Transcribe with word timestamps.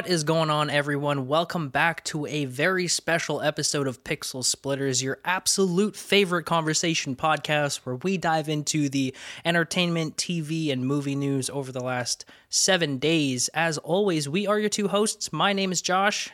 What 0.00 0.08
is 0.08 0.24
going 0.24 0.48
on, 0.48 0.70
everyone? 0.70 1.28
Welcome 1.28 1.68
back 1.68 2.02
to 2.06 2.24
a 2.24 2.46
very 2.46 2.88
special 2.88 3.42
episode 3.42 3.86
of 3.86 4.02
Pixel 4.02 4.42
Splitters, 4.42 5.02
your 5.02 5.18
absolute 5.26 5.94
favorite 5.94 6.44
conversation 6.44 7.14
podcast 7.14 7.80
where 7.84 7.96
we 7.96 8.16
dive 8.16 8.48
into 8.48 8.88
the 8.88 9.14
entertainment, 9.44 10.16
TV, 10.16 10.72
and 10.72 10.86
movie 10.86 11.14
news 11.14 11.50
over 11.50 11.70
the 11.70 11.84
last 11.84 12.24
seven 12.48 12.96
days. 12.96 13.48
As 13.52 13.76
always, 13.76 14.26
we 14.26 14.46
are 14.46 14.58
your 14.58 14.70
two 14.70 14.88
hosts. 14.88 15.34
My 15.34 15.52
name 15.52 15.70
is 15.70 15.82
Josh. 15.82 16.30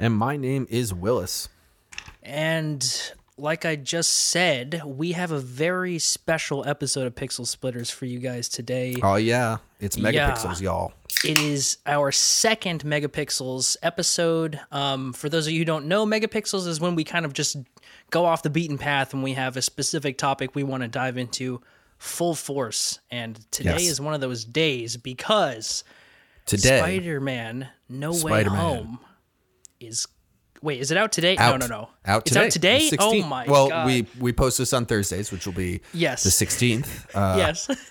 And 0.00 0.12
my 0.12 0.36
name 0.36 0.66
is 0.68 0.92
Willis. 0.92 1.48
And 2.24 3.12
like 3.38 3.64
I 3.64 3.76
just 3.76 4.12
said, 4.14 4.82
we 4.84 5.12
have 5.12 5.30
a 5.30 5.38
very 5.38 6.00
special 6.00 6.66
episode 6.66 7.06
of 7.06 7.14
Pixel 7.14 7.46
Splitters 7.46 7.88
for 7.88 8.06
you 8.06 8.18
guys 8.18 8.48
today. 8.48 8.96
Oh, 9.00 9.14
yeah. 9.14 9.58
It's 9.78 9.96
megapixels, 9.96 10.60
Yeah. 10.60 10.70
y'all. 10.70 10.92
It 11.24 11.40
is 11.40 11.78
our 11.86 12.12
second 12.12 12.84
Megapixels 12.84 13.76
episode. 13.82 14.60
Um, 14.70 15.12
for 15.12 15.28
those 15.28 15.46
of 15.46 15.52
you 15.52 15.60
who 15.60 15.64
don't 15.64 15.86
know, 15.86 16.06
Megapixels 16.06 16.66
is 16.66 16.80
when 16.80 16.94
we 16.94 17.04
kind 17.04 17.24
of 17.24 17.32
just 17.32 17.56
go 18.10 18.24
off 18.24 18.42
the 18.42 18.50
beaten 18.50 18.78
path 18.78 19.12
and 19.14 19.22
we 19.22 19.32
have 19.32 19.56
a 19.56 19.62
specific 19.62 20.18
topic 20.18 20.54
we 20.54 20.62
want 20.62 20.82
to 20.82 20.88
dive 20.88 21.16
into 21.16 21.60
full 21.98 22.34
force. 22.34 23.00
And 23.10 23.34
today 23.50 23.70
Yes. 23.72 23.88
is 23.92 24.00
one 24.00 24.14
of 24.14 24.20
those 24.20 24.44
days 24.44 24.96
because 24.96 25.82
Today, 26.44 26.78
Spider 26.78 27.20
Man 27.20 27.68
No 27.88 28.10
Way 28.12 28.18
Spider-Man. 28.18 28.60
Home 28.60 28.98
is. 29.80 30.06
Wait, 30.62 30.80
is 30.80 30.90
it 30.90 30.96
out 30.96 31.12
today? 31.12 31.36
out, 31.36 31.58
no, 31.60 31.66
no, 31.66 31.74
no. 31.80 31.88
Out 32.06 32.22
it's 32.22 32.30
today. 32.30 32.46
out 32.46 32.52
today? 32.52 32.96
Oh 33.00 33.22
my 33.26 33.46
well, 33.48 33.68
god. 33.68 33.76
Well, 33.78 33.86
we 33.86 34.06
we 34.20 34.32
post 34.32 34.58
this 34.58 34.72
on 34.72 34.86
Thursdays, 34.86 35.32
which 35.32 35.44
will 35.46 35.52
be 35.54 35.80
Yes. 35.92 36.22
the 36.22 36.30
16th. 36.30 37.06
Uh, 37.14 37.34
yes. 37.38 37.68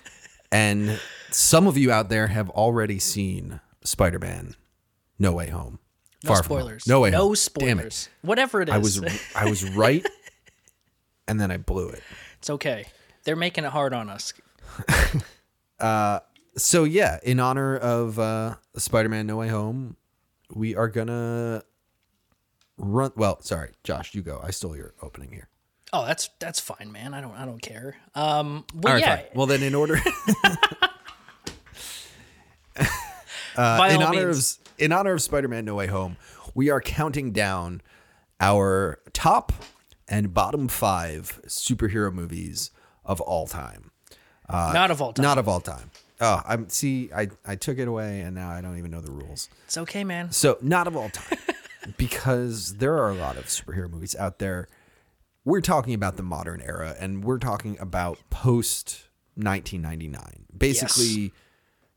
And 0.52 1.00
some 1.36 1.66
of 1.66 1.76
you 1.76 1.92
out 1.92 2.08
there 2.08 2.28
have 2.28 2.48
already 2.50 2.98
seen 2.98 3.60
Spider-Man 3.84 4.54
No 5.18 5.32
Way 5.32 5.50
Home. 5.50 5.78
No 6.24 6.28
Far 6.28 6.42
spoilers. 6.42 6.86
No 6.86 7.00
Way 7.00 7.10
No 7.10 7.18
Home. 7.18 7.34
Damn 7.58 7.78
it. 7.78 7.92
spoilers. 7.92 8.08
Whatever 8.22 8.62
it 8.62 8.68
is. 8.70 8.74
I 8.74 8.78
was 8.78 9.30
I 9.36 9.44
was 9.50 9.70
right 9.76 10.04
and 11.28 11.38
then 11.40 11.50
I 11.50 11.58
blew 11.58 11.88
it. 11.90 12.02
it's 12.38 12.48
okay. 12.50 12.86
They're 13.24 13.36
making 13.36 13.64
it 13.64 13.70
hard 13.70 13.92
on 13.92 14.08
us. 14.08 14.32
uh, 15.80 16.20
So 16.56 16.84
yeah, 16.84 17.18
in 17.22 17.38
honor 17.38 17.76
of 17.76 18.18
uh, 18.18 18.54
Spider-Man 18.76 19.26
No 19.26 19.36
Way 19.36 19.48
Home, 19.48 19.96
we 20.54 20.74
are 20.74 20.88
gonna 20.88 21.62
run. 22.78 23.12
Well, 23.14 23.42
sorry, 23.42 23.72
Josh, 23.84 24.14
you 24.14 24.22
go. 24.22 24.40
I 24.42 24.52
stole 24.52 24.74
your 24.76 24.94
opening 25.02 25.32
here. 25.32 25.48
Oh, 25.92 26.04
that's 26.06 26.30
that's 26.40 26.60
fine, 26.60 26.90
man. 26.92 27.14
I 27.14 27.20
don't 27.20 27.34
I 27.36 27.44
don't 27.44 27.60
care. 27.60 27.96
Um, 28.14 28.64
well, 28.74 28.92
All 28.92 28.94
right, 28.94 29.00
yeah. 29.00 29.16
fine. 29.16 29.24
Well, 29.34 29.46
then, 29.46 29.62
in 29.62 29.74
order, 29.74 29.98
Uh, 33.56 33.78
by 33.78 33.90
in 33.90 34.02
honor 34.02 34.26
means. 34.26 34.58
of 34.60 34.80
in 34.80 34.92
honor 34.92 35.14
of 35.14 35.22
Spider-Man 35.22 35.64
No 35.64 35.74
Way 35.74 35.86
Home, 35.86 36.16
we 36.54 36.70
are 36.70 36.80
counting 36.80 37.32
down 37.32 37.80
our 38.40 38.98
top 39.12 39.52
and 40.08 40.32
bottom 40.32 40.68
five 40.68 41.40
superhero 41.46 42.12
movies 42.12 42.70
of 43.04 43.20
all 43.20 43.46
time. 43.46 43.90
Uh, 44.48 44.70
not 44.72 44.90
of 44.90 45.00
all 45.02 45.12
time. 45.12 45.22
Not 45.22 45.38
of 45.38 45.48
all 45.48 45.60
time. 45.60 45.90
Oh, 46.20 46.40
I'm 46.46 46.68
see. 46.68 47.10
I 47.14 47.28
I 47.44 47.56
took 47.56 47.78
it 47.78 47.88
away, 47.88 48.20
and 48.20 48.34
now 48.34 48.50
I 48.50 48.60
don't 48.60 48.78
even 48.78 48.90
know 48.90 49.00
the 49.00 49.10
rules. 49.10 49.48
it's 49.64 49.76
okay, 49.76 50.04
man. 50.04 50.32
So, 50.32 50.58
not 50.62 50.86
of 50.86 50.96
all 50.96 51.10
time, 51.10 51.38
because 51.96 52.76
there 52.76 52.94
are 52.96 53.10
a 53.10 53.14
lot 53.14 53.36
of 53.36 53.46
superhero 53.46 53.90
movies 53.90 54.16
out 54.16 54.38
there. 54.38 54.68
We're 55.44 55.60
talking 55.60 55.94
about 55.94 56.16
the 56.16 56.22
modern 56.22 56.60
era, 56.62 56.96
and 56.98 57.22
we're 57.22 57.38
talking 57.38 57.76
about 57.78 58.18
post 58.30 59.08
1999. 59.34 60.46
Basically, 60.56 61.32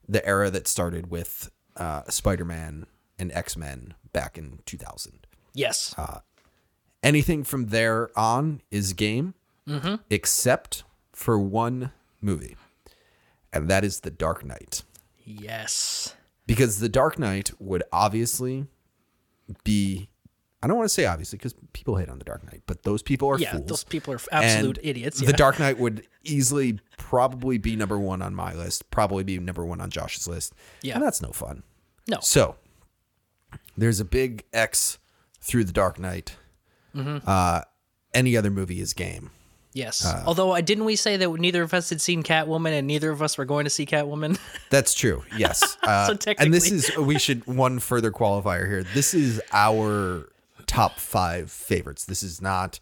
the 0.09 0.25
era 0.25 0.49
that 0.49 0.67
started 0.67 1.09
with 1.09 1.49
uh, 1.77 2.03
Spider 2.09 2.43
Man 2.43 2.87
and 3.17 3.31
X 3.31 3.55
Men 3.55 3.93
back 4.11 4.37
in 4.37 4.59
2000. 4.65 5.25
Yes. 5.53 5.95
Uh, 5.97 6.19
Anything 7.01 7.45
from 7.45 7.67
there 7.67 8.09
on 8.13 8.61
is 8.71 8.91
game, 8.91 9.33
except 10.09 10.83
for 11.13 11.39
one 11.39 11.93
movie, 12.19 12.57
and 13.53 13.69
that 13.69 13.85
is 13.85 14.01
The 14.01 14.11
Dark 14.11 14.43
Knight 14.43 14.83
yes. 15.23 16.13
because 16.45 16.79
the 16.79 16.89
Dark 16.89 17.17
Knight 17.17 17.51
would 17.57 17.83
obviously 17.93 18.65
be 19.63 20.09
I 20.61 20.67
don't 20.67 20.75
want 20.77 20.89
to 20.89 20.93
say 20.93 21.05
obviously 21.05 21.37
because 21.37 21.53
people 21.73 21.95
hate 21.95 22.09
on 22.09 22.17
the 22.19 22.25
Dark 22.25 22.43
Knight, 22.51 22.63
but 22.65 22.83
those 22.83 23.01
people 23.01 23.29
are 23.29 23.39
Yeah, 23.39 23.53
fools. 23.53 23.65
those 23.67 23.83
people 23.85 24.13
are 24.13 24.19
And 24.31 24.43
absolute 24.45 24.79
idiots. 24.83 25.21
The 25.21 25.31
Dark 25.33 25.57
Knight 25.59 25.77
would 25.79 26.05
easily 26.23 26.79
probably 26.97 27.57
be 27.57 27.75
number 27.77 27.97
one 27.97 28.21
on 28.21 28.35
my 28.35 28.53
list, 28.53 28.91
probably 28.91 29.23
be 29.23 29.39
number 29.39 29.65
one 29.65 29.79
on 29.79 29.89
Josh's 29.89 30.27
list. 30.27 30.53
Yeah. 30.81 30.95
And 30.95 31.03
that's 31.03 31.21
no 31.21 31.31
fun. 31.31 31.63
no. 32.07 32.17
So 32.21 32.55
there's 33.77 33.99
a 33.99 34.05
big 34.05 34.43
X 34.53 34.97
through 35.41 35.63
the 35.63 35.71
Dark 35.71 35.97
Knight. 35.99 36.35
Mm-hmm. 36.95 37.19
Uh, 37.25 37.61
any 38.13 38.35
other 38.35 38.49
movie 38.51 38.81
is 38.81 38.93
game. 38.93 39.29
Yes. 39.73 40.03
uh, 40.03 40.23
Although 40.25 40.51
I 40.51 40.61
didn't 40.61 40.85
we 40.85 40.95
say 40.95 41.15
that 41.17 41.29
neither 41.31 41.61
of 41.61 41.73
us 41.73 41.89
had 41.89 42.01
seen 42.01 42.23
Catwoman 42.23 42.71
and 42.77 42.87
neither 42.87 43.11
of 43.11 43.21
us 43.21 43.37
were 43.37 43.45
going 43.45 43.65
to 43.65 43.69
see 43.69 43.85
Catwoman. 43.85 44.37
That's 44.71 44.93
true. 44.93 45.23
Yes. 45.37 45.77
Uh, 45.83 46.13
So 46.17 46.33
and 46.37 46.53
this 46.53 46.69
is 46.71 46.95
we 46.97 47.17
should 47.17 47.45
one 47.47 47.79
further 47.79 48.11
qualifier 48.11 48.67
here. 48.67 48.83
This 48.83 49.13
is 49.13 49.39
our 49.53 50.27
top 50.69 50.99
five 50.99 51.51
favorites. 51.51 52.05
This 52.05 52.21
is 52.23 52.41
not 52.41 52.79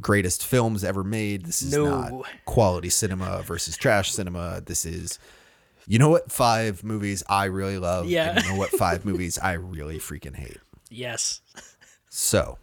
greatest 0.00 0.46
films 0.46 0.84
ever 0.84 1.02
made. 1.04 1.44
This 1.46 1.62
is 1.62 1.72
No. 1.72 1.84
not 2.00 2.24
quality 2.44 2.88
cinema 2.88 3.42
versus 3.42 3.76
trash 3.76 4.12
cinema. 4.12 4.62
This 4.64 4.84
is 4.86 5.18
you 5.86 5.98
know 5.98 6.08
what 6.08 6.32
five 6.32 6.82
movies 6.84 7.22
I 7.28 7.44
really 7.46 7.78
love. 7.78 8.06
Yeah. 8.08 8.30
And 8.36 8.44
you 8.44 8.52
know 8.52 8.58
what 8.58 8.70
five 8.78 9.04
movies 9.04 9.38
I 9.38 9.52
really 9.54 9.98
freaking 9.98 10.36
hate. 10.36 10.58
yes. 10.90 11.40
So 12.08 12.58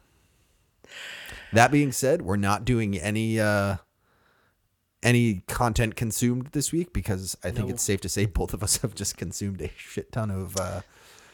that 1.53 1.71
being 1.71 1.91
said, 1.91 2.21
we're 2.21 2.37
not 2.37 2.63
doing 2.65 2.97
any 2.97 3.39
uh 3.39 3.77
any 5.03 5.41
content 5.47 5.95
consumed 5.95 6.47
this 6.53 6.71
week 6.71 6.93
because 6.93 7.35
I 7.43 7.49
think 7.51 7.67
No. 7.67 7.73
it's 7.73 7.83
safe 7.83 8.01
to 8.01 8.09
say 8.09 8.25
both 8.25 8.53
of 8.53 8.61
us 8.63 8.77
have 8.77 8.93
just 8.95 9.17
consumed 9.17 9.59
a 9.61 9.69
shit 9.75 10.11
ton 10.11 10.31
of 10.31 10.55
uh 10.57 10.81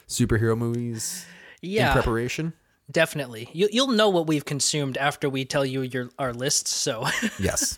superhero 0.08 0.58
movies 0.58 1.26
in 1.62 1.92
preparation. 1.92 2.54
Definitely. 2.90 3.50
You 3.54 3.68
you'll 3.72 3.90
know 3.90 4.10
what 4.10 4.28
we've 4.28 4.46
consumed 4.46 4.98
after 4.98 5.30
we 5.30 5.44
tell 5.46 5.66
you 5.66 5.82
your 5.82 6.10
our 6.18 6.34
list, 6.34 6.68
so 6.68 7.06
Yes. 7.40 7.78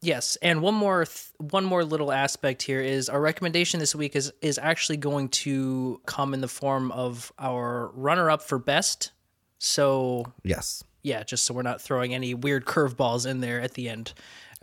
Yes, 0.00 0.36
and 0.40 0.62
one 0.62 0.74
more 0.74 1.04
th- 1.06 1.26
one 1.38 1.64
more 1.64 1.84
little 1.84 2.12
aspect 2.12 2.62
here 2.62 2.80
is 2.80 3.08
our 3.08 3.20
recommendation 3.20 3.80
this 3.80 3.96
week 3.96 4.14
is 4.14 4.32
is 4.40 4.56
actually 4.56 4.96
going 4.98 5.28
to 5.30 6.00
come 6.06 6.34
in 6.34 6.40
the 6.40 6.46
form 6.48 6.92
of 6.92 7.32
our 7.38 7.88
runner 7.94 8.30
up 8.30 8.40
for 8.42 8.60
best. 8.60 9.10
So 9.58 10.32
yes. 10.44 10.84
yeah, 11.02 11.24
just 11.24 11.44
so 11.44 11.52
we're 11.52 11.62
not 11.62 11.80
throwing 11.82 12.14
any 12.14 12.32
weird 12.32 12.64
curveballs 12.64 13.26
in 13.28 13.40
there 13.40 13.60
at 13.60 13.74
the 13.74 13.88
end. 13.88 14.12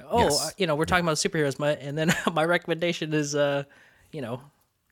Oh, 0.10 0.20
Yes. 0.20 0.42
uh, 0.42 0.52
you 0.58 0.68
know, 0.68 0.76
we're 0.78 0.86
talking 0.86 1.04
about 1.04 1.18
superheroes, 1.18 1.60
my, 1.60 1.72
and 1.72 1.98
then 1.98 2.14
my 2.34 2.46
recommendation 2.46 3.14
is 3.14 3.36
uh, 3.36 3.64
you 4.14 4.22
know, 4.22 4.40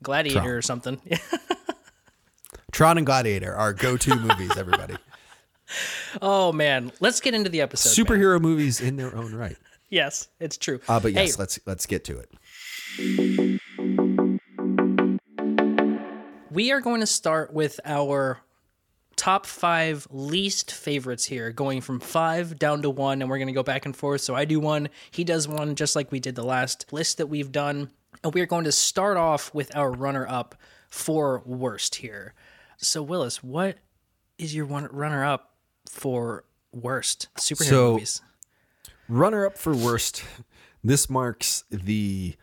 Gladiator 0.01 0.39
Tron. 0.41 0.49
or 0.49 0.61
something. 0.61 1.01
Tron 2.73 2.97
and 2.97 3.05
Gladiator 3.05 3.55
are 3.55 3.71
go-to 3.71 4.15
movies, 4.19 4.57
everybody. 4.57 4.95
oh 6.21 6.51
man, 6.51 6.91
let's 6.99 7.21
get 7.21 7.33
into 7.33 7.49
the 7.49 7.61
episode. 7.61 7.97
man. 7.97 8.05
Superhero 8.19 8.41
movies 8.41 8.81
in 8.81 8.97
their 8.97 9.15
own 9.15 9.33
right. 9.33 9.55
Yes, 9.89 10.27
it's 10.39 10.57
true. 10.57 10.79
Uh, 10.89 10.99
but 10.99 11.13
yes, 11.13 11.35
Hey, 11.35 11.39
let's 11.39 11.59
let's 11.65 11.85
get 11.85 12.03
to 12.05 12.17
it. 12.19 12.31
we 16.51 16.71
are 16.71 16.81
going 16.81 16.99
to 16.99 17.07
start 17.07 17.53
with 17.53 17.79
our 17.85 18.39
top 19.15 19.45
five 19.45 20.07
least 20.09 20.71
favorites 20.71 21.25
here, 21.25 21.51
going 21.51 21.79
from 21.81 21.99
five 21.99 22.57
down 22.57 22.81
to 22.81 22.89
one, 22.89 23.21
and 23.21 23.29
we're 23.29 23.37
going 23.37 23.47
to 23.47 23.53
go 23.53 23.63
back 23.63 23.85
and 23.85 23.95
forth. 23.95 24.21
So 24.21 24.35
I 24.35 24.45
do 24.45 24.59
one, 24.59 24.89
he 25.11 25.23
does 25.23 25.47
one, 25.47 25.75
just 25.75 25.95
like 25.95 26.11
we 26.11 26.19
did 26.19 26.33
the 26.35 26.43
last 26.43 26.91
list 26.91 27.17
that 27.19 27.27
we've 27.27 27.51
done. 27.51 27.91
And 28.23 28.33
we're 28.33 28.45
going 28.47 28.63
to 28.65 28.71
start 28.71 29.17
off 29.17 29.53
with 29.53 29.75
our 29.75 29.91
runner 29.91 30.27
up 30.27 30.55
for 30.89 31.41
worst 31.45 31.95
here. 31.95 32.33
So, 32.83 33.01
Willis, 33.01 33.43
what 33.43 33.77
is 34.37 34.53
your 34.55 34.65
one 34.65 34.87
runner 34.91 35.23
up 35.25 35.55
for 35.89 36.43
worst 36.71 37.27
superhero 37.37 37.69
So- 37.69 37.91
movies? 37.93 38.21
Runner 39.09 39.45
up 39.45 39.57
for 39.57 39.75
worst. 39.75 40.23
This 40.83 41.09
marks 41.09 41.65
the 41.69 42.35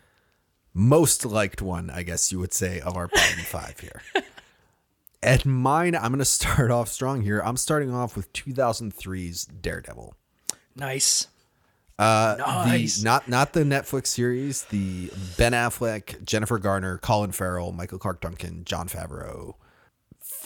most 0.75 1.25
liked 1.25 1.60
one, 1.62 1.90
I 1.90 2.02
guess 2.02 2.31
you 2.31 2.38
would 2.38 2.52
say, 2.52 2.81
of 2.81 2.96
our 2.96 3.08
bottom 3.08 3.38
five 3.44 3.81
here. 3.81 4.02
At 5.22 5.44
mine, 5.44 5.94
I'm 5.94 6.08
going 6.12 6.19
to 6.20 6.25
start 6.25 6.70
off 6.70 6.88
strong 6.88 7.22
here. 7.22 7.40
I'm 7.44 7.56
starting 7.56 7.92
off 7.92 8.14
with 8.16 8.32
2003's 8.32 9.44
Daredevil. 9.46 10.14
Nice. 10.76 11.26
Uh, 11.98 12.37
Nice. 12.38 12.98
The, 12.98 13.04
not 13.04 13.28
not 13.28 13.52
the 13.52 13.60
Netflix 13.64 14.06
series, 14.08 14.64
the 14.64 15.10
Ben 15.37 15.52
Affleck, 15.52 16.25
Jennifer 16.25 16.58
Garner, 16.58 16.96
Colin 16.98 17.32
Farrell, 17.32 17.72
Michael 17.72 17.98
Clarke 17.98 18.20
Duncan, 18.22 18.64
Jon 18.64 18.88
Favreau 18.88 19.54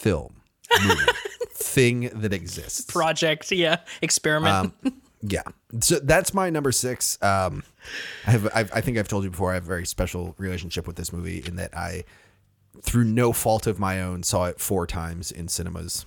film 0.05 0.35
movie 0.83 1.01
thing 1.49 2.09
that 2.13 2.31
exists. 2.31 2.91
Project, 2.91 3.51
yeah. 3.51 3.77
Experiment. 4.03 4.73
Um, 4.83 5.01
yeah, 5.23 5.41
so 5.79 5.97
that's 5.97 6.31
my 6.31 6.51
number 6.51 6.71
six. 6.71 7.17
Um, 7.23 7.63
I 8.27 8.31
have, 8.31 8.51
I've, 8.53 8.71
I 8.71 8.81
think 8.81 8.99
I've 8.99 9.07
told 9.07 9.23
you 9.23 9.31
before, 9.31 9.49
I 9.49 9.55
have 9.55 9.63
a 9.63 9.67
very 9.67 9.87
special 9.87 10.35
relationship 10.37 10.85
with 10.85 10.95
this 10.95 11.11
movie 11.11 11.43
in 11.43 11.55
that 11.55 11.75
I 11.75 12.03
through 12.83 13.05
no 13.05 13.33
fault 13.33 13.65
of 13.65 13.79
my 13.79 13.99
own, 13.99 14.21
saw 14.21 14.45
it 14.45 14.59
four 14.59 14.85
times 14.85 15.31
in 15.31 15.47
cinemas. 15.47 16.05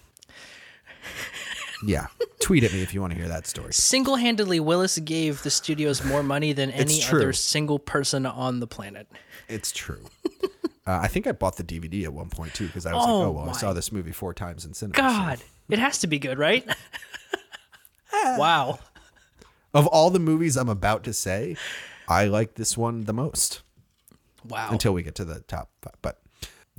Yeah, 1.85 2.07
tweet 2.41 2.63
at 2.63 2.73
me 2.73 2.83
if 2.83 2.95
you 2.95 3.01
want 3.01 3.15
to 3.15 3.19
hear 3.19 3.29
that 3.29 3.49
story. 3.49 3.73
Single 3.73 4.15
handedly, 4.15 4.61
Willis 4.61 4.99
gave 4.99 5.43
the 5.43 5.51
studios 5.51 6.05
more 6.05 6.23
money 6.23 6.53
than 6.53 6.71
any 6.71 7.03
other 7.05 7.33
single 7.33 7.81
person 7.81 8.27
on 8.27 8.61
the 8.61 8.69
planet. 8.69 9.09
It's 9.49 9.73
true. 9.73 10.05
Uh, 10.89 11.01
I 11.03 11.07
think 11.07 11.27
I 11.27 11.33
bought 11.33 11.57
the 11.59 11.65
DVD 11.65 12.05
at 12.05 12.15
one 12.15 12.31
point 12.31 12.55
too 12.55 12.67
because 12.67 12.87
I 12.87 12.95
was 12.95 13.05
Oh 13.05 13.19
like, 13.19 13.27
oh 13.27 13.31
well, 13.33 13.45
my 13.45 13.53
I 13.53 13.55
saw 13.55 13.75
this 13.75 13.93
movie 13.93 14.11
four 14.11 14.33
times 14.33 14.65
in 14.65 14.73
cinema. 14.73 14.97
God, 14.97 15.39
it 15.69 15.79
has 15.79 15.99
to 15.99 16.07
be 16.07 16.19
good, 16.19 16.39
right? 16.39 16.67
wow. 18.13 18.79
Of 19.75 19.87
all 19.87 20.09
the 20.09 20.19
movies 20.19 20.57
I'm 20.57 20.71
about 20.71 21.05
to 21.05 21.13
say, 21.13 21.57
I 22.09 22.25
like 22.25 22.55
this 22.55 22.75
one 22.79 23.05
the 23.05 23.13
most. 23.13 23.61
Wow. 24.49 24.69
until 24.71 24.95
we 24.95 25.03
get 25.03 25.15
to 25.17 25.27
the 25.27 25.41
top 25.41 25.69
five. 25.83 25.97
But 26.01 26.23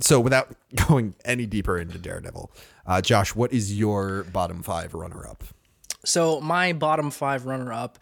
so 0.00 0.18
without 0.18 0.56
going 0.88 1.14
any 1.24 1.46
deeper 1.46 1.78
into 1.78 1.96
Daredevil, 1.96 2.50
uh, 2.88 3.00
Josh, 3.00 3.36
what 3.36 3.52
is 3.52 3.78
your 3.78 4.24
bottom 4.24 4.64
five 4.64 4.92
runner 4.92 5.24
up? 5.24 5.44
So 6.04 6.40
my 6.40 6.72
bottom 6.72 7.12
five 7.12 7.46
runner 7.46 7.72
up 7.72 8.00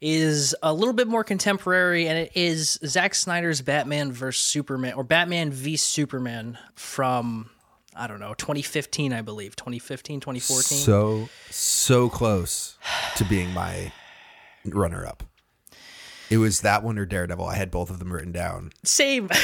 is 0.00 0.54
a 0.62 0.72
little 0.72 0.94
bit 0.94 1.08
more 1.08 1.24
contemporary, 1.24 2.06
and 2.08 2.18
it 2.18 2.32
is 2.34 2.78
Zack 2.84 3.14
Snyder's 3.14 3.60
Batman 3.62 4.12
vs 4.12 4.42
Superman 4.42 4.94
or 4.94 5.04
Batman 5.04 5.50
v 5.50 5.76
Superman 5.76 6.58
from 6.74 7.50
I 7.94 8.06
don't 8.06 8.20
know 8.20 8.34
2015, 8.34 9.12
I 9.12 9.22
believe 9.22 9.56
2015, 9.56 10.20
2014. 10.20 10.78
So 10.78 11.28
so 11.50 12.08
close 12.08 12.76
to 13.16 13.24
being 13.24 13.52
my 13.52 13.92
runner 14.64 15.06
up. 15.06 15.22
It 16.28 16.38
was 16.38 16.62
that 16.62 16.82
one 16.82 16.98
or 16.98 17.06
Daredevil. 17.06 17.46
I 17.46 17.54
had 17.54 17.70
both 17.70 17.88
of 17.88 17.98
them 17.98 18.12
written 18.12 18.32
down. 18.32 18.72
Same. 18.84 19.30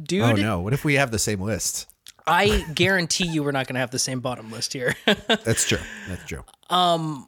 Dude, 0.00 0.22
Oh 0.22 0.32
no! 0.32 0.60
What 0.60 0.72
if 0.72 0.84
we 0.84 0.94
have 0.94 1.10
the 1.10 1.18
same 1.18 1.40
list? 1.40 1.86
I 2.26 2.64
guarantee 2.74 3.26
you 3.26 3.42
we're 3.42 3.52
not 3.52 3.66
going 3.66 3.74
to 3.74 3.80
have 3.80 3.90
the 3.90 3.98
same 3.98 4.20
bottom 4.20 4.52
list 4.52 4.72
here. 4.74 4.94
That's 5.26 5.66
true. 5.66 5.78
That's 6.08 6.24
true. 6.26 6.44
Um, 6.68 7.26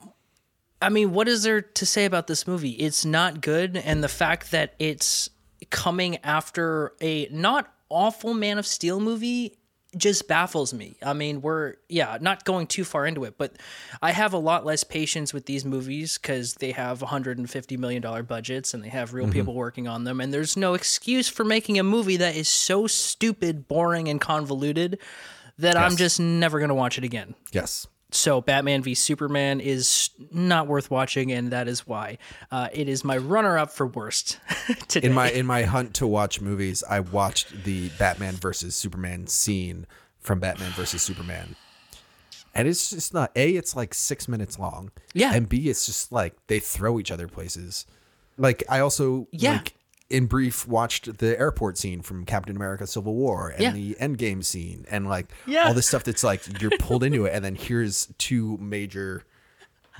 I 0.82 0.88
mean, 0.88 1.12
what 1.12 1.28
is 1.28 1.42
there 1.42 1.60
to 1.60 1.86
say 1.86 2.04
about 2.04 2.26
this 2.26 2.46
movie? 2.46 2.70
It's 2.70 3.04
not 3.04 3.40
good, 3.40 3.76
and 3.76 4.02
the 4.02 4.08
fact 4.08 4.50
that 4.52 4.74
it's 4.78 5.30
coming 5.70 6.16
after 6.24 6.94
a 7.00 7.28
not 7.30 7.72
awful 7.88 8.32
Man 8.34 8.58
of 8.58 8.66
Steel 8.66 9.00
movie 9.00 9.56
just 9.96 10.28
baffles 10.28 10.72
me. 10.72 10.96
I 11.02 11.12
mean, 11.12 11.42
we're 11.42 11.74
yeah, 11.88 12.18
not 12.20 12.44
going 12.44 12.68
too 12.68 12.84
far 12.84 13.06
into 13.06 13.24
it, 13.24 13.36
but 13.36 13.56
I 14.00 14.12
have 14.12 14.32
a 14.32 14.38
lot 14.38 14.64
less 14.64 14.84
patience 14.84 15.34
with 15.34 15.46
these 15.46 15.64
movies 15.64 16.16
because 16.16 16.54
they 16.54 16.70
have 16.72 17.02
150 17.02 17.76
million 17.76 18.00
dollar 18.00 18.22
budgets 18.22 18.72
and 18.72 18.84
they 18.84 18.88
have 18.88 19.12
real 19.12 19.24
mm-hmm. 19.24 19.32
people 19.32 19.54
working 19.54 19.88
on 19.88 20.04
them, 20.04 20.20
and 20.20 20.32
there's 20.32 20.56
no 20.56 20.74
excuse 20.74 21.28
for 21.28 21.44
making 21.44 21.78
a 21.78 21.82
movie 21.82 22.16
that 22.16 22.36
is 22.36 22.48
so 22.48 22.86
stupid, 22.86 23.68
boring, 23.68 24.08
and 24.08 24.20
convoluted 24.20 24.98
that 25.58 25.76
I'm 25.76 25.96
just 25.96 26.18
never 26.18 26.58
gonna 26.58 26.74
watch 26.74 26.96
it 26.96 27.04
again 27.04 27.34
Yes. 27.52 27.86
So 28.12 28.40
Batman 28.40 28.82
v 28.82 28.94
Superman 28.94 29.60
is 29.60 30.10
not 30.32 30.66
worth 30.66 30.90
watching, 30.90 31.32
and 31.32 31.50
that 31.50 31.68
is 31.68 31.86
why 31.86 32.18
uh, 32.50 32.68
it 32.72 32.88
is 32.88 33.04
my 33.04 33.16
runner-up 33.16 33.70
for 33.70 33.86
worst 33.86 34.38
today. 34.88 35.08
In 35.08 35.14
my 35.14 35.30
in 35.30 35.46
my 35.46 35.62
hunt 35.62 35.94
to 35.94 36.06
watch 36.06 36.40
movies, 36.40 36.82
I 36.88 37.00
watched 37.00 37.64
the 37.64 37.88
Batman 37.98 38.34
versus 38.34 38.74
Superman 38.74 39.26
scene 39.26 39.86
from 40.18 40.40
Batman 40.40 40.70
versus 40.72 41.02
Superman. 41.02 41.56
And 42.54 42.66
it's 42.66 42.90
just 42.90 43.14
not 43.14 43.30
A, 43.36 43.50
it's 43.52 43.76
like 43.76 43.94
six 43.94 44.26
minutes 44.26 44.58
long. 44.58 44.90
Yeah. 45.14 45.32
And 45.32 45.48
B, 45.48 45.68
it's 45.70 45.86
just 45.86 46.10
like 46.10 46.34
they 46.48 46.58
throw 46.58 46.98
each 46.98 47.10
other 47.12 47.28
places. 47.28 47.86
Like 48.36 48.64
I 48.68 48.80
also 48.80 49.28
Yeah. 49.30 49.52
like 49.52 49.74
in 50.10 50.26
brief 50.26 50.66
watched 50.66 51.18
the 51.18 51.38
airport 51.38 51.78
scene 51.78 52.02
from 52.02 52.24
Captain 52.26 52.56
America 52.56 52.86
Civil 52.86 53.14
War 53.14 53.50
and 53.50 53.62
Yeah. 53.62 53.70
the 53.72 53.94
Endgame 54.00 54.44
scene 54.44 54.84
and 54.90 55.08
like 55.08 55.30
Yeah. 55.46 55.68
all 55.68 55.74
this 55.74 55.86
stuff 55.86 56.02
that's 56.04 56.24
like 56.24 56.60
you're 56.60 56.72
pulled 56.80 57.04
into 57.04 57.24
it 57.26 57.32
and 57.34 57.44
then 57.44 57.54
here's 57.54 58.06
two 58.18 58.56
major 58.58 59.24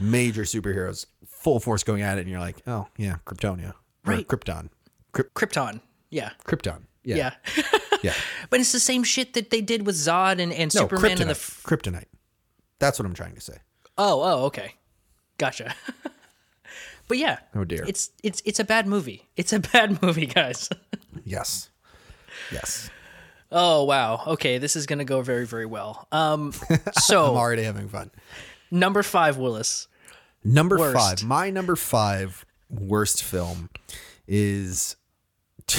major 0.00 0.42
superheroes 0.42 1.06
full 1.26 1.60
force 1.60 1.82
going 1.84 2.02
at 2.02 2.18
it 2.18 2.22
and 2.22 2.30
you're 2.30 2.40
like, 2.40 2.56
oh 2.66 2.88
yeah, 2.96 3.16
Kryptonia. 3.24 3.74
Right. 4.04 4.26
Krypton. 4.26 4.70
Kryp- 5.14 5.30
Krypton. 5.34 5.80
Yeah, 6.10 6.30
Krypton. 6.44 6.82
Yeah. 7.04 7.16
yeah, 7.56 7.62
Yeah. 8.02 8.14
but 8.50 8.60
it's 8.60 8.72
the 8.72 8.80
same 8.80 9.04
shit 9.04 9.34
that 9.34 9.50
they 9.50 9.60
did 9.60 9.86
with 9.86 9.94
Zod 9.96 10.40
and, 10.40 10.52
and 10.52 10.74
No, 10.74 10.82
Superman 10.82 11.12
kryptonite. 11.16 11.20
and 11.20 11.30
the. 11.30 11.34
F- 11.34 11.62
kryptonite. 11.64 12.04
That's 12.78 12.98
what 12.98 13.06
I'm 13.06 13.14
trying 13.14 13.34
to 13.34 13.40
say. 13.40 13.58
oh, 13.98 14.20
oh, 14.22 14.44
okay, 14.46 14.74
gotcha. 15.38 15.74
but 17.10 17.18
yeah, 17.18 17.40
Oh, 17.54 17.64
dear. 17.64 17.84
it's 17.86 18.10
it's 18.22 18.40
it's 18.44 18.60
a 18.60 18.64
bad 18.64 18.86
movie. 18.86 19.28
It's 19.36 19.52
a 19.52 19.58
bad 19.72 20.00
movie, 20.00 20.26
guys. 20.26 20.70
Yes. 21.24 21.68
Yes. 22.52 22.88
oh 23.52 23.82
wow. 23.84 24.22
Okay, 24.28 24.58
this 24.58 24.76
is 24.76 24.86
gonna 24.86 25.04
go 25.04 25.20
very 25.20 25.44
very 25.44 25.66
well. 25.66 26.06
Um, 26.12 26.52
so 27.00 27.32
I'm 27.32 27.36
already 27.36 27.64
having 27.64 27.88
fun. 27.88 28.10
number 28.70 29.02
five, 29.02 29.36
Willis. 29.38 29.88
Number 30.44 30.78
Worst. 30.78 30.96
five. 30.96 31.24
My 31.24 31.50
number 31.50 31.74
five 31.76 32.46
worst 32.70 33.22
film 33.24 33.68
is. 34.28 34.96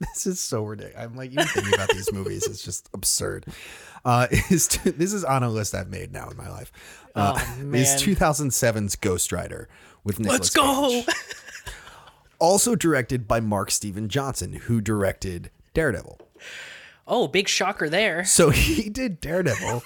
this 0.14 0.26
is 0.26 0.40
so 0.40 0.64
ridiculous. 0.64 1.04
I'm 1.04 1.14
like 1.14 1.30
even 1.32 1.46
thinking 1.46 1.74
about 1.74 1.90
these 1.90 2.12
movies. 2.12 2.46
It's 2.46 2.62
just 2.64 2.88
absurd. 2.94 3.46
Uh, 4.04 4.26
is 4.50 4.68
this 4.68 5.12
is 5.12 5.24
on 5.24 5.42
a 5.42 5.50
list 5.50 5.74
I've 5.74 5.90
made 5.90 6.12
now 6.12 6.28
in 6.30 6.36
my 6.36 6.48
life. 6.48 6.72
Uh, 7.14 7.34
Oh, 7.36 7.74
is 7.74 7.88
2007's 8.02 8.96
Ghost 8.96 9.32
Rider 9.32 9.68
with 10.04 10.18
Nicolas 10.20 10.40
Let's 10.40 10.50
go. 10.50 11.02
Also 12.38 12.74
directed 12.74 13.28
by 13.28 13.38
Mark 13.38 13.70
Steven 13.70 14.08
Johnson, 14.08 14.54
who 14.54 14.80
directed 14.80 15.50
Daredevil. 15.74 16.18
Oh, 17.06 17.28
big 17.28 17.48
shocker 17.48 17.90
there. 17.90 18.24
So 18.24 18.48
he 18.48 18.88
did 18.88 19.20
Daredevil 19.20 19.82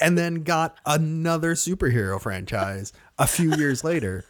and 0.00 0.16
then 0.16 0.42
got 0.42 0.78
another 0.86 1.54
superhero 1.54 2.18
franchise 2.18 2.94
a 3.18 3.26
few 3.26 3.54
years 3.56 3.84
later 3.84 4.24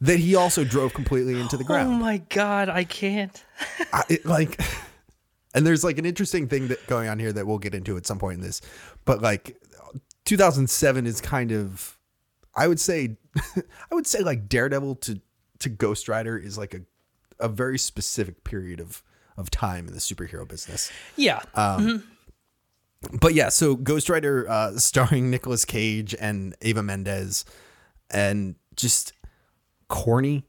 that 0.00 0.18
he 0.18 0.34
also 0.34 0.64
drove 0.64 0.94
completely 0.94 1.38
into 1.38 1.56
the 1.56 1.64
ground. 1.64 1.88
Oh 1.88 1.92
my 1.92 2.18
god, 2.18 2.68
I 2.68 2.84
can't. 2.84 3.44
I, 3.92 4.02
it, 4.08 4.24
like, 4.24 4.60
and 5.54 5.66
there's 5.66 5.84
like 5.84 5.98
an 5.98 6.06
interesting 6.06 6.48
thing 6.48 6.68
that 6.68 6.86
going 6.86 7.08
on 7.08 7.18
here 7.18 7.32
that 7.32 7.46
we'll 7.46 7.58
get 7.58 7.74
into 7.74 7.96
at 7.96 8.06
some 8.06 8.18
point 8.18 8.36
in 8.36 8.40
this, 8.42 8.60
but 9.04 9.20
like 9.20 9.60
2007 10.24 11.06
is 11.06 11.20
kind 11.20 11.52
of, 11.52 11.98
I 12.54 12.66
would 12.66 12.80
say, 12.80 13.16
I 13.36 13.94
would 13.94 14.06
say 14.06 14.20
like 14.20 14.48
Daredevil 14.48 14.96
to 14.96 15.20
to 15.60 15.68
Ghost 15.68 16.08
Rider 16.08 16.38
is 16.38 16.56
like 16.56 16.74
a 16.74 16.80
a 17.38 17.48
very 17.48 17.78
specific 17.78 18.44
period 18.44 18.80
of 18.80 19.02
of 19.36 19.50
time 19.50 19.86
in 19.86 19.94
the 19.94 20.00
superhero 20.00 20.46
business. 20.46 20.90
Yeah. 21.16 21.42
but 23.20 23.32
yeah, 23.32 23.48
so 23.48 23.74
Ghost 23.76 24.10
Rider, 24.10 24.46
uh, 24.48 24.76
starring 24.76 25.30
Nicolas 25.30 25.64
Cage 25.64 26.14
and 26.20 26.54
Ava 26.60 26.82
Mendes, 26.82 27.46
and 28.10 28.56
just 28.76 29.14
corny, 29.90 30.46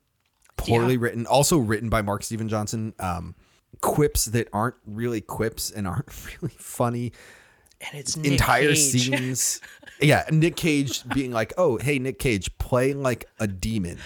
poorly 0.56 0.94
Yeah. 0.94 1.00
written. 1.02 1.26
Also 1.28 1.58
written 1.58 1.90
by 1.90 2.02
Mark 2.02 2.24
Steven 2.24 2.48
Johnson. 2.48 2.94
Um, 3.00 3.36
quips 3.82 4.26
that 4.26 4.48
aren't 4.54 4.76
really 4.86 5.22
quips 5.22 5.72
and 5.72 5.88
aren't 5.88 6.08
really 6.42 6.54
funny. 6.58 7.12
and 7.82 8.00
it's 8.00 8.16
Nick 8.16 8.34
Entire 8.34 8.70
Cage. 8.70 8.78
scenes. 9.10 9.60
yeah, 10.00 10.24
Nick 10.32 10.56
Cage 10.56 11.04
being 11.10 11.32
like, 11.32 11.52
"Oh, 11.58 11.78
hey, 11.78 11.98
Nick 12.00 12.20
Cage, 12.20 12.56
play 12.60 12.94
like 12.94 13.26
a 13.40 13.48
demon." 13.48 13.98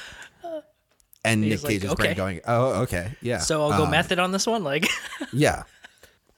And 1.25 1.41
Nick 1.41 1.63
like, 1.63 1.71
Cage's 1.73 1.89
"Okay." 1.91 2.03
brain 2.03 2.15
going, 2.15 2.41
"Oh, 2.47 2.81
okay, 2.83 3.11
yeah." 3.21 3.39
So 3.39 3.61
I'll 3.63 3.77
go 3.77 3.85
Um, 3.85 3.91
method 3.91 4.19
on 4.19 4.31
this 4.31 4.45
one. 4.47 4.63
Like, 4.63 4.87
yeah. 5.33 5.63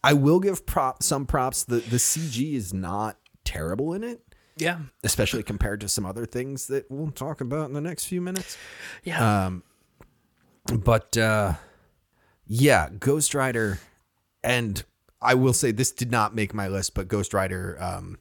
I 0.04 0.14
will 0.14 0.40
give 0.40 0.66
prop 0.66 1.04
some 1.04 1.26
props. 1.26 1.64
The 1.66 1.76
the 1.78 1.98
CG 1.98 2.54
is 2.56 2.74
not 2.74 3.18
terrible 3.44 3.94
in 3.94 4.04
it, 4.04 4.22
yeah, 4.58 4.80
especially 5.04 5.44
compared 5.44 5.82
to 5.82 5.90
some 5.90 6.06
other 6.06 6.26
things 6.26 6.68
that 6.68 6.86
we'll 6.90 7.12
talk 7.12 7.42
about 7.42 7.68
in 7.68 7.74
the 7.74 7.82
next 7.82 8.06
few 8.06 8.22
minutes. 8.22 8.58
yeah. 9.04 9.46
Um 9.46 9.64
but 10.84 11.18
uh 11.18 11.54
yeah, 12.46 12.90
Ghost 13.00 13.34
Rider 13.34 13.80
and 14.44 14.84
I 15.22 15.34
will 15.34 15.54
say 15.54 15.72
this 15.72 15.92
did 15.92 16.12
not 16.12 16.36
make 16.36 16.54
my 16.54 16.68
list, 16.68 16.94
but 16.94 17.08
Ghost 17.08 17.34
Rider 17.34 17.78
um 17.80 18.18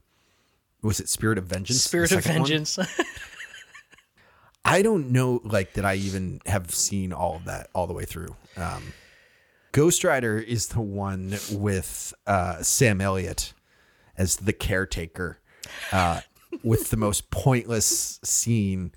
was 0.83 1.01
it 1.01 1.09
Spirit 1.09 1.39
of 1.39 1.45
Vengeance? 1.45 1.83
Spirit 1.83 2.13
of? 2.13 2.23
Vengeance. 2.25 2.79
I 4.65 4.83
don't 4.83 5.11
know 5.11 5.41
like 5.45 5.75
that 5.75 5.85
I 5.85 5.95
even 5.95 6.41
have 6.47 6.73
seen 6.73 7.13
all 7.13 7.37
of 7.37 7.45
that 7.45 7.71
all 7.75 7.87
the 7.87 7.95
way 7.95 8.05
through. 8.05 8.35
Um 8.57 8.93
Ghost 9.73 10.05
Rider 10.05 10.39
is 10.39 10.69
the 10.69 10.81
one 10.81 11.37
with 11.53 12.15
uh 12.27 12.63
Sam 12.63 13.01
Elliott 13.01 13.53
as 14.17 14.37
the 14.37 14.53
caretaker 14.53 15.39
uh 15.93 16.21
with 16.63 16.91
the 16.91 16.97
most 16.97 17.31
pointless 17.31 18.19
scene 18.23 18.93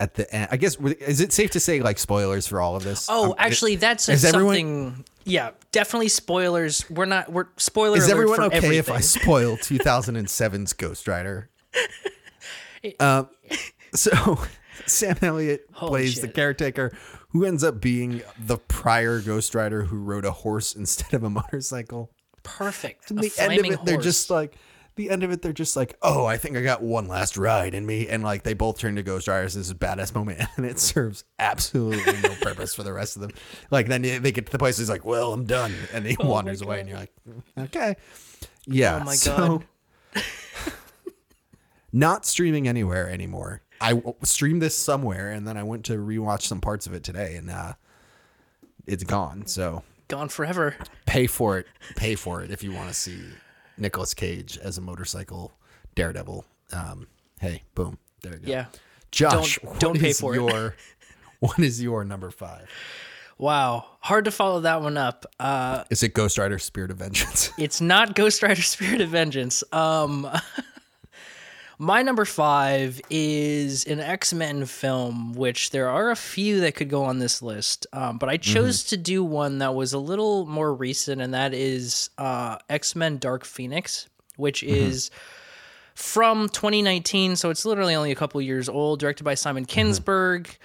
at 0.00 0.14
the 0.14 0.32
end. 0.34 0.48
I 0.50 0.56
guess 0.56 0.76
is 0.76 1.20
it 1.20 1.32
safe 1.32 1.50
to 1.52 1.60
say 1.60 1.80
like 1.80 1.98
spoilers 1.98 2.46
for 2.46 2.60
all 2.60 2.76
of 2.76 2.84
this? 2.84 3.06
oh, 3.10 3.30
Um, 3.30 3.34
actually, 3.38 3.76
that's 3.76 4.08
is 4.08 4.24
everyone- 4.24 4.56
something. 4.56 5.04
Yeah, 5.24 5.50
definitely 5.72 6.08
spoilers. 6.08 6.88
We're 6.88 7.04
not. 7.04 7.30
We're 7.30 7.48
spoiler. 7.58 7.98
is 7.98 8.08
everyone 8.08 8.40
okay 8.44 8.56
everything. 8.56 8.78
if 8.78 8.90
I 8.90 9.00
spoil 9.00 9.56
2007's 9.58 10.72
Ghost 10.72 11.06
Rider? 11.06 11.50
Um, 13.00 13.28
so 13.94 14.38
Sam 14.86 15.16
Elliott 15.20 15.66
Holy 15.72 15.90
plays 15.90 16.20
the 16.20 16.28
caretaker 16.28 16.96
who 17.30 17.44
ends 17.44 17.62
up 17.62 17.80
being 17.80 18.22
the 18.38 18.56
prior 18.56 19.20
Ghost 19.20 19.54
Rider 19.54 19.82
who 19.82 19.98
rode 19.98 20.24
a 20.24 20.30
horse 20.32 20.74
instead 20.76 21.12
of 21.14 21.24
a 21.24 21.30
motorcycle. 21.30 22.10
Perfect. 22.42 23.10
And 23.10 23.18
the 23.18 23.32
end 23.38 23.58
of 23.58 23.66
it, 23.66 23.84
they're 23.84 23.98
just 24.00 24.30
like 24.30 24.56
the 24.98 25.08
end 25.08 25.22
of 25.22 25.30
it, 25.30 25.40
they're 25.40 25.54
just 25.54 25.76
like, 25.76 25.96
oh, 26.02 26.26
I 26.26 26.36
think 26.36 26.56
I 26.56 26.62
got 26.62 26.82
one 26.82 27.08
last 27.08 27.38
ride 27.38 27.72
in 27.72 27.86
me, 27.86 28.08
and 28.08 28.22
like 28.22 28.42
they 28.42 28.52
both 28.52 28.78
turn 28.78 28.96
to 28.96 29.02
Ghost 29.02 29.28
Riders. 29.28 29.54
This 29.54 29.66
is 29.66 29.70
a 29.70 29.74
badass 29.74 30.14
moment, 30.14 30.42
and 30.56 30.66
it 30.66 30.78
serves 30.78 31.24
absolutely 31.38 32.20
no 32.20 32.34
purpose 32.42 32.74
for 32.74 32.82
the 32.82 32.92
rest 32.92 33.16
of 33.16 33.22
them. 33.22 33.30
Like 33.70 33.86
then 33.86 34.02
they 34.02 34.32
get 34.32 34.44
to 34.46 34.52
the 34.52 34.58
place, 34.58 34.76
he's 34.76 34.90
like, 34.90 35.06
well, 35.06 35.32
I'm 35.32 35.46
done, 35.46 35.72
and 35.94 36.04
he 36.04 36.16
wanders 36.20 36.60
away, 36.60 36.80
and 36.80 36.88
you're 36.88 36.98
like, 36.98 37.12
okay, 37.56 37.96
yeah. 38.66 38.98
Oh 39.00 39.04
my 39.04 39.14
so- 39.14 39.62
God. 40.12 40.24
not 41.92 42.26
streaming 42.26 42.68
anywhere 42.68 43.08
anymore. 43.08 43.62
I 43.80 44.02
streamed 44.24 44.60
this 44.60 44.76
somewhere, 44.76 45.30
and 45.30 45.46
then 45.46 45.56
I 45.56 45.62
went 45.62 45.84
to 45.86 45.94
rewatch 45.94 46.42
some 46.42 46.60
parts 46.60 46.86
of 46.86 46.92
it 46.92 47.04
today, 47.04 47.36
and 47.36 47.48
uh, 47.48 47.74
it's 48.86 49.04
gone. 49.04 49.46
So 49.46 49.84
gone 50.08 50.28
forever. 50.28 50.74
pay 51.06 51.28
for 51.28 51.58
it. 51.58 51.66
Pay 51.94 52.16
for 52.16 52.42
it 52.42 52.50
if 52.50 52.64
you 52.64 52.72
want 52.72 52.88
to 52.88 52.94
see 52.94 53.20
Nicolas 53.78 54.14
Cage 54.14 54.58
as 54.58 54.78
a 54.78 54.80
motorcycle 54.80 55.52
daredevil. 55.94 56.44
Um, 56.72 57.06
hey, 57.40 57.62
boom, 57.74 57.98
there 58.22 58.32
you 58.34 58.38
go. 58.40 58.50
Yeah. 58.50 58.66
Josh, 59.10 59.58
Don't- 59.58 59.80
don't 59.80 60.00
pay 60.00 60.12
for 60.12 60.34
it. 60.34 60.36
your 60.40 60.74
what 61.40 61.58
is 61.58 61.82
your 61.82 62.04
number 62.04 62.30
five? 62.30 62.68
Wow. 63.38 63.86
Hard 64.00 64.24
to 64.24 64.30
follow 64.32 64.60
that 64.60 64.82
one 64.82 64.96
up. 64.96 65.24
Uh, 65.38 65.84
Is 65.90 66.02
it 66.02 66.12
Ghost 66.12 66.38
Rider: 66.38 66.58
Spirit 66.58 66.90
of 66.90 66.96
Vengeance? 66.98 67.52
it's 67.58 67.80
not 67.80 68.14
Ghost 68.16 68.42
Rider 68.42 68.62
Spirit 68.62 69.00
of 69.00 69.10
Vengeance. 69.10 69.62
Um, 69.72 70.28
my 71.78 72.02
number 72.02 72.24
five 72.24 73.00
is 73.08 73.84
an 73.86 74.00
X 74.00 74.34
Men 74.34 74.66
film, 74.66 75.34
which 75.34 75.70
there 75.70 75.88
are 75.88 76.10
a 76.10 76.16
few 76.16 76.60
that 76.60 76.74
could 76.74 76.90
go 76.90 77.04
on 77.04 77.18
this 77.18 77.40
list. 77.40 77.86
Um, 77.92 78.18
but 78.18 78.28
I 78.28 78.36
chose 78.36 78.84
to 78.84 78.96
do 78.96 79.22
one 79.22 79.58
that 79.58 79.74
was 79.74 79.92
a 79.92 79.98
little 79.98 80.46
more 80.46 80.74
recent, 80.74 81.20
and 81.20 81.32
that 81.34 81.54
is 81.54 82.10
uh, 82.18 82.58
X 82.68 82.96
Men 82.96 83.18
Dark 83.18 83.44
Phoenix, 83.44 84.08
which 84.36 84.62
is 84.62 85.10
from 85.94 86.48
2019. 86.48 87.36
So 87.36 87.50
it's 87.50 87.64
literally 87.64 87.94
only 87.94 88.12
a 88.12 88.16
couple 88.16 88.40
years 88.40 88.68
old, 88.68 89.00
directed 89.00 89.24
by 89.24 89.34
Simon 89.34 89.64
Kinberg 89.64 90.56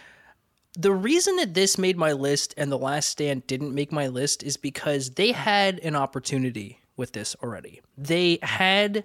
the 0.76 0.92
reason 0.92 1.36
that 1.36 1.54
this 1.54 1.78
made 1.78 1.98
my 1.98 2.14
list 2.14 2.54
and 2.58 2.72
The 2.72 2.78
Last 2.78 3.10
Stand 3.10 3.46
didn't 3.48 3.76
make 3.76 3.92
my 3.92 4.08
list 4.08 4.44
is 4.44 4.58
because 4.58 5.12
they 5.12 5.32
had 5.32 5.80
an 5.80 5.96
opportunity 5.96 6.80
with 6.98 7.14
this 7.14 7.36
already. 7.44 7.82
They 7.98 8.40
had 8.42 9.04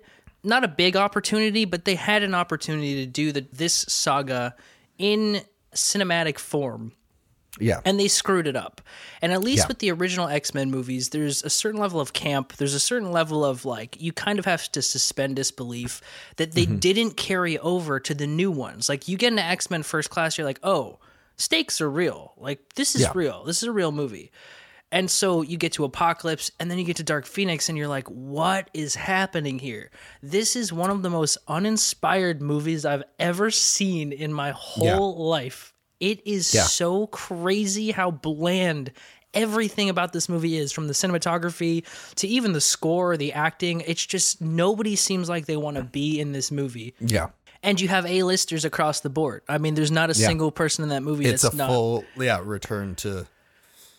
not 0.49 0.65
a 0.65 0.69
big 0.69 0.97
opportunity, 0.97 1.65
but 1.65 1.85
they 1.85 1.95
had 1.95 2.23
an 2.25 2.35
opportunity 2.35 2.97
to 3.05 3.07
do 3.07 3.31
the, 3.33 3.47
this 3.53 3.75
saga 3.89 4.55
in 4.99 5.43
cinematic 5.75 6.39
form 6.39 6.93
yeah, 7.61 7.81
and 7.85 7.99
they 7.99 8.07
screwed 8.07 8.47
it 8.47 8.55
up. 8.55 8.81
And 9.21 9.33
at 9.33 9.41
least 9.41 9.65
Yeah. 9.65 9.69
with 9.69 9.79
the 9.81 9.91
original 9.91 10.29
X 10.29 10.55
Men 10.55 10.71
movies, 10.71 11.09
there's 11.09 11.43
a 11.43 11.51
certain 11.51 11.81
level 11.81 12.01
of 12.01 12.13
camp. 12.13 12.53
There's 12.57 12.75
a 12.75 12.79
certain 12.81 13.11
level 13.11 13.45
of 13.45 13.65
like 13.65 14.01
you 14.01 14.13
kind 14.13 14.39
of 14.39 14.45
have 14.45 14.71
to 14.73 14.81
suspend 14.83 15.35
disbelief 15.37 16.01
that 16.37 16.53
they 16.53 16.67
Mm-hmm. 16.67 16.77
didn't 16.79 17.17
carry 17.17 17.59
over 17.59 17.99
to 18.01 18.15
the 18.15 18.29
new 18.29 18.51
ones. 18.53 18.89
Like 18.89 19.09
you 19.09 19.17
get 19.17 19.29
into 19.33 19.43
X 19.43 19.71
Men 19.71 19.83
First 19.83 20.09
Class, 20.09 20.39
you're 20.39 20.45
like, 20.47 20.61
oh, 20.63 20.99
stakes 21.37 21.81
are 21.81 21.91
real. 21.91 22.33
Like 22.37 22.75
this 22.75 22.95
is 22.95 23.03
Yeah. 23.03 23.13
real. 23.15 23.43
This 23.45 23.57
is 23.63 23.69
a 23.69 23.73
real 23.73 23.91
movie. 23.91 24.31
And 24.91 25.11
so 25.11 25.43
you 25.43 25.59
get 25.59 25.73
to 25.73 25.85
Apocalypse 25.85 26.51
and 26.59 26.71
then 26.71 26.79
you 26.79 26.85
get 26.85 26.97
to 26.97 27.03
Dark 27.03 27.27
Phoenix 27.27 27.69
and 27.69 27.77
you're 27.77 27.89
like, 27.89 28.09
what 28.09 28.71
is 28.73 28.95
happening 28.95 29.59
here? 29.59 29.91
This 30.23 30.57
is 30.57 30.73
one 30.73 30.89
of 30.91 31.03
the 31.03 31.11
most 31.11 31.37
uninspired 31.47 32.41
movies 32.41 32.87
I've 32.87 33.03
ever 33.19 33.51
seen 33.51 34.13
in 34.13 34.33
my 34.33 34.51
whole 34.53 35.29
life. 35.29 35.75
It 36.01 36.27
is 36.27 36.55
Yeah. 36.55 36.63
so 36.63 37.07
crazy 37.09 37.91
how 37.91 38.11
bland 38.11 38.93
everything 39.35 39.91
about 39.91 40.15
this 40.15 40.27
movie 40.27 40.57
is 40.57 40.73
from 40.73 40.87
the 40.87 40.95
cinematography 40.95 41.85
to 42.15 42.27
even 42.27 42.53
the 42.55 42.61
score, 42.63 43.19
the 43.19 43.35
acting. 43.35 43.83
It's 43.87 44.07
just 44.07 44.41
nobody 44.41 44.97
seems 44.97 45.29
like 45.29 45.45
they 45.45 45.59
want 45.59 45.77
to 45.77 45.83
be 45.85 46.19
in 46.19 46.33
this 46.33 46.51
movie. 46.51 46.95
yeah. 46.99 47.29
And 47.63 47.81
you 47.81 47.89
have 47.89 48.07
A-listers 48.07 48.65
across 48.65 49.01
the 49.01 49.11
board. 49.11 49.43
I 49.49 49.59
mean, 49.59 49.75
there's 49.75 49.91
not 49.91 50.09
a 50.11 50.15
Yeah. 50.19 50.29
single 50.29 50.53
person 50.53 50.85
in 50.85 50.89
that 50.91 51.03
movie 51.03 51.27
It's 51.27 51.43
that's 51.43 51.53
a 51.55 51.57
not 51.59 51.69
full 51.69 52.05
yeah 52.17 52.41
return 52.43 52.95
to 52.97 53.27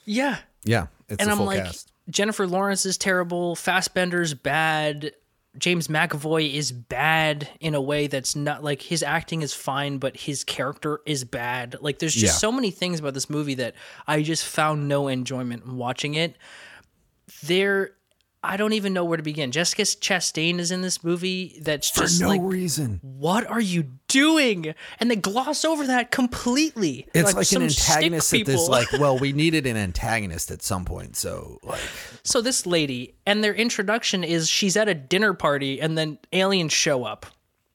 Yeah. 0.06 0.38
Yeah. 0.64 0.88
It's 1.08 1.22
and 1.22 1.32
I'm 1.32 1.40
like, 1.46 1.64
cast. 1.64 1.92
Jennifer 2.10 2.46
Lawrence 2.48 2.86
is 2.86 2.98
terrible. 2.98 3.56
Fassbender's 3.56 4.34
bad. 4.34 5.14
James 5.58 5.88
McAvoy 5.88 6.54
is 6.54 6.72
bad 6.72 7.50
in 7.60 7.74
a 7.74 7.82
way 7.82 8.06
that's 8.08 8.36
not 8.36 8.64
like 8.64 8.82
his 8.84 9.02
acting 9.02 9.42
is 9.42 9.54
fine, 9.54 9.98
but 9.98 10.16
his 10.16 10.44
character 10.44 11.02
is 11.08 11.24
bad. 11.24 11.76
Like, 11.82 11.98
there's 12.00 12.14
just 12.14 12.36
Yeah. 12.36 12.38
so 12.38 12.52
many 12.52 12.70
things 12.72 13.00
about 13.00 13.16
this 13.16 13.30
movie 13.30 13.56
that 13.56 13.74
I 14.08 14.22
just 14.22 14.46
found 14.46 14.88
no 14.88 15.08
enjoyment 15.08 15.64
in 15.66 15.76
watching 15.76 16.14
it. 16.14 16.38
There, 17.44 17.92
I 18.42 18.56
don't 18.56 18.72
even 18.72 18.94
know 18.94 19.04
where 19.04 19.18
to 19.18 19.24
begin. 19.24 19.52
Jessica 19.52 19.82
Chastain 19.82 20.60
is 20.60 20.72
in 20.72 20.82
this 20.82 21.04
movie. 21.04 21.60
That's 21.62 21.90
For 21.90 22.02
just 22.04 22.22
no 22.22 22.30
like, 22.30 22.40
reason. 22.42 23.00
what 23.02 23.46
are 23.46 23.60
you 23.60 23.84
doing? 24.08 24.74
And 25.00 25.12
they 25.12 25.18
gloss 25.18 25.66
over 25.66 25.86
that 25.88 26.12
completely. 26.12 27.06
It's 27.14 27.34
like, 27.34 27.46
some 27.46 27.64
an 27.64 27.68
antagonist 27.68 28.32
that 28.32 28.46
this 28.46 28.56
people. 28.62 28.70
like 28.70 28.92
well 28.94 29.20
we 29.20 29.34
needed 29.44 29.66
an 29.66 29.76
antagonist 29.76 30.52
at 30.52 30.62
some 30.62 30.86
point 30.86 31.18
so 31.18 31.60
like 31.64 31.82
So 32.24 32.40
this 32.42 32.66
lady 32.66 33.16
and 33.26 33.44
their 33.44 33.54
introduction 33.54 34.24
is 34.24 34.48
she's 34.48 34.78
at 34.78 34.88
a 34.88 34.94
dinner 34.94 35.34
party 35.34 35.82
and 35.82 35.98
then 35.98 36.18
aliens 36.32 36.72
show 36.72 37.04
up. 37.04 37.26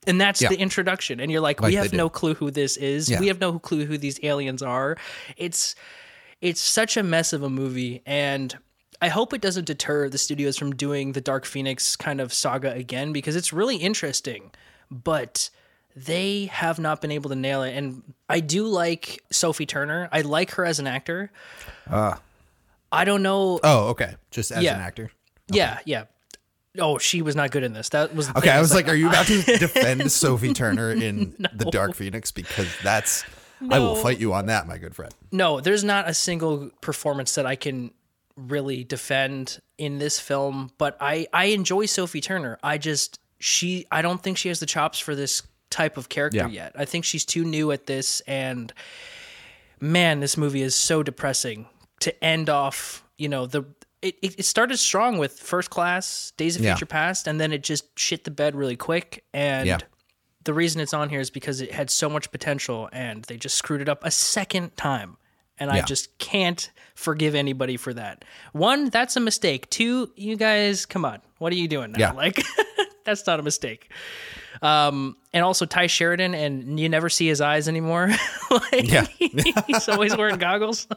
And 0.07 0.19
that's 0.21 0.41
Yeah. 0.41 0.49
the 0.49 0.59
introduction. 0.59 1.21
And 1.21 1.31
you're 1.31 1.41
like, 1.43 1.61
Like 1.61 1.71
we 1.71 1.75
have 1.77 1.93
no 1.93 2.09
clue 2.09 2.35
who 2.35 2.51
this 2.51 2.77
is. 2.79 3.11
Yeah. 3.11 3.21
We 3.21 3.27
have 3.29 3.41
no 3.41 3.59
clue 3.59 3.85
who 3.85 3.99
these 3.99 4.19
aliens 4.23 4.63
are. 4.63 4.97
It's 5.37 5.75
it's 6.41 6.61
such 6.61 6.97
a 6.97 7.03
mess 7.03 7.33
of 7.35 7.43
a 7.43 7.49
movie 7.51 8.03
and 8.07 8.57
I 9.03 9.09
hope 9.09 9.33
it 9.35 9.41
doesn't 9.41 9.67
deter 9.67 10.09
the 10.09 10.19
studios 10.19 10.57
from 10.57 10.75
doing 10.75 11.13
the 11.13 11.21
Dark 11.21 11.45
Phoenix 11.45 11.97
kind 11.97 12.21
of 12.21 12.33
saga 12.33 12.73
again 12.73 13.13
because 13.13 13.37
it's 13.37 13.53
really 13.53 13.77
interesting. 13.77 14.51
But 14.91 15.51
they 15.97 16.47
have 16.47 16.79
not 16.79 17.01
been 17.01 17.11
able 17.13 17.31
to 17.31 17.37
nail 17.37 17.63
it. 17.63 17.77
And 17.77 18.03
I 18.29 18.41
do 18.41 18.67
like 18.67 19.23
Sophie 19.31 19.67
Turner. 19.67 20.09
I 20.13 20.23
like 20.23 20.53
her 20.53 20.65
as 20.65 20.79
an 20.81 20.87
actor. 20.87 21.31
Ah, 21.91 22.21
I 22.91 23.05
don't 23.05 23.23
know. 23.23 23.61
oh 23.63 23.89
okay 23.89 24.15
just 24.31 24.51
as 24.51 24.63
Yeah. 24.63 24.75
an 24.77 24.81
actor 24.81 25.11
Yeah, 25.49 25.79
yeah. 25.85 26.05
Oh, 26.79 26.99
she 26.99 27.23
was 27.23 27.37
not 27.37 27.53
good 27.53 27.63
in 27.63 27.73
this. 27.73 27.91
That 27.91 28.15
was 28.17 28.27
the 28.27 28.37
okay 28.39 28.49
thing. 28.49 28.57
I 28.57 28.61
was 28.61 28.75
like, 28.75 28.89
are 28.89 28.95
you 28.97 29.09
about 29.09 29.27
to 29.27 29.43
defend 29.59 30.11
Sophie 30.11 30.53
Turner 30.53 30.91
in 30.91 31.35
the 31.55 31.67
Dark 31.67 31.95
Phoenix 31.95 32.33
because 32.33 32.69
that's 32.83 33.25
I 33.71 33.79
will 33.79 33.95
fight 33.95 34.19
you 34.19 34.33
on 34.35 34.47
that 34.47 34.67
my 34.67 34.79
good 34.79 34.95
friend 34.95 35.15
no. 35.31 35.61
There's 35.61 35.85
not 35.85 36.09
a 36.09 36.15
single 36.15 36.71
performance 36.81 37.35
that 37.37 37.47
I 37.47 37.55
can 37.57 37.93
really 38.37 38.85
defend 38.85 39.61
in 39.79 39.99
this 39.99 40.19
film. 40.21 40.71
But 40.79 40.97
I 41.01 41.27
I 41.33 41.47
enjoy 41.47 41.87
Sophie 41.87 42.21
Turner. 42.21 42.59
I 42.63 42.79
just 42.79 43.19
she 43.39 43.87
I 43.91 44.03
don't 44.03 44.23
think 44.23 44.39
she 44.39 44.49
has 44.49 44.61
the 44.61 44.67
chops 44.67 44.99
for 44.99 45.15
this 45.15 45.43
type 45.71 45.97
of 45.97 46.09
character 46.09 46.39
Yeah. 46.39 46.49
yet. 46.49 46.73
I 46.77 46.85
think 46.85 47.05
she's 47.05 47.25
too 47.25 47.45
new 47.45 47.71
at 47.73 47.87
this, 47.87 48.21
and 48.23 48.73
man, 49.81 50.21
this 50.21 50.37
movie 50.37 50.63
is 50.63 50.75
so 50.75 51.03
depressing 51.03 51.67
to 52.01 52.25
end 52.25 52.49
off. 52.49 53.05
You 53.19 53.29
know 53.29 53.47
the. 53.47 53.65
It, 54.03 54.17
it 54.23 54.45
started 54.45 54.77
strong 54.77 55.17
with 55.17 55.41
First 55.41 55.71
Class, 55.71 56.33
Days 56.37 56.57
of 56.57 56.63
Yeah. 56.63 56.75
Future 56.75 56.85
Past, 56.85 57.27
and 57.27 57.41
then 57.41 57.53
it 57.55 57.63
just 57.63 57.99
shit 57.99 58.25
the 58.25 58.31
bed 58.31 58.55
really 58.55 58.77
quick. 58.77 59.25
And 59.33 59.67
Yeah. 59.67 59.79
the 60.45 60.53
reason 60.53 60.83
it's 60.83 60.93
on 60.93 61.09
here 61.09 61.21
is 61.21 61.31
because 61.31 61.63
it 61.63 61.73
had 61.73 61.89
so 61.89 62.11
much 62.11 62.31
potential 62.31 62.91
and 62.93 63.25
they 63.25 63.39
just 63.39 63.57
screwed 63.57 63.81
it 63.81 63.89
up 63.89 64.05
a 64.05 64.11
second 64.11 64.77
time. 64.77 65.17
And 65.59 65.71
I 65.71 65.83
just 65.83 66.19
can't 66.19 66.71
forgive 66.95 67.35
anybody 67.35 67.77
for 67.77 67.95
that. 67.95 68.25
One, 68.53 68.91
that's 68.91 69.17
a 69.17 69.21
mistake. 69.21 69.71
Two, 69.71 70.11
you 70.17 70.37
guys, 70.37 70.85
come 70.85 71.05
on. 71.05 71.21
What 71.39 71.53
are 71.53 71.57
you 71.57 71.69
doing 71.69 71.93
now? 71.93 71.99
Yeah. 71.99 72.13
Like, 72.25 72.43
that's 73.05 73.27
not 73.27 73.39
a 73.39 73.43
mistake. 73.43 73.91
Um, 74.63 75.17
and 75.33 75.45
also 75.45 75.67
Tye 75.67 75.89
Sheridan, 75.89 76.35
and 76.35 76.81
you 76.81 76.89
never 76.89 77.11
see 77.11 77.27
his 77.27 77.41
eyes 77.41 77.69
anymore. 77.69 78.11
like, 78.51 78.91
Yeah. 78.91 79.07
he's 79.67 79.89
always 79.89 80.17
wearing 80.17 80.39
goggles. 80.39 80.89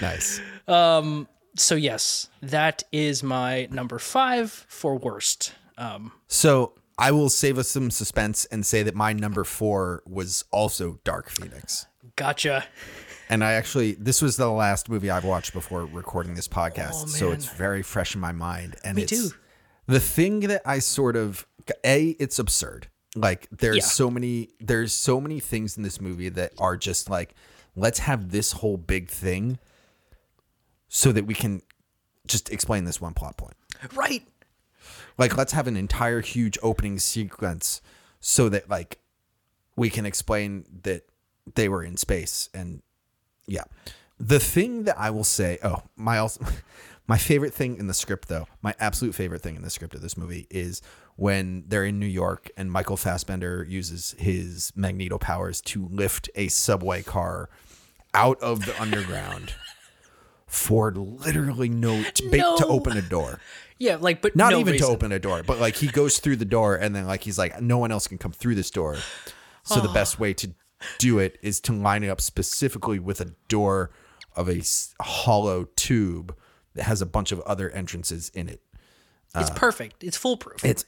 nice 0.00 0.40
So, 0.66 1.74
yes, 1.76 2.28
that 2.42 2.82
is 2.90 3.22
my 3.22 3.68
number 3.70 3.98
five 3.98 4.50
for 4.50 4.96
worst. 4.96 5.54
Um, 5.78 6.12
so 6.26 6.72
I 6.98 7.12
will 7.12 7.30
save 7.30 7.58
us 7.58 7.68
some 7.68 7.90
suspense 7.90 8.44
and 8.46 8.66
say 8.66 8.82
that 8.82 8.94
my 8.94 9.12
number 9.12 9.44
four 9.44 10.02
was 10.04 10.44
also 10.50 10.98
Dark 11.04 11.30
Phoenix 11.30 11.86
gotcha. 12.16 12.64
And 13.28 13.42
I 13.44 13.52
actually 13.52 13.92
this 13.94 14.20
was 14.22 14.36
the 14.36 14.50
last 14.50 14.88
movie 14.88 15.10
I've 15.10 15.24
watched 15.24 15.52
before 15.52 15.84
recording 15.86 16.34
this 16.34 16.48
podcast, 16.48 17.04
Oh, 17.04 17.06
so 17.06 17.32
it's 17.32 17.46
very 17.46 17.82
fresh 17.82 18.14
in 18.14 18.20
my 18.20 18.32
mind. 18.32 18.76
And 18.84 18.96
Me 18.96 19.02
it's 19.02 19.10
too. 19.12 19.30
the 19.86 20.00
thing 20.00 20.40
that 20.40 20.62
I 20.64 20.78
sort 20.78 21.16
of 21.16 21.46
a 21.84 22.10
it's 22.20 22.38
absurd. 22.38 22.88
Like 23.16 23.48
there's 23.50 23.76
Yeah. 23.76 23.82
so 23.84 24.10
many 24.10 24.50
there's 24.60 24.92
so 24.92 25.20
many 25.20 25.40
things 25.40 25.76
in 25.76 25.82
this 25.82 26.00
movie 26.00 26.28
that 26.30 26.52
are 26.58 26.76
just 26.76 27.08
like 27.08 27.34
let's 27.76 28.00
have 28.00 28.30
this 28.30 28.52
whole 28.52 28.76
big 28.76 29.08
thing 29.08 29.58
so 30.88 31.12
that 31.12 31.26
we 31.26 31.34
can 31.34 31.62
just 32.26 32.50
explain 32.50 32.84
this 32.84 33.00
one 33.00 33.14
plot 33.14 33.36
point. 33.36 33.54
Right. 33.94 34.26
Like 35.18 35.36
let's 35.36 35.52
have 35.52 35.66
an 35.66 35.76
entire 35.76 36.20
huge 36.20 36.58
opening 36.62 36.98
sequence 36.98 37.80
so 38.20 38.48
that 38.48 38.68
like 38.68 38.98
we 39.76 39.90
can 39.90 40.06
explain 40.06 40.64
that 40.82 41.02
they 41.54 41.68
were 41.68 41.82
in 41.82 41.96
space 41.96 42.48
and 42.54 42.80
Yeah. 43.46 43.64
The 44.18 44.38
thing 44.40 44.84
that 44.84 44.98
I 44.98 45.10
will 45.10 45.24
say, 45.24 45.58
oh, 45.62 45.82
my 45.96 46.18
also, 46.18 46.44
my 47.06 47.18
favorite 47.18 47.52
thing 47.52 47.76
in 47.78 47.86
the 47.86 47.94
script 47.94 48.28
though, 48.28 48.46
my 48.62 48.74
absolute 48.78 49.14
favorite 49.14 49.42
thing 49.42 49.56
in 49.56 49.62
the 49.62 49.70
script 49.70 49.94
of 49.94 50.00
this 50.02 50.16
movie 50.16 50.46
is 50.50 50.80
when 51.16 51.64
they're 51.68 51.84
in 51.84 51.98
New 51.98 52.06
York 52.06 52.50
and 52.56 52.70
Michael 52.72 52.96
Fassbender 52.96 53.64
uses 53.68 54.14
his 54.18 54.72
magneto 54.74 55.18
powers 55.18 55.60
to 55.62 55.86
lift 55.90 56.28
a 56.34 56.48
subway 56.48 57.02
car 57.02 57.48
out 58.14 58.40
of 58.40 58.64
the 58.66 58.80
underground 58.80 59.54
for 60.46 60.92
literally 60.92 61.68
no, 61.68 62.02
ba- 62.30 62.36
No. 62.36 62.56
to 62.58 62.66
open 62.66 62.96
a 62.96 63.02
door. 63.02 63.40
Yeah, 63.78 63.96
like 64.00 64.22
but 64.22 64.36
Not 64.36 64.52
no 64.52 64.60
even 64.60 64.72
reason. 64.72 64.86
to 64.86 64.92
open 64.92 65.12
a 65.12 65.18
door, 65.18 65.42
but 65.44 65.58
like 65.58 65.74
he 65.76 65.88
goes 65.88 66.18
through 66.20 66.36
the 66.36 66.44
door 66.44 66.76
and 66.76 66.94
then 66.94 67.06
like 67.06 67.22
he's 67.22 67.38
like 67.38 67.60
no 67.60 67.78
one 67.78 67.90
else 67.90 68.06
can 68.06 68.18
come 68.18 68.32
through 68.32 68.54
this 68.54 68.70
door. 68.70 68.96
So 69.64 69.80
the 69.80 69.88
best 69.88 70.20
way 70.20 70.32
to 70.34 70.50
do 70.98 71.18
it 71.18 71.38
is 71.42 71.60
to 71.60 71.72
line 71.72 72.02
it 72.04 72.08
up 72.08 72.20
specifically 72.20 72.98
with 72.98 73.20
a 73.20 73.32
door 73.48 73.90
of 74.36 74.48
a 74.48 74.62
hollow 75.02 75.68
tube 75.76 76.34
that 76.74 76.84
has 76.84 77.00
a 77.00 77.06
bunch 77.06 77.30
of 77.32 77.40
other 77.40 77.70
entrances 77.70 78.30
in 78.34 78.48
it. 78.48 78.60
It's 79.36 79.50
perfect. 79.50 80.04
It's 80.04 80.16
foolproof. 80.16 80.64
It's 80.64 80.84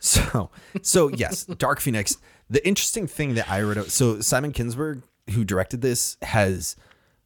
so 0.00 0.50
so 0.82 1.08
yes, 1.08 1.44
Dark 1.44 1.80
Phoenix. 1.80 2.16
The 2.50 2.66
interesting 2.66 3.06
thing 3.06 3.34
that 3.34 3.50
I 3.50 3.60
wrote 3.62 3.90
so 3.90 4.20
Simon 4.20 4.52
Kinsberg, 4.52 5.02
who 5.34 5.44
directed 5.44 5.82
this, 5.82 6.16
has 6.22 6.76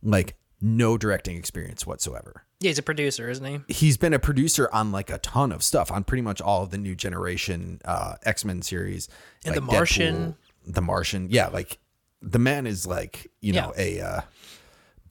like 0.02 0.34
no 0.60 0.96
directing 0.98 1.36
experience 1.36 1.86
whatsoever. 1.86 2.44
yeah, 2.60 2.68
he's 2.68 2.78
a 2.78 2.82
producer, 2.82 3.28
isn't 3.28 3.44
he? 3.44 3.72
He's 3.72 3.96
been 3.96 4.14
a 4.14 4.18
producer 4.18 4.68
on 4.72 4.90
like 4.90 5.10
a 5.10 5.18
ton 5.18 5.52
of 5.52 5.62
stuff, 5.62 5.90
on 5.92 6.02
pretty 6.04 6.22
much 6.22 6.40
all 6.40 6.62
of 6.64 6.70
the 6.70 6.78
new 6.78 6.94
generation 6.94 7.80
uh 7.84 8.14
X 8.24 8.44
Men 8.44 8.62
series. 8.62 9.08
And 9.44 9.54
like 9.54 9.64
The 9.64 9.72
Martian. 9.72 10.16
Deadpool, 10.16 10.36
the 10.74 10.82
Martian. 10.82 11.28
Yeah, 11.30 11.48
like 11.48 11.78
the 12.22 12.38
man 12.38 12.66
is 12.66 12.86
like, 12.86 13.30
you 13.40 13.52
know, 13.52 13.72
Yeah. 13.76 13.82
a 13.84 14.00
uh 14.00 14.20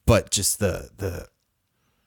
but 0.06 0.30
just 0.30 0.58
the 0.58 0.90
the 0.96 1.28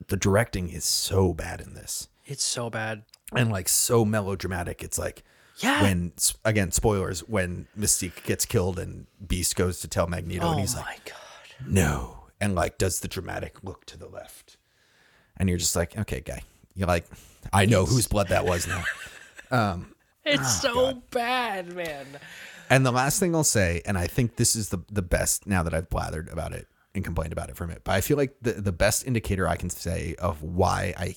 the 0.07 0.17
directing 0.17 0.69
is 0.69 0.83
so 0.85 1.33
bad 1.33 1.61
in 1.61 1.73
this. 1.73 2.09
It's 2.25 2.43
so 2.43 2.69
bad. 2.69 3.03
And 3.35 3.51
like 3.51 3.69
so 3.69 4.03
melodramatic. 4.05 4.83
It's 4.83 4.97
like 4.97 5.23
Yeah. 5.57 5.81
when 5.83 6.13
again 6.43 6.71
spoilers 6.71 7.21
when 7.21 7.67
Mystique 7.77 8.23
gets 8.23 8.45
killed 8.45 8.79
and 8.79 9.07
Beast 9.25 9.55
goes 9.55 9.79
to 9.81 9.87
tell 9.87 10.07
Magneto 10.07 10.45
oh 10.47 10.51
and 10.51 10.59
he's 10.59 10.75
like 10.75 11.05
god. 11.05 11.67
no 11.67 12.25
and 12.41 12.55
like 12.55 12.77
does 12.77 12.99
the 12.99 13.07
dramatic 13.07 13.63
look 13.63 13.85
to 13.85 13.97
the 13.97 14.07
left 14.07 14.57
and 15.37 15.47
you're 15.49 15.57
just 15.57 15.75
like 15.75 15.97
okay 15.97 16.19
guy 16.19 16.41
you're 16.75 16.87
like 16.87 17.05
I 17.53 17.65
know 17.65 17.85
whose 17.85 18.07
blood 18.07 18.27
that 18.29 18.45
was 18.45 18.67
now 18.67 18.83
um 19.51 19.95
It's 20.25 20.59
so 20.61 21.01
bad, 21.11 21.73
man. 21.75 22.05
And 22.69 22.85
the 22.85 22.91
last 22.91 23.19
thing 23.19 23.35
I'll 23.35 23.43
say 23.43 23.81
and 23.85 23.97
I 23.97 24.07
think 24.07 24.35
this 24.37 24.55
is 24.55 24.69
the 24.69 24.79
the 24.91 25.01
best 25.01 25.47
now 25.47 25.63
that 25.63 25.73
I've 25.73 25.89
blathered 25.89 26.31
about 26.31 26.53
it 26.53 26.67
and 26.93 27.03
complained 27.03 27.33
about 27.33 27.49
it 27.49 27.57
from 27.57 27.69
it, 27.71 27.81
but 27.83 27.93
I 27.93 28.01
feel 28.01 28.17
like 28.17 28.35
the 28.41 28.53
the 28.53 28.71
best 28.71 29.05
indicator 29.05 29.47
I 29.47 29.55
can 29.57 29.69
say 29.69 30.15
of 30.19 30.41
why 30.43 30.93
I 30.97 31.15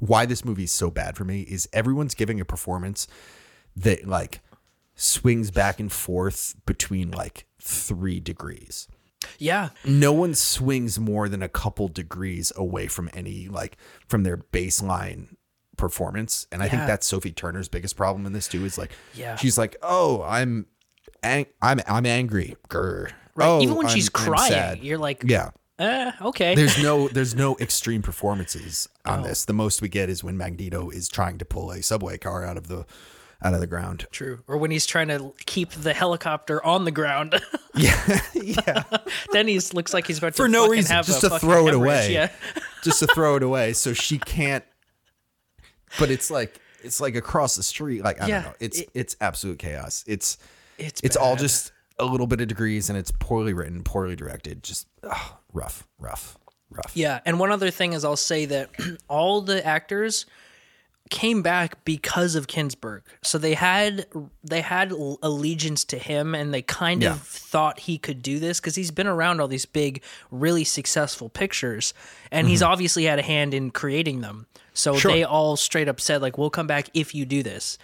why 0.00 0.26
this 0.26 0.44
movie 0.44 0.64
is 0.64 0.72
so 0.72 0.90
bad 0.90 1.16
for 1.16 1.24
me 1.24 1.40
is 1.42 1.68
everyone's 1.72 2.14
giving 2.14 2.40
a 2.40 2.44
performance 2.44 3.08
that 3.76 4.06
like 4.06 4.40
swings 4.94 5.50
back 5.50 5.78
and 5.80 5.90
forth 5.92 6.54
between 6.66 7.10
like 7.10 7.46
three 7.60 8.20
degrees. 8.20 8.88
Yeah. 9.38 9.70
No 9.84 10.12
one 10.12 10.34
swings 10.34 10.98
more 11.00 11.28
than 11.28 11.42
a 11.42 11.48
couple 11.48 11.88
degrees 11.88 12.52
away 12.56 12.86
from 12.86 13.10
any 13.12 13.48
like 13.48 13.76
from 14.06 14.22
their 14.22 14.36
baseline 14.36 15.34
performance. 15.76 16.46
And 16.52 16.62
I 16.62 16.68
think 16.68 16.86
that's 16.86 17.06
Sophie 17.06 17.32
Turner's 17.32 17.68
biggest 17.68 17.96
problem 17.96 18.26
in 18.26 18.32
this 18.32 18.46
too. 18.48 18.64
Is 18.64 18.78
like 18.78 18.92
Yeah. 19.14 19.36
she's 19.36 19.58
like, 19.58 19.76
oh, 19.82 20.22
I'm, 20.22 20.66
ang- 21.22 21.46
I'm, 21.62 21.80
I'm 21.86 22.06
angry. 22.06 22.56
Grr. 22.68 23.10
Right. 23.34 23.46
Oh, 23.46 23.60
Even 23.62 23.76
when 23.76 23.88
she's 23.88 24.10
I'm- 24.14 24.22
I'm 24.24 24.32
crying, 24.34 24.52
sad." 24.52 24.78
you're 24.84 24.98
like, 24.98 25.22
yeah. 25.26 25.50
eh, 25.78 26.10
okay. 26.22 26.54
There's 26.54 26.82
no 26.82 27.08
there's 27.08 27.34
no 27.34 27.56
extreme 27.58 28.02
performances 28.02 28.88
Oh. 29.06 29.12
on 29.12 29.22
this. 29.22 29.44
The 29.44 29.52
most 29.52 29.80
we 29.80 29.88
get 29.88 30.08
is 30.10 30.24
when 30.24 30.36
Magneto 30.36 30.90
is 30.90 31.08
trying 31.08 31.38
to 31.38 31.44
pull 31.44 31.70
a 31.70 31.82
subway 31.82 32.18
car 32.18 32.44
out 32.44 32.56
of 32.56 32.66
the 32.68 32.84
out 33.40 33.54
of 33.54 33.60
the 33.60 33.68
ground. 33.68 34.06
True. 34.10 34.40
Or 34.48 34.56
when 34.56 34.72
he's 34.72 34.84
trying 34.86 35.06
to 35.08 35.32
keep 35.46 35.70
the 35.70 35.94
helicopter 35.94 36.64
on 36.64 36.84
the 36.84 36.90
ground. 36.90 37.40
Yeah, 37.74 38.20
yeah. 38.34 38.82
then 39.30 39.46
he's 39.46 39.72
looks 39.72 39.94
like 39.94 40.08
he's 40.08 40.18
about 40.18 40.32
to 40.32 40.36
For 40.36 40.48
no 40.48 40.66
reason, 40.66 40.96
have 40.96 41.06
just 41.06 41.20
to 41.20 41.38
throw 41.38 41.68
it 41.68 41.74
hemorrhage. 41.74 41.76
away. 42.08 42.12
Yeah. 42.12 42.30
Just 42.82 42.98
to 43.00 43.06
throw 43.08 43.36
it 43.36 43.42
away, 43.44 43.72
so 43.72 43.92
she 43.92 44.18
can't. 44.18 44.64
But 45.98 46.10
it's 46.10 46.28
like 46.30 46.60
it's 46.82 47.00
like 47.00 47.14
across 47.14 47.54
the 47.54 47.62
street. 47.62 48.02
Like 48.02 48.20
I 48.20 48.26
Yeah, 48.26 48.42
don't 48.42 48.50
know. 48.50 48.56
It's 48.60 48.80
it- 48.80 48.90
it's 48.94 49.16
absolute 49.20 49.58
chaos. 49.60 50.02
It's 50.08 50.38
It's 50.78 51.00
it's 51.02 51.16
all 51.16 51.36
just 51.36 51.72
a 51.98 52.04
little 52.04 52.26
bit 52.26 52.40
of 52.40 52.48
degrees, 52.48 52.88
and 52.88 52.96
it's 52.98 53.10
poorly 53.18 53.52
written, 53.52 53.82
poorly 53.82 54.16
directed. 54.16 54.62
Just 54.62 54.86
ugh, 55.02 55.32
rough, 55.52 55.86
rough, 55.98 56.38
rough. 56.70 56.92
Yeah, 56.94 57.20
and 57.26 57.38
one 57.40 57.50
other 57.50 57.70
thing 57.70 57.92
is 57.92 58.04
I'll 58.04 58.16
say 58.16 58.46
that 58.46 58.70
all 59.08 59.40
the 59.40 59.64
actors 59.66 60.24
came 61.10 61.40
back 61.40 61.82
because 61.86 62.34
of 62.34 62.46
Kinsberg. 62.48 63.00
So 63.22 63.38
they 63.38 63.54
had 63.54 64.06
they 64.44 64.60
had 64.60 64.92
allegiance 64.92 65.82
to 65.86 65.98
him 65.98 66.34
and 66.34 66.52
they 66.52 66.60
kind 66.60 67.02
Yeah. 67.02 67.12
of 67.12 67.22
thought 67.22 67.80
he 67.80 67.96
could 67.96 68.20
do 68.22 68.38
this 68.38 68.60
cuz 68.60 68.74
he's 68.74 68.90
been 68.90 69.06
around 69.06 69.40
all 69.40 69.48
these 69.48 69.64
big 69.64 70.02
really 70.30 70.64
successful 70.64 71.30
pictures 71.30 71.94
and 72.30 72.46
he's 72.46 72.60
obviously 72.60 73.04
had 73.04 73.18
a 73.18 73.22
hand 73.22 73.54
in 73.54 73.70
creating 73.70 74.20
them. 74.20 74.46
So 74.74 74.92
Mm-hmm. 74.92 75.00
Sure. 75.00 75.12
they 75.12 75.24
all 75.24 75.56
straight 75.56 75.88
up 75.88 75.98
said 75.98 76.20
like 76.20 76.36
we'll 76.36 76.50
come 76.50 76.66
back 76.66 76.90
if 76.92 77.14
you 77.14 77.24
do 77.24 77.42
this. 77.42 77.78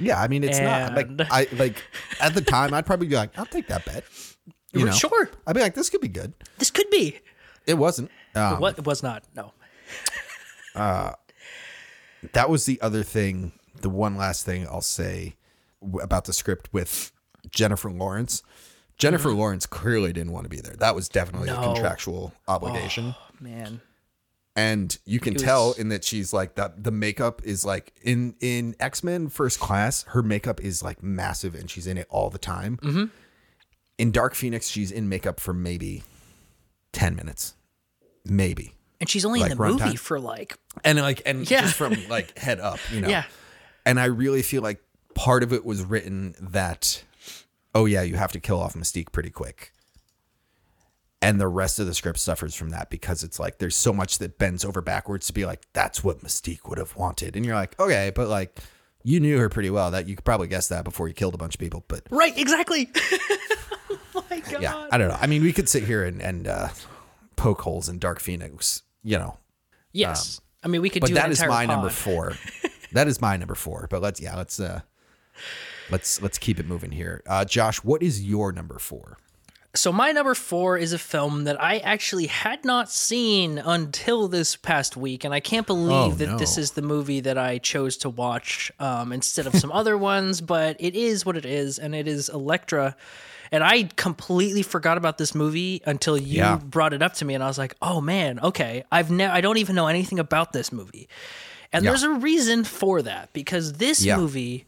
Yeah, 0.00 0.20
I 0.20 0.28
mean, 0.28 0.44
it's 0.44 0.58
not 0.60 0.94
like 0.94 1.08
I 1.30 1.46
like 1.52 1.82
at 2.20 2.34
the 2.34 2.40
time. 2.40 2.72
I'd 2.74 2.86
probably 2.86 3.06
be 3.08 3.16
like, 3.16 3.36
I'll 3.38 3.46
take 3.46 3.68
that 3.68 3.84
bet. 3.84 4.04
You 4.72 4.84
know, 4.84 4.92
Sure. 4.92 5.30
I'd 5.46 5.54
be 5.54 5.60
like, 5.62 5.74
this 5.74 5.88
could 5.90 6.00
be 6.00 6.08
good. 6.08 6.34
This 6.58 6.70
could 6.70 6.88
be. 6.90 7.18
It 7.66 7.74
wasn't. 7.74 8.10
Um, 8.34 8.60
what 8.60 8.78
it 8.78 8.84
was 8.86 9.02
not. 9.02 9.24
No. 9.34 9.52
that 12.32 12.48
was 12.48 12.66
the 12.66 12.80
other 12.80 13.02
thing. 13.02 13.52
The 13.80 13.88
one 13.90 14.16
last 14.16 14.44
thing 14.44 14.66
I'll 14.66 14.80
say 14.82 15.36
about 16.00 16.24
the 16.24 16.32
script 16.32 16.68
with 16.72 17.12
Jennifer 17.50 17.90
Lawrence. 17.90 18.42
Jennifer 18.98 19.30
Lawrence 19.32 19.64
clearly 19.66 20.12
didn't 20.12 20.32
want 20.32 20.44
to 20.44 20.48
be 20.50 20.60
there. 20.60 20.74
That 20.74 20.94
was 20.96 21.08
definitely 21.08 21.48
a 21.48 21.52
Mm-hmm. 21.54 21.74
Contractual 21.74 22.32
obligation. 22.48 23.14
Man. 23.40 23.80
And 24.58 24.98
you 25.04 25.20
can 25.20 25.34
was- 25.34 25.42
tell 25.42 25.72
in 25.74 25.88
that 25.90 26.02
she's 26.02 26.32
like 26.32 26.56
that 26.56 26.82
the 26.82 26.90
makeup 26.90 27.40
is 27.44 27.64
like 27.64 27.92
in 28.02 28.34
in 28.40 28.74
x-men 28.80 29.28
first 29.28 29.60
class 29.60 30.02
her 30.08 30.22
makeup 30.22 30.60
is 30.62 30.82
like 30.82 31.00
massive 31.02 31.54
and 31.54 31.70
she's 31.70 31.86
in 31.86 31.96
it 31.96 32.06
all 32.10 32.28
the 32.28 32.38
time 32.38 32.76
mm-hmm. 32.82 33.04
in 33.98 34.10
dark 34.10 34.34
phoenix 34.34 34.68
she's 34.68 34.90
in 34.90 35.08
makeup 35.08 35.38
for 35.38 35.54
maybe 35.54 36.02
10 36.92 37.14
minutes 37.14 37.54
maybe 38.24 38.74
And 39.00 39.08
she's 39.08 39.24
only 39.24 39.40
Like 39.40 39.52
in 39.52 39.58
the 39.58 39.64
movie 39.68 39.84
runtime? 39.84 39.98
for 39.98 40.18
like 40.18 40.58
and 40.84 40.98
like 40.98 41.22
and 41.24 41.48
Yeah. 41.48 41.60
just 41.62 41.74
from 41.76 41.94
like 42.08 42.36
head 42.36 42.58
up 42.58 42.80
you 42.92 43.00
know 43.00 43.08
Yeah. 43.08 43.24
and 43.86 44.00
i 44.00 44.06
really 44.06 44.42
feel 44.42 44.62
like 44.62 44.82
part 45.14 45.42
of 45.44 45.52
it 45.52 45.64
was 45.64 45.82
written 45.84 46.34
that 46.40 47.04
oh 47.76 47.84
yeah 47.86 48.02
you 48.02 48.16
have 48.16 48.32
to 48.32 48.40
kill 48.40 48.60
off 48.60 48.74
mystique 48.74 49.12
pretty 49.12 49.30
quick 49.30 49.72
and 51.20 51.40
the 51.40 51.48
rest 51.48 51.78
of 51.80 51.86
the 51.86 51.94
script 51.94 52.18
suffers 52.18 52.54
from 52.54 52.70
that 52.70 52.90
because 52.90 53.22
it's 53.24 53.38
like 53.40 53.58
there's 53.58 53.74
so 53.76 53.92
much 53.92 54.18
that 54.18 54.38
bends 54.38 54.64
over 54.64 54.80
backwards 54.80 55.26
to 55.26 55.32
be 55.32 55.44
like 55.44 55.62
that's 55.72 56.04
what 56.04 56.20
mystique 56.22 56.68
would 56.68 56.78
have 56.78 56.94
wanted 56.96 57.34
and 57.36 57.44
you're 57.44 57.54
like 57.56 57.78
okay 57.80 58.12
but 58.14 58.28
like 58.28 58.58
you 59.04 59.18
knew 59.20 59.38
her 59.38 59.48
pretty 59.48 59.70
well 59.70 59.90
that 59.90 60.08
you 60.08 60.14
could 60.16 60.24
probably 60.24 60.48
guess 60.48 60.68
that 60.68 60.84
before 60.84 61.08
you 61.08 61.14
killed 61.14 61.34
a 61.34 61.38
bunch 61.38 61.54
of 61.54 61.58
people 61.60 61.84
but 61.88 62.02
Right, 62.10 62.36
exactly. 62.38 62.88
oh 64.14 64.24
my 64.30 64.40
god. 64.40 64.62
yeah 64.62 64.86
i 64.92 64.98
don't 64.98 65.08
know 65.08 65.18
i 65.20 65.26
mean 65.26 65.42
we 65.42 65.52
could 65.52 65.68
sit 65.68 65.84
here 65.84 66.04
and, 66.04 66.20
and 66.22 66.46
uh 66.46 66.68
poke 67.36 67.62
holes 67.62 67.88
in 67.88 67.98
dark 67.98 68.20
phoenix 68.20 68.82
you 69.02 69.18
know 69.18 69.38
Yes. 69.92 70.40
I 70.62 70.68
mean, 70.68 70.82
we 70.82 70.90
could 70.90 71.00
but 71.00 71.08
do 71.08 71.14
that 71.14 71.30
is 71.30 71.40
my 71.40 71.64
pod. 71.64 71.68
number 71.68 71.88
four. 71.88 72.34
that 72.92 73.08
is 73.08 73.20
my 73.20 73.36
number 73.36 73.54
four. 73.54 73.86
But 73.90 74.02
let's 74.02 74.20
yeah, 74.20 74.36
let's 74.36 74.60
uh 74.60 74.80
let's 75.90 76.20
let's 76.20 76.36
keep 76.38 76.60
it 76.60 76.66
moving 76.66 76.90
here. 76.92 77.22
Uh 77.26 77.44
Josh, 77.44 77.78
what 77.78 78.02
is 78.02 78.22
your 78.24 78.52
number 78.52 78.78
four? 78.78 79.16
So 79.78 79.92
my 79.92 80.10
number 80.10 80.34
four 80.34 80.76
is 80.76 80.92
a 80.92 80.98
film 80.98 81.44
that 81.44 81.62
I 81.62 81.78
actually 81.78 82.26
had 82.26 82.64
not 82.64 82.90
seen 82.90 83.58
until 83.58 84.26
this 84.26 84.56
past 84.56 84.96
week, 84.96 85.22
and 85.22 85.32
I 85.32 85.38
can't 85.38 85.68
believe 85.68 86.14
Oh, 86.14 86.16
that 86.16 86.26
no. 86.30 86.36
this 86.36 86.58
is 86.58 86.72
the 86.72 86.82
movie 86.82 87.20
that 87.20 87.38
I 87.38 87.58
chose 87.58 87.96
to 87.98 88.10
watch 88.10 88.72
um, 88.80 89.12
instead 89.12 89.46
of 89.46 89.54
some 89.54 89.70
other 89.70 89.96
ones. 89.96 90.40
But 90.40 90.78
it 90.80 90.96
is 90.96 91.24
what 91.24 91.36
it 91.36 91.46
is, 91.46 91.78
and 91.78 91.94
it 91.94 92.08
is 92.08 92.28
Elektra. 92.28 92.96
And 93.52 93.62
I 93.62 93.84
completely 93.94 94.62
forgot 94.64 94.98
about 94.98 95.16
this 95.16 95.32
movie 95.32 95.80
until 95.86 96.18
you 96.18 96.38
Yeah. 96.38 96.56
brought 96.56 96.92
it 96.92 97.00
up 97.00 97.14
to 97.14 97.24
me, 97.24 97.34
and 97.34 97.44
I 97.44 97.46
was 97.46 97.56
like, 97.56 97.76
"Oh 97.80 98.00
man, 98.00 98.40
okay. 98.40 98.82
I've 98.90 99.12
ne- 99.12 99.26
I 99.26 99.40
don't 99.40 99.58
even 99.58 99.76
know 99.76 99.86
anything 99.86 100.18
about 100.18 100.52
this 100.52 100.72
movie." 100.72 101.08
And 101.72 101.84
Yeah. 101.84 101.92
there's 101.92 102.02
a 102.02 102.10
reason 102.10 102.64
for 102.64 103.00
that 103.02 103.32
because 103.32 103.74
this 103.74 104.04
Yeah. 104.04 104.16
movie 104.16 104.66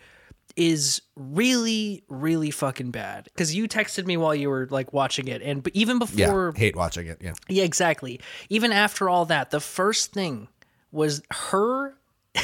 is 0.57 1.01
really 1.17 2.03
really 2.09 2.51
fucking 2.51 2.91
bad 2.91 3.25
because 3.25 3.55
you 3.55 3.69
texted 3.69 4.07
me 4.07 4.17
while 4.17 4.35
you 4.35 4.49
were 4.49 4.67
like 4.71 4.93
watching 4.93 5.29
it 5.29 5.43
and 5.43 5.63
but 5.63 5.75
even 5.75 6.01
Yeah, 6.13 6.27
before 6.27 6.53
hate 6.57 6.77
watching 6.77 7.07
it. 7.07 7.19
Yeah, 7.21 7.33
yeah 7.49 7.65
exactly 7.65 8.21
even 8.49 8.73
after 8.73 9.09
all 9.09 9.25
that 9.27 9.51
the 9.51 9.61
first 9.61 10.13
thing 10.13 10.49
was 10.93 11.23
her 11.31 11.95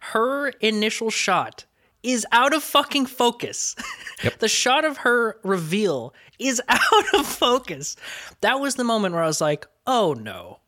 her 0.00 0.48
initial 0.60 1.10
shot 1.10 1.64
is 2.02 2.26
out 2.32 2.52
of 2.54 2.62
fucking 2.62 3.06
focus. 3.06 3.74
Yep. 4.22 4.38
the 4.38 4.48
shot 4.48 4.84
of 4.84 4.98
her 4.98 5.38
reveal 5.42 6.12
is 6.38 6.60
out 6.68 7.14
of 7.14 7.26
focus. 7.26 7.96
That 8.42 8.60
was 8.60 8.74
the 8.74 8.84
moment 8.84 9.14
where 9.14 9.22
I 9.24 9.26
was 9.26 9.40
like, 9.40 9.66
"Oh 9.86 10.12
no. 10.12 10.58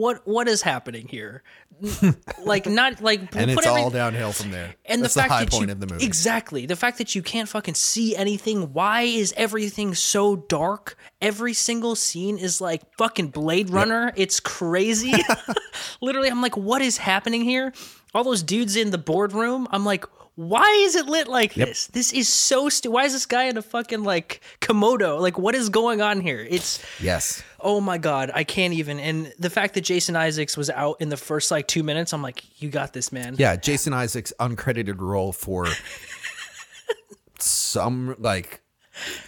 What 0.00 0.26
what 0.26 0.48
is 0.48 0.62
happening 0.62 1.06
here?" 1.08 1.42
like 2.44 2.66
not 2.66 3.00
like 3.00 3.20
and 3.20 3.30
put 3.30 3.48
it's 3.50 3.66
every- 3.66 3.82
all 3.82 3.90
downhill 3.90 4.32
from 4.32 4.50
there. 4.50 4.74
and 4.84 5.02
That's 5.02 5.14
the 5.14 5.20
fact 5.20 5.32
high 5.32 5.44
that 5.44 5.50
point 5.50 5.66
you, 5.66 5.72
of 5.72 5.80
the 5.80 5.86
movie. 5.86 6.04
Exactly. 6.04 6.66
The 6.66 6.76
fact 6.76 6.98
that 6.98 7.14
you 7.14 7.22
can't 7.22 7.48
fucking 7.48 7.74
see 7.74 8.14
anything. 8.16 8.72
Why 8.72 9.02
is 9.02 9.32
everything 9.36 9.94
so 9.94 10.36
dark? 10.36 10.96
Every 11.22 11.54
single 11.54 11.94
scene 11.96 12.38
is 12.38 12.60
like 12.60 12.82
fucking 12.98 13.28
Blade 13.28 13.70
Runner. 13.70 14.12
It's 14.16 14.40
crazy. 14.40 15.12
Literally, 16.00 16.28
I'm 16.28 16.42
like, 16.42 16.56
what 16.56 16.82
is 16.82 16.98
happening 16.98 17.42
here? 17.42 17.72
All 18.14 18.24
those 18.24 18.42
dudes 18.42 18.76
in 18.76 18.90
the 18.90 18.98
boardroom. 18.98 19.66
I'm 19.70 19.84
like, 19.84 20.04
why 20.40 20.70
is 20.86 20.96
it 20.96 21.04
lit 21.04 21.28
like 21.28 21.52
this? 21.52 21.88
This 21.88 22.14
is 22.14 22.26
so 22.26 22.70
stu- 22.70 22.90
Why 22.90 23.04
is 23.04 23.12
this 23.12 23.26
guy 23.26 23.44
in 23.44 23.58
a 23.58 23.62
fucking 23.62 24.04
like 24.04 24.40
Komodo? 24.62 25.20
Like, 25.20 25.38
what 25.38 25.54
is 25.54 25.68
going 25.68 26.00
on 26.00 26.22
here? 26.22 26.46
It's 26.48 26.82
yes. 26.98 27.42
oh 27.60 27.78
my 27.82 27.98
god, 27.98 28.30
I 28.34 28.44
can't 28.44 28.72
even. 28.72 28.98
And 28.98 29.34
the 29.38 29.50
fact 29.50 29.74
that 29.74 29.82
Jason 29.82 30.16
Isaacs 30.16 30.56
was 30.56 30.70
out 30.70 30.96
in 30.98 31.10
the 31.10 31.18
first 31.18 31.50
like 31.50 31.68
two 31.68 31.82
minutes, 31.82 32.14
I'm 32.14 32.22
like, 32.22 32.42
you 32.62 32.70
got 32.70 32.94
this, 32.94 33.12
man. 33.12 33.36
Yeah, 33.38 33.54
Jason 33.56 33.92
Isaac's 33.92 34.32
uncredited 34.40 34.98
role 34.98 35.32
for 35.32 35.66
some 37.38 38.14
like 38.18 38.62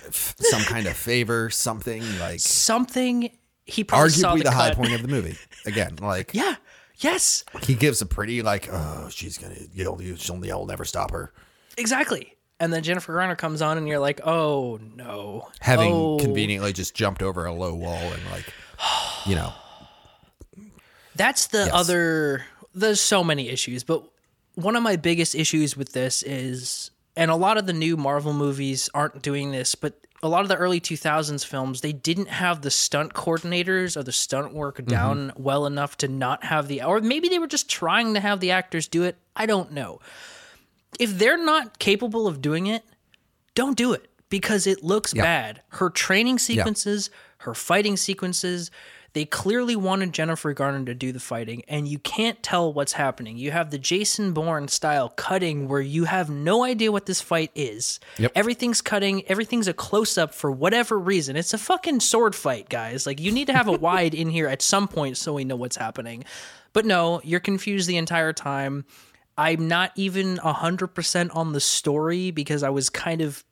f- 0.07 0.35
some 0.41 0.63
kind 0.63 0.87
of 0.87 0.97
favor, 0.97 1.51
something 1.51 2.03
like 2.21 2.41
Something 2.41 3.37
he 3.67 3.85
probably 3.85 4.09
arguably 4.09 4.39
the, 4.39 4.45
the, 4.45 4.51
high 4.51 4.73
point 4.73 4.95
of 4.95 5.03
the 5.03 5.09
movie. 5.09 5.37
Again, 5.67 5.97
like 6.01 6.31
Yeah. 6.35 6.55
Yes. 7.03 7.45
he 7.63 7.75
gives 7.75 8.01
a 8.01 8.07
pretty 8.07 8.43
like, 8.43 8.69
oh, 8.73 9.09
she's 9.11 9.37
gonna, 9.39 9.57
you'll, 9.75 10.01
you'll, 10.01 10.45
you'll 10.47 10.67
never 10.67 10.85
stop 10.85 11.11
her. 11.11 11.33
Exactly. 11.77 12.37
And 12.61 12.73
then 12.73 12.83
Jennifer 12.85 13.13
Garner 13.15 13.35
comes 13.35 13.61
on, 13.61 13.77
and 13.77 13.89
you're 13.89 13.99
like, 13.99 14.21
oh 14.25 14.79
no. 14.95 15.49
Having 15.61 15.93
Oh. 15.93 16.17
conveniently 16.21 16.73
just 16.73 16.95
jumped 16.95 17.21
over 17.23 17.45
a 17.45 17.53
low 17.53 17.75
wall 17.75 17.97
and 17.97 18.23
like, 18.31 18.53
you 19.27 19.35
know, 19.35 19.53
That's 21.17 21.49
the 21.49 21.59
Yes. 21.65 21.71
other. 21.73 22.45
There's 22.75 23.01
so 23.01 23.23
many 23.23 23.49
issues, 23.51 23.85
but 23.85 24.03
one 24.55 24.77
of 24.77 24.83
my 24.83 24.97
biggest 24.97 25.35
issues 25.35 25.77
with 25.77 25.93
this 25.93 26.23
is, 26.23 26.91
and 27.17 27.31
a 27.31 27.35
lot 27.37 27.59
of 27.59 27.67
the 27.67 27.73
new 27.75 27.97
Marvel 27.99 28.33
movies 28.33 28.89
aren't 28.95 29.21
doing 29.23 29.51
this, 29.53 29.75
but 29.75 29.99
a 30.23 30.29
lot 30.29 30.43
of 30.43 30.49
the 30.49 30.57
early 30.57 30.81
2000s 30.81 31.45
films, 31.45 31.81
they 31.81 31.93
didn't 31.93 32.29
have 32.29 32.63
the 32.63 32.71
stunt 32.71 33.13
coordinators 33.13 33.97
or 33.97 34.03
the 34.03 34.13
stunt 34.13 34.55
work 34.55 34.77
mm-hmm. 34.77 34.91
down 34.91 35.33
well 35.37 35.67
enough 35.67 35.97
to 35.99 36.09
not 36.09 36.45
have 36.45 36.69
the, 36.69 36.83
or 36.83 37.01
maybe 37.01 37.29
they 37.29 37.39
were 37.39 37.49
just 37.49 37.69
trying 37.69 38.15
to 38.15 38.21
have 38.21 38.41
the 38.41 38.53
actors 38.53 38.87
do 38.87 39.03
it. 39.03 39.17
I 39.35 39.47
don't 39.47 39.73
know. 39.73 40.01
If 40.99 41.19
they're 41.19 41.43
not 41.43 41.79
capable 41.79 42.27
of 42.27 42.41
doing 42.41 42.67
it, 42.67 42.85
don't 43.55 43.77
do 43.77 43.93
it 43.93 44.09
because 44.29 44.67
it 44.67 44.85
looks 44.85 45.13
bad. 45.13 45.63
Her 45.71 45.91
training 45.91 46.39
sequences, 46.39 47.11
her 47.39 47.55
fighting 47.55 47.97
sequences, 47.97 48.71
they 49.15 49.25
clearly 49.25 49.77
wanted 49.77 50.13
Jennifer 50.13 50.53
Garner 50.55 50.85
to 50.87 50.95
do 50.95 51.13
the 51.13 51.21
fighting, 51.21 51.63
and 51.69 51.87
you 51.87 51.99
can't 51.99 52.43
tell 52.43 52.73
what's 52.73 52.93
happening. 52.93 53.37
You 53.37 53.51
have 53.51 53.71
the 53.71 53.79
Jason 53.79 54.33
Bourne 54.33 54.69
style 54.69 55.11
cutting 55.11 55.69
where 55.69 55.81
you 55.81 56.05
have 56.05 56.31
no 56.31 56.65
idea 56.65 56.91
what 56.91 57.07
this 57.07 57.21
fight 57.21 57.51
is. 57.55 58.01
Yep. 58.19 58.33
Everything's 58.35 58.81
cutting, 58.81 59.27
everything's 59.27 59.69
a 59.69 59.75
close 59.75 60.17
up 60.17 60.35
for 60.35 60.51
whatever 60.51 60.99
reason. 60.99 61.37
It's 61.37 61.53
a 61.53 61.59
fucking 61.59 62.01
sword 62.01 62.35
fight, 62.35 62.69
guys. 62.69 63.07
Like, 63.07 63.21
you 63.21 63.33
need 63.33 63.49
to 63.49 63.53
have 63.53 63.69
a 63.69 63.73
wide 63.83 64.15
in 64.15 64.31
here 64.31 64.49
at 64.49 64.63
some 64.63 64.89
point 64.89 65.17
so 65.17 65.35
we 65.35 65.45
know 65.45 65.57
what's 65.57 65.77
happening. 65.77 66.25
But 66.73 66.87
no, 66.87 67.21
you're 67.23 67.41
confused 67.41 67.89
the 67.89 67.99
entire 67.99 68.33
time. 68.33 68.87
I'm 69.37 69.69
not 69.69 69.93
even 69.97 70.39
100% 70.39 71.37
on 71.37 71.53
the 71.53 71.61
story 71.61 72.31
because 72.31 72.63
I 72.63 72.71
was 72.71 72.91
kind 72.91 73.21
of 73.21 73.45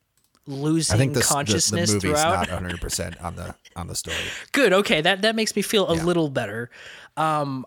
losing 0.50 0.94
I 0.94 0.98
think 0.98 1.14
the, 1.14 1.20
the, 1.20 1.26
the 1.26 1.32
consciousness 1.32 1.92
movie's 1.92 2.02
throughout. 2.02 2.48
not 2.48 2.50
100 2.50 2.80
percent 2.80 3.20
on 3.22 3.36
the 3.36 3.54
on 3.76 3.86
the 3.86 3.94
story. 3.94 4.16
Good. 4.52 4.72
Okay, 4.72 5.00
that 5.00 5.22
that 5.22 5.34
makes 5.34 5.54
me 5.56 5.62
feel 5.62 5.90
a 5.90 5.94
little 5.94 6.28
better. 6.28 6.70
Um, 7.16 7.66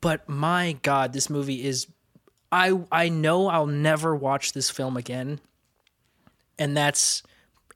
but 0.00 0.28
my 0.28 0.76
God, 0.82 1.12
this 1.12 1.30
movie 1.30 1.64
is. 1.64 1.86
I 2.52 2.78
I 2.92 3.08
know 3.08 3.48
I'll 3.48 3.66
never 3.66 4.14
watch 4.14 4.52
this 4.52 4.70
film 4.70 4.96
again, 4.96 5.40
and 6.58 6.76
that's 6.76 7.22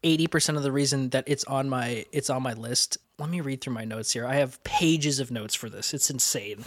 eighty 0.05 0.27
percent 0.27 0.57
of 0.57 0.63
the 0.63 0.73
reason 0.73 1.11
that 1.11 1.25
it's 1.27 1.45
on 1.45 1.69
my 1.69 2.05
it's 2.13 2.31
on 2.31 2.43
my 2.43 2.53
list. 2.53 2.99
Let 3.19 3.29
me 3.29 3.41
read 3.41 3.61
through 3.61 3.75
my 3.75 3.85
notes 3.85 4.13
here. 4.13 4.27
I 4.27 4.37
have 4.37 4.63
pages 4.65 5.21
of 5.21 5.31
notes 5.31 5.55
for 5.55 5.69
this. 5.69 5.93
It's 5.93 6.09
insane. 6.09 6.65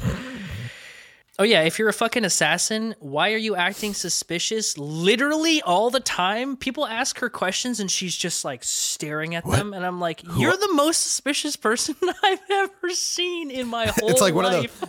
Oh 1.39 1.43
yeah, 1.43 1.61
if 1.61 1.79
you're 1.79 1.89
a 1.89 1.93
fucking 1.93 2.25
assassin, 2.25 2.93
why 2.99 3.33
are 3.33 3.37
you 3.37 3.55
acting 3.55 3.95
suspicious 3.95 4.77
literally 4.77 5.63
all 5.63 5.89
the 5.89 5.99
time? 5.99 6.55
People 6.55 6.85
ask 6.85 7.17
her 7.19 7.29
questions 7.29 7.79
and 7.79 7.89
she's 7.89 8.15
just 8.15 8.45
like 8.45 8.63
staring 8.63 9.33
at 9.33 9.43
them 9.43 9.73
and 9.73 9.83
I'm 9.83 9.99
like, 9.99 10.21
"You're 10.37 10.55
the 10.55 10.73
most 10.73 11.01
suspicious 11.01 11.55
person 11.55 11.95
I've 12.23 12.39
ever 12.51 12.91
seen 12.91 13.49
in 13.49 13.67
my 13.67 13.87
whole 13.87 14.09
life. 14.09 14.11
It's 14.11 14.21
like 14.21 14.35
one 14.35 14.45
of 14.45 14.53
life." 14.53 14.83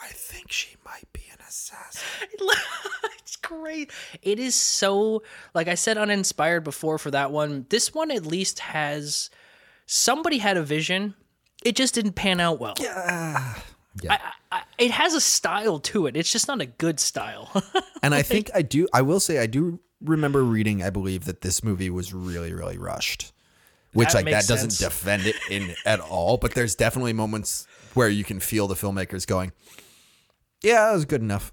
I 0.00 0.08
think 0.08 0.52
she 0.52 0.76
might 0.84 1.12
be 1.12 1.22
an 1.32 1.38
assassin. 1.46 2.02
it's 3.18 3.34
great. 3.36 3.90
It 4.22 4.38
is 4.38 4.54
so 4.54 5.24
like 5.54 5.66
I 5.66 5.74
said 5.74 5.98
uninspired 5.98 6.62
before 6.62 6.98
for 6.98 7.10
that 7.10 7.32
one. 7.32 7.66
This 7.70 7.92
one 7.92 8.12
at 8.12 8.24
least 8.24 8.60
has 8.60 9.28
somebody 9.86 10.38
had 10.38 10.56
a 10.56 10.62
vision. 10.62 11.14
It 11.64 11.74
just 11.74 11.94
didn't 11.94 12.12
pan 12.12 12.38
out 12.38 12.60
well. 12.60 12.74
Yeah. 12.78 13.54
I, 14.08 14.18
I, 14.52 14.62
it 14.78 14.90
has 14.90 15.14
a 15.14 15.20
style 15.20 15.78
to 15.80 16.06
it. 16.06 16.16
It's 16.16 16.30
just 16.32 16.48
not 16.48 16.60
a 16.60 16.66
good 16.66 16.98
style. 17.00 17.50
And 18.02 18.14
I 18.14 18.20
think 18.20 18.50
I 18.54 18.60
do. 18.60 18.86
I 18.92 19.00
will 19.00 19.18
say 19.20 19.38
I 19.38 19.46
do 19.46 19.80
remember 20.02 20.44
reading. 20.44 20.82
I 20.82 20.90
believe 20.90 21.24
that 21.24 21.40
this 21.40 21.64
movie 21.64 21.88
was 21.88 22.12
really, 22.12 22.52
really 22.52 22.76
rushed, 22.76 23.32
which 23.94 24.08
That 24.08 24.14
like 24.16 24.24
that 24.26 24.46
doesn't 24.46 24.72
sense. 24.72 24.78
defend 24.78 25.24
it 25.24 25.36
in 25.50 25.74
at 25.86 26.00
all. 26.00 26.36
But 26.36 26.54
there's 26.54 26.74
definitely 26.74 27.14
moments 27.14 27.66
where 27.94 28.10
you 28.10 28.22
can 28.22 28.40
feel 28.40 28.68
the 28.68 28.74
filmmakers 28.74 29.26
going, 29.26 29.52
"Yeah, 30.62 30.86
that 30.88 30.92
was 30.92 31.06
good 31.06 31.22
enough. 31.22 31.50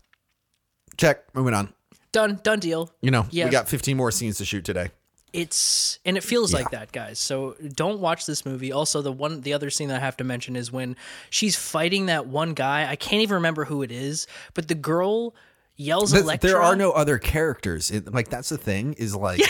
Check. 0.97 1.23
Moving 1.33 1.53
on. 1.53 1.73
done, 2.11 2.41
done 2.43 2.59
deal. 2.59 2.91
You 3.01 3.11
know, 3.11 3.25
Yes. 3.29 3.45
we 3.45 3.51
got 3.51 3.69
15 3.69 3.95
more 3.95 4.11
scenes 4.11 4.37
to 4.39 4.45
shoot 4.45 4.65
today. 4.65 4.91
It's 5.33 5.99
and 6.03 6.17
it 6.17 6.23
feels 6.23 6.53
like 6.53 6.71
that 6.71 6.91
guys 6.91 7.17
so 7.17 7.55
don't 7.73 7.99
watch 7.99 8.25
this 8.25 8.45
movie 8.45 8.73
also 8.73 9.01
the 9.01 9.13
one 9.13 9.39
the 9.41 9.53
other 9.53 9.69
scene 9.69 9.87
that 9.87 9.95
i 9.95 9.99
have 9.99 10.17
to 10.17 10.25
mention 10.25 10.57
is 10.57 10.73
when 10.73 10.97
she's 11.29 11.55
fighting 11.55 12.07
that 12.07 12.27
one 12.27 12.53
guy 12.53 12.89
i 12.89 12.97
can't 12.97 13.21
even 13.21 13.35
remember 13.35 13.63
who 13.63 13.81
it 13.81 13.91
is 13.93 14.27
but 14.53 14.67
the 14.67 14.75
girl 14.75 15.33
yells 15.81 16.11
Th- 16.11 16.23
Elektra. 16.23 16.49
There 16.49 16.61
are 16.61 16.75
no 16.75 16.91
other 16.91 17.17
characters. 17.17 17.91
It, 17.91 18.13
like 18.13 18.29
that's 18.29 18.49
the 18.49 18.57
thing 18.57 18.93
is 18.93 19.15
like, 19.15 19.41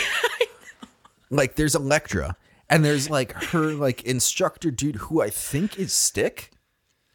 like 1.30 1.54
there's 1.56 1.74
Elektra 1.74 2.36
and 2.68 2.84
there's 2.84 3.10
like 3.10 3.32
her 3.44 3.72
like 3.74 4.02
instructor 4.04 4.70
dude 4.70 4.96
who 4.96 5.20
I 5.20 5.30
think 5.30 5.78
is 5.78 5.92
Stick. 5.92 6.50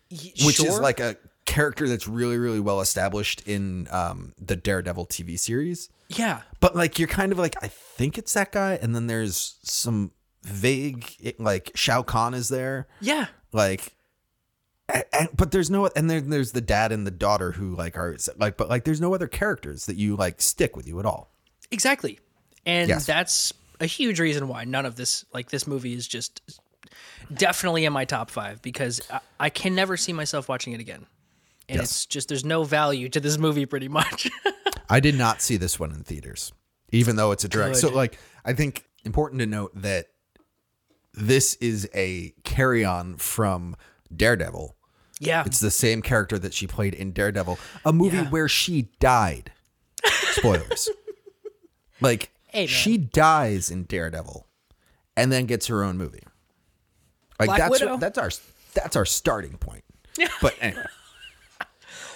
which 0.09 0.59
is 0.63 0.79
like 0.79 0.99
a 0.99 1.17
character 1.45 1.87
that's 1.87 2.07
really 2.07 2.37
really 2.37 2.59
well 2.59 2.81
established 2.81 3.41
in 3.47 3.87
um 3.91 4.33
the 4.37 4.55
Daredevil 4.55 5.07
TV 5.07 5.37
series. 5.39 5.89
Yeah 6.09 6.41
But 6.59 6.75
like 6.75 6.99
you're 6.99 7.07
kind 7.07 7.31
of 7.31 7.37
like 7.37 7.55
I 7.61 7.67
think 7.67 8.17
it's 8.17 8.33
that 8.33 8.51
guy 8.51 8.79
and 8.81 8.95
then 8.95 9.07
there's 9.07 9.57
some 9.63 10.11
vague 10.43 11.13
it, 11.19 11.39
like 11.39 11.71
Shao 11.75 12.03
Kahn 12.03 12.33
is 12.33 12.49
there 12.49 12.87
yeah 13.01 13.27
like 13.51 13.93
and, 14.87 15.03
and- 15.11 15.29
but 15.35 15.51
there's 15.51 15.69
no 15.69 15.87
and 15.95 16.09
then 16.09 16.29
there's 16.29 16.53
the 16.53 16.61
dad 16.61 16.91
and 16.91 17.05
the 17.05 17.11
daughter 17.11 17.51
who 17.51 17.75
like 17.75 17.97
are 17.97 18.15
like 18.37 18.55
but 18.57 18.69
like 18.69 18.85
there's 18.85 19.01
no 19.01 19.13
other 19.13 19.27
characters 19.27 19.85
that 19.87 19.97
you 19.97 20.15
like 20.15 20.41
stick 20.41 20.75
with 20.77 20.87
you 20.87 20.99
at 20.99 21.05
all. 21.05 21.31
exactly 21.71 22.19
and 22.65 22.87
Yes. 22.89 23.05
that's 23.05 23.53
a 23.81 23.85
huge 23.85 24.19
reason 24.19 24.47
why 24.47 24.63
none 24.63 24.85
of 24.85 24.95
this 24.95 25.25
like 25.33 25.49
this 25.49 25.67
movie 25.67 25.93
is 25.93 26.07
just 26.07 26.41
definitely 27.33 27.83
in 27.85 27.91
my 27.93 28.05
top 28.05 28.29
five 28.31 28.61
because 28.61 29.01
i, 29.11 29.19
I 29.39 29.49
can 29.49 29.75
never 29.75 29.97
see 29.97 30.13
myself 30.13 30.47
watching 30.47 30.73
it 30.73 30.79
again 30.79 31.05
and 31.69 31.79
Yes. 31.79 31.89
it's 31.91 32.05
just 32.05 32.29
there's 32.29 32.45
no 32.45 32.63
value 32.63 33.09
to 33.09 33.19
this 33.19 33.37
movie 33.37 33.65
pretty 33.65 33.89
much 33.89 34.29
I 34.89 34.99
did 34.99 35.15
not 35.15 35.41
see 35.41 35.57
this 35.57 35.79
one 35.79 35.91
in 35.91 36.03
theaters, 36.03 36.51
even 36.91 37.15
though 37.15 37.31
it's 37.31 37.43
a 37.43 37.49
direct. 37.49 37.75
So, 37.77 37.89
like, 37.89 38.17
I 38.45 38.53
think 38.53 38.85
important 39.03 39.39
to 39.39 39.45
note 39.45 39.71
that 39.81 40.07
this 41.13 41.55
is 41.55 41.89
a 41.93 42.33
carry 42.43 42.85
on 42.85 43.15
from 43.17 43.75
Daredevil. 44.15 44.75
yeah 45.19 45.43
It's 45.45 45.59
the 45.59 45.71
same 45.71 46.01
character 46.01 46.37
that 46.39 46.53
she 46.53 46.67
played 46.67 46.93
in 46.93 47.11
Daredevil, 47.11 47.57
a 47.85 47.91
movie 47.93 48.17
Yeah. 48.17 48.29
where 48.29 48.47
she 48.47 48.89
died. 48.99 49.51
Spoilers. 50.31 50.89
like, 52.01 52.29
man. 52.53 52.67
she 52.67 52.97
dies 52.97 53.71
in 53.71 53.83
Daredevil 53.85 54.47
and 55.15 55.31
then 55.31 55.45
gets 55.47 55.67
her 55.67 55.83
own 55.83 55.97
movie. 55.97 56.23
Like, 57.39 57.47
Black 57.47 57.59
that's 57.59 57.71
Widow. 57.71 57.97
that's 57.97 58.17
our 58.17 58.31
that's 58.73 58.95
our 58.95 59.05
starting 59.05 59.57
point. 59.57 59.83
Yeah. 60.17 60.27
But 60.41 60.55
anyway, 60.61 60.85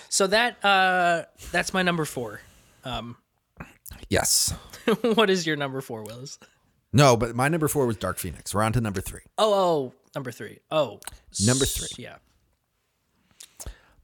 So 0.10 0.28
that 0.28 0.64
uh 0.64 1.24
that's 1.52 1.74
my 1.74 1.82
number 1.82 2.06
four. 2.06 2.42
Um, 2.84 3.18
yes. 4.10 4.54
what 5.16 5.30
is 5.30 5.46
your 5.46 5.56
number 5.56 5.82
four, 5.82 6.04
Willis? 6.04 6.40
No, 6.94 7.16
but 7.16 7.36
my 7.36 7.48
number 7.48 7.68
four 7.68 7.86
was 7.86 7.98
Dark 7.98 8.18
Phoenix. 8.18 8.54
We're 8.54 8.64
on 8.64 8.74
to 8.74 8.82
number 8.82 9.02
three. 9.02 9.22
Oh, 9.38 9.54
oh, 9.54 9.94
number 10.14 10.32
three. 10.32 10.60
Oh, 10.70 11.00
Number 11.46 11.66
three. 11.66 12.04
Yeah. 12.04 12.18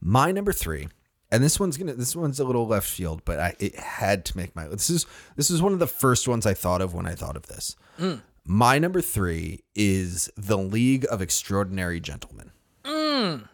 My 0.00 0.32
number 0.32 0.52
three 0.52 0.88
and 1.30 1.42
this 1.42 1.60
one's 1.60 1.76
gonna 1.76 1.94
this 1.94 2.16
one's 2.16 2.40
a 2.40 2.44
little 2.44 2.66
left 2.66 2.88
field, 2.88 3.22
but 3.24 3.38
I 3.38 3.54
it 3.58 3.76
had 3.76 4.24
to 4.26 4.36
make 4.36 4.54
my 4.56 4.66
this 4.68 4.90
is 4.90 5.06
this 5.36 5.50
is 5.50 5.60
one 5.60 5.72
of 5.72 5.78
the 5.78 5.86
first 5.86 6.26
ones 6.26 6.46
I 6.46 6.54
thought 6.54 6.80
of 6.80 6.94
when 6.94 7.06
I 7.06 7.14
thought 7.14 7.36
of 7.36 7.46
this. 7.46 7.76
Mm. 7.98 8.22
My 8.44 8.78
number 8.78 9.02
three 9.02 9.60
is 9.74 10.30
The 10.36 10.56
League 10.56 11.06
of 11.10 11.20
Extraordinary 11.20 12.00
Gentlemen. 12.00 12.50
Mm. 12.84 13.48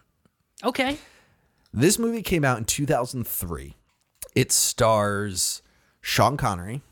Okay. 0.62 0.98
This 1.72 1.98
movie 1.98 2.22
came 2.22 2.44
out 2.44 2.58
in 2.58 2.64
2003. 2.64 3.74
It 4.34 4.50
stars 4.52 5.62
Sean 6.00 6.36
Connery, 6.36 6.82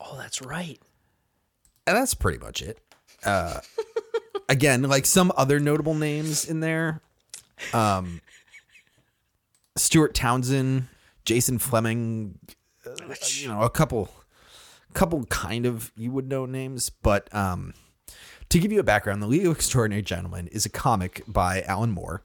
Oh, 0.00 0.16
that's 0.18 0.42
right. 0.42 0.80
and 1.86 1.96
that's 1.96 2.14
pretty 2.14 2.38
much 2.38 2.60
it. 2.62 2.78
Uh, 3.24 3.60
again, 4.48 4.82
like 4.82 5.06
some 5.06 5.32
other 5.36 5.60
notable 5.60 5.94
names 5.94 6.44
in 6.44 6.60
there, 6.60 7.00
um, 7.72 8.20
Stuart 9.76 10.14
Townsend, 10.14 10.88
Jason 11.24 11.58
Flemyng, 11.58 12.34
uh, 12.84 13.14
you 13.36 13.48
know, 13.48 13.62
a 13.62 13.70
couple, 13.70 14.10
couple 14.92 15.24
kind 15.26 15.64
of 15.66 15.92
you 15.96 16.10
would 16.10 16.28
know 16.28 16.46
names, 16.46 16.90
but 16.90 17.32
um, 17.34 17.74
to 18.48 18.58
give 18.58 18.72
you 18.72 18.80
a 18.80 18.84
background, 18.84 19.22
The 19.22 19.26
League 19.28 19.46
of 19.46 19.52
Extraordinary 19.56 20.02
Gentlemen 20.02 20.48
is 20.48 20.66
a 20.66 20.68
comic 20.68 21.22
by 21.28 21.62
Alan 21.62 21.90
Moore 21.92 22.22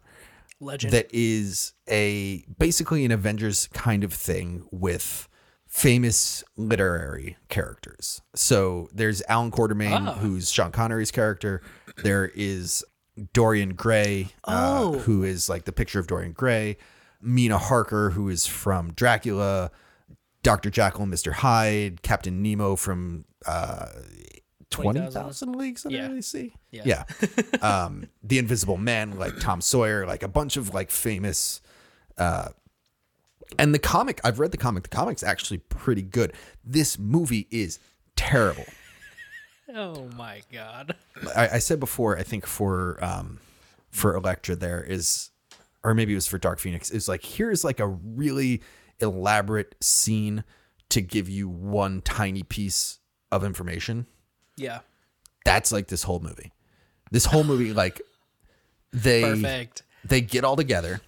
Legend. 0.60 0.93
that 0.93 1.08
is 1.13 1.74
a 1.89 2.43
basically 2.58 3.06
an 3.06 3.12
Avengers 3.12 3.67
kind 3.74 4.04
of 4.04 4.12
thing 4.13 4.65
with 4.72 5.28
famous 5.67 6.43
literary 6.56 7.38
characters. 7.50 8.22
So 8.36 8.89
there's 8.93 9.22
Alan 9.30 9.52
Quatermain, 9.52 10.17
who's 10.17 10.50
Sean 10.52 10.72
Connery's 10.72 11.12
character. 11.12 11.62
There 12.04 12.32
is 12.36 12.84
Dorian 13.34 13.74
Gray, 13.76 14.30
uh, 14.46 14.80
Oh. 14.82 15.00
who 15.00 15.24
is 15.24 15.50
like 15.50 15.65
the 15.65 15.72
picture 15.72 16.00
of 16.00 16.08
Dorian 16.08 16.32
Gray. 16.34 16.78
Mina 17.22 17.58
Harker, 17.58 18.12
who 18.12 18.30
is 18.30 18.46
from 18.48 18.93
Dracula. 18.93 19.72
Dr. 20.43 20.70
Jekyll 20.70 21.04
and 21.04 21.13
Mr. 21.13 21.34
Hyde. 21.34 22.02
Captain 22.04 22.41
Nemo 22.41 22.76
from 22.76 23.26
uh, 23.46 23.88
20,000 24.70 25.12
20,000 25.14 25.56
Leagues 25.56 25.86
Under 25.86 25.98
Yeah. 25.98 26.08
the 26.10 26.22
Sea. 26.22 26.54
Yeah. 26.72 26.84
Yeah. 26.86 27.04
um, 27.62 28.08
the 28.24 28.38
Invisible 28.38 28.78
Man, 28.78 29.18
like 29.18 29.40
Tom 29.40 29.62
Sawyer, 29.62 30.06
like 30.06 30.24
a 30.24 30.28
bunch 30.28 30.58
of 30.58 30.74
like 30.74 30.92
famous. 30.92 31.62
Uh, 32.18 32.50
and 33.58 33.74
the 33.74 33.80
comic, 33.80 34.20
I've 34.24 34.40
read 34.40 34.52
the 34.52 34.58
comic. 34.58 34.84
The 34.84 34.90
comic's 34.90 35.24
actually 35.24 35.60
pretty 35.60 36.02
good. 36.02 36.34
This 36.66 37.00
movie 37.00 37.48
is 37.50 37.80
terrible. 38.18 38.66
oh 39.74 40.10
my 40.18 40.42
god. 40.52 40.96
I, 41.36 41.50
I 41.54 41.60
said 41.60 41.80
before, 41.80 42.18
I 42.18 42.24
think 42.24 42.46
for 42.46 43.02
um, 43.04 43.40
for 43.90 44.16
Elektra, 44.16 44.56
there 44.56 44.84
is, 44.84 45.30
or 45.84 45.94
maybe 45.94 46.12
it 46.12 46.16
was 46.16 46.28
for 46.28 46.38
Dark 46.38 46.60
Phoenix, 46.60 46.92
is 46.92 47.08
like 47.08 47.24
here's 47.24 47.64
like 47.64 47.80
a 47.80 47.88
really 47.88 48.62
elaborate 49.00 49.76
scene 49.82 50.44
to 50.90 51.02
give 51.02 51.30
you 51.30 51.48
one 51.48 52.02
tiny 52.02 52.44
piece 52.44 53.00
of 53.32 53.44
information. 53.44 54.08
Yeah. 54.58 54.80
That's 55.46 55.72
like 55.72 55.88
this 55.88 56.04
whole 56.04 56.20
movie. 56.20 56.52
This 57.12 57.26
whole 57.26 57.43
movie, 57.46 57.72
like 57.86 58.02
they 58.91 59.22
Perfect. 59.22 59.84
they 60.04 60.20
get 60.22 60.43
all 60.43 60.56
together 60.56 61.00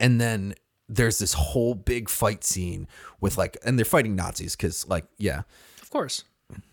and 0.00 0.20
then 0.20 0.54
there's 0.88 1.18
this 1.18 1.34
whole 1.34 1.74
big 1.74 2.08
fight 2.08 2.42
scene 2.44 2.88
with 3.20 3.36
like 3.36 3.56
and 3.64 3.78
they're 3.78 3.84
fighting 3.84 4.16
nazis 4.16 4.56
because 4.56 4.88
like 4.88 5.04
yeah 5.18 5.42
Of 5.82 5.90
course. 5.90 6.24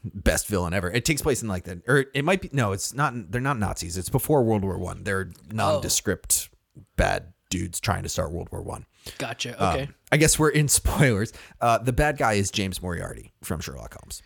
best 0.04 0.48
villain 0.48 0.74
ever 0.74 0.90
it 0.90 1.04
takes 1.04 1.22
place 1.22 1.42
in 1.44 1.50
like 1.50 1.66
the 1.66 1.82
or 1.88 2.06
it 2.14 2.24
might 2.24 2.42
be 2.42 2.50
no 2.54 2.72
it's 2.72 2.94
not 2.94 3.14
they're 3.32 3.42
not 3.42 3.60
nazis 3.60 3.98
it's 3.98 4.10
before 4.10 4.44
world 4.44 4.64
war 4.64 4.78
one 4.78 5.04
they're 5.04 5.30
nondescript 5.52 6.50
bad 6.96 7.34
dudes 7.50 7.80
trying 7.82 8.04
to 8.04 8.10
start 8.10 8.32
world 8.32 8.48
war 8.52 8.62
one 8.62 8.86
Gotcha. 9.20 9.62
Um, 9.64 9.76
Okay. 9.76 9.90
I 10.12 10.18
guess 10.18 10.40
we're 10.40 10.50
in 10.50 10.68
spoilers. 10.70 11.32
Uh, 11.62 11.78
the 11.78 11.94
bad 11.94 12.18
guy 12.18 12.34
is 12.34 12.50
James 12.50 12.82
Moriarty 12.82 13.34
from 13.44 13.60
Sherlock 13.60 13.94
Holmes. 14.02 14.24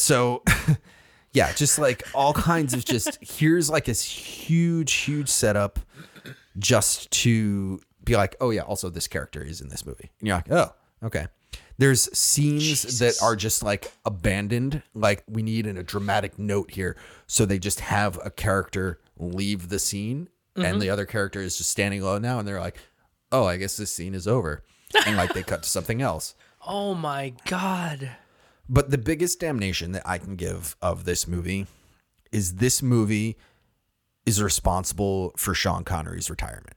So, 0.00 0.42
yeah, 1.32 1.52
just 1.52 1.78
like 1.78 2.02
all 2.14 2.32
kinds 2.32 2.74
of 2.74 2.84
just 2.84 3.18
here's 3.20 3.70
like 3.70 3.84
this 3.84 4.02
huge, 4.02 4.92
huge 4.92 5.28
setup 5.28 5.78
just 6.58 7.10
to 7.10 7.80
be 8.04 8.16
like, 8.16 8.36
oh 8.40 8.50
yeah, 8.50 8.62
also 8.62 8.90
this 8.90 9.06
character 9.06 9.42
is 9.42 9.60
in 9.60 9.68
this 9.68 9.84
movie. 9.84 10.10
And 10.20 10.28
you're 10.28 10.36
like, 10.36 10.50
oh, 10.50 10.72
okay. 11.04 11.26
There's 11.78 12.14
scenes 12.16 12.62
Jesus. 12.62 12.98
that 12.98 13.22
are 13.22 13.36
just 13.36 13.62
like 13.62 13.92
abandoned. 14.04 14.82
Like 14.94 15.24
we 15.28 15.42
need 15.42 15.66
in 15.66 15.76
a 15.76 15.82
dramatic 15.82 16.38
note 16.38 16.72
here. 16.72 16.96
So 17.26 17.46
they 17.46 17.58
just 17.58 17.80
have 17.80 18.18
a 18.24 18.30
character 18.30 19.00
leave 19.18 19.68
the 19.68 19.78
scene 19.78 20.28
and 20.56 20.64
mm-hmm. 20.64 20.78
the 20.78 20.90
other 20.90 21.06
character 21.06 21.40
is 21.40 21.56
just 21.56 21.70
standing 21.70 22.02
alone 22.02 22.22
now 22.22 22.38
and 22.38 22.46
they're 22.46 22.60
like, 22.60 22.78
oh, 23.32 23.44
I 23.44 23.56
guess 23.56 23.76
this 23.76 23.92
scene 23.92 24.14
is 24.14 24.26
over. 24.26 24.62
And 25.06 25.16
like 25.16 25.32
they 25.32 25.42
cut 25.42 25.62
to 25.62 25.68
something 25.68 26.02
else. 26.02 26.34
oh 26.66 26.94
my 26.94 27.32
god. 27.46 28.10
But 28.72 28.90
the 28.90 28.98
biggest 28.98 29.40
damnation 29.40 29.90
that 29.92 30.02
I 30.06 30.18
can 30.18 30.36
give 30.36 30.76
of 30.80 31.04
this 31.04 31.26
movie 31.26 31.66
is 32.30 32.54
this 32.54 32.82
movie 32.82 33.36
is 34.24 34.40
responsible 34.40 35.32
for 35.36 35.54
Sean 35.54 35.82
Connery's 35.82 36.30
retirement. 36.30 36.76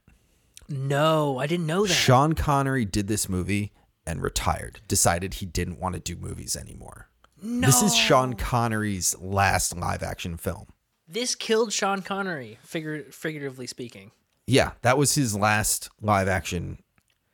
No, 0.68 1.38
I 1.38 1.46
didn't 1.46 1.66
know 1.66 1.86
that. 1.86 1.92
Sean 1.92 2.32
Connery 2.32 2.84
did 2.84 3.06
this 3.06 3.28
movie 3.28 3.72
and 4.06 4.20
retired, 4.22 4.80
decided 4.88 5.34
he 5.34 5.46
didn't 5.46 5.78
want 5.78 5.94
to 5.94 6.00
do 6.00 6.16
movies 6.16 6.56
anymore. 6.56 7.08
no. 7.40 7.66
This 7.66 7.80
is 7.80 7.94
Sean 7.94 8.34
Connery's 8.34 9.14
last 9.20 9.76
live 9.76 10.02
action 10.02 10.36
film. 10.36 10.66
This 11.06 11.34
killed 11.36 11.72
Sean 11.72 12.02
Connery, 12.02 12.58
figur- 12.66 13.12
figuratively 13.14 13.66
speaking. 13.68 14.10
Yeah, 14.46 14.72
that 14.82 14.98
was 14.98 15.14
his 15.14 15.36
last 15.36 15.90
live 16.00 16.26
action 16.28 16.82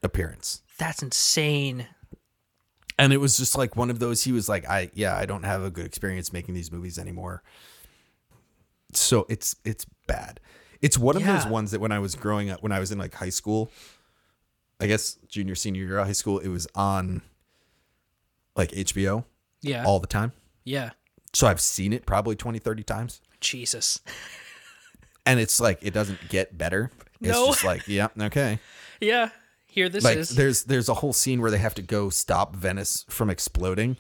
appearance. 0.03 0.62
That's 0.79 1.03
insane. 1.03 1.87
And 3.00 3.12
it 3.12 3.16
was 3.16 3.36
just 3.38 3.56
like 3.58 3.74
one 3.76 3.90
of 3.90 3.98
those 3.98 4.22
he 4.24 4.30
was 4.32 4.48
like 4.48 4.68
I 4.68 4.90
yeah, 4.94 5.16
I 5.16 5.24
don't 5.26 5.42
have 5.44 5.62
a 5.62 5.70
good 5.70 5.86
experience 5.86 6.32
making 6.32 6.54
these 6.54 6.70
movies 6.70 6.98
anymore. 6.98 7.42
So 8.92 9.26
it's 9.28 9.56
it's 9.64 9.86
bad. 10.06 10.40
It's 10.82 10.96
one 10.98 11.16
of 11.16 11.24
those 11.24 11.46
ones 11.46 11.70
that 11.72 11.80
when 11.80 11.92
I 11.92 11.98
was 11.98 12.14
growing 12.14 12.50
up 12.50 12.62
when 12.62 12.72
I 12.72 12.78
was 12.80 12.90
in 12.92 12.98
like 12.98 13.14
high 13.14 13.28
school, 13.30 13.70
I 14.80 14.86
guess 14.86 15.14
junior 15.28 15.54
senior 15.54 15.84
year 15.84 15.98
of 15.98 16.06
high 16.06 16.12
school, 16.12 16.38
it 16.38 16.48
was 16.48 16.66
on 16.74 17.22
like 18.56 18.70
HBO 18.72 19.24
Yeah. 19.62 19.84
all 19.84 20.00
the 20.00 20.06
time. 20.06 20.32
yeah. 20.64 20.90
So 21.32 21.46
I've 21.46 21.60
seen 21.60 21.92
it 21.92 22.06
probably 22.06 22.34
20 22.34 22.58
30 22.58 22.82
times. 22.82 23.20
Jesus. 23.40 24.00
And 25.24 25.38
it's 25.38 25.60
like 25.60 25.78
it 25.80 25.94
doesn't 25.94 26.28
get 26.28 26.58
better. 26.58 26.90
It's 27.20 27.30
No. 27.30 27.46
just 27.46 27.64
like, 27.64 27.86
yeah, 27.86 28.08
okay. 28.20 28.58
Yeah. 29.00 29.30
Here 29.70 29.88
this 29.88 30.02
like 30.04 30.18
is. 30.18 30.30
there's 30.30 30.64
there's 30.64 30.88
a 30.88 30.94
whole 30.94 31.12
scene 31.12 31.40
where 31.40 31.50
they 31.50 31.59
have 31.59 31.74
to 31.76 31.83
go 31.83 32.11
stop 32.11 32.56
Venice 32.56 33.04
from 33.09 33.30
exploding, 33.30 33.96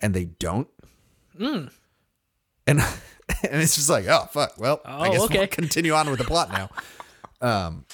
and 0.00 0.12
they 0.14 0.26
don't. 0.26 0.68
Hmm. 1.38 1.66
And 2.66 2.80
and 3.42 3.62
it's 3.62 3.74
just 3.74 3.88
like, 3.88 4.06
oh 4.06 4.28
fuck. 4.30 4.54
Well, 4.58 4.80
I 4.84 5.08
Oh, 5.08 5.12
guess 5.12 5.20
okay. 5.22 5.38
we'll 5.38 5.46
continue 5.48 5.92
on 5.92 6.08
with 6.10 6.18
the 6.18 6.24
plot 6.24 6.50
now. 6.52 6.68
Um, 7.40 7.84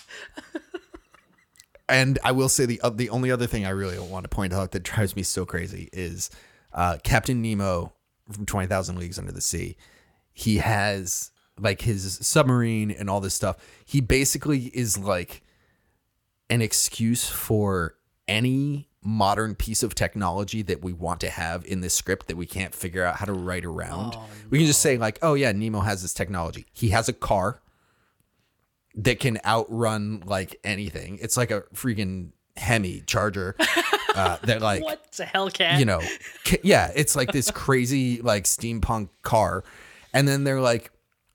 and 1.88 2.18
I 2.24 2.32
will 2.32 2.48
say 2.48 2.66
the 2.66 2.80
uh, 2.82 2.90
the 2.90 3.10
only 3.10 3.30
other 3.30 3.46
thing 3.46 3.66
I 3.66 3.70
really 3.70 3.98
want 3.98 4.24
to 4.24 4.28
point 4.28 4.52
out 4.52 4.72
that 4.72 4.82
drives 4.82 5.16
me 5.16 5.22
so 5.22 5.44
crazy 5.44 5.88
is 5.92 6.30
uh, 6.72 6.98
Captain 7.02 7.40
Nemo 7.42 7.92
from 8.30 8.46
Twenty 8.46 8.66
Thousand 8.68 8.98
Leagues 8.98 9.18
Under 9.18 9.32
the 9.32 9.40
Sea. 9.40 9.76
He 10.32 10.58
has 10.58 11.30
like 11.58 11.82
his 11.82 12.18
submarine 12.22 12.90
and 12.90 13.10
all 13.10 13.20
this 13.20 13.34
stuff. 13.34 13.56
He 13.84 14.00
basically 14.00 14.66
is 14.74 14.96
like 14.98 15.42
an 16.50 16.60
excuse 16.60 17.28
for 17.28 17.94
any 18.28 18.88
modern 19.02 19.54
piece 19.54 19.82
of 19.82 19.94
technology 19.94 20.60
that 20.62 20.82
we 20.82 20.92
want 20.92 21.20
to 21.20 21.30
have 21.30 21.64
in 21.64 21.80
this 21.80 21.94
script 21.94 22.28
that 22.28 22.36
we 22.36 22.44
can't 22.44 22.74
figure 22.74 23.02
out 23.02 23.16
how 23.16 23.24
to 23.24 23.32
write 23.32 23.64
around. 23.64 24.16
We 24.50 24.58
can 24.58 24.66
just 24.66 24.80
say 24.80 24.98
like, 24.98 25.18
"Oh 25.22 25.34
yeah, 25.34 25.52
Nemo 25.52 25.80
has 25.80 26.02
this 26.02 26.12
technology. 26.12 26.66
He 26.72 26.90
has 26.90 27.08
a 27.08 27.14
car 27.14 27.62
that 28.96 29.20
can 29.20 29.38
outrun 29.44 30.22
like 30.26 30.56
anything. 30.64 31.18
It's 31.22 31.36
like 31.36 31.50
a 31.50 31.62
freaking 31.74 32.32
Hemi 32.56 33.02
Charger 33.06 33.56
uh, 34.14 34.36
that 34.44 34.60
like 34.60 34.82
What's 34.82 35.20
a 35.20 35.24
Hellcat? 35.24 35.78
you 35.78 35.84
know, 35.84 36.00
ca- 36.44 36.60
yeah, 36.62 36.92
it's 36.94 37.16
like 37.16 37.32
this 37.32 37.50
crazy 37.50 38.20
like 38.20 38.44
steampunk 38.44 39.08
car, 39.22 39.64
and 40.12 40.28
then 40.28 40.44
they're 40.44 40.60
like, 40.60 40.90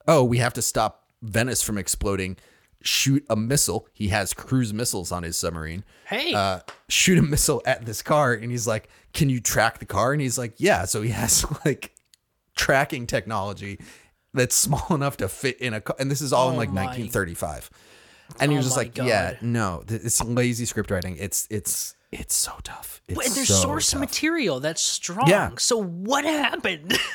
"Oh, 0.08 0.23
we 0.23 0.38
have 0.38 0.54
to 0.54 0.62
stop 0.62 1.08
Venice 1.23 1.63
from 1.63 1.78
exploding. 1.80 2.38
Shoot 2.86 3.26
a 3.30 3.36
missile. 3.36 3.88
He 3.93 4.10
has 4.10 4.34
cruise 4.34 4.74
missiles 4.74 5.12
on 5.12 5.24
his 5.24 5.36
submarine. 5.36 5.84
Hey. 6.06 6.34
Uh, 6.34 6.60
shoot 6.88 7.17
a 7.17 7.21
missile 7.24 7.62
at 7.65 7.86
this 7.86 8.02
car, 8.04 8.32
and 8.34 8.52
he's 8.52 8.67
like, 8.67 8.88
"Can 9.12 9.28
you 9.30 9.41
track 9.41 9.80
the 9.80 9.86
car?" 9.86 10.13
And 10.13 10.21
he's 10.21 10.38
like, 10.38 10.54
"Yeah." 10.58 10.86
So 10.86 11.02
he 11.02 11.10
has 11.10 11.43
like 11.65 11.95
tracking 12.56 13.08
technology 13.08 13.80
that's 14.34 14.56
small 14.56 14.86
enough 14.91 15.17
to 15.17 15.28
fit 15.28 15.60
in 15.60 15.74
a 15.74 15.82
car, 15.82 15.95
and 16.00 16.12
this 16.12 16.21
is 16.21 16.32
all 16.32 16.50
in 16.50 16.56
Oh 16.56 16.60
like 16.60 16.69
my. 16.69 16.86
1935. 16.86 17.69
And 18.39 18.52
you're 18.52 18.60
Oh 18.60 18.63
just 18.63 18.76
my 18.76 18.84
like, 18.84 18.98
yeah, 18.98 19.36
no, 19.41 19.84
it's 19.88 20.24
lazy 20.24 20.65
script 20.65 20.91
writing. 20.91 21.17
It's 21.19 21.48
it's 21.50 21.95
it's 22.12 22.36
so 22.36 22.54
tough. 22.63 23.02
It's 23.08 23.26
and 23.28 23.36
there's 23.36 23.48
so 23.48 23.54
source 23.56 23.91
tough. 23.91 24.00
material 24.02 24.60
that's 24.60 24.82
strong. 24.82 25.28
Yeah. 25.28 25.52
So 25.58 25.82
what 25.82 26.24
happened? 26.24 26.98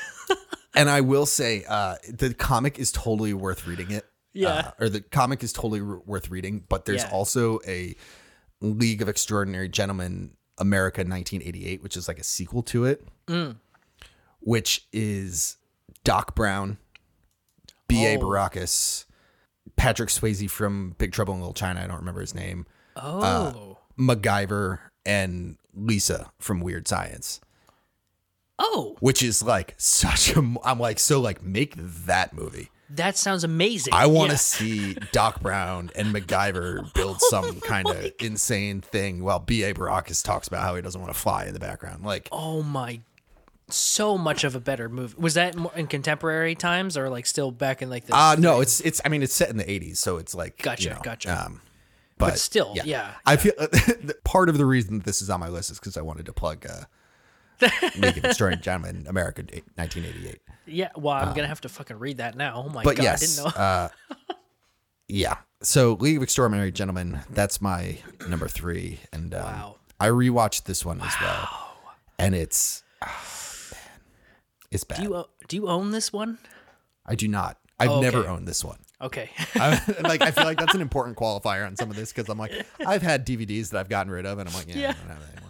And 0.72 0.88
I 0.88 1.00
will 1.00 1.26
say, 1.26 1.64
uh, 1.68 1.96
the 2.08 2.32
comic 2.32 2.78
is 2.78 2.92
totally 2.92 3.34
worth 3.34 3.66
reading 3.66 3.90
it. 3.90 4.06
Yeah. 4.32 4.48
Uh, 4.48 4.70
or 4.80 4.88
the 4.88 5.00
comic 5.00 5.42
is 5.42 5.52
totally 5.52 5.80
r- 5.80 6.00
worth 6.06 6.30
reading, 6.30 6.64
but 6.68 6.84
there's 6.84 7.02
Yeah. 7.02 7.10
also 7.10 7.60
a 7.66 7.96
League 8.60 9.02
of 9.02 9.08
Extraordinary 9.08 9.68
Gentlemen 9.68 10.36
America 10.58 11.00
1988, 11.00 11.82
which 11.82 11.96
is 11.96 12.06
like 12.08 12.18
a 12.18 12.24
sequel 12.24 12.62
to 12.64 12.84
it, 12.84 13.06
which 14.40 14.86
is 14.92 15.56
Doc 16.04 16.34
Brown, 16.34 16.78
B.A. 17.88 18.16
Oh. 18.16 18.20
Baracus, 18.20 19.06
Patrick 19.76 20.10
Swayze 20.10 20.48
from 20.50 20.94
Big 20.98 21.12
Trouble 21.12 21.34
in 21.34 21.40
Little 21.40 21.54
China. 21.54 21.80
I 21.82 21.86
don't 21.86 21.96
remember 21.98 22.20
his 22.20 22.34
name. 22.34 22.66
Oh. 22.96 23.78
MacGyver 23.98 24.78
and 25.06 25.56
Lisa 25.74 26.30
from 26.38 26.60
Weird 26.60 26.86
Science, 26.88 27.40
oh, 28.58 28.96
which 29.00 29.22
is 29.22 29.42
like 29.42 29.74
such 29.78 30.36
a. 30.36 30.54
I'm 30.64 30.78
like, 30.78 30.98
so 30.98 31.20
like, 31.20 31.42
make 31.42 31.74
that 31.76 32.32
movie. 32.34 32.70
That 32.96 33.16
sounds 33.16 33.44
amazing. 33.44 33.92
I 33.94 34.06
want 34.06 34.30
to 34.30 34.34
Yeah. 34.34 34.38
see 34.38 34.94
Doc 35.12 35.40
Brown 35.40 35.90
and 35.94 36.14
MacGyver 36.14 36.92
build 36.94 37.20
some 37.30 37.60
kind 37.60 37.88
of 37.88 38.12
insane 38.20 38.80
thing 38.80 39.22
while 39.22 39.38
B.A. 39.38 39.72
Baracus 39.74 40.22
talks 40.24 40.48
about 40.48 40.62
how 40.62 40.74
he 40.76 40.82
doesn't 40.82 41.00
want 41.00 41.12
to 41.12 41.18
fly 41.18 41.44
in 41.46 41.54
the 41.54 41.60
background. 41.60 42.04
Like, 42.04 42.28
Oh 42.32 42.62
my 42.62 43.00
so 43.68 44.18
much 44.18 44.42
of 44.42 44.56
a 44.56 44.60
better 44.60 44.88
movie. 44.88 45.14
Was 45.16 45.34
that 45.34 45.54
in 45.76 45.86
contemporary 45.86 46.56
times 46.56 46.96
or 46.96 47.08
like 47.08 47.24
still 47.26 47.52
back 47.52 47.82
in 47.82 47.88
like 47.90 48.04
the 48.06 48.16
uh 48.16 48.34
no, 48.36 48.60
it's 48.60 48.80
it's. 48.80 49.00
I 49.04 49.08
mean, 49.08 49.22
it's 49.22 49.32
set 49.34 49.48
in 49.50 49.56
the 49.58 49.64
'80s, 49.64 49.96
so 49.98 50.16
it's 50.16 50.34
like 50.34 50.60
Gotcha, 50.60 50.82
you 50.82 50.90
know, 50.90 51.00
gotcha. 51.04 51.46
Um, 51.46 51.60
but, 52.18 52.38
still, 52.38 52.74
yeah, 52.84 53.12
I 53.24 53.36
feel 53.36 53.52
part 54.24 54.48
of 54.50 54.58
the 54.58 54.66
reason 54.66 54.98
this 54.98 55.22
is 55.22 55.30
on 55.30 55.38
my 55.40 55.48
list 55.48 55.70
is 55.70 55.78
because 55.78 55.96
I 55.96 56.02
wanted 56.02 56.26
to 56.26 56.32
plug 56.32 56.66
uh, 56.68 56.82
League 57.96 58.18
of 58.18 58.24
Extraordinary 58.24 58.62
Gentlemen, 58.62 59.06
America, 59.08 59.42
1988. 59.42 60.40
Yeah, 60.66 60.88
well, 60.96 61.14
I'm 61.14 61.28
going 61.28 61.42
to 61.42 61.48
have 61.48 61.60
to 61.62 61.68
fucking 61.68 61.98
read 61.98 62.18
that 62.18 62.36
now. 62.36 62.64
Oh 62.66 62.68
my 62.70 62.80
Um, 62.80 62.84
But 62.84 62.96
god, 62.96 63.02
yes, 63.02 63.38
I 63.40 63.42
didn't 63.44 63.56
know. 63.56 63.62
uh, 63.62 63.88
yeah. 65.08 65.36
So 65.62 65.94
League 65.94 66.16
of 66.16 66.22
Extraordinary 66.22 66.72
Gentlemen, 66.72 67.20
that's 67.30 67.60
my 67.60 67.98
number 68.28 68.48
three, 68.48 69.00
and 69.12 69.34
um, 69.34 69.42
Wow. 69.42 69.76
I 69.98 70.08
rewatched 70.08 70.64
this 70.64 70.84
one 70.84 71.00
as 71.02 71.12
well, 71.20 71.76
and 72.18 72.34
it's 72.34 72.82
oh, 73.02 73.06
man, 73.72 73.80
it's 74.70 74.84
bad. 74.84 74.96
do 74.98 75.02
you 75.02 75.24
do 75.48 75.56
you 75.56 75.68
own 75.68 75.90
this 75.90 76.12
one? 76.12 76.38
I 77.04 77.14
do 77.16 77.28
not. 77.28 77.58
I've 77.78 77.90
Oh, 77.90 78.00
never 78.00 78.26
owned 78.26 78.46
this 78.48 78.64
one. 78.64 78.78
Okay. 79.02 79.30
I, 79.56 79.80
like 80.02 80.22
I 80.22 80.30
feel 80.30 80.44
like 80.44 80.58
that's 80.58 80.74
an 80.74 80.80
important 80.80 81.16
qualifier 81.18 81.66
on 81.66 81.76
some 81.76 81.90
of 81.90 81.96
this 81.96 82.12
because 82.12 82.30
I'm 82.30 82.38
like 82.38 82.52
I've 82.86 83.02
had 83.02 83.26
DVDs 83.26 83.70
that 83.70 83.80
I've 83.80 83.88
gotten 83.90 84.10
rid 84.12 84.24
of, 84.24 84.38
and 84.38 84.48
I'm 84.48 84.54
like, 84.54 84.68
yeah, 84.68 84.76
Yeah. 84.76 84.88
I 84.90 84.92
don't 84.92 85.08
have 85.08 85.20
that 85.20 85.32
anymore. 85.32 85.49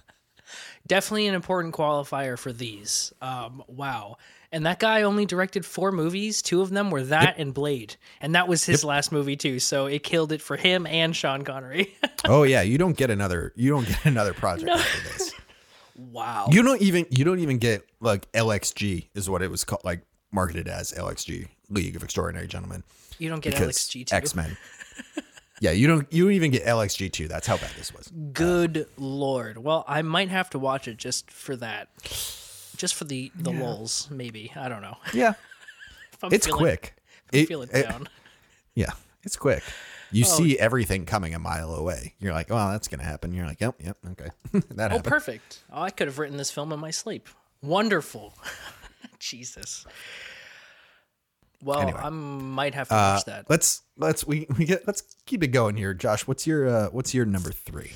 Definitely 0.86 1.26
an 1.26 1.34
important 1.34 1.74
qualifier 1.74 2.38
for 2.38 2.52
these. 2.52 3.12
Um, 3.20 3.62
wow. 3.68 4.16
And 4.52 4.66
that 4.66 4.80
guy 4.80 5.02
only 5.02 5.26
directed 5.26 5.64
four 5.64 5.92
movies. 5.92 6.42
Two 6.42 6.60
of 6.60 6.70
them 6.70 6.90
were 6.90 7.04
that 7.04 7.38
and 7.38 7.54
Blade. 7.54 7.96
And 8.20 8.34
that 8.34 8.48
was 8.48 8.64
his 8.64 8.82
last 8.84 9.12
movie 9.12 9.36
too. 9.36 9.60
So 9.60 9.86
it 9.86 10.02
killed 10.02 10.32
it 10.32 10.42
for 10.42 10.56
him 10.56 10.86
and 10.86 11.14
Sean 11.14 11.42
Connery. 11.42 11.94
Oh 12.26 12.42
yeah, 12.42 12.60
you 12.60 12.76
don't 12.76 12.98
get 12.98 13.08
another. 13.08 13.50
You 13.56 13.70
don't 13.70 13.88
get 13.88 14.04
another 14.04 14.34
project 14.34 14.68
after 14.68 15.08
this. 15.08 15.32
wow. 15.96 16.48
You 16.50 16.62
don't 16.62 16.82
even. 16.82 17.06
You 17.08 17.24
don't 17.24 17.38
even 17.38 17.56
get 17.56 17.82
like 17.98 18.30
LXG 18.32 19.08
is 19.14 19.30
what 19.30 19.40
it 19.40 19.50
was 19.50 19.64
called, 19.64 19.82
like 19.84 20.02
marketed 20.30 20.68
as 20.68 20.92
LXG 20.92 21.48
League 21.70 21.96
of 21.96 22.04
Extraordinary 22.04 22.46
Gentlemen. 22.46 22.82
You 23.18 23.30
don't 23.30 23.40
get 23.40 23.54
LXG 23.54 24.06
too. 24.06 24.14
X 24.14 24.34
Men. 24.34 24.54
Yeah, 25.60 25.70
you 25.70 25.86
don't. 25.86 26.12
You 26.12 26.24
don't 26.24 26.32
even 26.32 26.50
get 26.50 26.64
LXG 26.64 27.12
two. 27.12 27.28
That's 27.28 27.46
how 27.46 27.56
bad 27.56 27.70
this 27.76 27.94
was. 27.94 28.10
Good 28.32 28.86
lord. 28.96 29.58
Well, 29.58 29.84
I 29.86 30.02
might 30.02 30.28
have 30.30 30.50
to 30.50 30.58
watch 30.58 30.88
it 30.88 30.96
just 30.96 31.30
for 31.30 31.54
that. 31.56 31.88
Just 32.76 32.94
for 32.94 33.04
the 33.04 33.30
the 33.36 33.50
lulls, 33.52 34.08
maybe. 34.10 34.50
I 34.56 34.68
don't 34.68 34.82
know. 34.82 34.96
Yeah, 35.12 35.34
I'm 36.22 36.32
it's 36.32 36.46
feeling- 36.46 36.58
quick. 36.58 36.94
if 37.32 37.34
I'm 37.34 37.38
It- 37.40 37.46
feeling 37.48 37.68
it- 37.72 37.82
down. 37.88 38.08
yeah, 38.74 38.90
it's 39.22 39.36
quick. 39.36 39.62
You 40.12 40.24
oh. 40.26 40.28
see 40.38 40.58
everything 40.58 41.06
coming 41.06 41.34
a 41.34 41.38
mile 41.38 41.72
away. 41.72 42.14
You're 42.18 42.32
like, 42.32 42.48
oh, 42.50 42.70
that's 42.72 42.88
gonna 42.88 43.04
happen. 43.04 43.32
You're 43.32 43.46
like, 43.46 43.60
yep, 43.60 43.76
yep, 43.80 43.96
okay, 44.12 44.30
that 44.52 44.64
Oh, 44.90 44.96
happened. 44.96 45.04
perfect. 45.04 45.60
Oh, 45.72 45.82
I 45.82 45.90
could 45.90 46.08
have 46.08 46.18
written 46.18 46.36
this 46.36 46.50
film 46.50 46.72
in 46.72 46.80
my 46.80 46.90
sleep. 46.90 47.28
Wonderful. 47.62 48.34
Jesus. 49.20 49.86
Well, 51.62 51.80
Anyway. 51.80 52.00
I 52.02 52.08
might 52.08 52.74
have 52.74 52.88
to 52.88 52.94
Uh, 52.94 53.14
watch 53.16 53.24
that. 53.26 53.46
let's 53.50 53.82
let's 53.98 54.26
we, 54.26 54.46
we 54.58 54.64
get 54.64 54.86
let's 54.86 55.02
keep 55.26 55.42
it 55.42 55.48
going 55.48 55.76
here, 55.76 55.92
Josh. 55.94 56.26
What's 56.26 56.46
your 56.46 56.68
uh, 56.68 56.86
what's 56.88 57.12
your 57.14 57.24
number 57.26 57.52
three? 57.52 57.92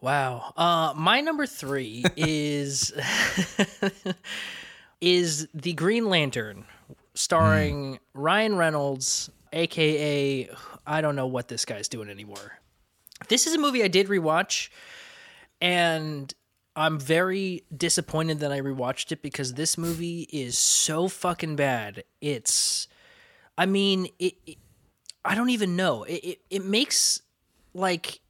Wow. 0.00 0.52
Uh, 0.56 0.92
my 0.96 1.20
number 1.20 1.46
three 1.46 2.04
is 2.16 2.92
is 5.00 5.48
the 5.54 5.72
Green 5.72 6.08
Lantern, 6.08 6.64
starring 7.14 7.98
Ryan 8.14 8.56
Reynolds, 8.56 9.30
aka 9.52 10.48
I 10.86 11.00
don't 11.00 11.16
know 11.16 11.26
what 11.26 11.48
this 11.48 11.64
guy's 11.64 11.88
doing 11.88 12.08
anymore. 12.08 12.58
This 13.28 13.46
is 13.46 13.54
a 13.54 13.58
movie 13.58 13.82
I 13.82 13.88
did 13.88 14.08
rewatch, 14.08 14.68
and 15.60 16.32
I'm 16.78 16.98
very 16.98 17.64
disappointed 17.76 18.40
that 18.40 18.52
I 18.52 18.60
rewatched 18.60 19.12
it 19.12 19.20
because 19.20 19.54
this 19.54 19.76
movie 19.76 20.28
is 20.32 20.56
so 20.56 21.08
fucking 21.08 21.56
bad. 21.56 22.04
It's, 22.20 22.88
I 23.56 23.66
mean, 23.66 24.08
it. 24.18 24.34
it 24.46 24.58
I 25.24 25.34
don't 25.34 25.50
even 25.50 25.76
know. 25.76 26.04
It, 26.04 26.24
it 26.24 26.38
it 26.48 26.64
makes 26.64 27.20
like 27.74 28.20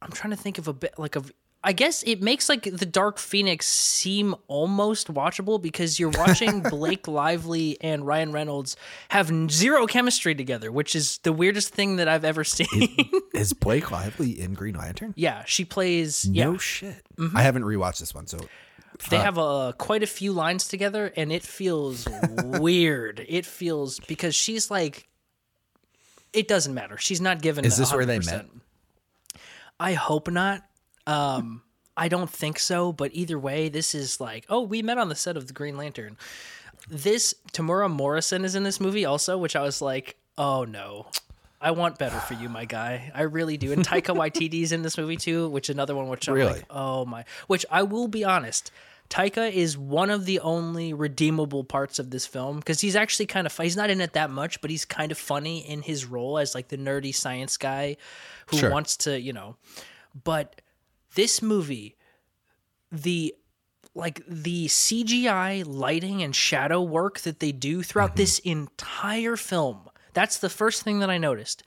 I'm 0.00 0.12
trying 0.12 0.30
to 0.30 0.36
think 0.36 0.58
of 0.58 0.68
a 0.68 0.72
bit 0.72 0.94
like 0.98 1.16
of 1.16 1.32
I 1.64 1.72
guess 1.72 2.04
it 2.04 2.22
makes 2.22 2.48
like 2.48 2.62
the 2.62 2.86
Dark 2.86 3.18
Phoenix 3.18 3.66
seem 3.66 4.36
almost 4.46 5.12
watchable 5.12 5.60
because 5.60 5.98
you're 5.98 6.10
watching 6.10 6.60
Blake 6.70 7.08
Lively 7.08 7.76
and 7.80 8.06
Ryan 8.06 8.30
Reynolds 8.30 8.76
have 9.08 9.32
zero 9.50 9.86
chemistry 9.86 10.36
together, 10.36 10.70
which 10.70 10.94
is 10.94 11.18
the 11.24 11.32
weirdest 11.32 11.74
thing 11.74 11.96
that 11.96 12.06
I've 12.06 12.24
ever 12.24 12.44
seen. 12.44 13.10
Is 13.34 13.52
Blake 13.52 13.90
Lively 13.90 14.40
in 14.40 14.54
Green 14.54 14.76
Lantern? 14.76 15.14
yeah, 15.16 15.42
she 15.46 15.64
plays 15.64 16.24
No 16.28 16.32
yeah. 16.32 16.46
Mm-hmm. 16.46 16.56
shit. 16.58 17.02
I 17.34 17.42
haven't 17.42 17.64
rewatched 17.64 17.98
this 17.98 18.14
one, 18.14 18.28
so 18.28 18.38
They 19.10 19.18
have 19.18 19.36
uh, 19.36 19.72
quite 19.78 20.04
a 20.04 20.06
few 20.08 20.32
lines 20.32 20.68
together 20.68 21.12
and 21.16 21.32
it 21.32 21.42
feels 21.42 22.06
weird. 22.44 23.24
It 23.28 23.44
feels 23.44 23.98
because 24.00 24.34
she's 24.34 24.70
like 24.70 25.08
it 26.32 26.46
doesn't 26.46 26.74
matter. 26.74 26.98
She's 26.98 27.20
not 27.20 27.42
given 27.42 27.64
Is 27.64 27.76
this 27.76 27.92
where 27.92 28.06
they 28.06 28.20
met? 28.20 28.46
I 29.80 29.94
hope 29.94 30.30
not. 30.30 30.64
Um, 31.08 31.62
I 31.96 32.08
don't 32.08 32.30
think 32.30 32.58
so, 32.58 32.92
but 32.92 33.10
either 33.14 33.38
way, 33.38 33.68
this 33.68 33.94
is 33.94 34.20
like, 34.20 34.44
oh, 34.48 34.62
we 34.62 34.82
met 34.82 34.98
on 34.98 35.08
the 35.08 35.14
set 35.16 35.36
of 35.36 35.46
the 35.48 35.52
Green 35.52 35.76
Lantern. 35.76 36.16
This 36.88 37.34
Temuera 37.52 37.90
Morrison 37.90 38.44
is 38.44 38.54
in 38.54 38.62
this 38.62 38.78
movie 38.80 39.04
also, 39.04 39.36
which 39.36 39.56
I 39.56 39.62
was 39.62 39.82
like, 39.82 40.16
oh 40.36 40.64
no. 40.64 41.06
I 41.60 41.72
want 41.72 41.98
better 41.98 42.20
for 42.20 42.34
you, 42.34 42.48
my 42.48 42.66
guy. 42.66 43.10
I 43.12 43.22
really 43.22 43.56
do. 43.56 43.72
And 43.72 43.84
Taika 43.84 44.14
Waititi's 44.16 44.70
in 44.70 44.82
this 44.82 44.96
movie 44.96 45.16
too, 45.16 45.48
which 45.48 45.68
another 45.68 45.96
one 45.96 46.06
which 46.08 46.28
I'm 46.28 46.34
Really? 46.34 46.52
like, 46.52 46.64
oh 46.70 47.04
my. 47.04 47.24
Which 47.48 47.66
I 47.68 47.82
will 47.82 48.06
be 48.06 48.22
honest, 48.22 48.70
Taika 49.10 49.50
is 49.50 49.76
one 49.76 50.10
of 50.10 50.24
the 50.24 50.38
only 50.38 50.92
redeemable 50.92 51.64
parts 51.64 51.98
of 51.98 52.10
this 52.10 52.26
film 52.26 52.58
because 52.58 52.80
he's 52.80 52.94
actually 52.94 53.26
kind 53.26 53.44
of 53.44 53.56
he's 53.56 53.76
not 53.76 53.90
in 53.90 54.00
it 54.00 54.12
that 54.12 54.30
much, 54.30 54.60
but 54.60 54.70
he's 54.70 54.84
kind 54.84 55.10
of 55.10 55.18
funny 55.18 55.68
in 55.68 55.82
his 55.82 56.04
role 56.06 56.38
as 56.38 56.54
like 56.54 56.68
the 56.68 56.78
nerdy 56.78 57.12
science 57.12 57.56
guy 57.56 57.96
who 58.46 58.58
Sure. 58.58 58.70
wants 58.70 58.96
to, 58.98 59.20
you 59.20 59.32
know. 59.32 59.56
But 60.22 60.60
this 61.18 61.42
movie, 61.42 61.96
the 62.92 63.34
like 63.92 64.22
the 64.28 64.66
CGI 64.66 65.64
lighting 65.66 66.22
and 66.22 66.34
shadow 66.34 66.80
work 66.80 67.18
that 67.20 67.40
they 67.40 67.50
do 67.50 67.82
throughout 67.82 68.10
mm-hmm. 68.10 68.18
this 68.18 68.38
entire 68.38 69.36
film. 69.36 69.90
That's 70.14 70.38
the 70.38 70.48
first 70.48 70.84
thing 70.84 71.00
that 71.00 71.10
I 71.10 71.18
noticed. 71.18 71.64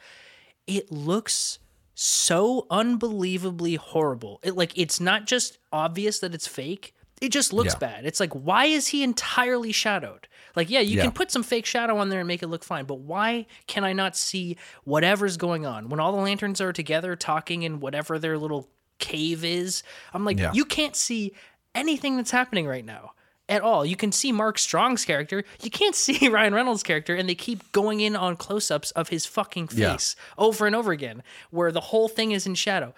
It 0.68 0.90
looks 0.90 1.60
so 1.96 2.66
unbelievably 2.70 3.76
horrible. 3.76 4.40
It 4.42 4.56
like 4.56 4.72
it's 4.78 5.02
not 5.02 5.28
just 5.28 5.58
obvious 5.74 6.20
that 6.20 6.34
it's 6.34 6.48
fake. 6.48 6.96
It 7.20 7.34
just 7.34 7.52
looks 7.52 7.74
Yeah. 7.74 7.80
bad. 7.80 8.06
It's 8.06 8.22
like 8.22 8.32
why 8.32 8.68
is 8.68 8.88
he 8.88 9.04
entirely 9.04 9.74
shadowed? 9.74 10.30
Like 10.56 10.70
yeah, 10.70 10.80
you 10.80 10.96
Yeah. 10.96 11.04
can 11.04 11.12
put 11.12 11.30
some 11.30 11.44
fake 11.44 11.66
shadow 11.66 11.98
on 11.98 12.08
there 12.08 12.22
and 12.22 12.28
make 12.28 12.42
it 12.42 12.48
look 12.48 12.64
fine, 12.64 12.86
but 12.86 13.00
why 13.00 13.48
can 13.68 13.84
I 13.84 13.92
not 13.92 14.16
see 14.16 14.56
whatever's 14.86 15.36
going 15.36 15.66
on 15.66 15.90
when 15.90 16.00
all 16.00 16.14
the 16.14 16.22
lanterns 16.22 16.62
are 16.62 16.72
together 16.72 17.18
talking 17.18 17.64
in 17.64 17.82
whatever 17.82 18.18
their 18.18 18.38
little 18.38 18.70
cave 19.02 19.44
is? 19.44 19.84
I'm 20.14 20.24
like 20.24 20.40
Yeah. 20.40 20.54
you 20.54 20.64
can't 20.64 20.96
see 20.96 21.34
anything 21.76 22.16
that's 22.16 22.32
happening 22.32 22.66
right 22.68 22.86
now 22.86 23.12
at 23.50 23.62
all. 23.62 23.86
You 23.86 23.98
can 23.98 24.12
see 24.14 24.32
Mark 24.32 24.58
Strong's 24.58 25.04
character. 25.04 25.44
You 25.62 25.70
can't 25.70 25.96
see 25.96 26.30
Ryan 26.38 26.54
Reynolds' 26.54 26.84
character, 26.84 27.16
and 27.16 27.28
they 27.28 27.36
keep 27.36 27.70
going 27.74 28.00
in 28.00 28.16
on 28.16 28.38
close 28.38 28.72
ups 28.72 28.92
of 28.92 29.10
his 29.10 29.26
fucking 29.26 29.70
Yeah. 29.74 29.92
face 29.94 30.16
over 30.38 30.66
and 30.68 30.76
over 30.76 30.92
again, 30.94 31.24
where 31.50 31.72
the 31.74 31.82
whole 31.82 32.08
thing 32.08 32.32
is 32.32 32.46
in 32.48 32.56
shadow. 32.56 32.94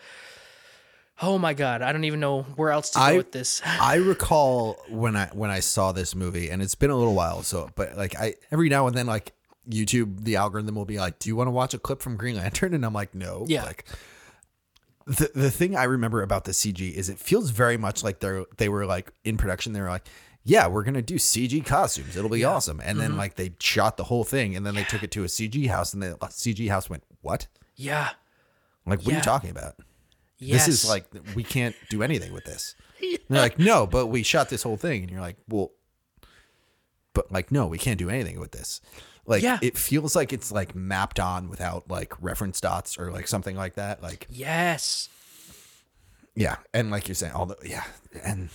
Oh 1.21 1.37
my 1.37 1.53
god, 1.53 1.81
I 1.83 1.91
don't 1.91 2.03
even 2.05 2.19
know 2.19 2.41
where 2.55 2.71
else 2.71 2.89
to 2.91 2.99
I- 2.99 3.11
go 3.11 3.17
with 3.17 3.31
this. 3.31 3.61
I 3.65 3.95
recall 3.95 4.83
when 4.89 5.15
I 5.15 5.27
when 5.33 5.49
I 5.51 5.59
saw 5.59 5.91
this 5.91 6.15
movie, 6.15 6.49
and 6.49 6.61
it's 6.61 6.75
been 6.75 6.89
a 6.89 6.95
little 6.97 7.13
while. 7.13 7.43
So, 7.43 7.69
but 7.75 7.95
like 7.95 8.15
I 8.19 8.35
every 8.51 8.67
now 8.69 8.87
and 8.87 8.95
then, 8.97 9.05
like 9.05 9.31
YouTube, 9.69 10.23
the 10.25 10.35
algorithm 10.35 10.75
will 10.75 10.85
be 10.85 10.97
like, 10.99 11.19
"Do 11.19 11.29
you 11.29 11.35
want 11.35 11.47
to 11.47 11.51
watch 11.51 11.73
a 11.73 11.79
clip 11.79 12.01
from 12.01 12.17
Green 12.17 12.35
Lantern?" 12.35 12.73
And 12.73 12.83
I'm 12.85 12.93
like, 12.93 13.13
"No." 13.15 13.45
Yeah. 13.47 13.63
Like 13.63 13.85
the 15.05 15.31
the 15.35 15.51
thing 15.51 15.75
I 15.75 15.83
remember 15.83 16.21
about 16.21 16.45
the 16.45 16.51
CG 16.51 16.93
is 16.93 17.09
it 17.09 17.19
feels 17.19 17.49
very 17.49 17.77
much 17.77 18.03
like 18.03 18.19
they're 18.19 18.45
they 18.57 18.69
were 18.69 18.85
like 18.85 19.11
in 19.23 19.37
production. 19.37 19.73
They 19.73 19.81
were 19.81 19.89
like, 19.89 20.05
"Yeah, 20.43 20.67
we're 20.67 20.83
gonna 20.83 21.01
do 21.01 21.15
CG 21.15 21.65
costumes. 21.65 22.15
It'll 22.15 22.29
be 22.29 22.43
awesome." 22.43 22.79
And 22.79 22.97
Mm-hmm. 22.97 22.99
then 22.99 23.17
like 23.17 23.35
they 23.35 23.53
shot 23.59 23.97
the 23.97 24.05
whole 24.05 24.23
thing, 24.23 24.55
and 24.55 24.65
then 24.65 24.75
they 24.75 24.83
took 24.83 25.03
it 25.03 25.11
to 25.11 25.23
a 25.23 25.27
CG 25.27 25.67
house, 25.69 25.93
and 25.93 26.01
the 26.03 26.15
CG 26.29 26.69
house 26.69 26.89
went, 26.89 27.03
"What?" 27.21 27.47
yeah. 27.75 28.09
Like, 28.85 28.99
what 29.03 29.13
are 29.13 29.17
you 29.17 29.21
talking 29.21 29.49
about? 29.49 29.75
This 30.39 30.67
is 30.67 30.89
like 30.89 31.05
we 31.35 31.43
can't 31.43 31.75
do 31.89 32.03
anything 32.03 32.33
with 32.33 32.43
this. 32.45 32.75
And 33.01 33.19
they're 33.29 33.41
like, 33.41 33.59
no, 33.59 33.85
but 33.87 34.07
we 34.07 34.23
shot 34.23 34.49
this 34.49 34.63
whole 34.63 34.75
thing, 34.77 35.01
and 35.03 35.09
you're 35.11 35.21
like, 35.21 35.37
well, 35.49 35.71
but 37.13 37.31
like, 37.31 37.51
no, 37.51 37.67
we 37.67 37.77
can't 37.77 37.97
do 37.97 38.09
anything 38.09 38.39
with 38.39 38.51
this. 38.51 38.81
Like, 39.25 39.41
Yeah. 39.43 39.59
it 39.61 39.77
feels 39.77 40.15
like 40.15 40.33
it's 40.33 40.51
like 40.51 40.75
mapped 40.75 41.19
on 41.19 41.49
without 41.49 41.89
like 41.89 42.13
reference 42.21 42.59
dots 42.59 42.97
or 42.97 43.11
like 43.11 43.27
something 43.27 43.55
like 43.55 43.75
that. 43.75 44.01
Like, 44.03 44.27
Yes. 44.29 45.09
yeah, 46.35 46.57
and 46.73 46.91
like 46.91 47.07
you're 47.07 47.15
saying, 47.15 47.33
all 47.33 47.45
the 47.45 47.57
yeah, 47.63 47.83
and 48.23 48.49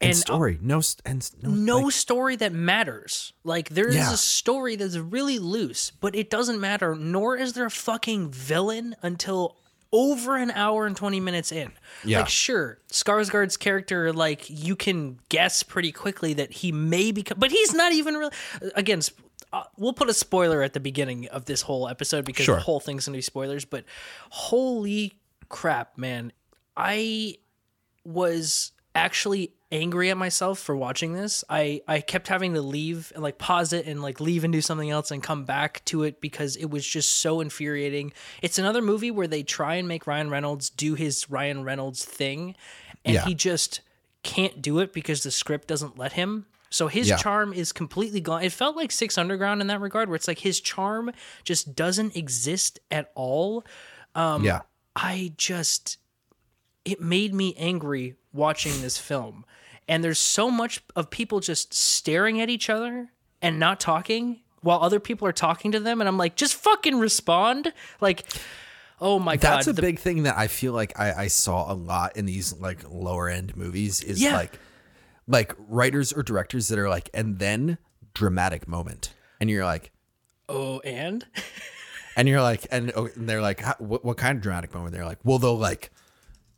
and, 0.00 0.10
And, 0.10 0.10
uh, 0.10 0.14
story, 0.14 0.58
no, 0.60 0.80
st- 0.80 1.00
and 1.04 1.30
no, 1.42 1.50
no 1.50 1.78
like, 1.84 1.92
story 1.92 2.34
that 2.36 2.52
matters. 2.52 3.32
Like 3.44 3.68
there 3.68 3.86
is 3.86 3.94
Yeah. 3.94 4.12
a 4.12 4.16
story 4.16 4.74
that's 4.74 4.96
really 4.96 5.38
loose, 5.38 5.92
but 6.00 6.16
it 6.16 6.28
doesn't 6.28 6.60
matter. 6.60 6.96
Nor 6.96 7.36
is 7.36 7.52
there 7.52 7.66
a 7.66 7.70
fucking 7.70 8.32
villain 8.32 8.96
until 9.02 9.56
over 9.92 10.36
an 10.36 10.50
hour 10.50 10.86
and 10.86 10.96
twenty 10.96 11.20
minutes 11.20 11.52
in. 11.52 11.70
Yeah. 12.02 12.20
Like 12.20 12.28
sure, 12.30 12.78
Skarsgård's 12.90 13.56
character, 13.56 14.12
like 14.12 14.50
you 14.50 14.74
can 14.74 15.20
guess 15.28 15.62
pretty 15.62 15.92
quickly 15.92 16.32
that 16.34 16.50
he 16.50 16.72
may 16.72 17.12
become, 17.12 17.38
but 17.38 17.52
he's 17.52 17.72
not 17.72 17.92
even 17.92 18.14
really. 18.16 18.32
Again, 18.74 19.02
sp- 19.06 19.20
uh, 19.52 19.64
we'll 19.76 19.92
put 19.92 20.08
a 20.08 20.14
spoiler 20.14 20.62
at 20.62 20.72
the 20.72 20.80
beginning 20.80 21.28
of 21.28 21.44
this 21.44 21.62
whole 21.62 21.88
episode 21.88 22.24
because 22.24 22.44
Sure. 22.46 22.56
the 22.56 22.62
whole 22.62 22.80
thing's 22.80 23.06
gonna 23.06 23.18
be 23.18 23.22
spoilers. 23.22 23.64
But 23.64 23.84
holy 24.30 25.12
crap, 25.48 25.98
man! 25.98 26.32
I 26.76 27.36
was 28.04 28.72
actually 28.94 29.54
angry 29.70 30.10
at 30.10 30.16
myself 30.18 30.58
for 30.58 30.76
watching 30.76 31.14
this. 31.14 31.44
I 31.48 31.80
I 31.88 32.00
kept 32.00 32.28
having 32.28 32.54
to 32.54 32.62
leave 32.62 33.10
and 33.14 33.22
like 33.22 33.38
pause 33.38 33.72
it 33.72 33.86
and 33.86 34.02
like 34.02 34.20
leave 34.20 34.44
and 34.44 34.52
do 34.52 34.60
something 34.60 34.90
else 34.90 35.10
and 35.10 35.22
come 35.22 35.44
back 35.44 35.84
to 35.86 36.02
it 36.02 36.20
because 36.20 36.56
it 36.56 36.66
was 36.70 36.86
just 36.86 37.16
so 37.16 37.40
infuriating. 37.40 38.12
It's 38.42 38.58
another 38.58 38.82
movie 38.82 39.10
where 39.10 39.26
they 39.26 39.42
try 39.42 39.76
and 39.76 39.88
make 39.88 40.06
Ryan 40.06 40.30
Reynolds 40.30 40.68
do 40.68 40.94
his 40.94 41.30
Ryan 41.30 41.64
Reynolds 41.64 42.04
thing 42.04 42.54
and 43.04 43.14
Yeah. 43.14 43.24
he 43.24 43.34
just 43.34 43.80
can't 44.22 44.60
do 44.60 44.78
it 44.78 44.92
because 44.92 45.22
the 45.22 45.30
script 45.30 45.68
doesn't 45.68 45.98
let 45.98 46.12
him. 46.12 46.46
So 46.72 46.88
his 46.88 47.08
Yeah. 47.08 47.16
charm 47.18 47.52
is 47.52 47.70
completely 47.72 48.20
gone. 48.20 48.42
It 48.42 48.50
felt 48.52 48.76
like 48.76 48.90
Six 48.90 49.16
Underground 49.18 49.60
in 49.60 49.66
that 49.68 49.80
regard 49.80 50.08
where 50.08 50.16
it's 50.16 50.26
like 50.26 50.38
his 50.40 50.58
charm 50.60 51.12
just 51.44 51.74
doesn't 51.76 52.16
exist 52.16 52.78
at 52.90 53.12
all. 53.14 53.64
Um, 54.14 54.42
yeah, 54.42 54.60
I 54.96 55.32
just 55.36 55.98
it 56.84 57.00
made 57.00 57.32
me 57.34 57.54
angry 57.56 58.16
watching 58.32 58.80
this 58.82 58.98
film. 58.98 59.44
And 59.86 60.02
there's 60.02 60.18
so 60.18 60.50
much 60.50 60.82
of 60.96 61.10
people 61.10 61.40
just 61.40 61.74
staring 61.74 62.40
at 62.40 62.48
each 62.48 62.68
other 62.70 63.12
and 63.40 63.58
not 63.58 63.78
talking 63.78 64.40
while 64.62 64.80
other 64.80 64.98
people 65.00 65.26
are 65.28 65.32
talking 65.32 65.72
to 65.72 65.80
them 65.80 66.00
and 66.00 66.08
I'm 66.08 66.16
like 66.16 66.36
just 66.36 66.54
fucking 66.54 66.98
respond. 66.98 67.72
Like 68.00 68.24
oh 69.00 69.18
my 69.18 69.36
god, 69.36 69.56
that's 69.58 69.66
a 69.66 69.72
the- 69.72 69.82
big 69.82 69.98
thing 69.98 70.22
that 70.22 70.38
I 70.38 70.46
feel 70.48 70.72
like 70.72 70.98
I, 70.98 71.24
I 71.24 71.26
saw 71.26 71.70
a 71.70 71.74
lot 71.74 72.16
in 72.16 72.24
these 72.26 72.52
like 72.58 72.88
lower 72.90 73.28
end 73.28 73.56
movies 73.56 74.02
is 74.02 74.22
Yeah. 74.22 74.36
like 74.36 74.58
like 75.26 75.54
writers 75.58 76.12
or 76.12 76.22
directors 76.22 76.68
that 76.68 76.78
are 76.78 76.88
like 76.88 77.08
and 77.14 77.38
then 77.38 77.78
dramatic 78.14 78.66
moment. 78.68 79.14
And 79.40 79.48
you're 79.50 79.64
like 79.64 79.92
oh 80.48 80.80
and? 80.80 81.24
and 82.16 82.28
you're 82.28 82.42
like 82.42 82.66
and, 82.70 82.92
oh, 82.96 83.08
and 83.14 83.28
they're 83.28 83.40
like 83.42 83.64
what, 83.80 84.04
what 84.04 84.16
kind 84.16 84.36
of 84.36 84.42
dramatic 84.42 84.74
moment? 84.74 84.94
They're 84.94 85.04
like 85.06 85.18
well 85.24 85.38
they'll 85.38 85.58
like 85.58 85.90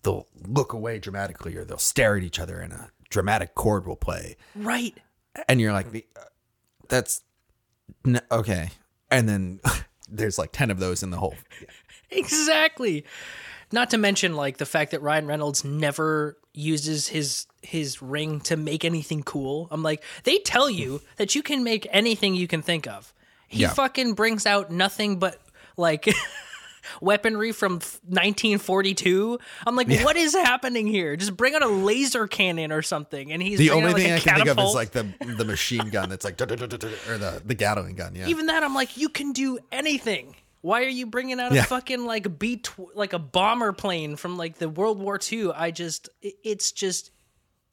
they'll 0.02 0.26
look 0.46 0.72
away 0.72 0.98
dramatically 0.98 1.56
or 1.56 1.64
they'll 1.64 1.78
stare 1.78 2.16
at 2.16 2.22
each 2.22 2.38
other 2.38 2.58
and 2.60 2.72
a 2.72 2.90
dramatic 3.10 3.54
chord 3.54 3.86
will 3.86 3.96
play. 3.96 4.36
Right. 4.54 4.96
and 5.48 5.60
you're 5.60 5.72
like 5.72 5.90
the- 5.92 6.06
uh, 6.16 6.24
that's 6.88 7.22
n- 8.06 8.20
okay. 8.30 8.70
And 9.10 9.28
then 9.28 9.60
there's 10.08 10.38
like 10.38 10.52
10 10.52 10.70
of 10.70 10.78
those 10.78 11.02
in 11.02 11.10
the 11.10 11.16
whole 11.18 11.34
Exactly. 12.10 13.04
Not 13.72 13.90
to 13.90 13.98
mention 13.98 14.34
like 14.36 14.58
the 14.58 14.66
fact 14.66 14.90
that 14.92 15.02
Ryan 15.02 15.26
Reynolds 15.26 15.64
never 15.64 16.38
uses 16.52 17.08
his 17.08 17.46
his 17.64 18.00
ring 18.02 18.40
to 18.42 18.56
make 18.56 18.84
anything 18.84 19.22
cool. 19.22 19.68
I'm 19.70 19.82
like, 19.82 20.02
they 20.24 20.38
tell 20.38 20.68
you 20.70 21.00
that 21.16 21.34
you 21.34 21.42
can 21.42 21.64
make 21.64 21.86
anything 21.90 22.34
you 22.34 22.46
can 22.46 22.62
think 22.62 22.86
of. 22.86 23.12
He 23.48 23.62
Yeah. 23.62 23.70
fucking 23.72 24.14
brings 24.14 24.46
out 24.46 24.70
nothing 24.70 25.18
but 25.18 25.40
like 25.76 26.08
weaponry 27.00 27.52
from 27.52 27.74
1942. 27.74 29.38
I'm 29.66 29.76
like, 29.76 29.88
what 30.02 30.16
is 30.16 30.34
happening 30.34 30.86
here? 30.86 31.16
Just 31.16 31.36
bring 31.36 31.54
out 31.54 31.62
a 31.62 31.68
laser 31.68 32.26
cannon 32.26 32.72
or 32.72 32.82
something. 32.82 33.32
And 33.32 33.42
he's 33.42 33.58
the 33.58 33.70
only 33.70 33.86
out, 33.90 33.92
like, 33.94 34.02
thing 34.02 34.12
I 34.12 34.18
can 34.18 34.34
think 34.46 34.48
of 34.48 34.58
is 34.58 34.74
like 34.74 34.90
the 34.92 35.06
the 35.36 35.44
machine 35.44 35.88
gun 35.90 36.08
that's 36.08 36.24
like 36.24 36.40
or 36.40 36.46
the 36.46 37.42
the 37.44 37.54
Gatling 37.54 37.94
gun 37.96 38.14
yeah 38.14 38.26
even 38.28 38.46
that 38.46 38.62
i'm 38.62 38.74
like 38.74 38.96
you 38.96 39.08
can 39.08 39.32
do 39.32 39.58
anything 39.72 40.34
why 40.60 40.82
are 40.84 40.88
you 40.88 41.06
bringing 41.06 41.40
out 41.40 41.52
a 41.52 41.54
Yeah. 41.56 41.64
fucking 41.64 42.04
like 42.04 42.38
b 42.38 42.56
tw- 42.58 42.94
like 42.94 43.12
a 43.12 43.18
bomber 43.18 43.72
plane 43.72 44.16
from 44.16 44.36
like 44.36 44.58
the 44.58 44.68
world 44.68 44.98
war 44.98 45.18
ii 45.32 45.50
i 45.52 45.70
just 45.70 46.08
it- 46.22 46.34
it's 46.44 46.72
just 46.72 47.10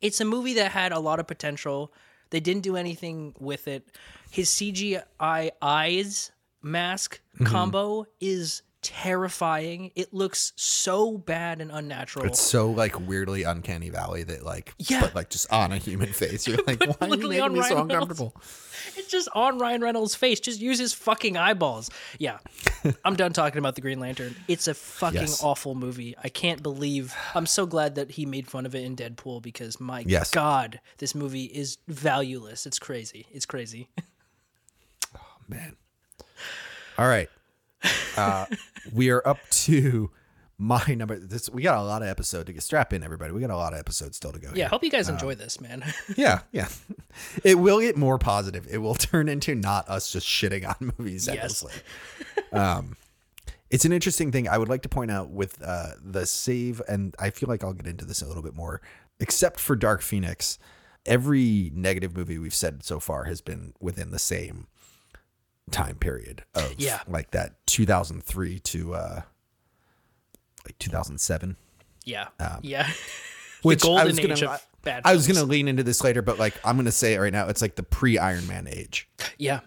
it's 0.02 0.20
a 0.20 0.26
movie 0.26 0.54
that 0.56 0.72
had 0.72 0.92
a 0.92 1.00
lot 1.00 1.20
of 1.20 1.28
potential 1.28 1.94
they 2.32 2.40
didn't 2.40 2.64
do 2.64 2.76
anything 2.76 3.34
with 3.40 3.68
it 3.68 3.88
his 4.32 4.50
cgi 4.50 5.50
eyes 5.62 6.32
mask 6.62 7.20
Mm-hmm. 7.36 7.46
combo 7.46 8.06
is 8.20 8.62
terrifying 8.82 9.92
it 9.96 10.14
looks 10.14 10.54
so 10.56 11.18
bad 11.18 11.62
and 11.62 11.72
unnatural 11.72 12.26
It's 12.26 12.40
so 12.42 12.70
like 12.72 13.00
weirdly 13.00 13.44
uncanny 13.44 13.90
valley 13.90 14.24
that 14.24 14.44
like 14.44 14.74
Yeah. 14.80 15.02
but 15.02 15.16
like 15.16 15.30
just 15.30 15.52
on 15.52 15.72
a 15.72 15.78
human 15.78 16.12
face. 16.14 16.48
You're 16.48 16.58
like, 16.68 16.80
why 16.82 17.08
are 17.08 17.16
you 17.16 17.18
making 17.30 17.30
me 17.30 17.36
so 17.38 17.76
Reynolds. 17.76 17.92
uncomfortable? 17.94 18.36
It's 18.98 19.08
just 19.10 19.30
on 19.36 19.60
Ryan 19.60 19.82
Reynolds' 19.82 20.16
face. 20.16 20.40
Just 20.40 20.60
use 20.60 20.80
his 20.80 20.94
fucking 20.94 21.38
eyeballs. 21.38 21.90
Yeah. 22.18 22.40
I'm 23.06 23.16
done 23.16 23.34
talking 23.34 23.60
about 23.60 23.76
the 23.76 23.82
Green 23.82 24.00
Lantern. 24.00 24.36
It's 24.48 24.68
a 24.68 24.74
fucking 24.74 25.22
Yes. 25.22 25.44
awful 25.44 25.76
movie. 25.76 26.16
I 26.24 26.30
can't 26.30 26.64
believe 26.64 27.14
I'm 27.36 27.46
so 27.46 27.66
glad 27.68 27.96
that 27.96 28.12
he 28.12 28.26
made 28.26 28.48
fun 28.48 28.66
of 28.66 28.74
it 28.74 28.84
in 28.84 28.96
Deadpool 28.96 29.42
because 29.44 29.80
my 29.80 30.04
Yes. 30.08 30.32
god, 30.32 30.80
this 30.98 31.14
movie 31.14 31.46
is 31.46 31.78
valueless. 31.88 32.66
It's 32.66 32.80
crazy. 32.80 33.28
It's 33.32 33.46
crazy. 33.46 33.90
Oh 35.16 35.20
man. 35.48 35.76
All 36.98 37.08
right. 37.08 37.30
Uh 38.18 38.46
we 38.94 39.10
are 39.10 39.26
up 39.28 39.40
to 39.50 40.12
my 40.58 40.84
number 40.96 41.18
this 41.18 41.50
we 41.50 41.64
got 41.64 41.78
a 41.78 41.82
lot 41.84 42.02
of 42.04 42.08
episode 42.08 42.46
to 42.46 42.54
get 42.54 42.62
strap 42.64 42.94
in 42.94 43.04
everybody. 43.04 43.32
We 43.34 43.42
got 43.42 43.50
a 43.50 43.56
lot 43.58 43.74
of 43.74 43.80
episodes 43.80 44.18
still 44.18 44.32
to 44.32 44.40
go. 44.40 44.50
Yeah, 44.50 44.54
here. 44.56 44.68
hope 44.70 44.84
you 44.84 44.92
guys 44.92 45.10
enjoy 45.10 45.36
this, 45.36 45.60
man. 45.60 45.84
Yeah, 46.16 46.42
yeah. 46.52 46.68
It 47.44 47.56
will 47.56 47.80
get 47.80 47.98
more 47.98 48.18
positive. 48.20 48.68
It 48.70 48.78
will 48.78 48.94
turn 49.10 49.28
into 49.30 49.56
not 49.56 49.90
us 49.90 50.12
just 50.12 50.28
shitting 50.28 50.68
on 50.68 50.94
movies 50.98 51.26
Yes. 51.28 51.36
endlessly. 51.36 51.74
um, 52.52 52.96
it's 53.70 53.86
an 53.86 53.94
interesting 53.94 54.32
thing. 54.32 54.48
I 54.50 54.58
would 54.58 54.68
like 54.70 54.82
to 54.84 54.90
point 54.90 55.10
out 55.12 55.30
with 55.32 55.62
uh, 55.64 55.92
the 56.04 56.26
save, 56.26 56.82
and 56.90 57.16
I 57.18 57.30
feel 57.30 57.48
like 57.48 57.64
I'll 57.64 57.74
get 57.74 57.88
into 57.88 58.04
this 58.06 58.22
a 58.22 58.28
little 58.28 58.44
bit 58.44 58.54
more. 58.54 58.82
Except 59.22 59.60
for 59.62 59.76
Dark 59.78 60.02
Phoenix, 60.02 60.60
every 61.06 61.72
negative 61.74 62.16
movie 62.16 62.38
we've 62.38 62.54
said 62.54 62.84
so 62.84 63.00
far 63.00 63.24
has 63.24 63.40
been 63.42 63.74
within 63.80 64.12
the 64.12 64.20
same 64.20 64.68
time 65.70 65.96
period 65.96 66.44
of 66.56 66.74
Yeah. 66.78 67.00
like 67.08 67.32
that 67.32 67.56
2003 67.68 68.60
to 68.60 68.94
uh, 68.96 69.22
like 70.66 70.78
2007. 70.80 71.56
yeah. 72.06 72.28
Um, 72.40 72.60
yeah. 72.62 72.90
Which 73.62 73.86
I 73.86 74.06
was 74.06 74.20
gonna, 74.20 74.60
bad 74.82 75.04
I 75.06 75.14
was 75.14 75.28
gonna 75.28 75.44
lean 75.46 75.68
into 75.68 75.84
this 75.84 76.04
later, 76.04 76.24
but 76.24 76.40
like 76.40 76.56
I'm 76.66 76.76
gonna 76.78 76.92
say 76.92 77.14
it 77.14 77.20
right 77.20 77.32
now. 77.32 77.48
It's 77.48 77.62
like 77.62 77.76
the 77.76 77.84
pre 77.84 78.18
Iron 78.18 78.48
Man 78.48 78.68
age. 78.68 79.08
Yeah. 79.38 79.60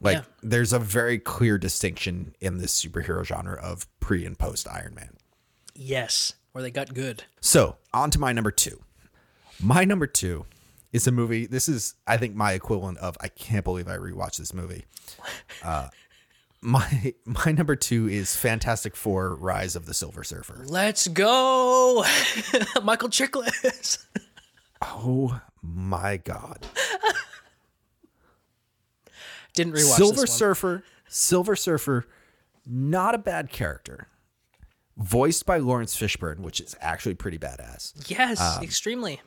Like 0.00 0.16
Yeah. 0.18 0.24
there's 0.42 0.72
a 0.72 0.80
very 0.80 1.18
clear 1.20 1.56
distinction 1.56 2.34
in 2.40 2.58
this 2.58 2.82
superhero 2.84 3.24
genre 3.24 3.60
of 3.62 3.86
pre 4.00 4.26
and 4.26 4.36
post 4.36 4.66
Iron 4.68 4.94
Man. 4.96 5.10
Yes. 5.76 6.32
Where 6.52 6.62
they 6.62 6.72
got 6.72 6.92
good. 6.92 7.22
So 7.40 7.76
on 7.94 8.10
to 8.10 8.18
my 8.18 8.32
number 8.32 8.50
two. 8.50 8.80
My 9.60 9.84
number 9.84 10.08
two 10.08 10.46
is 10.92 11.06
a 11.06 11.12
movie. 11.12 11.46
This 11.46 11.68
is 11.68 11.94
I 12.06 12.16
think 12.16 12.34
my 12.34 12.52
equivalent 12.52 12.98
of 12.98 13.16
I 13.20 13.28
can't 13.28 13.64
believe 13.64 13.88
I 13.88 13.96
rewatched 13.96 14.36
this 14.38 14.52
movie. 14.54 14.84
Uh, 15.62 15.88
my 16.60 17.14
my 17.24 17.52
number 17.52 17.76
two 17.76 18.08
is 18.08 18.34
Fantastic 18.36 18.96
Four: 18.96 19.34
Rise 19.36 19.76
of 19.76 19.86
the 19.86 19.94
Silver 19.94 20.24
Surfer. 20.24 20.64
Let's 20.66 21.08
go. 21.08 22.04
Michael 22.82 23.08
Chiklis. 23.08 24.04
Oh 24.82 25.40
my 25.62 26.16
god. 26.16 26.66
Didn't 29.54 29.74
rewatch 29.74 29.96
Silver. 29.96 30.26
Surfer, 30.26 30.84
Silver 31.08 31.56
Surfer, 31.56 32.06
not 32.66 33.14
a 33.14 33.18
bad 33.18 33.50
character. 33.50 34.06
Voiced 34.96 35.46
by 35.46 35.58
Laurence 35.58 35.96
Fishburne, 35.98 36.40
which 36.40 36.60
is 36.60 36.76
actually 36.80 37.14
pretty 37.14 37.38
badass. 37.38 37.92
Yes, 38.10 38.40
Um, 38.40 38.62
extremely. 38.62 39.20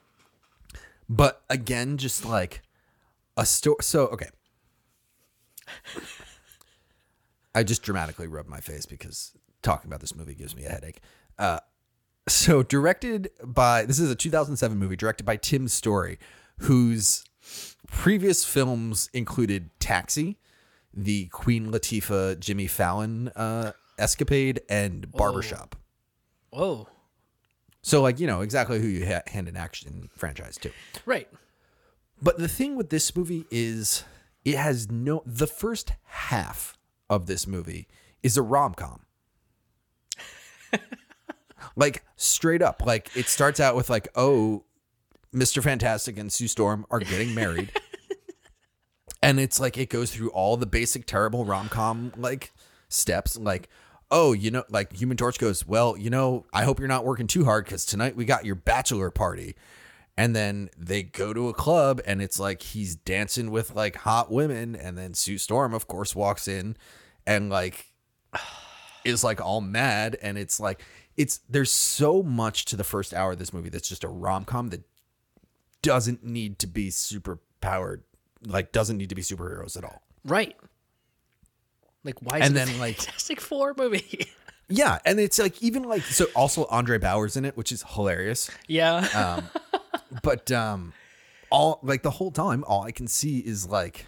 But 1.10 1.44
again, 1.50 1.98
just 1.98 2.26
like 2.26 2.62
a 3.38 3.46
story. 3.46 3.78
So, 3.82 4.08
okay. 4.08 4.30
I 7.56 7.64
just 7.64 7.84
dramatically 7.84 8.28
rubbed 8.28 8.50
my 8.50 8.60
face 8.60 8.86
because 8.86 9.34
talking 9.62 9.90
about 9.90 10.02
this 10.02 10.16
movie 10.16 10.36
gives 10.36 10.56
me 10.56 10.66
a 10.66 10.70
headache. 10.70 11.00
Uh, 11.38 11.60
so, 12.28 12.64
directed 12.64 13.30
by 13.44 13.86
this 13.86 14.00
is 14.00 14.10
a 14.10 14.16
2007 14.16 14.78
movie 14.78 14.96
directed 14.96 15.26
by 15.26 15.36
Tim 15.36 15.68
Story, 15.68 16.18
whose 16.60 17.26
previous 17.88 18.46
films 18.46 19.10
included 19.14 19.70
Taxi, 19.80 20.38
the 20.94 21.26
Queen 21.28 21.72
Latifah 21.72 22.40
Jimmy 22.40 22.68
Fallon 22.68 23.28
uh, 23.30 23.74
escapade, 24.00 24.62
and 24.70 25.12
Barbershop. 25.12 25.76
Whoa. 26.52 26.88
So 27.84 28.02
like 28.02 28.20
you 28.20 28.26
know 28.26 28.42
exactly 28.42 28.80
who 28.80 28.88
you 28.88 29.06
ha- 29.06 29.22
hand 29.28 29.48
an 29.48 29.58
action 29.58 30.10
franchise 30.16 30.58
to. 30.60 30.72
Right. 31.06 31.28
But 32.22 32.40
the 32.40 32.48
thing 32.48 32.76
with 32.78 32.90
this 32.90 33.16
movie 33.16 33.46
is 33.52 34.06
it 34.46 34.56
has 34.56 34.90
no 34.90 35.22
the 35.26 35.48
first 35.48 35.94
half 36.06 36.78
of 37.10 37.28
this 37.28 37.46
movie 37.46 37.88
is 38.24 38.38
a 38.38 38.42
rom-com. 38.42 39.02
like 41.76 42.04
straight 42.16 42.62
up 42.62 42.82
like 42.86 43.16
it 43.16 43.28
starts 43.28 43.60
out 43.60 43.76
with 43.76 43.90
like 43.90 44.08
oh 44.16 44.64
Mr. 45.36 45.62
Fantastic 45.62 46.18
and 46.18 46.32
Sue 46.32 46.48
Storm 46.48 46.86
are 46.90 47.00
getting 47.00 47.36
married. 47.36 47.70
and 49.22 49.40
it's 49.42 49.60
like 49.60 49.78
it 49.78 49.90
goes 49.90 50.10
through 50.16 50.30
all 50.30 50.56
the 50.56 50.66
basic 50.66 51.06
terrible 51.06 51.44
rom-com 51.44 52.14
like 52.16 52.54
steps 52.88 53.38
like 53.38 53.68
oh, 54.14 54.32
you 54.32 54.52
know, 54.52 54.64
like 54.70 54.96
Human 54.96 55.18
Torch 55.18 55.40
goes, 55.40 55.68
well, 55.68 55.98
you 55.98 56.12
know, 56.12 56.46
I 56.54 56.64
hope 56.64 56.78
you're 56.78 56.88
not 56.88 57.04
working 57.04 57.26
too 57.26 57.46
hard 57.46 57.66
because 57.66 57.84
tonight 57.84 58.16
we 58.16 58.26
got 58.26 58.46
your 58.46 58.54
bachelor 58.54 59.10
party. 59.10 59.56
And 60.16 60.36
then 60.36 60.70
they 60.78 61.02
go 61.02 61.34
to 61.34 61.50
a 61.50 61.54
club 61.54 62.00
and 62.06 62.22
it's 62.22 62.40
like 62.40 62.62
he's 62.62 62.96
dancing 62.96 63.50
with 63.50 63.76
like 63.76 63.96
hot 63.96 64.32
women. 64.32 64.76
And 64.76 64.96
then 64.96 65.16
Sue 65.16 65.40
Storm, 65.40 65.74
of 65.74 65.88
course, 65.88 66.16
walks 66.16 66.48
in 66.48 66.78
and 67.26 67.50
like 67.50 67.88
is 69.04 69.24
like 69.24 69.42
all 69.42 69.62
mad. 69.62 70.16
And 70.22 70.38
it's 70.38 70.60
like, 70.60 70.84
it's 71.18 71.40
there's 71.50 71.72
so 71.72 72.22
much 72.22 72.66
to 72.66 72.76
the 72.76 72.84
first 72.84 73.16
hour 73.16 73.32
of 73.32 73.40
this 73.40 73.52
movie 73.52 73.70
that's 73.70 73.90
just 73.90 74.04
a 74.04 74.08
rom 74.08 74.46
com 74.46 74.70
that 74.70 74.82
doesn't 75.82 76.24
need 76.24 76.60
to 76.60 76.68
be 76.68 76.92
super 76.92 77.40
powered, 77.62 78.04
like, 78.46 78.72
doesn't 78.72 78.98
need 78.98 79.10
to 79.10 79.16
be 79.16 79.24
superheroes 79.24 79.76
at 79.76 79.84
all. 79.84 80.04
Right. 80.24 80.56
Like 82.04 82.16
why 82.22 82.40
is 82.40 82.48
And 82.48 82.56
it 82.58 82.66
then, 82.66 82.76
a 82.76 82.80
like- 82.80 82.98
Fantastic 82.98 83.40
Four 83.42 83.74
movie? 83.78 84.28
Yeah. 84.70 84.98
And 85.06 85.20
it's 85.20 85.38
like, 85.40 85.62
even 85.62 85.84
like, 85.84 86.02
so 86.04 86.26
also 86.36 86.66
Andre 86.66 86.98
Braugher's 86.98 87.36
in 87.36 87.44
it, 87.46 87.56
which 87.58 87.72
is 87.72 87.84
hilarious. 87.96 88.50
yeah. 88.68 89.42
but 90.24 90.52
um 90.52 90.94
all 91.52 91.80
like 91.84 92.02
the 92.02 92.10
whole 92.12 92.32
time 92.32 92.64
all 92.68 92.84
i 92.84 92.92
can 92.92 93.08
see 93.08 93.40
is 93.40 93.68
like 93.68 94.06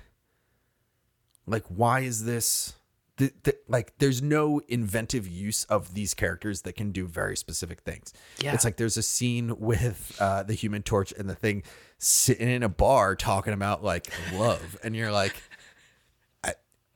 like 1.46 1.64
why 1.68 2.00
is 2.02 2.26
this 2.26 2.74
the, 3.18 3.32
the, 3.44 3.56
like 3.68 3.98
there's 4.00 4.22
no 4.22 4.60
inventive 4.68 5.28
use 5.28 5.64
of 5.66 5.94
these 5.94 6.14
characters 6.14 6.62
that 6.64 6.74
can 6.74 6.92
do 6.92 7.06
very 7.08 7.36
specific 7.38 7.82
things 7.82 8.14
Yeah. 8.40 8.54
it's 8.54 8.66
like 8.66 8.78
there's 8.78 8.98
a 8.98 9.04
scene 9.04 9.58
with 9.60 10.16
uh 10.20 10.44
the 10.44 10.54
human 10.54 10.84
torch 10.84 11.14
and 11.18 11.30
the 11.30 11.36
thing 11.36 11.64
sitting 11.98 12.50
in 12.50 12.62
a 12.64 12.70
bar 12.70 13.16
talking 13.16 13.54
about 13.54 13.84
like 13.84 14.08
love 14.34 14.78
and 14.84 14.96
you're 14.96 15.12
like 15.12 15.36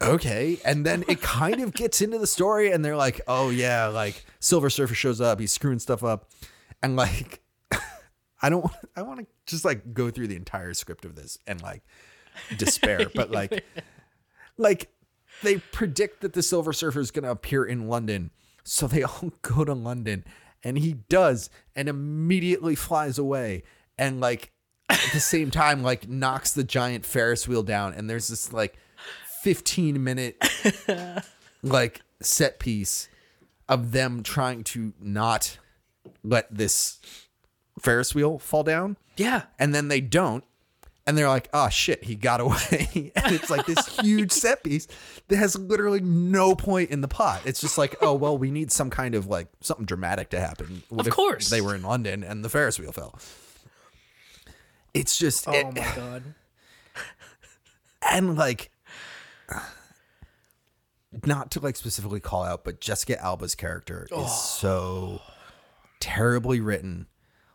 okay. 0.01 0.59
And 0.65 0.85
then 0.85 1.03
it 1.07 1.21
kind 1.21 1.61
of 1.61 1.73
gets 1.73 2.01
into 2.01 2.17
the 2.17 2.27
story 2.27 2.71
and 2.71 2.83
they're 2.83 2.95
like 2.95 3.21
oh 3.27 3.49
yeah 3.49 3.87
like 3.87 4.25
silver 4.39 4.69
surfer 4.69 4.95
shows 4.95 5.21
up. 5.21 5.39
He's 5.39 5.51
screwing 5.51 5.79
stuff 5.79 6.03
up. 6.03 6.29
And 6.81 6.95
like 6.95 7.41
I 8.41 8.49
don't. 8.49 8.65
I 8.95 9.01
want 9.01 9.19
to 9.19 9.27
just 9.45 9.65
like 9.65 9.93
go 9.93 10.09
through 10.09 10.27
the 10.27 10.35
entire 10.35 10.73
script 10.73 11.05
of 11.05 11.15
this 11.15 11.37
and 11.45 11.61
like 11.61 11.83
despair, 12.57 13.09
but 13.15 13.31
like, 13.31 13.65
like 14.57 14.89
they 15.43 15.57
predict 15.57 16.21
that 16.21 16.33
the 16.33 16.43
Silver 16.43 16.73
Surfer 16.73 16.99
is 16.99 17.11
going 17.11 17.23
to 17.23 17.31
appear 17.31 17.65
in 17.65 17.87
London, 17.87 18.31
so 18.63 18.87
they 18.87 19.03
all 19.03 19.33
go 19.41 19.65
to 19.65 19.73
London, 19.73 20.23
and 20.63 20.77
he 20.77 20.93
does, 20.93 21.49
and 21.75 21.89
immediately 21.89 22.75
flies 22.75 23.17
away, 23.17 23.63
and 23.97 24.19
like 24.21 24.51
at 24.89 25.11
the 25.13 25.19
same 25.19 25.51
time, 25.51 25.83
like 25.83 26.07
knocks 26.07 26.51
the 26.51 26.63
giant 26.63 27.05
Ferris 27.05 27.47
wheel 27.47 27.63
down, 27.63 27.93
and 27.93 28.09
there's 28.09 28.29
this 28.29 28.53
like 28.53 28.77
15 29.41 30.03
minute 30.03 30.37
like 31.63 32.01
set 32.21 32.59
piece 32.59 33.09
of 33.67 33.91
them 33.91 34.23
trying 34.23 34.63
to 34.63 34.93
not 34.99 35.57
let 36.23 36.53
this 36.53 36.99
Ferris 37.79 38.13
wheel 38.15 38.39
fall 38.39 38.63
down. 38.63 38.97
yeah. 39.17 39.43
And 39.57 39.73
then 39.73 39.87
they 39.87 40.01
don't. 40.01 40.43
And 41.07 41.17
they're 41.17 41.27
like, 41.29 41.49
oh 41.53 41.69
shit, 41.69 42.03
he 42.03 42.15
got 42.15 42.39
away. 42.39 43.11
and 43.15 43.33
it's 43.33 43.49
like 43.49 43.65
this 43.65 43.87
huge 43.99 44.31
set 44.31 44.63
piece 44.63 44.87
that 45.27 45.37
has 45.37 45.57
literally 45.57 46.01
no 46.01 46.53
point 46.55 46.91
in 46.91 47.01
the 47.01 47.07
plot. 47.07 47.41
It's 47.45 47.59
just 47.61 47.77
like, 47.79 47.95
oh, 48.01 48.13
well, 48.13 48.37
we 48.37 48.51
need 48.51 48.71
some 48.71 48.89
kind 48.91 49.15
of 49.15 49.25
like 49.25 49.47
something 49.61 49.85
dramatic 49.87 50.29
to 50.31 50.39
happen. 50.39 50.83
What 50.89 51.07
Of 51.07 51.13
course. 51.13 51.49
They 51.49 51.61
were 51.61 51.73
in 51.73 51.81
London 51.81 52.23
and 52.23 52.43
the 52.45 52.49
Ferris 52.49 52.77
wheel 52.79 52.91
fell. 52.91 53.17
It's 54.93 55.17
just, 55.17 55.47
Oh 55.47 55.51
it- 55.53 55.65
my 55.75 55.91
god. 55.95 56.23
and 58.11 58.35
like, 58.35 58.69
not 61.25 61.51
to 61.51 61.59
like 61.59 61.75
specifically 61.75 62.19
call 62.19 62.43
out, 62.43 62.63
but 62.63 62.79
Jessica 62.81 63.19
Alba's 63.21 63.55
character 63.55 64.07
Oh. 64.11 64.25
is 64.25 64.31
so 64.41 65.21
terribly 65.99 66.59
written. 66.59 67.07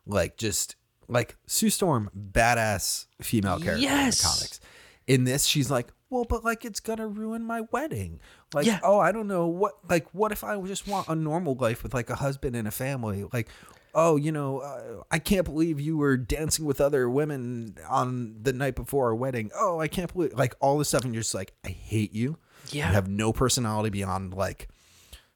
Like, 0.07 0.36
just 0.36 0.76
like 1.09 1.36
Sue 1.47 1.70
Storm, 1.70 2.11
badass 2.16 3.07
female 3.22 3.59
character 3.59 3.82
Yes. 3.82 4.20
in 4.20 4.28
the 4.28 4.34
comics. 4.34 4.61
In 5.07 5.24
this, 5.24 5.45
she's 5.47 5.70
like, 5.70 5.92
well, 6.11 6.24
but 6.24 6.45
like 6.45 6.64
it's 6.64 6.80
gonna 6.80 7.07
ruin 7.07 7.45
my 7.45 7.62
wedding. 7.72 8.20
Like, 8.53 8.66
Yeah. 8.66 8.80
oh, 8.82 8.99
I 8.99 9.12
don't 9.12 9.26
know 9.28 9.47
what. 9.47 9.74
Like, 9.88 10.09
what 10.12 10.32
if 10.32 10.42
I 10.45 10.61
just 10.62 10.86
want 10.86 11.09
a 11.09 11.14
normal 11.14 11.55
life 11.55 11.82
with 11.82 11.95
like 11.95 12.11
a 12.11 12.16
husband 12.16 12.55
and 12.57 12.66
a 12.68 12.70
family? 12.70 13.24
Like, 13.32 13.49
oh, 13.95 14.16
you 14.16 14.32
know, 14.32 14.59
uh, 14.59 15.03
I 15.11 15.18
can't 15.18 15.45
believe 15.45 15.80
you 15.80 15.97
were 15.97 16.16
dancing 16.16 16.64
with 16.64 16.80
other 16.80 17.09
women 17.09 17.76
on 17.88 18.36
the 18.42 18.53
night 18.53 18.74
before 18.74 19.07
our 19.07 19.14
wedding. 19.14 19.51
Oh, 19.55 19.80
I 19.80 19.88
can't 19.88 20.12
believe 20.12 20.32
like 20.34 20.55
all 20.61 20.78
this 20.78 20.88
stuff, 20.88 21.05
and 21.05 21.14
you're 21.14 21.22
just 21.22 21.34
like, 21.34 21.55
I 21.64 21.68
hate 21.68 22.12
you. 22.12 22.38
Yeah. 22.70 22.88
You 22.88 22.95
have 22.95 23.09
no 23.09 23.32
personality 23.32 23.90
beyond 23.90 24.34
like 24.34 24.68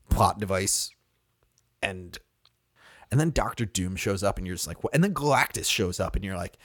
plot 0.09 0.38
device, 0.40 0.90
and 1.82 2.18
and 3.11 3.18
then 3.20 3.30
Doctor 3.30 3.64
Doom 3.64 3.96
shows 3.96 4.22
up, 4.22 4.38
and 4.38 4.46
you're 4.46 4.56
just 4.56 4.66
like, 4.66 4.82
what? 4.82 4.94
And 4.94 5.02
then 5.04 5.14
Galactus 5.14 5.66
shows 5.70 6.00
up, 6.00 6.16
and 6.16 6.24
you're 6.24 6.36
like, 6.36 6.59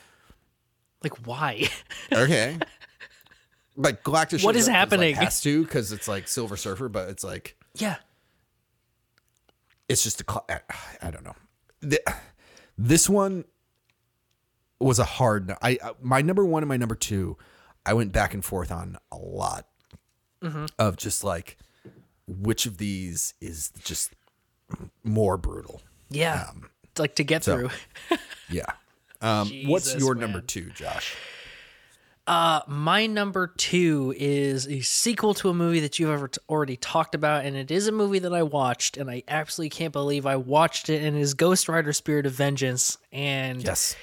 Like 1.04 1.26
why? 1.28 1.70
okay. 2.12 2.58
Like 3.76 4.04
Galactus, 4.04 4.32
shows 4.40 4.44
What 4.46 4.56
is 4.56 4.68
up 4.68 4.74
'cause, 4.74 4.74
like, 4.74 4.78
happening? 4.80 5.16
has 5.16 5.42
to 5.42 5.64
because 5.64 5.92
it's 5.92 6.08
like 6.08 6.28
Silver 6.28 6.56
Surfer, 6.58 6.90
but 6.90 7.10
it's 7.10 7.24
like 7.24 7.58
yeah. 7.76 7.96
it's 9.90 10.04
just 10.04 10.22
a 10.22 10.42
I, 10.50 10.60
I 11.08 11.12
don't 11.12 11.24
know. 11.24 11.36
The, 11.84 12.00
this 12.78 13.08
one 13.10 13.46
was 14.80 15.00
a 15.00 15.04
hard. 15.04 15.54
I 15.62 15.78
my 16.02 16.22
number 16.22 16.46
one 16.46 16.64
and 16.64 16.68
my 16.70 16.78
number 16.78 16.96
two, 16.96 17.38
I 17.86 17.94
went 17.94 18.12
back 18.12 18.34
and 18.34 18.44
forth 18.44 18.72
on 18.72 18.98
a 19.12 19.18
lot 19.18 19.68
of 20.80 20.98
just 20.98 21.24
like 21.24 21.58
which 22.28 22.66
of 22.66 22.78
these 22.78 23.34
is 23.42 23.72
just 23.84 24.12
more 25.04 25.38
brutal. 25.38 25.82
Yeah. 26.10 26.52
It's 26.84 27.00
like 27.00 27.16
to 27.16 27.24
get 27.24 27.44
so- 27.44 27.58
through. 27.58 27.70
Yeah. 28.50 28.66
Um, 29.22 29.50
what's 29.66 29.86
Jesus, 29.86 30.02
your 30.02 30.16
number 30.16 30.42
two, 30.42 30.70
Josh? 30.76 31.16
Uh, 32.26 32.62
my 32.68 33.06
number 33.06 33.48
two 33.48 34.14
is 34.18 34.66
a 34.68 34.80
sequel 34.80 35.34
to 35.34 35.50
a 35.50 35.54
movie 35.54 35.82
that 35.82 36.00
you've 36.00 36.10
ever 36.10 36.30
t- 36.30 36.40
already 36.48 36.78
talked 36.78 37.16
about, 37.16 37.44
and 37.46 37.58
it 37.58 37.70
is 37.70 37.88
a 37.88 37.92
movie 37.92 38.20
that 38.20 38.34
I 38.34 38.44
watched, 38.44 38.96
and 38.96 39.12
I 39.12 39.24
absolutely 39.28 39.72
can't 39.72 39.92
believe 39.92 40.26
I 40.26 40.38
watched 40.38 40.90
it. 40.90 41.04
And 41.04 41.18
it 41.18 41.20
is 41.20 41.34
Ghost 41.34 41.68
Rider: 41.68 41.92
Spirit 41.92 42.26
of 42.26 42.32
Vengeance, 42.32 42.98
and 43.12 43.62
Yes, 43.62 43.96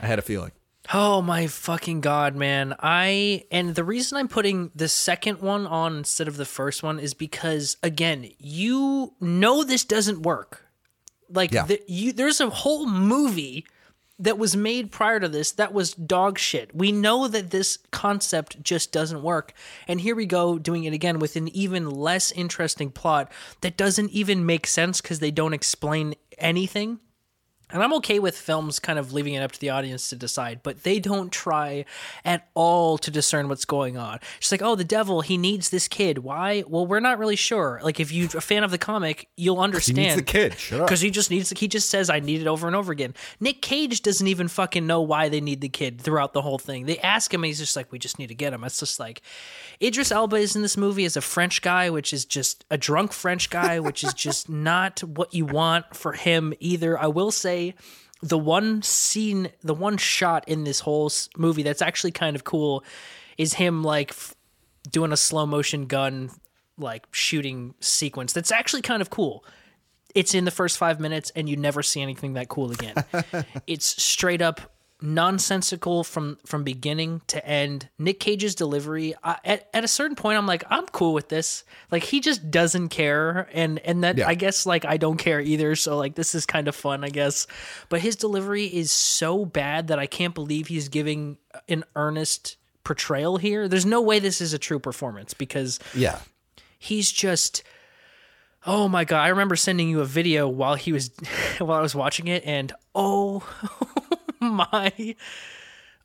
I 0.00 0.06
had 0.06 0.18
a 0.20 0.22
feeling. 0.22 0.52
Oh 0.94 1.20
my 1.20 1.48
fucking 1.48 2.02
god, 2.02 2.36
man. 2.36 2.76
I 2.78 3.46
and 3.50 3.74
the 3.74 3.82
reason 3.82 4.16
I'm 4.18 4.28
putting 4.28 4.70
the 4.72 4.88
second 4.88 5.40
one 5.40 5.66
on 5.66 5.96
instead 5.96 6.28
of 6.28 6.36
the 6.36 6.44
first 6.44 6.84
one 6.84 7.00
is 7.00 7.12
because 7.14 7.76
again, 7.82 8.30
you 8.38 9.14
know 9.20 9.64
this 9.64 9.84
doesn't 9.84 10.22
work. 10.22 10.62
Like 11.28 11.50
Yeah. 11.50 11.64
the, 11.66 11.82
you 11.88 12.12
there's 12.12 12.40
a 12.40 12.48
whole 12.48 12.86
movie 12.86 13.66
that 14.18 14.38
was 14.38 14.56
made 14.56 14.90
prior 14.90 15.20
to 15.20 15.28
this 15.28 15.52
that 15.52 15.72
was 15.72 15.92
dog 15.92 16.38
shit. 16.38 16.74
We 16.74 16.92
know 16.92 17.28
that 17.28 17.50
this 17.50 17.78
concept 17.90 18.62
just 18.62 18.92
doesn't 18.92 19.22
work. 19.22 19.52
And 19.86 20.00
here 20.00 20.14
we 20.14 20.26
go 20.26 20.58
doing 20.58 20.84
it 20.84 20.92
again 20.92 21.18
with 21.18 21.36
an 21.36 21.48
even 21.48 21.90
less 21.90 22.32
interesting 22.32 22.90
plot 22.90 23.30
that 23.60 23.76
doesn't 23.76 24.10
even 24.10 24.46
make 24.46 24.66
sense 24.66 25.00
cuz 25.00 25.18
they 25.18 25.30
don't 25.30 25.54
explain 25.54 26.14
anything. 26.38 27.00
And 27.70 27.82
I'm 27.82 27.92
okay 27.94 28.20
with 28.20 28.38
films 28.38 28.78
kind 28.78 28.96
of 28.96 29.12
leaving 29.12 29.34
it 29.34 29.40
up 29.42 29.50
to 29.50 29.58
the 29.60 29.70
audience 29.70 30.08
to 30.10 30.16
decide, 30.16 30.60
but 30.62 30.84
they 30.84 31.00
don't 31.00 31.32
try 31.32 31.84
at 32.24 32.46
all 32.54 32.96
to 32.98 33.10
discern 33.10 33.48
what's 33.48 33.64
going 33.64 33.96
on. 33.96 34.20
It's 34.38 34.52
like, 34.52 34.62
oh, 34.62 34.76
the 34.76 34.84
devil, 34.84 35.20
he 35.20 35.36
needs 35.36 35.70
this 35.70 35.88
kid. 35.88 36.18
Why? 36.18 36.62
Well, 36.68 36.86
we're 36.86 37.00
not 37.00 37.18
really 37.18 37.34
sure. 37.34 37.80
Like, 37.82 37.98
if 37.98 38.12
you're 38.12 38.28
a 38.36 38.40
fan 38.40 38.62
of 38.62 38.70
the 38.70 38.78
comic, 38.78 39.28
you'll 39.36 39.56
He 39.56 39.62
understand. 39.64 39.96
needs 39.96 40.14
the 40.14 40.22
kid. 40.22 40.56
Shut 40.58 40.80
up. 40.80 40.86
Because 40.86 41.00
he 41.00 41.10
just 41.10 41.28
needs, 41.28 41.50
he 41.50 41.66
just 41.66 41.90
says, 41.90 42.08
I 42.08 42.20
need 42.20 42.40
it 42.40 42.46
over 42.46 42.68
and 42.68 42.76
over 42.76 42.92
again. 42.92 43.14
Nick 43.40 43.62
Cage 43.62 44.00
doesn't 44.00 44.28
even 44.28 44.46
fucking 44.46 44.86
know 44.86 45.00
why 45.02 45.28
they 45.28 45.40
need 45.40 45.60
the 45.60 45.68
kid 45.68 46.00
throughout 46.00 46.34
the 46.34 46.42
whole 46.42 46.58
thing. 46.58 46.86
They 46.86 46.98
ask 46.98 47.34
him, 47.34 47.42
and 47.42 47.48
he's 47.48 47.58
just 47.58 47.74
like, 47.74 47.90
we 47.90 47.98
just 47.98 48.20
need 48.20 48.28
to 48.28 48.34
get 48.36 48.52
him. 48.52 48.62
It's 48.62 48.78
just 48.78 49.00
like, 49.00 49.22
Idris 49.82 50.12
Elba 50.12 50.36
is 50.36 50.54
in 50.54 50.62
this 50.62 50.76
movie 50.76 51.04
as 51.04 51.16
a 51.16 51.20
French 51.20 51.62
guy, 51.62 51.90
which 51.90 52.12
is 52.12 52.24
just 52.24 52.64
a 52.70 52.78
drunk 52.78 53.12
French 53.12 53.50
guy, 53.50 53.80
which 53.80 54.04
is 54.04 54.14
just 54.14 54.48
not 54.48 55.00
what 55.00 55.34
you 55.34 55.44
want 55.46 55.96
for 55.96 56.12
him 56.12 56.54
either. 56.60 56.96
I 56.96 57.08
will 57.08 57.32
say, 57.32 57.55
the 58.22 58.38
one 58.38 58.82
scene, 58.82 59.50
the 59.62 59.74
one 59.74 59.96
shot 59.96 60.48
in 60.48 60.64
this 60.64 60.80
whole 60.80 61.10
movie 61.36 61.62
that's 61.62 61.82
actually 61.82 62.12
kind 62.12 62.36
of 62.36 62.44
cool 62.44 62.84
is 63.36 63.54
him 63.54 63.82
like 63.84 64.10
f- 64.10 64.34
doing 64.90 65.12
a 65.12 65.16
slow 65.16 65.46
motion 65.46 65.86
gun 65.86 66.30
like 66.78 67.06
shooting 67.10 67.74
sequence 67.80 68.34
that's 68.34 68.52
actually 68.52 68.82
kind 68.82 69.00
of 69.00 69.08
cool 69.08 69.42
it's 70.16 70.34
in 70.34 70.46
the 70.46 70.50
first 70.50 70.78
five 70.78 70.98
minutes 70.98 71.30
and 71.36 71.46
you 71.46 71.58
never 71.58 71.82
see 71.82 72.00
anything 72.00 72.32
that 72.32 72.48
cool 72.48 72.72
again. 72.72 72.94
it's 73.66 74.02
straight 74.02 74.40
up 74.40 74.60
nonsensical 75.02 76.04
from 76.04 76.38
from 76.46 76.64
beginning 76.64 77.20
to 77.28 77.44
end. 77.46 77.88
Nick 77.98 78.20
Cage's 78.20 78.54
delivery 78.54 79.14
I, 79.22 79.38
at 79.44 79.68
at 79.74 79.84
a 79.84 79.88
certain 79.88 80.16
point, 80.16 80.38
I'm 80.38 80.46
like, 80.46 80.64
I'm 80.70 80.86
cool 80.86 81.12
with 81.14 81.28
this. 81.28 81.64
Like 81.90 82.02
he 82.04 82.20
just 82.20 82.50
doesn't 82.50 82.88
care, 82.88 83.48
and 83.52 83.78
and 83.80 84.04
that 84.04 84.18
Yeah. 84.18 84.28
I 84.28 84.34
guess 84.34 84.66
like 84.66 84.84
I 84.84 84.96
don't 84.96 85.16
care 85.18 85.40
either. 85.40 85.76
So 85.76 85.96
like 85.96 86.14
this 86.14 86.34
is 86.34 86.46
kind 86.46 86.68
of 86.68 86.74
fun, 86.74 87.04
I 87.04 87.08
guess. 87.08 87.46
But 87.88 88.00
his 88.00 88.16
delivery 88.16 88.64
is 88.66 88.90
so 88.90 89.44
bad 89.44 89.88
that 89.88 89.98
I 89.98 90.06
can't 90.06 90.34
believe 90.34 90.68
he's 90.68 90.88
giving 90.88 91.38
an 91.68 91.84
earnest 91.94 92.56
portrayal 92.84 93.36
here. 93.36 93.68
There's 93.68 93.86
no 93.86 94.00
way 94.00 94.18
this 94.18 94.40
is 94.40 94.52
a 94.52 94.58
true 94.58 94.78
performance 94.78 95.34
because 95.34 95.78
Yeah. 95.94 96.18
he's 96.78 97.10
just 97.10 97.62
oh 98.68 98.88
my 98.88 99.04
god 99.04 99.20
i 99.22 99.28
remember 99.28 99.54
sending 99.54 99.88
you 99.88 100.00
a 100.00 100.04
video 100.04 100.48
while 100.48 100.74
he 100.74 100.92
was 100.92 101.10
while 101.58 101.78
i 101.78 101.80
was 101.80 101.94
watching 101.94 102.26
it 102.26 102.42
and 102.44 102.72
oh 102.96 103.40
my 104.40 105.16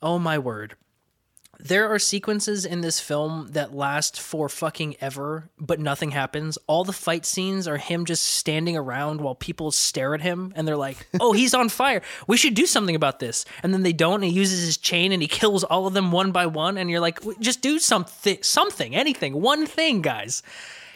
oh 0.00 0.18
my 0.18 0.38
word 0.38 0.76
there 1.62 1.88
are 1.88 1.98
sequences 2.00 2.64
in 2.64 2.80
this 2.80 2.98
film 2.98 3.48
that 3.52 3.72
last 3.72 4.20
for 4.20 4.48
fucking 4.48 4.96
ever, 5.00 5.48
but 5.60 5.78
nothing 5.78 6.10
happens. 6.10 6.58
All 6.66 6.82
the 6.82 6.92
fight 6.92 7.24
scenes 7.24 7.68
are 7.68 7.76
him 7.76 8.04
just 8.04 8.24
standing 8.24 8.76
around 8.76 9.20
while 9.20 9.36
people 9.36 9.70
stare 9.70 10.12
at 10.12 10.22
him 10.22 10.52
and 10.56 10.66
they're 10.66 10.76
like, 10.76 11.06
oh, 11.20 11.32
he's 11.32 11.54
on 11.54 11.68
fire. 11.68 12.02
We 12.26 12.36
should 12.36 12.54
do 12.54 12.66
something 12.66 12.96
about 12.96 13.20
this. 13.20 13.44
And 13.62 13.72
then 13.72 13.84
they 13.84 13.92
don't, 13.92 14.16
and 14.16 14.24
he 14.24 14.30
uses 14.30 14.64
his 14.64 14.76
chain 14.76 15.12
and 15.12 15.22
he 15.22 15.28
kills 15.28 15.62
all 15.62 15.86
of 15.86 15.94
them 15.94 16.10
one 16.10 16.32
by 16.32 16.46
one. 16.46 16.76
And 16.76 16.90
you're 16.90 17.00
like, 17.00 17.20
just 17.38 17.60
do 17.60 17.78
something, 17.78 18.38
something, 18.42 18.96
anything, 18.96 19.40
one 19.40 19.64
thing, 19.64 20.02
guys. 20.02 20.42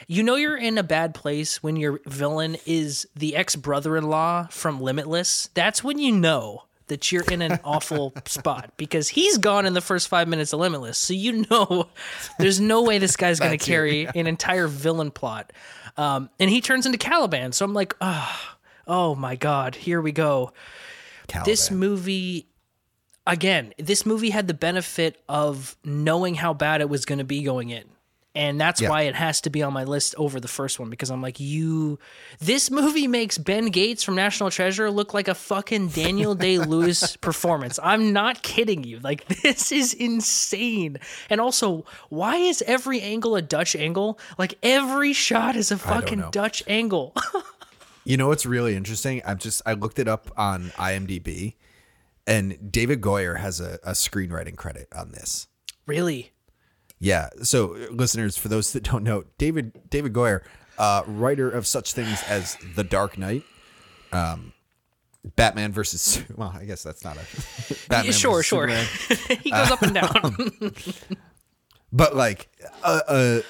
You 0.09 0.25
know 0.25 0.35
you're 0.35 0.57
in 0.57 0.79
a 0.79 0.85
bad 0.85 1.15
place 1.15 1.63
when 1.63 1.77
your 1.77 2.01
villain 2.07 2.57
is 2.67 3.07
the 3.15 3.37
ex 3.37 3.55
brother 3.57 3.97
in 3.97 4.09
law 4.09 4.47
from 4.51 4.81
Limitless. 4.81 5.49
That's 5.55 5.85
when 5.85 5.99
you 5.99 6.13
know 6.13 6.66
that 6.89 7.11
you're 7.11 7.25
in 7.25 7.43
an 7.43 7.59
awful 7.65 8.13
spot 8.27 8.73
because 8.77 9.09
he's 9.09 9.39
gone 9.39 9.67
in 9.67 9.75
the 9.75 9.81
first 9.81 10.09
five 10.09 10.29
minutes 10.29 10.53
of 10.53 10.61
Limitless. 10.61 10.99
So 10.99 11.15
you 11.15 11.45
know 11.51 11.89
there's 12.39 12.61
no 12.61 12.83
way 12.83 12.99
this 12.99 13.17
guy's 13.17 13.41
going 13.41 13.57
to 13.57 13.65
carry 13.65 14.07
an 14.07 14.27
entire 14.27 14.67
villain 14.67 15.11
plot. 15.11 15.53
Um, 15.97 16.31
and 16.39 16.51
he 16.51 16.61
turns 16.61 16.87
into 16.87 16.99
Caliban. 16.99 17.53
So 17.53 17.65
I'm 17.65 17.73
like, 17.73 17.97
oh, 18.01 18.57
oh 18.87 19.15
my 19.15 19.35
God, 19.37 19.75
here 19.75 20.01
we 20.01 20.13
go 20.13 20.53
this 21.45 21.71
movie 21.71 22.47
again 23.27 23.73
this 23.79 24.07
movie 24.07 24.31
had 24.31 24.47
the 24.47 24.55
benefit 24.55 25.21
of 25.29 25.77
knowing 25.85 26.35
how 26.35 26.55
bad 26.55 26.81
it 26.81 26.89
was 26.89 27.05
going 27.05 27.19
to 27.19 27.25
be 27.25 27.43
going 27.43 27.71
in 27.71 27.85
and 28.37 28.61
that's 28.61 28.81
Yeah. 28.81 28.91
why 28.91 29.03
it 29.03 29.15
has 29.17 29.41
to 29.41 29.51
be 29.51 29.63
on 29.63 29.73
my 29.73 29.83
list 29.85 30.15
over 30.19 30.39
the 30.39 30.47
first 30.49 30.79
one 30.79 30.91
because 30.91 31.11
i'm 31.11 31.23
like 31.23 31.41
you 31.41 31.99
this 32.39 32.71
movie 32.71 33.09
makes 33.09 33.39
ben 33.39 33.67
gates 33.67 34.05
from 34.05 34.15
national 34.15 34.51
treasure 34.51 34.91
look 34.91 35.15
like 35.15 35.27
a 35.27 35.35
fucking 35.35 35.89
daniel 35.89 36.35
day-lewis 36.47 37.17
performance. 37.17 37.79
I'm 37.83 38.13
not 38.13 38.43
kidding 38.43 38.85
you. 38.85 39.01
Like 39.01 39.27
this 39.43 39.73
is 39.73 39.95
insane. 39.95 40.99
And 41.31 41.41
also 41.41 41.85
why 42.11 42.37
is 42.37 42.63
every 42.67 43.01
angle 43.01 43.35
a 43.37 43.43
dutch 43.43 43.75
angle? 43.75 44.19
Like 44.39 44.55
every 44.63 45.13
shot 45.13 45.57
is 45.57 45.73
a 45.73 45.79
fucking 45.79 46.25
dutch 46.31 46.63
angle. 46.69 47.15
You 48.05 48.17
know 48.17 48.29
what's 48.29 48.47
really 48.47 48.77
interesting? 48.77 49.21
I'm 49.27 49.39
just 49.39 49.63
I 49.67 49.73
looked 49.73 49.99
it 49.99 50.07
up 50.07 50.31
on 50.37 50.71
IMDb, 50.77 51.55
and 52.25 52.71
David 52.71 53.01
Goyer 53.01 53.37
has 53.41 53.61
a, 53.61 53.81
a 53.83 53.93
screenwriting 53.93 54.55
credit 54.57 54.87
on 54.95 55.11
this. 55.11 55.49
really 55.87 56.31
Yeah. 56.99 57.29
So, 57.43 57.77
listeners, 57.91 58.37
for 58.37 58.49
those 58.49 58.73
that 58.73 58.83
don't 58.83 59.05
know, 59.05 59.25
David 59.39 59.89
David 59.91 60.13
Goyer, 60.13 60.43
uh, 60.79 61.03
writer 61.07 61.51
of 61.51 61.67
such 61.67 61.93
things 61.93 62.23
as 62.29 62.57
The 62.75 62.85
Dark 62.85 63.19
Knight, 63.19 63.45
um, 64.13 64.53
Batman 65.37 65.73
versus 65.73 66.23
well, 66.37 66.55
I 66.59 66.65
guess 66.65 66.83
that's 66.83 67.05
not 67.05 67.17
a 67.17 67.89
Batman 67.89 68.13
sure 68.13 68.43
sure 68.43 68.67
he 69.41 69.51
goes 69.51 69.71
up 69.71 69.83
and 69.83 69.95
down 69.95 70.73
but 71.93 72.17
like 72.17 72.49
uh, 72.83 73.01
uh, 73.09 73.41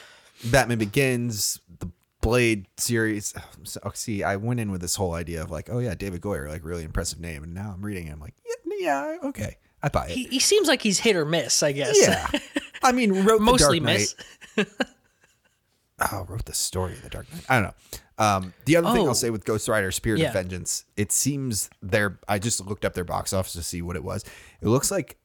Batman 0.45 0.79
Begins, 0.79 1.61
the 1.79 1.91
Blade 2.21 2.67
series. 2.77 3.35
So, 3.65 3.81
oh, 3.85 3.93
see, 3.95 4.23
I 4.23 4.37
went 4.37 4.61
in 4.61 4.71
with 4.71 4.81
this 4.81 4.97
whole 4.97 5.15
idea 5.15 5.43
of 5.43 5.51
like, 5.51 5.69
oh 5.71 5.79
yeah, 5.79 5.95
David 5.95 6.21
Goyer, 6.21 6.49
like 6.49 6.65
really 6.65 6.85
impressive 6.85 7.21
name, 7.21 7.43
and 7.43 7.55
now 7.55 7.73
I'm 7.75 7.85
reading 7.85 8.07
it, 8.07 8.13
I'm 8.13 8.21
like, 8.21 8.35
yeah, 8.47 8.79
yeah 8.79 9.17
okay, 9.25 9.57
I 9.83 9.89
buy 9.89 10.07
it. 10.07 10.11
he, 10.11 10.25
he 10.25 10.39
seems 10.39 10.69
like 10.69 10.83
he's 10.83 10.99
hit 10.99 11.17
or 11.17 11.25
miss, 11.25 11.63
I 11.63 11.73
guess. 11.73 11.97
yeah, 12.01 12.29
I 12.87 12.93
mean, 12.93 13.25
wrote 13.25 13.41
Mostly 13.41 13.79
the 13.81 13.87
Dark 13.87 13.99
miss. 13.99 14.15
Knight. 14.57 14.67
oh, 16.13 16.27
wrote 16.29 16.45
the 16.45 16.55
story 16.55 16.93
of 16.93 17.03
the 17.03 17.09
Dark 17.11 17.33
Knight. 17.33 17.45
I 17.49 17.55
don't 17.57 17.65
know. 17.65 17.75
Um, 18.19 18.55
the 18.65 18.77
other 18.77 18.93
thing 18.93 19.03
Oh. 19.05 19.09
I'll 19.09 19.15
say 19.15 19.31
with 19.31 19.45
Ghost 19.45 19.69
Rider: 19.69 19.91
Spirit 19.93 20.21
Yeah. 20.21 20.29
of 20.29 20.33
Vengeance, 20.35 20.85
it 20.97 21.13
seems 21.13 21.69
their. 21.83 22.19
I 22.29 22.39
just 22.39 22.65
looked 22.67 22.85
up 22.85 22.95
their 22.95 23.05
box 23.05 23.33
office 23.33 23.53
to 23.55 23.63
see 23.63 23.83
what 23.83 23.97
it 23.97 24.05
was. 24.05 24.25
It 24.61 24.69
looks 24.69 24.91
like 24.91 25.19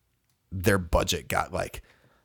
their 0.51 0.77
budget 0.77 1.27
got 1.29 1.53
like 1.53 1.81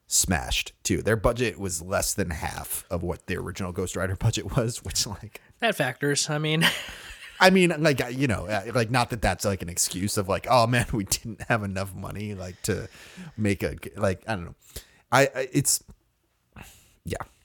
smashed 0.08 0.72
too. 0.82 1.02
Their 1.02 1.16
budget 1.16 1.58
was 1.60 1.82
less 1.82 2.14
than 2.14 2.30
half 2.30 2.84
of 2.90 3.02
what 3.04 3.26
the 3.26 3.36
original 3.36 3.70
Ghost 3.72 3.94
Rider 3.96 4.16
budget 4.20 4.56
was, 4.56 4.82
which 4.84 5.06
like. 5.06 5.40
That 5.60 5.76
factors. 5.76 6.28
I 6.28 6.38
mean, 6.38 6.66
I 7.40 7.50
mean, 7.50 7.72
like 7.78 8.00
you 8.12 8.26
know, 8.26 8.46
uh, 8.46 8.72
like 8.74 8.90
not 8.90 9.10
that 9.10 9.22
that's 9.22 9.44
like 9.44 9.62
an 9.62 9.68
excuse 9.68 10.16
of 10.16 10.28
like, 10.28 10.48
oh 10.50 10.66
man, 10.66 10.86
we 10.92 11.04
didn't 11.04 11.42
have 11.42 11.62
enough 11.62 11.94
money 11.94 12.34
like 12.34 12.60
to 12.62 12.88
make 13.36 13.62
a 13.62 13.76
like 13.96 14.22
I 14.26 14.34
don't 14.34 14.46
know. 14.46 14.54
I, 15.16 15.22
I 15.34 15.48
it's 15.52 15.82
yeah, 16.56 16.62
yeah. 17.04 17.35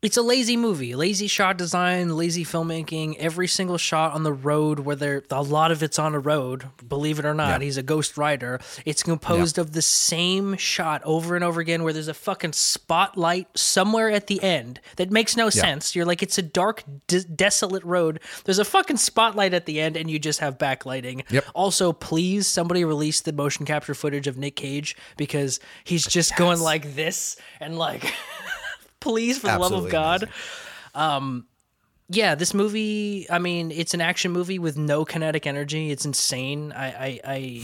It's 0.00 0.16
a 0.16 0.22
lazy 0.22 0.56
movie. 0.56 0.94
Lazy 0.94 1.26
shot 1.26 1.58
design, 1.58 2.16
lazy 2.16 2.44
filmmaking. 2.44 3.16
Every 3.18 3.48
single 3.48 3.78
shot 3.78 4.12
on 4.12 4.22
the 4.22 4.32
road, 4.32 4.78
where 4.80 4.94
there 4.94 5.24
a 5.30 5.42
lot 5.42 5.72
of 5.72 5.82
it's 5.82 5.98
on 5.98 6.14
a 6.14 6.20
road. 6.20 6.66
Believe 6.88 7.18
it 7.18 7.24
or 7.24 7.34
not, 7.34 7.60
Yeah. 7.60 7.64
he's 7.64 7.76
a 7.76 7.82
ghost 7.82 8.16
rider. 8.16 8.60
It's 8.84 9.02
composed 9.02 9.58
of 9.58 9.72
the 9.72 9.82
same 9.82 10.56
shot 10.56 11.02
over 11.04 11.34
and 11.34 11.44
over 11.44 11.60
again, 11.60 11.82
where 11.82 11.92
there's 11.92 12.06
a 12.06 12.14
fucking 12.14 12.52
spotlight 12.52 13.48
somewhere 13.58 14.08
at 14.10 14.28
the 14.28 14.40
end 14.40 14.80
that 14.96 15.10
makes 15.10 15.36
no 15.36 15.50
sense. 15.50 15.96
You're 15.96 16.06
like, 16.06 16.22
it's 16.22 16.38
a 16.38 16.42
dark, 16.42 16.84
de- 17.08 17.24
desolate 17.24 17.82
road. 17.84 18.20
There's 18.44 18.60
a 18.60 18.64
fucking 18.64 18.98
spotlight 18.98 19.52
at 19.52 19.66
the 19.66 19.80
end, 19.80 19.96
and 19.96 20.08
you 20.08 20.20
just 20.20 20.38
have 20.38 20.58
backlighting. 20.58 21.24
Yep. 21.30 21.44
Also, 21.54 21.92
please, 21.92 22.46
somebody 22.46 22.84
release 22.84 23.20
the 23.20 23.32
motion 23.32 23.66
capture 23.66 23.94
footage 23.94 24.28
of 24.28 24.38
Nick 24.38 24.54
Cage 24.54 24.96
because 25.16 25.58
he's 25.82 26.04
just 26.06 26.36
going 26.36 26.60
like 26.60 26.94
this 26.94 27.36
and 27.60 27.76
like. 27.78 28.14
please, 29.00 29.38
for 29.38 29.48
the 29.48 29.58
love 29.58 29.72
of 29.72 29.90
God. 29.90 30.28
amazing. 30.94 31.46
Yeah, 32.10 32.34
this 32.34 32.54
movie. 32.54 33.26
I 33.30 33.38
mean, 33.38 33.70
it's 33.70 33.92
an 33.92 34.00
action 34.00 34.32
movie 34.32 34.58
with 34.58 34.78
no 34.78 35.04
kinetic 35.04 35.46
energy. 35.46 35.90
It's 35.90 36.06
insane. 36.06 36.72
I, 36.72 36.86
I, 36.86 37.20
I 37.24 37.62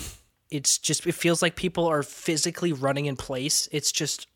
it's 0.51 0.76
just. 0.76 1.07
It 1.07 1.12
feels 1.12 1.41
like 1.41 1.57
people 1.57 1.87
are 1.87 2.03
physically 2.03 2.72
running 2.72 3.07
in 3.07 3.16
place. 3.16 3.68
It's 3.72 3.91
just. 3.91 4.26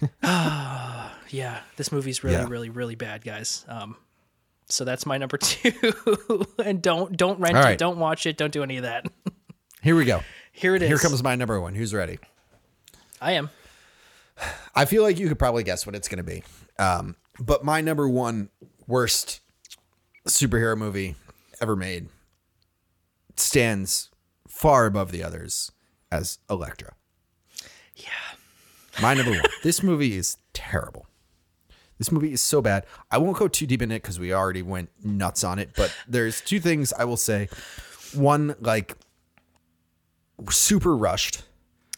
yeah, 0.22 1.60
this 1.76 1.92
movie's 1.92 2.24
really, 2.24 2.36
Yeah. 2.36 2.46
really, 2.48 2.70
really 2.70 2.96
bad, 2.96 3.24
guys. 3.24 3.64
Um, 3.68 3.96
so 4.68 4.84
that's 4.84 5.06
my 5.06 5.16
number 5.16 5.36
two. 5.42 6.44
and 6.64 6.82
don't 6.82 7.16
don't 7.16 7.38
rent 7.38 7.56
All 7.56 7.66
it. 7.66 7.78
Don't 7.78 7.98
watch 7.98 8.26
it. 8.26 8.36
Don't 8.36 8.52
do 8.52 8.62
any 8.64 8.78
of 8.78 8.82
that. 8.82 9.06
Here 9.80 9.94
we 9.94 10.04
go. 10.04 10.22
Here 10.52 10.74
it 10.74 10.82
is. 10.82 10.88
Here 10.88 10.98
comes 10.98 11.22
my 11.22 11.36
number 11.36 11.60
one. 11.60 11.74
Who's 11.76 11.94
ready? 11.94 12.18
I 13.20 13.32
am. 13.32 13.50
I 14.74 14.84
feel 14.84 15.02
like 15.02 15.18
you 15.18 15.28
could 15.28 15.38
probably 15.38 15.62
guess 15.62 15.86
what 15.86 15.94
it's 15.94 16.08
going 16.08 16.18
to 16.18 16.24
be. 16.24 16.42
Um, 16.78 17.16
but 17.40 17.64
my 17.64 17.80
number 17.80 18.08
one 18.08 18.50
worst 18.86 19.40
superhero 20.26 20.76
movie 20.76 21.16
ever 21.60 21.76
made 21.76 22.08
stands 23.36 24.10
far 24.46 24.86
above 24.86 25.12
the 25.12 25.22
others 25.22 25.72
as 26.10 26.38
Elektra. 26.50 26.94
Yeah. 27.96 29.00
My 29.00 29.14
number 29.14 29.32
one. 29.32 29.42
This 29.62 29.82
movie 29.82 30.16
is 30.16 30.36
terrible. 30.52 31.06
This 31.98 32.12
movie 32.12 32.32
is 32.32 32.40
so 32.40 32.62
bad. 32.62 32.86
I 33.10 33.18
won't 33.18 33.36
go 33.36 33.48
too 33.48 33.66
deep 33.66 33.82
in 33.82 33.90
it 33.90 34.02
because 34.02 34.20
we 34.20 34.32
already 34.32 34.62
went 34.62 34.90
nuts 35.04 35.42
on 35.42 35.58
it. 35.58 35.70
But 35.76 35.94
there's 36.06 36.40
two 36.40 36.60
things 36.60 36.92
I 36.92 37.04
will 37.04 37.16
say. 37.16 37.48
One, 38.14 38.54
like, 38.60 38.96
super 40.48 40.96
rushed 40.96 41.42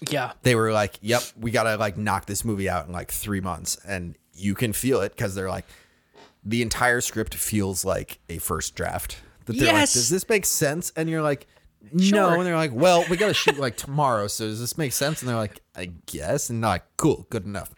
Yeah. 0.08 0.32
they 0.42 0.54
were 0.54 0.72
like, 0.72 0.98
"Yep, 1.02 1.22
we 1.38 1.50
gotta 1.50 1.76
like 1.76 1.96
knock 1.96 2.26
this 2.26 2.44
movie 2.44 2.68
out 2.68 2.86
in 2.86 2.92
like 2.92 3.10
three 3.10 3.40
months," 3.40 3.76
and 3.86 4.16
you 4.34 4.54
can 4.54 4.72
feel 4.72 5.00
it 5.02 5.12
because 5.16 5.34
they're 5.34 5.48
like, 5.50 5.66
the 6.44 6.62
entire 6.62 7.00
script 7.02 7.34
feels 7.34 7.84
like 7.84 8.18
a 8.28 8.38
first 8.38 8.74
draft. 8.74 9.18
That 9.44 9.54
they're 9.56 9.66
Yes. 9.66 9.74
like, 9.74 9.92
"Does 9.92 10.08
this 10.08 10.28
make 10.28 10.46
sense?" 10.46 10.92
And 10.96 11.10
you're 11.10 11.20
like, 11.22 11.46
"No," 11.92 12.00
Sure. 12.02 12.34
and 12.36 12.46
they're 12.46 12.56
like, 12.56 12.72
"Well, 12.72 13.04
we 13.10 13.16
gotta 13.18 13.34
shoot 13.34 13.58
like 13.58 13.76
tomorrow, 13.76 14.26
so 14.26 14.46
does 14.46 14.60
this 14.60 14.78
make 14.78 14.92
sense?" 14.92 15.20
And 15.20 15.28
they're 15.28 15.36
like, 15.36 15.60
"I 15.76 15.86
guess," 16.06 16.48
and 16.48 16.60
like, 16.62 16.84
"Cool, 16.96 17.26
good 17.30 17.44
enough." 17.44 17.70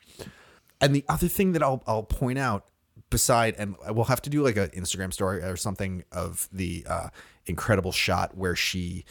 And 0.81 0.95
the 0.95 1.05
other 1.09 1.29
thing 1.29 1.53
that 1.53 1.63
I'll 1.63 1.83
I'll 1.87 2.03
point 2.05 2.39
out 2.39 2.67
beside 3.11 3.55
and 3.59 3.77
we'll 3.91 4.07
have 4.07 4.23
to 4.23 4.31
do 4.31 4.43
like 4.43 4.57
an 4.57 4.69
Instagram 4.71 5.13
story 5.13 5.43
or 5.43 5.55
something 5.57 6.03
of 6.13 6.49
the 6.53 6.85
uh 6.89 7.09
incredible 7.47 7.93
shot 7.93 8.37
where 8.37 8.57
she 8.57 9.05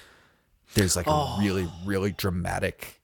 there's 0.74 0.95
like 0.95 1.05
a 1.07 1.36
really 1.39 1.70
really 1.86 2.12
dramatic 2.12 2.99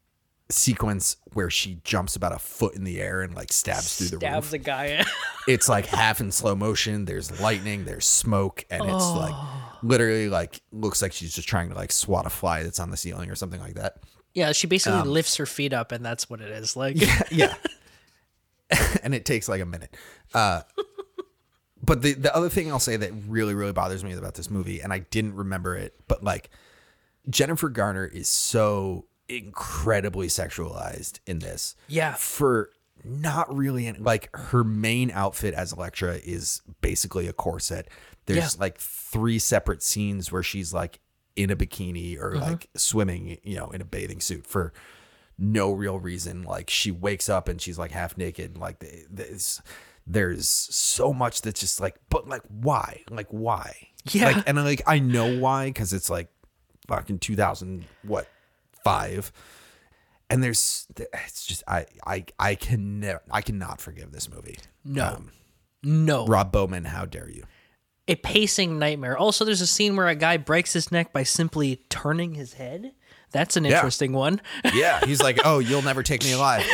sequence 0.49 1.17
where 1.33 1.49
she 1.49 1.79
jumps 1.83 2.15
about 2.15 2.31
a 2.31 2.39
foot 2.39 2.73
in 2.75 2.83
the 2.85 3.01
air 3.01 3.21
and 3.21 3.35
like 3.35 3.51
stabs 3.51 3.97
through 3.97 4.07
the 4.07 4.17
Stabs 4.17 4.47
roof. 4.47 4.53
a 4.53 4.57
guy. 4.59 4.85
In 4.85 5.05
it's 5.47 5.67
like 5.67 5.85
half 5.87 6.19
in 6.21 6.31
slow 6.31 6.55
motion. 6.55 7.05
There's 7.05 7.39
lightning, 7.41 7.85
there's 7.85 8.05
smoke, 8.05 8.65
and 8.69 8.81
it's 8.83 8.91
Oh. 8.93 9.17
like 9.17 9.83
literally 9.83 10.29
like 10.29 10.61
looks 10.71 11.01
like 11.01 11.13
she's 11.13 11.33
just 11.35 11.47
trying 11.47 11.69
to 11.69 11.75
like 11.75 11.91
swat 11.91 12.25
a 12.25 12.29
fly 12.29 12.63
that's 12.63 12.79
on 12.79 12.91
the 12.91 12.97
ceiling 12.97 13.29
or 13.29 13.35
something 13.35 13.59
like 13.59 13.75
that. 13.75 13.97
yeah, 14.33 14.51
she 14.51 14.67
basically 14.67 14.99
Um, 14.99 15.07
lifts 15.09 15.35
her 15.37 15.45
feet 15.45 15.73
up, 15.73 15.91
and 15.91 16.05
that's 16.05 16.29
what 16.29 16.41
it 16.41 16.49
is. 16.51 16.75
Like, 16.75 16.95
yeah. 17.31 17.55
and 19.03 19.13
it 19.15 19.25
takes 19.25 19.47
like 19.49 19.61
a 19.61 19.65
minute. 19.65 19.95
Uh, 20.33 20.61
but 21.83 22.01
the 22.01 22.13
the 22.13 22.35
other 22.35 22.49
thing 22.49 22.71
I'll 22.71 22.79
say 22.79 22.97
that 22.97 23.11
really 23.27 23.53
really 23.53 23.71
bothers 23.73 24.03
me 24.03 24.13
about 24.13 24.35
this 24.35 24.49
movie, 24.49 24.79
and 24.81 24.91
I 24.93 24.99
didn't 24.99 25.35
remember 25.35 25.75
it, 25.75 25.93
but 26.07 26.23
like 26.23 26.49
Jennifer 27.29 27.69
Garner 27.69 28.05
is 28.05 28.27
so 28.29 29.05
incredibly 29.30 30.28
sexualized 30.28 31.19
in 31.25 31.39
this. 31.39 31.75
Yeah. 31.88 32.13
For 32.13 32.69
not 33.03 33.53
really 33.55 33.91
like 33.93 34.30
her 34.36 34.63
main 34.63 35.11
outfit 35.11 35.53
as 35.53 35.71
Elektra 35.71 36.15
is 36.15 36.61
basically 36.82 37.28
a 37.28 37.34
corset. 37.34 37.88
There's 38.25 38.55
Yeah. 38.55 38.61
like 38.61 38.78
three 38.78 39.39
separate 39.39 39.84
scenes 39.84 40.32
where 40.32 40.43
she's 40.43 40.73
like 40.73 40.99
in 41.36 41.49
a 41.49 41.55
bikini 41.55 42.17
or 42.17 42.32
mm-hmm. 42.32 42.41
like 42.41 42.69
swimming, 42.75 43.38
you 43.43 43.55
know, 43.55 43.69
in 43.69 43.82
a 43.82 43.86
bathing 43.86 44.19
suit 44.19 44.45
for 44.45 44.73
no 45.38 45.71
real 45.71 45.99
reason. 45.99 46.43
Like 46.43 46.69
she 46.69 46.91
wakes 46.91 47.30
up 47.30 47.47
and 47.47 47.61
she's 47.61 47.78
like 47.78 47.91
half 47.91 48.17
naked. 48.17 48.57
Like 48.57 48.84
there's 49.09 49.61
there's 50.05 50.47
so 50.47 51.13
much 51.13 51.41
that's 51.41 51.59
just 51.59 51.80
like, 51.80 51.95
but 52.09 52.28
like 52.28 52.43
why? 52.47 53.03
Like 53.09 53.28
why? 53.30 53.89
Yeah. 54.11 54.28
Like 54.32 54.43
and 54.47 54.57
like 54.57 54.82
I 54.88 54.99
know 54.99 55.38
why 55.38 55.67
because 55.67 55.93
it's 55.93 56.09
like 56.09 56.30
fucking 56.88 57.19
2000 57.19 57.86
what 58.03 58.28
five. 58.88 59.31
And 60.29 60.43
there's 60.43 60.88
it's 60.97 61.45
just 61.45 61.63
I 61.67 61.85
I 62.05 62.25
I 62.38 62.55
can 62.55 62.99
never 62.99 63.21
I 63.31 63.41
cannot 63.41 63.79
forgive 63.79 64.11
this 64.11 64.29
movie. 64.29 64.57
no, 64.83 65.05
um, 65.05 65.31
no, 65.83 66.25
Rob 66.25 66.51
Bowman, 66.51 66.85
how 66.85 67.05
dare 67.05 67.29
you? 67.29 67.43
a 68.09 68.15
pacing 68.15 68.79
nightmare. 68.79 69.17
Also, 69.17 69.43
there's 69.43 69.59
a 69.61 69.67
scene 69.67 69.95
where 69.95 70.07
a 70.07 70.15
guy 70.15 70.38
breaks 70.38 70.71
his 70.73 70.91
neck 70.91 71.11
by 71.11 71.23
simply 71.23 71.81
turning 71.89 72.35
his 72.35 72.53
head. 72.53 72.93
That's 73.31 73.57
an 73.57 73.65
interesting 73.65 74.13
one. 74.13 74.41
Yeah, 74.73 74.99
he's 75.05 75.21
like, 75.21 75.39
"Oh, 75.43 75.59
you'll 75.59 75.81
never 75.81 76.03
take 76.03 76.23
me 76.23 76.31
alive." 76.31 76.65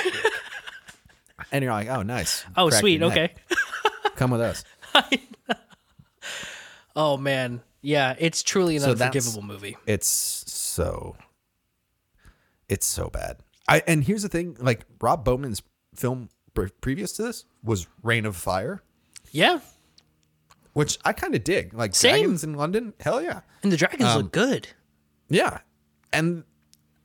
And 1.51 1.63
you're 1.63 1.73
like, 1.73 1.89
"Oh, 1.89 2.03
nice. 2.03 2.45
Oh, 2.55 2.69
Crack 2.69 2.79
sweet. 2.79 3.01
Okay. 3.03 3.33
Come 4.15 4.31
with 4.31 4.41
us." 4.41 4.63
Oh 6.95 7.17
man, 7.17 7.61
yeah, 7.81 8.15
it's 8.19 8.43
truly 8.43 8.75
an 8.75 8.83
So 8.83 8.91
unforgivable 8.91 9.41
movie. 9.41 9.77
It's 9.87 10.07
so 10.07 11.15
it's 12.69 12.85
so 12.85 13.09
bad. 13.09 13.37
I 13.67 13.81
and 13.87 14.03
here's 14.03 14.23
the 14.23 14.29
thing, 14.29 14.57
like 14.59 14.85
Rob 15.01 15.23
Bowman's 15.23 15.61
film 15.95 16.29
pre- 16.53 16.69
previous 16.81 17.11
to 17.13 17.23
this 17.23 17.45
was 17.63 17.87
Reign 18.01 18.25
of 18.25 18.35
Fire, 18.35 18.83
Yeah, 19.31 19.59
which 20.73 20.97
I 21.05 21.13
kind 21.13 21.33
of 21.35 21.43
dig. 21.43 21.73
Like 21.73 21.95
Same. 21.95 22.11
Dragons 22.21 22.43
in 22.43 22.53
London, 22.55 22.93
hell 22.99 23.21
yeah. 23.21 23.41
and 23.61 23.71
the 23.71 23.77
dragons 23.77 24.09
Um, 24.09 24.23
look 24.23 24.31
good. 24.31 24.67
Yeah. 25.29 25.59
And 26.11 26.43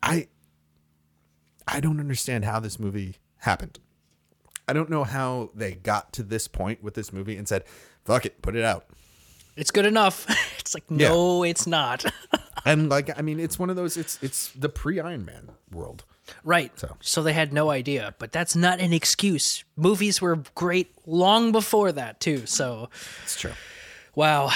I 0.03 0.29
I 1.67 1.81
don't 1.81 2.01
understand 2.01 2.45
how 2.45 2.61
this 2.61 2.79
movie 2.79 3.17
happened. 3.39 3.79
I 4.67 4.73
don't 4.73 4.91
know 4.91 5.05
how 5.05 5.51
they 5.55 5.73
got 5.73 6.13
to 6.15 6.23
this 6.23 6.47
point 6.49 6.83
with 6.83 6.95
this 6.95 7.13
movie 7.13 7.37
and 7.37 7.47
said, 7.49 7.65
"Fuck 8.05 8.27
it, 8.27 8.43
put 8.43 8.55
it 8.57 8.65
out." 8.65 8.87
It's 9.57 9.71
good 9.71 9.87
enough. 9.87 10.27
It's 10.59 10.75
like 10.75 10.85
Yeah. 10.91 11.09
no, 11.09 11.45
it's 11.45 11.67
not. 11.67 12.05
And 12.65 12.89
like 12.89 13.17
I 13.19 13.23
mean, 13.23 13.41
it's 13.41 13.59
one 13.59 13.71
of 13.71 13.77
those 13.77 13.97
it's 13.97 14.19
it's 14.23 14.49
the 14.53 14.69
pre-Iron 14.69 15.25
Man 15.25 15.51
world. 15.73 16.05
right. 16.45 16.71
So. 16.79 16.97
So 17.01 17.23
they 17.23 17.33
had 17.33 17.53
no 17.53 17.71
idea, 17.71 18.15
but 18.19 18.33
that's 18.33 18.55
not 18.57 18.81
an 18.81 18.93
excuse. 18.93 19.65
Movies 19.77 20.21
were 20.21 20.43
great 20.55 20.93
long 21.07 21.53
before 21.53 21.93
that 21.93 22.21
too. 22.21 22.47
So 22.47 22.91
It's 23.23 23.41
true. 23.41 23.53
wow, 24.15 24.51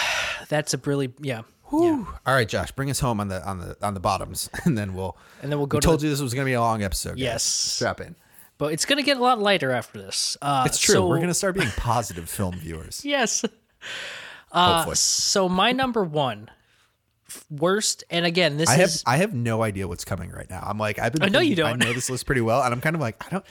that's 0.49 0.75
a 0.75 0.79
really 0.85 1.13
yeah. 1.21 1.43
yeah. 1.73 2.05
All 2.27 2.35
right, 2.35 2.49
Josh, 2.49 2.73
bring 2.73 2.91
us 2.91 3.01
home 3.01 3.21
on 3.21 3.29
the 3.29 3.43
on 3.49 3.59
the 3.61 3.77
on 3.83 3.95
the 3.95 4.01
bottoms 4.01 4.51
and 4.65 4.77
then 4.77 4.95
we'll 4.95 5.17
And 5.43 5.51
then 5.51 5.59
we'll 5.59 5.67
go 5.67 5.77
we 5.77 5.81
to 5.81 5.87
told 5.87 6.01
the- 6.01 6.05
you 6.07 6.11
this 6.11 6.21
was 6.21 6.35
going 6.35 6.45
to 6.45 6.49
be 6.51 6.55
a 6.55 6.61
long 6.61 6.83
episode. 6.83 7.13
guys. 7.13 7.19
Yes. 7.21 7.43
Strap 7.45 8.01
in. 8.01 8.15
But 8.59 8.73
it's 8.75 8.85
gonna 8.85 9.03
get 9.03 9.17
a 9.17 9.21
lot 9.23 9.41
lighter 9.41 9.73
after 9.73 9.99
this. 10.01 10.37
Uh, 10.43 10.65
It's 10.67 10.79
true. 10.79 10.95
so- 10.95 11.07
We're 11.09 11.17
going 11.17 11.29
to 11.29 11.35
start 11.35 11.55
being 11.57 11.71
positive 11.77 12.29
film 12.29 12.55
viewers. 12.57 13.05
yes. 13.05 13.45
Uh, 14.53 14.75
Hopefully. 14.77 14.97
So 14.97 15.49
my 15.49 15.73
number 15.73 16.05
one 16.05 16.51
worst, 17.51 18.05
and 18.11 18.25
again, 18.27 18.57
this 18.57 18.69
I 18.69 18.75
have 18.75 18.89
is 18.89 19.03
I 19.07 19.17
have 19.19 19.35
no 19.35 19.63
idea 19.63 19.89
what's 19.89 20.05
coming 20.05 20.31
right 20.31 20.49
now. 20.49 20.63
I'm 20.67 20.79
like 20.79 20.99
I've 20.99 21.13
been. 21.13 21.23
I 21.23 21.29
know 21.29 21.41
you 21.41 21.57
don't. 21.57 21.79
know 21.79 21.93
this 21.93 22.11
list 22.11 22.27
pretty 22.27 22.41
well, 22.41 22.63
and 22.63 22.73
I'm 22.73 22.81
kind 22.81 22.97
of 22.97 23.01
like 23.01 23.23
I 23.25 23.31
don't. 23.31 23.45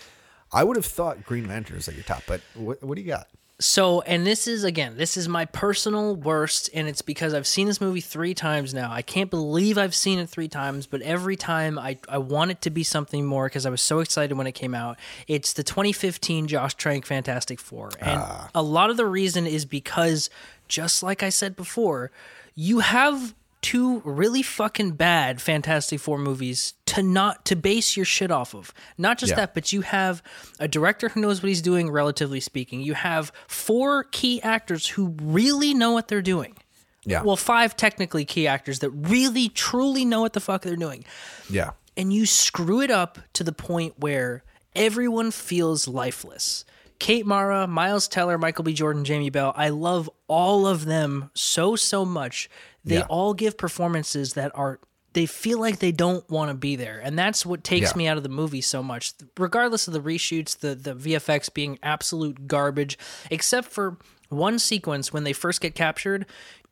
I 0.54 0.64
would 0.64 0.76
have 0.76 0.86
thought 0.86 1.24
Green 1.24 1.48
Lantern 1.48 1.78
was 1.78 1.88
at 1.88 1.96
your 1.96 2.04
top, 2.04 2.24
but 2.28 2.42
what 2.56 2.84
what 2.84 2.96
do 2.96 3.02
you 3.02 3.08
got? 3.08 3.28
So, 3.62 4.02
and 4.02 4.26
this 4.26 4.48
is 4.48 4.64
again, 4.64 4.98
this 4.98 5.16
is 5.16 5.30
my 5.30 5.46
personal 5.46 6.16
worst, 6.16 6.72
and 6.74 6.88
it's 6.88 7.04
because 7.04 7.36
I've 7.36 7.46
seen 7.46 7.68
this 7.68 7.80
movie 7.80 8.02
three 8.02 8.34
times 8.34 8.74
now. 8.74 8.92
I 8.92 9.04
can't 9.04 9.30
believe 9.30 9.78
I've 9.78 9.94
seen 9.94 10.18
it 10.18 10.30
three 10.30 10.48
times, 10.48 10.88
but 10.88 11.04
every 11.04 11.36
time 11.36 11.78
I, 11.78 12.00
I 12.10 12.18
want 12.18 12.50
it 12.50 12.62
to 12.62 12.72
be 12.72 12.82
something 12.82 13.24
more 13.24 13.46
because 13.46 13.68
I 13.68 13.70
was 13.70 13.84
so 13.84 14.00
excited 14.00 14.36
when 14.36 14.48
it 14.48 14.54
came 14.54 14.74
out. 14.74 14.98
It's 15.28 15.54
the 15.54 15.62
2015 15.62 16.48
Josh 16.48 16.74
Trank 16.74 17.06
Fantastic 17.06 17.60
Four. 17.60 17.92
And 18.00 18.20
ah. 18.24 18.50
a 18.56 18.64
lot 18.64 18.90
of 18.90 18.98
the 18.98 19.06
reason 19.06 19.46
is 19.46 19.66
because, 19.66 20.32
just 20.68 21.04
like 21.04 21.22
I 21.22 21.30
said 21.30 21.56
before, 21.56 22.10
you 22.56 22.80
have 22.80 23.36
two 23.62 24.01
really 24.03 24.41
fucking 24.41 24.91
bad 24.91 25.41
Fantastic 25.41 25.99
Four 25.99 26.18
movies 26.18 26.74
to 26.88 27.03
not 27.03 27.45
to 27.45 27.55
base 27.55 27.95
your 27.95 28.05
shit 28.05 28.32
off 28.32 28.53
of. 28.55 28.74
Not 28.97 29.18
just 29.18 29.32
Yeah. 29.32 29.36
that, 29.38 29.53
but 29.53 29.72
you 29.72 29.82
have 29.82 30.22
a 30.59 30.68
director 30.68 31.09
who 31.09 31.22
knows 31.22 31.41
what 31.41 31.47
he's 31.49 31.62
doing, 31.62 31.89
relatively 31.91 32.39
speaking. 32.39 32.82
You 32.82 32.93
have 32.95 33.32
four 33.47 34.03
key 34.05 34.41
actors 34.41 34.88
who 34.88 35.16
really 35.22 35.74
know 35.74 35.91
what 35.91 36.07
they're 36.07 36.22
doing. 36.22 36.57
Yeah. 37.03 37.24
Well, 37.24 37.36
five 37.38 37.76
technically 37.78 38.26
key 38.26 38.47
actors 38.47 38.80
that 38.80 38.89
really 38.91 39.49
truly 39.49 40.05
know 40.05 40.22
what 40.22 40.34
the 40.34 40.39
fuck 40.39 40.62
they're 40.64 40.76
doing. 40.76 41.03
Yeah. 41.49 41.72
And 41.97 42.14
you 42.14 42.26
screw 42.26 42.82
it 42.82 42.91
up 42.91 43.20
to 43.34 43.43
the 43.43 43.51
point 43.51 43.95
where 43.97 44.43
everyone 44.76 45.32
feels 45.32 45.88
lifeless. 45.88 46.64
Kate 46.99 47.26
Mara, 47.26 47.66
Miles 47.66 48.07
Teller, 48.07 48.38
Michael 48.38 48.64
B. 48.64 48.74
Jordan, 48.74 49.03
Jamie 49.03 49.32
Bell. 49.32 49.53
I 49.55 49.70
love 49.70 50.07
all 50.28 50.68
of 50.68 50.86
them 50.86 51.32
so 51.34 51.76
so 51.76 52.05
much. 52.05 52.47
They 52.84 52.96
Yeah. 52.98 53.06
all 53.10 53.34
give 53.34 53.58
performances 53.58 54.34
that 54.34 54.52
are 54.56 54.80
they 55.14 55.26
feel 55.26 55.60
like 55.60 55.80
they 55.80 55.92
don't 55.92 56.28
want 56.30 56.50
to 56.50 56.54
be 56.56 56.78
there. 56.78 56.98
And 57.04 57.20
that's 57.20 57.46
what 57.46 57.66
takes 57.66 57.92
Yeah. 57.92 57.98
me 57.98 58.08
out 58.08 58.16
of 58.16 58.24
the 58.24 58.30
movie 58.30 58.62
so 58.62 58.82
much. 58.82 59.12
Regardless 59.38 59.86
of 59.86 59.94
the 59.94 60.00
reshoots, 60.00 60.58
the 60.58 60.74
the 60.74 60.94
VFX 60.96 61.50
being 61.54 61.78
absolute 61.84 62.48
garbage, 62.48 62.98
except 63.30 63.68
for 63.70 63.98
one 64.30 64.58
sequence 64.58 65.12
when 65.12 65.26
they 65.26 65.34
first 65.34 65.60
get 65.60 65.76
captured, 65.76 66.26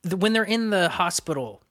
the, 0.04 0.16
when 0.16 0.32
they're 0.32 0.46
in 0.46 0.70
the 0.70 0.88
hospital 0.88 1.62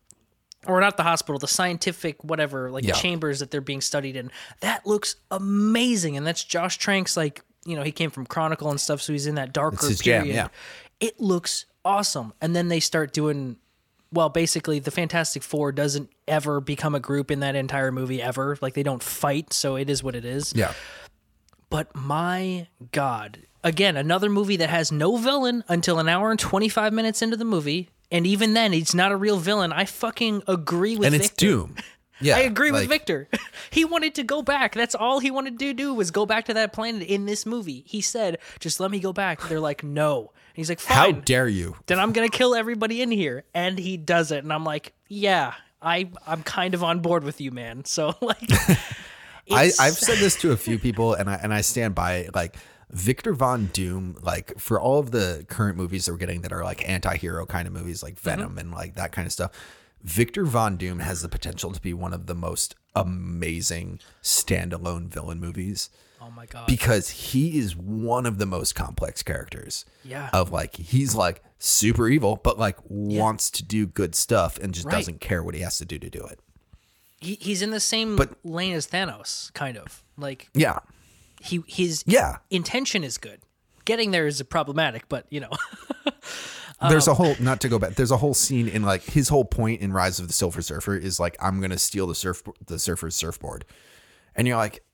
or 0.66 0.78
not 0.80 0.98
the 0.98 1.04
hospital, 1.04 1.38
the 1.38 1.48
scientific 1.48 2.22
whatever, 2.22 2.70
like 2.70 2.84
Yeah. 2.84 2.92
chambers 2.92 3.38
that 3.38 3.50
they're 3.50 3.62
being 3.62 3.80
studied 3.80 4.14
in. 4.16 4.30
That 4.60 4.86
looks 4.86 5.16
amazing, 5.30 6.18
and 6.18 6.26
that's 6.26 6.44
Josh 6.44 6.78
Trank's 6.78 7.16
like 7.16 7.42
you 7.64 7.76
know 7.76 7.82
he 7.82 7.92
came 7.92 8.10
from 8.10 8.26
Chronicle 8.26 8.70
and 8.70 8.78
stuff, 8.80 9.00
so 9.00 9.12
he's 9.14 9.26
in 9.26 9.36
that 9.36 9.54
darker 9.54 9.86
his 9.88 10.00
jam, 10.00 10.24
period. 10.24 10.34
yeah. 10.36 10.48
It 11.00 11.18
looks 11.18 11.64
awesome, 11.82 12.34
and 12.42 12.54
then 12.54 12.68
they 12.68 12.80
start 12.80 13.14
doing. 13.14 13.56
Well, 14.12 14.28
basically, 14.30 14.78
the 14.78 14.90
Fantastic 14.90 15.42
Four 15.42 15.72
doesn't 15.72 16.10
ever 16.26 16.60
become 16.60 16.94
a 16.94 17.00
group 17.00 17.30
in 17.30 17.40
that 17.40 17.54
entire 17.54 17.92
movie 17.92 18.22
ever. 18.22 18.56
Like 18.60 18.74
they 18.74 18.82
don't 18.82 19.02
fight, 19.02 19.52
so 19.52 19.76
it 19.76 19.90
is 19.90 20.02
what 20.02 20.14
it 20.14 20.24
is. 20.24 20.52
Yeah. 20.56 20.72
But 21.70 21.94
my 21.94 22.68
God, 22.92 23.40
again, 23.62 23.96
another 23.96 24.30
movie 24.30 24.56
that 24.56 24.70
has 24.70 24.90
no 24.90 25.16
villain 25.16 25.62
until 25.68 25.98
an 25.98 26.08
hour 26.08 26.30
and 26.30 26.40
25 26.40 26.92
minutes 26.92 27.20
into 27.20 27.36
the 27.36 27.44
movie. 27.44 27.90
And 28.10 28.26
even 28.26 28.54
then, 28.54 28.72
he's 28.72 28.94
not 28.94 29.12
a 29.12 29.16
real 29.16 29.36
villain. 29.36 29.70
I 29.70 29.84
fucking 29.84 30.44
agree 30.48 30.96
with 30.96 31.10
Victor. 31.10 31.14
And 31.14 31.14
it's 31.14 31.28
Victor. 31.28 31.46
Doom. 31.46 31.76
Yeah. 32.20 32.36
I 32.36 32.40
agree 32.40 32.72
with 32.72 32.88
Victor. 32.88 33.28
he 33.70 33.84
wanted 33.84 34.16
to 34.16 34.24
go 34.24 34.42
back. 34.42 34.74
That's 34.74 34.96
all 34.96 35.20
he 35.20 35.30
wanted 35.30 35.56
to 35.60 35.72
do 35.72 35.94
was 35.94 36.10
go 36.10 36.26
back 36.26 36.46
to 36.46 36.54
that 36.54 36.72
planet 36.72 37.02
in 37.02 37.26
this 37.26 37.46
movie. 37.46 37.84
He 37.86 38.00
said, 38.00 38.38
just 38.58 38.80
let 38.80 38.90
me 38.90 38.98
go 38.98 39.12
back. 39.12 39.40
They're 39.42 39.60
like, 39.60 39.84
no. 39.84 40.32
He's 40.58 40.68
like, 40.68 40.82
How 40.82 41.12
dare 41.12 41.46
you? 41.46 41.76
then 41.86 42.00
I'm 42.00 42.10
going 42.10 42.28
to 42.28 42.36
kill 42.36 42.52
everybody 42.52 43.00
in 43.00 43.12
here. 43.12 43.44
And 43.54 43.78
he 43.78 43.96
does 43.96 44.32
it. 44.32 44.42
And 44.42 44.52
I'm 44.52 44.64
like, 44.64 44.92
yeah, 45.06 45.54
I, 45.80 46.10
I'm 46.26 46.42
kind 46.42 46.74
of 46.74 46.82
on 46.82 46.98
board 46.98 47.22
with 47.22 47.40
you, 47.40 47.52
man. 47.52 47.84
So, 47.84 48.16
like, 48.20 48.42
I 49.50 49.70
I've 49.78 49.94
said 49.94 50.18
this 50.18 50.34
to 50.40 50.50
a 50.50 50.56
few 50.66 50.80
people, 50.80 51.14
and 51.14 51.30
I 51.30 51.34
and 51.36 51.54
I 51.54 51.60
stand 51.60 51.94
by 51.94 52.14
it. 52.16 52.34
Like 52.34 52.56
Victor 52.90 53.34
Von 53.34 53.66
Doom, 53.66 54.16
like 54.20 54.58
for 54.58 54.80
all 54.80 54.98
of 54.98 55.12
the 55.12 55.46
current 55.48 55.76
movies 55.76 56.06
that 56.06 56.12
we're 56.12 56.18
getting 56.18 56.40
that 56.40 56.52
are 56.52 56.64
like 56.64 56.86
anti-hero 56.88 57.46
kind 57.46 57.68
of 57.68 57.72
movies, 57.72 58.02
like 58.02 58.16
mm-hmm. 58.16 58.28
Venom 58.28 58.58
and 58.58 58.72
like 58.72 58.96
that 58.96 59.12
kind 59.12 59.26
of 59.26 59.32
stuff. 59.32 59.52
Victor 60.02 60.44
Von 60.44 60.76
Doom 60.76 60.98
has 60.98 61.22
the 61.22 61.28
potential 61.28 61.70
to 61.70 61.80
be 61.80 61.94
one 61.94 62.12
of 62.12 62.26
the 62.26 62.34
most 62.34 62.74
amazing 62.96 64.00
standalone 64.24 65.06
villain 65.06 65.38
movies 65.38 65.88
oh 66.28 66.32
my 66.34 66.46
God. 66.46 66.66
because 66.66 67.08
he 67.10 67.58
is 67.58 67.74
one 67.74 68.26
of 68.26 68.38
the 68.38 68.46
most 68.46 68.74
complex 68.74 69.22
characters. 69.22 69.84
Yeah. 70.04 70.28
Of 70.32 70.52
like 70.52 70.76
he's 70.76 71.14
like 71.14 71.42
super 71.58 72.06
evil, 72.08 72.36
but 72.44 72.58
like 72.58 72.76
wants 72.88 73.50
to 73.52 73.64
do 73.64 73.86
good 73.86 74.14
stuff 74.14 74.58
and 74.58 74.74
just 74.74 74.86
Right. 74.86 74.92
doesn't 74.96 75.20
care 75.20 75.42
what 75.42 75.54
he 75.54 75.62
has 75.62 75.78
to 75.78 75.84
do 75.84 75.98
to 75.98 76.10
do 76.10 76.20
it. 76.24 76.40
he, 77.20 77.34
he's 77.40 77.62
in 77.62 77.70
the 77.70 77.80
same 77.80 78.14
But- 78.16 78.36
lane 78.44 78.74
as 78.74 78.86
Thanos, 78.86 79.52
kind 79.54 79.76
of 79.76 80.04
like 80.16 80.48
Yeah. 80.54 80.78
he 81.40 81.62
his 81.66 82.04
Yeah. 82.06 82.36
intention 82.50 83.02
is 83.02 83.18
good. 83.18 83.40
Getting 83.84 84.10
there 84.12 84.26
is 84.26 84.40
problematic, 84.42 85.08
but 85.08 85.26
you 85.30 85.40
know, 85.40 85.50
there's 86.88 87.08
a 87.08 87.12
um, 87.12 87.16
whole 87.16 87.34
not 87.40 87.60
to 87.62 87.68
go 87.68 87.78
back. 87.78 87.94
There's 87.94 88.10
a 88.10 88.16
whole 88.18 88.34
scene 88.34 88.68
in 88.68 88.82
like 88.82 89.02
his 89.02 89.28
whole 89.30 89.44
point 89.44 89.80
in 89.80 89.92
Rise 89.92 90.18
of 90.20 90.26
the 90.28 90.32
Silver 90.32 90.62
Surfer 90.62 90.96
is 90.96 91.18
like 91.18 91.36
I'm 91.40 91.60
gonna 91.60 91.78
steal 91.78 92.06
the 92.06 92.14
surf 92.14 92.42
the 92.66 92.78
surfer's 92.78 93.16
surfboard, 93.16 93.64
and 94.36 94.46
you're 94.46 94.56
like, 94.56 94.84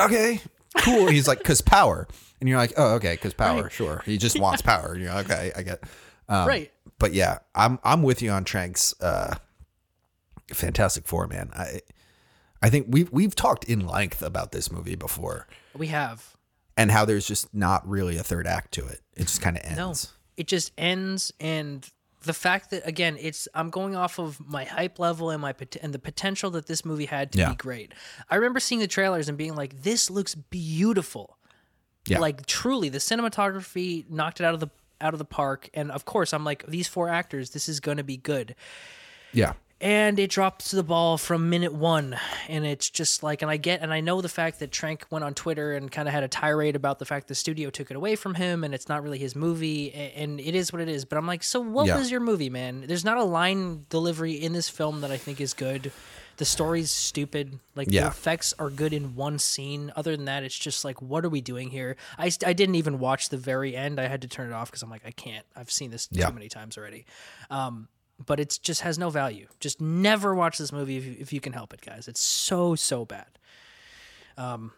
okay, 0.00 0.40
cool. 0.78 1.06
He's 1.08 1.26
like, 1.28 1.42
cause 1.44 1.60
power, 1.60 2.06
and 2.40 2.48
you're 2.48 2.58
like, 2.58 2.72
oh 2.76 2.94
okay, 2.94 3.16
cause 3.16 3.34
power, 3.34 3.64
Right. 3.64 3.72
sure. 3.72 4.02
He 4.04 4.18
just 4.18 4.38
wants 4.38 4.62
power. 4.62 4.92
And 4.92 5.02
you're 5.02 5.12
like, 5.14 5.30
okay, 5.30 5.52
I 5.56 5.62
get. 5.62 5.82
Um, 6.28 6.46
right? 6.48 6.72
But 6.98 7.12
yeah, 7.14 7.38
I'm 7.54 7.78
I'm 7.84 8.02
with 8.02 8.22
you 8.22 8.30
on 8.30 8.44
Trank's 8.44 8.94
uh, 9.00 9.36
Fantastic 10.52 11.06
Four, 11.06 11.26
man. 11.26 11.50
I 11.54 11.80
I 12.62 12.70
think 12.70 12.86
we've 12.88 13.10
we've 13.12 13.34
talked 13.34 13.64
in 13.64 13.86
length 13.86 14.22
about 14.22 14.52
this 14.52 14.70
movie 14.70 14.94
before 14.96 15.46
We 15.76 15.88
have 15.88 16.36
and 16.76 16.90
how 16.90 17.04
there's 17.04 17.26
just 17.26 17.52
not 17.54 17.86
really 17.88 18.16
a 18.16 18.22
third 18.22 18.46
act 18.46 18.72
to 18.74 18.86
it. 18.86 19.00
It 19.16 19.22
just 19.22 19.40
kind 19.42 19.56
of 19.56 19.62
ends. 19.64 19.76
no. 19.78 19.94
It 20.36 20.46
just 20.48 20.72
ends, 20.76 21.32
and 21.40 21.88
the 22.26 22.34
fact 22.34 22.70
that 22.70 22.86
again, 22.86 23.16
it's 23.18 23.48
I'm 23.54 23.70
going 23.70 23.96
off 23.96 24.18
of 24.18 24.38
my 24.46 24.64
hype 24.64 24.98
level 24.98 25.30
and 25.30 25.40
my 25.40 25.52
pot- 25.52 25.76
and 25.80 25.92
the 25.94 25.98
potential 25.98 26.50
that 26.50 26.66
this 26.66 26.84
movie 26.84 27.06
had 27.06 27.32
to 27.32 27.38
Yeah. 27.38 27.48
be 27.50 27.56
great. 27.56 27.92
I 28.30 28.34
remember 28.36 28.60
seeing 28.60 28.80
the 28.80 28.86
trailers 28.86 29.28
and 29.28 29.38
being 29.38 29.54
like, 29.54 29.82
"This 29.82 30.10
looks 30.10 30.34
beautiful." 30.34 31.38
Yeah. 32.08 32.20
like 32.20 32.46
truly 32.46 32.88
the 32.88 32.98
cinematography 32.98 34.08
knocked 34.08 34.38
it 34.40 34.44
out 34.44 34.54
of 34.54 34.60
the 34.60 34.68
out 35.00 35.12
of 35.12 35.18
the 35.18 35.24
park 35.24 35.68
and 35.74 35.90
of 35.90 36.04
course 36.04 36.32
i'm 36.32 36.44
like 36.44 36.64
these 36.68 36.86
four 36.86 37.08
actors 37.08 37.50
this 37.50 37.68
is 37.68 37.80
going 37.80 37.96
to 37.96 38.04
be 38.04 38.16
good 38.16 38.54
Yeah. 39.32 39.54
And 39.80 40.18
it 40.18 40.30
drops 40.30 40.70
the 40.70 40.82
ball 40.82 41.18
from 41.18 41.50
minute 41.50 41.72
one. 41.74 42.16
And 42.48 42.64
it's 42.64 42.88
just 42.88 43.22
like 43.22 43.42
and 43.42 43.50
i 43.50 43.56
get 43.56 43.82
and 43.82 43.92
i 43.92 44.00
know 44.00 44.20
the 44.20 44.28
fact 44.28 44.60
that 44.60 44.70
trank 44.70 45.04
went 45.10 45.24
on 45.24 45.34
twitter 45.34 45.72
and 45.74 45.90
kind 45.90 46.08
of 46.08 46.14
had 46.14 46.22
a 46.22 46.28
tirade 46.28 46.76
about 46.76 46.98
the 46.98 47.04
fact 47.04 47.28
the 47.28 47.34
studio 47.34 47.68
took 47.70 47.90
it 47.90 47.96
away 47.96 48.16
from 48.16 48.34
him 48.34 48.64
and 48.64 48.74
it's 48.74 48.88
not 48.88 49.02
really 49.02 49.18
his 49.18 49.34
movie 49.36 49.92
and 49.92 50.40
it 50.40 50.54
is 50.54 50.72
what 50.72 50.80
it 50.80 50.88
is. 50.88 51.04
But 51.04 51.18
i'm 51.18 51.26
like 51.26 51.42
so 51.42 51.60
what 51.60 51.86
Yeah. 51.86 51.98
was 51.98 52.10
your 52.10 52.20
movie 52.20 52.50
man? 52.50 52.84
There's 52.86 53.04
not 53.04 53.18
a 53.18 53.24
line 53.24 53.84
delivery 53.90 54.32
in 54.32 54.52
this 54.52 54.68
film 54.68 55.00
that 55.02 55.10
i 55.10 55.16
think 55.16 55.40
is 55.40 55.52
good. 55.54 55.92
The 56.38 56.44
story's 56.44 56.90
stupid. 56.90 57.60
Like 57.74 57.88
the 57.88 58.06
effects 58.06 58.52
are 58.58 58.68
good 58.68 58.92
in 58.92 59.14
one 59.14 59.38
scene. 59.38 59.90
Other 59.96 60.14
than 60.14 60.26
that 60.26 60.42
it's 60.44 60.58
just 60.58 60.84
like 60.84 61.00
what 61.00 61.24
are 61.24 61.30
we 61.30 61.40
doing 61.40 61.70
here? 61.70 61.96
I, 62.18 62.30
I 62.44 62.52
didn't 62.52 62.74
even 62.74 62.98
watch 62.98 63.30
the 63.30 63.38
very 63.38 63.74
end. 63.74 63.98
I 63.98 64.06
had 64.06 64.20
to 64.22 64.28
turn 64.28 64.48
it 64.50 64.52
off 64.52 64.70
because 64.70 64.82
i'm 64.82 64.90
like 64.90 65.06
i 65.06 65.10
can't. 65.12 65.44
I've 65.56 65.70
seen 65.70 65.90
this 65.90 66.08
Yeah. 66.12 66.26
too 66.28 66.34
many 66.34 66.48
times 66.48 66.76
already. 66.78 67.06
Um, 67.50 67.88
but 68.24 68.40
it 68.40 68.58
just 68.62 68.80
has 68.82 68.98
no 68.98 69.10
value. 69.10 69.46
Just 69.60 69.80
never 69.80 70.34
watch 70.34 70.58
this 70.58 70.72
movie 70.72 70.96
if 70.96 71.04
you, 71.04 71.16
if 71.18 71.32
you 71.32 71.40
can 71.40 71.52
help 71.52 71.74
it, 71.74 71.80
guys. 71.80 72.08
It's 72.08 72.20
so 72.20 72.74
so 72.74 73.04
bad. 73.04 73.26
Um, 74.38 74.72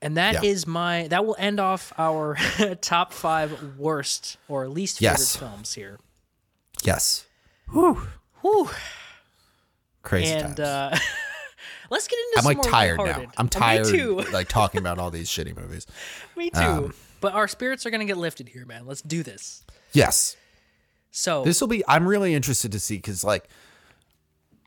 and 0.00 0.16
that 0.16 0.44
is 0.44 0.64
Yeah. 0.66 0.70
my 0.72 1.08
that 1.08 1.24
will 1.24 1.36
end 1.38 1.60
off 1.60 1.92
our 1.98 2.36
top 2.80 3.12
five 3.12 3.76
worst 3.78 4.36
or 4.48 4.68
least 4.68 4.98
favorite 4.98 5.18
Yes. 5.20 5.36
films 5.36 5.74
here. 5.74 5.98
Yes. 6.82 7.26
Whew. 7.70 8.02
Crazy 10.02 10.32
And 10.32 10.56
times. 10.56 10.60
uh, 10.60 10.98
let's 11.90 12.08
get 12.08 12.18
into 12.18 12.38
I'm 12.38 12.44
like 12.44 12.62
tired 12.62 12.98
now. 12.98 13.24
I'm 13.36 13.48
tired 13.48 13.86
Me 13.86 13.92
too. 13.98 14.20
like 14.32 14.48
talking 14.50 14.78
about 14.78 14.98
all 14.98 15.10
these 15.10 15.28
shitty 15.28 15.56
movies. 15.56 15.86
Me 16.36 16.50
too. 16.50 16.60
um, 16.60 16.94
but 17.20 17.34
our 17.34 17.46
spirits 17.46 17.86
are 17.86 17.90
gonna 17.90 18.04
get 18.04 18.16
lifted 18.16 18.48
here, 18.48 18.66
man. 18.66 18.84
Let's 18.86 19.00
do 19.02 19.22
this. 19.22 19.64
Yes. 19.92 20.36
So 21.12 21.44
This 21.44 21.60
will 21.60 21.68
be 21.68 21.84
I'm 21.86 22.08
really 22.08 22.34
interested 22.34 22.72
to 22.72 22.80
see 22.80 22.98
cuz 22.98 23.22
like 23.22 23.48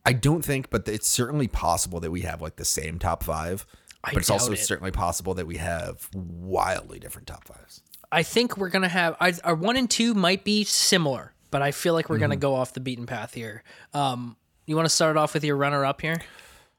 I 0.05 0.13
don't 0.13 0.45
think 0.45 0.69
but 0.69 0.87
it's 0.87 1.09
certainly 1.09 1.47
possible 1.47 1.99
that 1.99 2.11
we 2.11 2.21
have 2.21 2.41
like 2.41 2.55
the 2.55 2.63
same 2.65 2.99
top 2.99 3.23
5. 3.23 3.65
I 4.03 4.11
But 4.13 4.19
it's 4.21 4.29
also 4.29 4.53
it. 4.53 4.57
certainly 4.59 4.91
possible 4.91 5.33
that 5.33 5.47
we 5.47 5.57
have 5.57 6.07
wildly 6.13 6.99
different 6.99 7.27
top 7.27 7.45
5s. 7.47 7.81
I 8.11 8.21
think 8.23 8.55
we're 8.57 8.69
gonna 8.69 8.87
have 8.87 9.17
I, 9.19 9.33
our 9.43 9.55
one 9.55 9.75
and 9.75 9.89
two 9.89 10.13
might 10.13 10.43
be 10.43 10.63
similar, 10.63 11.33
but 11.49 11.61
I 11.63 11.71
feel 11.71 11.93
like 11.95 12.07
we're 12.09 12.17
Mm-hmm. 12.17 12.21
gonna 12.21 12.35
go 12.37 12.53
off 12.53 12.73
the 12.73 12.79
beaten 12.79 13.07
path 13.07 13.33
here. 13.33 13.63
Um, 13.93 14.37
you 14.67 14.75
want 14.75 14.85
to 14.85 14.93
start 14.93 15.17
off 15.17 15.33
with 15.33 15.43
your 15.43 15.57
runner 15.57 15.83
up 15.83 16.01
here? 16.01 16.21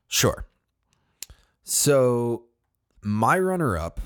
Sure. 0.08 0.46
So 1.64 2.44
my 3.02 3.38
runner 3.38 3.76
up 3.76 4.00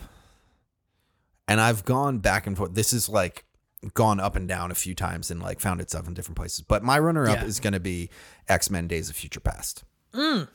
and 1.46 1.60
I've 1.60 1.84
gone 1.84 2.18
back 2.18 2.46
and 2.46 2.56
forth. 2.56 2.74
This 2.74 2.92
is 2.92 3.08
like 3.08 3.44
gone 3.94 4.20
up 4.20 4.36
and 4.36 4.46
down 4.46 4.70
a 4.70 4.74
few 4.74 4.94
times 4.94 5.30
and 5.30 5.40
like 5.40 5.60
found 5.60 5.80
itself 5.80 6.06
in 6.06 6.14
different 6.14 6.36
places. 6.36 6.60
But 6.60 6.82
my 6.82 6.98
runner 6.98 7.26
up 7.28 7.38
Yeah. 7.38 7.44
is 7.44 7.60
going 7.60 7.72
to 7.72 7.80
be 7.80 8.10
X-Men 8.48 8.86
Days 8.88 9.08
of 9.08 9.16
Future 9.16 9.40
Past. 9.40 9.84
Mm. 10.12 10.48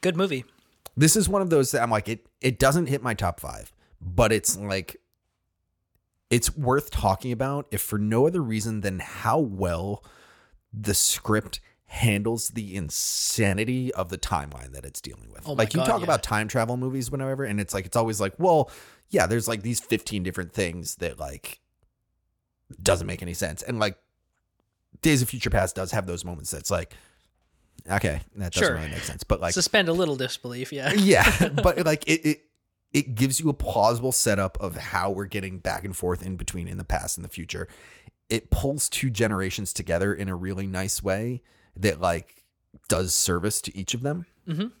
Good 0.00 0.16
movie. 0.16 0.44
This 0.96 1.16
is 1.16 1.28
one 1.28 1.42
of 1.42 1.50
those 1.50 1.70
that 1.72 1.82
I'm 1.82 1.90
like 1.90 2.08
it 2.08 2.26
it 2.40 2.58
doesn't 2.58 2.86
hit 2.86 3.02
my 3.02 3.14
top 3.14 3.40
5, 3.40 3.72
but 4.00 4.32
it's 4.32 4.56
like 4.58 4.96
it's 6.30 6.56
worth 6.56 6.90
talking 6.90 7.32
about 7.32 7.66
if 7.70 7.80
for 7.80 7.98
no 7.98 8.26
other 8.26 8.42
reason 8.42 8.80
than 8.82 8.98
how 9.00 9.38
well 9.38 10.04
the 10.72 10.94
script 10.94 11.60
handles 11.86 12.48
the 12.50 12.74
insanity 12.76 13.92
of 13.94 14.08
the 14.08 14.18
timeline 14.18 14.72
that 14.72 14.84
it's 14.84 15.00
dealing 15.00 15.30
with. 15.32 15.48
Oh 15.48 15.52
like 15.52 15.74
you 15.74 15.80
talk 15.80 16.00
yeah. 16.00 16.04
about 16.04 16.22
time 16.22 16.48
travel 16.48 16.76
movies 16.76 17.10
whenever 17.10 17.44
and 17.44 17.60
it's 17.60 17.72
like 17.72 17.86
it's 17.86 17.96
always 17.96 18.20
like, 18.20 18.34
well, 18.38 18.70
yeah, 19.10 19.26
there's 19.26 19.46
like 19.48 19.62
these 19.62 19.80
15 19.80 20.22
different 20.22 20.52
things 20.52 20.96
that 20.96 21.18
like 21.18 21.60
doesn't 22.82 23.06
make 23.06 23.22
any 23.22 23.34
sense. 23.34 23.62
And 23.62 23.78
like 23.78 23.96
Days 25.02 25.22
of 25.22 25.28
Future 25.28 25.50
Past 25.50 25.76
does 25.76 25.92
have 25.92 26.06
those 26.06 26.24
moments 26.24 26.50
that's 26.50 26.70
like 26.70 26.94
okay, 27.90 28.20
that 28.36 28.52
doesn't 28.52 28.66
Sure. 28.66 28.76
really 28.76 28.88
make 28.90 29.02
sense. 29.02 29.24
But 29.24 29.40
like 29.40 29.52
Suspend 29.54 29.88
a 29.88 29.92
little 29.92 30.16
disbelief, 30.16 30.72
yeah. 30.72 30.92
yeah, 30.96 31.48
but 31.62 31.84
like 31.84 32.04
it, 32.08 32.24
it 32.24 32.40
it 32.92 33.14
gives 33.14 33.40
you 33.40 33.48
a 33.48 33.54
plausible 33.54 34.12
setup 34.12 34.56
of 34.60 34.76
how 34.76 35.10
we're 35.10 35.26
getting 35.26 35.58
back 35.58 35.84
and 35.84 35.96
forth 35.96 36.22
in 36.24 36.36
between 36.36 36.68
in 36.68 36.78
the 36.78 36.84
past 36.84 37.18
and 37.18 37.24
the 37.24 37.28
future. 37.28 37.68
It 38.30 38.50
pulls 38.50 38.88
two 38.88 39.10
generations 39.10 39.72
together 39.72 40.14
in 40.14 40.28
a 40.28 40.34
really 40.36 40.66
nice 40.66 41.02
way 41.02 41.42
that 41.76 42.00
like 42.00 42.44
does 42.88 43.12
service 43.14 43.60
to 43.62 43.76
each 43.76 43.94
of 43.94 44.02
them. 44.02 44.26
Mhm. 44.48 44.72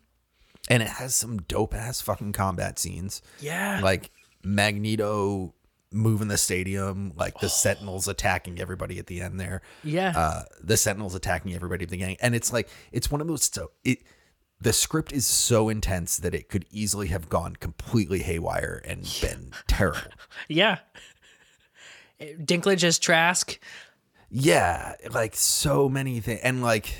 And 0.70 0.82
it 0.82 0.88
has 0.88 1.14
some 1.14 1.38
dope 1.38 1.74
ass 1.74 2.00
fucking 2.00 2.32
combat 2.32 2.78
scenes, 2.78 3.20
Yeah. 3.40 3.80
like 3.82 4.10
Magneto 4.42 5.54
moving 5.92 6.28
the 6.28 6.38
stadium, 6.38 7.12
like 7.16 7.38
the 7.40 7.48
Sentinels 7.48 8.08
attacking 8.08 8.58
everybody 8.60 8.98
at 8.98 9.06
the 9.06 9.20
end 9.20 9.38
there 9.38 9.62
yeah. 9.84 10.12
uh, 10.16 10.42
the 10.62 10.76
Sentinels 10.76 11.14
attacking 11.14 11.54
everybody 11.54 11.84
at 11.84 11.90
the 11.90 11.96
gang, 11.96 12.16
and 12.20 12.34
it's 12.34 12.52
like 12.52 12.68
it's 12.92 13.10
one 13.10 13.20
of 13.20 13.28
those. 13.28 13.44
So 13.44 13.70
it 13.84 13.98
the 14.60 14.72
script 14.72 15.12
is 15.12 15.26
so 15.26 15.68
intense 15.68 16.16
that 16.18 16.34
it 16.34 16.48
could 16.48 16.64
easily 16.70 17.08
have 17.08 17.28
gone 17.28 17.54
completely 17.56 18.20
haywire 18.20 18.80
and 18.84 19.02
been 19.20 19.52
terrible. 19.66 20.00
yeah. 20.48 20.78
Dinklage 22.20 22.84
as 22.84 22.98
Trask. 22.98 23.58
Yeah, 24.30 24.94
like 25.12 25.36
so 25.36 25.88
many 25.88 26.20
things, 26.20 26.40
and 26.42 26.62
like 26.62 26.92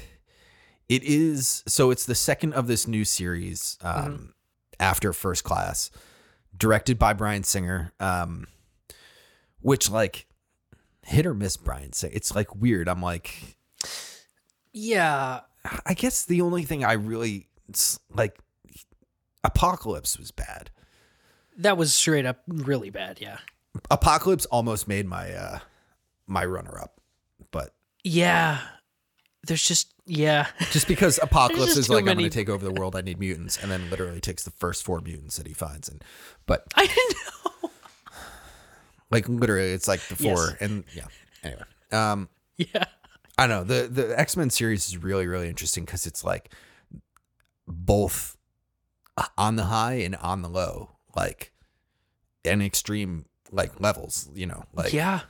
it 0.88 1.02
is. 1.04 1.62
So 1.66 1.90
it's 1.90 2.06
the 2.06 2.14
second 2.14 2.52
of 2.54 2.66
this 2.66 2.86
new 2.86 3.04
series 3.04 3.78
um, 3.82 4.34
after 4.78 5.12
First 5.12 5.44
Class, 5.44 5.90
directed 6.56 6.98
by 6.98 7.12
Bryan 7.12 7.44
Singer, 7.44 7.92
um, 8.00 8.46
which 9.60 9.90
like 9.90 10.26
hit 11.02 11.26
or 11.26 11.34
miss 11.34 11.56
Bryan 11.56 11.92
Singer. 11.92 12.12
It's 12.14 12.34
like 12.34 12.54
weird. 12.54 12.88
I'm 12.88 13.02
like. 13.02 13.56
Yeah. 14.72 15.40
I 15.86 15.94
guess 15.94 16.24
the 16.24 16.42
only 16.42 16.64
thing 16.64 16.84
I 16.84 16.94
really 16.94 17.48
like 18.10 18.38
Apocalypse 19.44 20.18
was 20.18 20.30
bad. 20.30 20.70
That 21.56 21.76
was 21.76 21.94
straight 21.94 22.26
up 22.26 22.42
really 22.48 22.90
bad, 22.90 23.20
yeah. 23.20 23.38
Apocalypse 23.90 24.46
almost 24.46 24.88
made 24.88 25.06
my 25.06 25.32
uh 25.32 25.58
my 26.26 26.44
runner 26.44 26.78
up. 26.78 27.00
But 27.50 27.74
Yeah. 28.02 28.60
There's 29.46 29.62
just 29.62 29.93
yeah. 30.06 30.48
just 30.70 30.86
because 30.88 31.18
Apocalypse 31.22 31.74
just 31.74 31.78
is 31.78 31.88
like 31.88 32.00
I'm 32.06 32.16
going 32.16 32.18
to 32.18 32.30
take 32.30 32.48
over 32.48 32.64
the 32.64 32.72
world, 32.72 32.94
I 32.96 33.00
need 33.00 33.18
mutants 33.18 33.60
and 33.62 33.70
then 33.70 33.88
literally 33.90 34.20
takes 34.20 34.42
the 34.44 34.50
first 34.50 34.84
four 34.84 35.00
mutants 35.00 35.36
that 35.36 35.46
he 35.46 35.54
finds 35.54 35.88
and 35.88 36.02
but 36.46 36.64
I 36.74 36.86
didn't 36.86 37.16
know. 37.62 37.70
like 39.10 39.28
literally 39.28 39.70
it's 39.72 39.88
like 39.88 40.00
the 40.08 40.16
four 40.16 40.26
Yes. 40.50 40.56
and 40.60 40.84
yeah. 40.94 41.06
Anyway. 41.42 41.62
Um 41.92 42.28
Yeah. 42.56 42.84
I 43.36 43.46
know. 43.48 43.64
The 43.64 43.88
the 43.90 44.18
X-Men 44.18 44.50
series 44.50 44.86
is 44.88 44.96
really 44.98 45.26
really 45.26 45.48
interesting 45.48 45.86
cuz 45.86 46.06
it's 46.06 46.22
like 46.24 46.52
both 47.66 48.36
on 49.38 49.56
the 49.56 49.64
high 49.64 49.94
and 49.94 50.16
on 50.16 50.42
the 50.42 50.48
low, 50.48 50.96
like 51.16 51.52
and 52.44 52.62
extreme 52.62 53.24
like 53.50 53.80
levels, 53.80 54.28
you 54.34 54.46
know. 54.46 54.64
Like 54.72 54.92
yeah. 54.92 55.20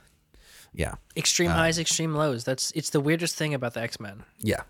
Yeah. 0.75 0.95
Extreme 1.15 1.51
highs, 1.51 1.79
extreme 1.79 2.13
lows. 2.13 2.43
That's 2.43 2.71
it's 2.71 2.89
the 2.89 2.99
weirdest 2.99 3.35
thing 3.35 3.53
about 3.53 3.73
the 3.73 3.81
X-Men. 3.81 4.23
Yeah. 4.39 4.61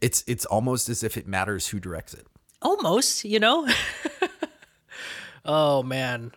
It's 0.00 0.24
it's 0.26 0.44
almost 0.44 0.88
as 0.88 1.02
if 1.02 1.16
it 1.16 1.26
matters 1.26 1.68
who 1.68 1.80
directs 1.80 2.14
it. 2.14 2.26
Almost, 2.62 3.24
you 3.24 3.40
know? 3.40 3.68
oh 5.44 5.82
man. 5.82 6.32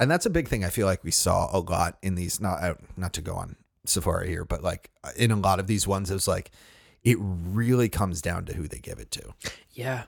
And 0.00 0.10
that's 0.10 0.26
a 0.26 0.30
big 0.30 0.48
thing 0.48 0.64
I 0.64 0.68
feel 0.70 0.86
like 0.86 1.04
we 1.04 1.10
saw 1.10 1.48
a 1.52 1.60
lot 1.60 1.98
in 2.02 2.14
these 2.14 2.40
not 2.40 2.62
uh, 2.62 2.74
not 2.96 3.12
to 3.14 3.22
go 3.22 3.34
on 3.34 3.56
Safari 3.84 4.28
here, 4.28 4.44
but 4.44 4.62
like 4.62 4.90
in 5.16 5.30
a 5.30 5.36
lot 5.36 5.60
of 5.60 5.66
these 5.66 5.86
ones 5.86 6.10
it 6.10 6.14
was 6.14 6.28
like 6.28 6.50
it 7.04 7.18
really 7.20 7.88
comes 7.88 8.22
down 8.22 8.44
to 8.46 8.54
who 8.54 8.68
they 8.68 8.78
give 8.78 8.98
it 8.98 9.10
to. 9.12 9.34
Yeah. 9.72 10.04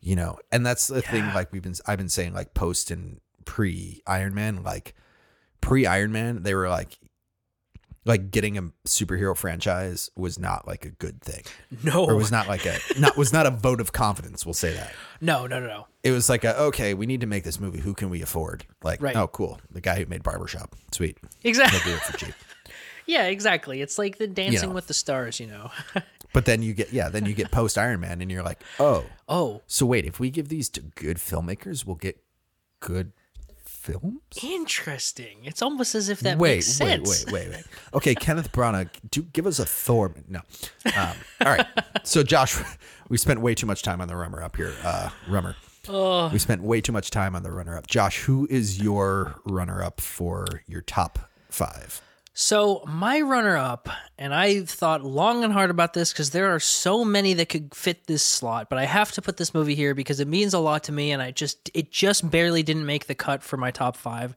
You 0.00 0.16
know, 0.16 0.38
and 0.52 0.64
that's 0.64 0.86
the 0.86 1.02
thing. 1.02 1.24
Like 1.34 1.52
we've 1.52 1.62
been, 1.62 1.74
I've 1.86 1.98
been 1.98 2.08
saying, 2.08 2.34
like 2.34 2.54
post 2.54 2.90
and 2.90 3.20
pre 3.44 4.02
Iron 4.06 4.34
Man, 4.34 4.62
like 4.62 4.94
pre 5.60 5.86
Iron 5.86 6.12
Man, 6.12 6.42
they 6.42 6.54
were 6.54 6.68
like, 6.68 6.98
like 8.06 8.30
getting 8.30 8.56
a 8.56 8.62
superhero 8.86 9.36
franchise 9.36 10.10
was 10.16 10.38
not 10.38 10.66
like 10.66 10.84
a 10.86 10.90
good 10.90 11.20
thing, 11.20 11.42
No. 11.82 12.06
or 12.06 12.14
was 12.16 12.30
not 12.30 12.48
like 12.48 12.64
a 12.64 12.78
not 12.98 13.16
was 13.18 13.32
not 13.32 13.44
a 13.46 13.50
vote 13.50 13.80
of 13.80 13.92
confidence. 13.92 14.46
We'll 14.46 14.54
say 14.54 14.72
that. 14.72 14.94
no, 15.20 15.46
no, 15.46 15.60
no, 15.60 15.66
no. 15.66 15.86
It 16.02 16.12
was 16.12 16.28
like 16.28 16.44
a 16.44 16.56
okay, 16.58 16.94
we 16.94 17.04
need 17.06 17.20
to 17.20 17.26
make 17.26 17.44
this 17.44 17.60
movie. 17.60 17.80
Who 17.80 17.92
can 17.94 18.08
we 18.08 18.22
afford? 18.22 18.64
Like, 18.82 19.02
Right. 19.02 19.16
oh, 19.16 19.26
cool, 19.26 19.60
the 19.70 19.80
guy 19.80 19.96
who 19.98 20.06
made 20.06 20.22
Barbershop, 20.22 20.74
sweet, 20.92 21.18
Exactly. 21.44 21.78
he'll 21.80 21.90
do 21.90 21.96
it 21.96 22.02
for 22.02 22.16
cheap. 22.16 22.34
Yeah, 23.08 23.26
exactly. 23.26 23.82
It's 23.82 23.98
like 23.98 24.18
the 24.18 24.26
Dancing 24.26 24.70
know. 24.70 24.74
with 24.74 24.88
the 24.88 24.94
Stars, 24.94 25.38
you 25.38 25.46
know. 25.46 25.70
But 26.32 26.44
then 26.44 26.60
you 26.60 26.74
get 26.74 26.92
yeah, 26.92 27.08
then 27.08 27.24
you 27.24 27.34
get 27.34 27.50
post 27.52 27.78
Iron 27.78 28.00
Man, 28.00 28.20
and 28.20 28.30
you're 28.30 28.42
like, 28.42 28.60
oh, 28.80 29.04
oh, 29.28 29.62
so 29.68 29.86
wait, 29.86 30.04
if 30.04 30.18
we 30.18 30.28
give 30.28 30.48
these 30.48 30.68
to 30.70 30.80
good 30.80 31.16
filmmakers, 31.18 31.86
we'll 31.86 31.94
get 31.96 32.20
good 32.80 33.12
films. 33.86 34.20
interesting. 34.42 35.38
It's 35.44 35.62
almost 35.62 35.94
as 35.94 36.08
if 36.08 36.20
that 36.20 36.38
wait, 36.38 36.56
makes 36.56 36.80
wait, 36.80 37.06
sense. 37.06 37.26
wait, 37.26 37.32
wait, 37.32 37.50
wait. 37.50 37.64
Okay, 37.94 38.14
Kenneth 38.14 38.50
Branagh, 38.52 38.88
do 39.10 39.22
give 39.22 39.46
us 39.46 39.58
a 39.58 39.64
Thor. 39.64 40.12
No. 40.28 40.40
Um, 40.96 41.16
all 41.40 41.54
right. 41.56 41.66
So 42.02 42.22
Josh, 42.22 42.58
we 43.08 43.16
spent 43.16 43.40
way 43.40 43.54
too 43.54 43.66
much 43.66 43.82
time 43.82 44.00
on 44.00 44.08
the 44.08 44.16
runner 44.16 44.42
up 44.42 44.56
here. 44.56 44.74
Uh, 44.84 45.10
rummer. 45.28 45.56
Oh. 45.88 46.28
We 46.30 46.38
spent 46.38 46.62
way 46.62 46.80
too 46.80 46.92
much 46.92 47.10
time 47.10 47.36
on 47.36 47.42
the 47.42 47.52
runner 47.52 47.76
up. 47.76 47.86
Josh, 47.86 48.22
who 48.22 48.46
is 48.50 48.80
your 48.82 49.36
runner 49.44 49.82
up 49.82 50.00
for 50.00 50.62
your 50.66 50.80
top 50.80 51.30
five? 51.48 52.00
So 52.38 52.84
my 52.86 53.22
runner-up, 53.22 53.88
and 54.18 54.34
I 54.34 54.60
thought 54.60 55.02
long 55.02 55.42
and 55.42 55.54
hard 55.54 55.70
about 55.70 55.94
this 55.94 56.12
because 56.12 56.32
there 56.32 56.54
are 56.54 56.60
so 56.60 57.02
many 57.02 57.32
that 57.32 57.48
could 57.48 57.74
fit 57.74 58.06
this 58.06 58.22
slot, 58.22 58.68
but 58.68 58.78
I 58.78 58.84
have 58.84 59.10
to 59.12 59.22
put 59.22 59.38
this 59.38 59.54
movie 59.54 59.74
here 59.74 59.94
because 59.94 60.20
it 60.20 60.28
means 60.28 60.52
a 60.52 60.58
lot 60.58 60.84
to 60.84 60.92
me, 60.92 61.12
and 61.12 61.22
I 61.22 61.30
just 61.30 61.70
it 61.72 61.90
just 61.90 62.30
barely 62.30 62.62
didn't 62.62 62.84
make 62.84 63.06
the 63.06 63.14
cut 63.14 63.42
for 63.42 63.56
my 63.56 63.70
top 63.70 63.96
five, 63.96 64.36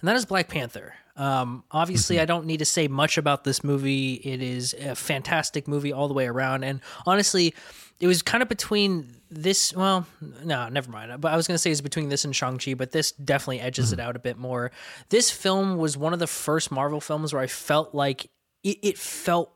and 0.00 0.08
that 0.08 0.16
is 0.16 0.24
Black 0.24 0.48
Panther. 0.48 0.94
Um, 1.16 1.64
obviously, 1.70 2.18
I 2.18 2.24
don't 2.24 2.46
need 2.46 2.60
to 2.60 2.64
say 2.64 2.88
much 2.88 3.18
about 3.18 3.44
this 3.44 3.62
movie. 3.62 4.14
It 4.14 4.40
is 4.40 4.72
a 4.80 4.94
fantastic 4.94 5.68
movie 5.68 5.92
all 5.92 6.08
the 6.08 6.14
way 6.14 6.26
around, 6.26 6.64
and 6.64 6.80
honestly, 7.04 7.54
it 8.00 8.06
was 8.06 8.22
kind 8.22 8.42
of 8.42 8.48
between 8.48 9.16
this. 9.34 9.74
Well, 9.74 10.06
no, 10.44 10.68
never 10.68 10.90
mind. 10.90 11.20
But 11.20 11.32
I 11.32 11.36
was 11.36 11.46
going 11.46 11.54
to 11.54 11.58
say 11.58 11.70
it's 11.70 11.80
between 11.80 12.08
this 12.08 12.24
and 12.24 12.34
Shang 12.34 12.58
Chi, 12.58 12.74
but 12.74 12.92
this 12.92 13.12
definitely 13.12 13.60
edges 13.60 13.92
it 13.92 14.00
out 14.00 14.16
a 14.16 14.18
bit 14.18 14.38
more. 14.38 14.70
This 15.08 15.30
film 15.30 15.76
was 15.76 15.96
one 15.96 16.12
of 16.12 16.18
the 16.18 16.26
first 16.26 16.70
Marvel 16.70 17.00
films 17.00 17.32
where 17.32 17.42
I 17.42 17.46
felt 17.46 17.94
like 17.94 18.30
it, 18.62 18.78
it 18.82 18.98
felt 18.98 19.52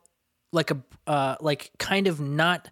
like 0.53 0.71
a 0.71 0.83
uh, 1.07 1.37
like 1.41 1.71
kind 1.79 2.07
of 2.07 2.21
not 2.21 2.71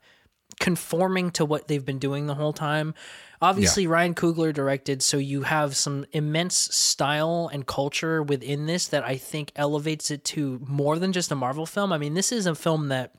conforming 0.61 1.31
to 1.33 1.45
what 1.45 1.69
they've 1.69 1.85
been 1.85 1.99
doing 1.99 2.27
the 2.27 2.35
whole 2.35 2.53
time. 2.53 2.95
Obviously, 3.43 3.87
Ryan 3.87 4.15
Coogler 4.15 4.53
directed, 4.53 5.03
so 5.03 5.19
you 5.19 5.43
have 5.43 5.77
some 5.77 6.07
immense 6.13 6.57
style 6.57 7.51
and 7.53 7.67
culture 7.67 8.23
within 8.23 8.65
this 8.65 8.89
that 8.89 9.05
I 9.05 9.17
think 9.17 9.53
elevates 9.57 10.11
it 10.11 10.25
to 10.25 10.59
more 10.67 10.99
than 10.99 11.13
just 11.13 11.31
a 11.31 11.35
Marvel 11.35 11.67
film. 11.67 11.93
I 11.93 11.99
mean, 11.99 12.15
this 12.15 12.33
is 12.33 12.47
a 12.47 12.55
film 12.55 12.89
that 12.89 13.15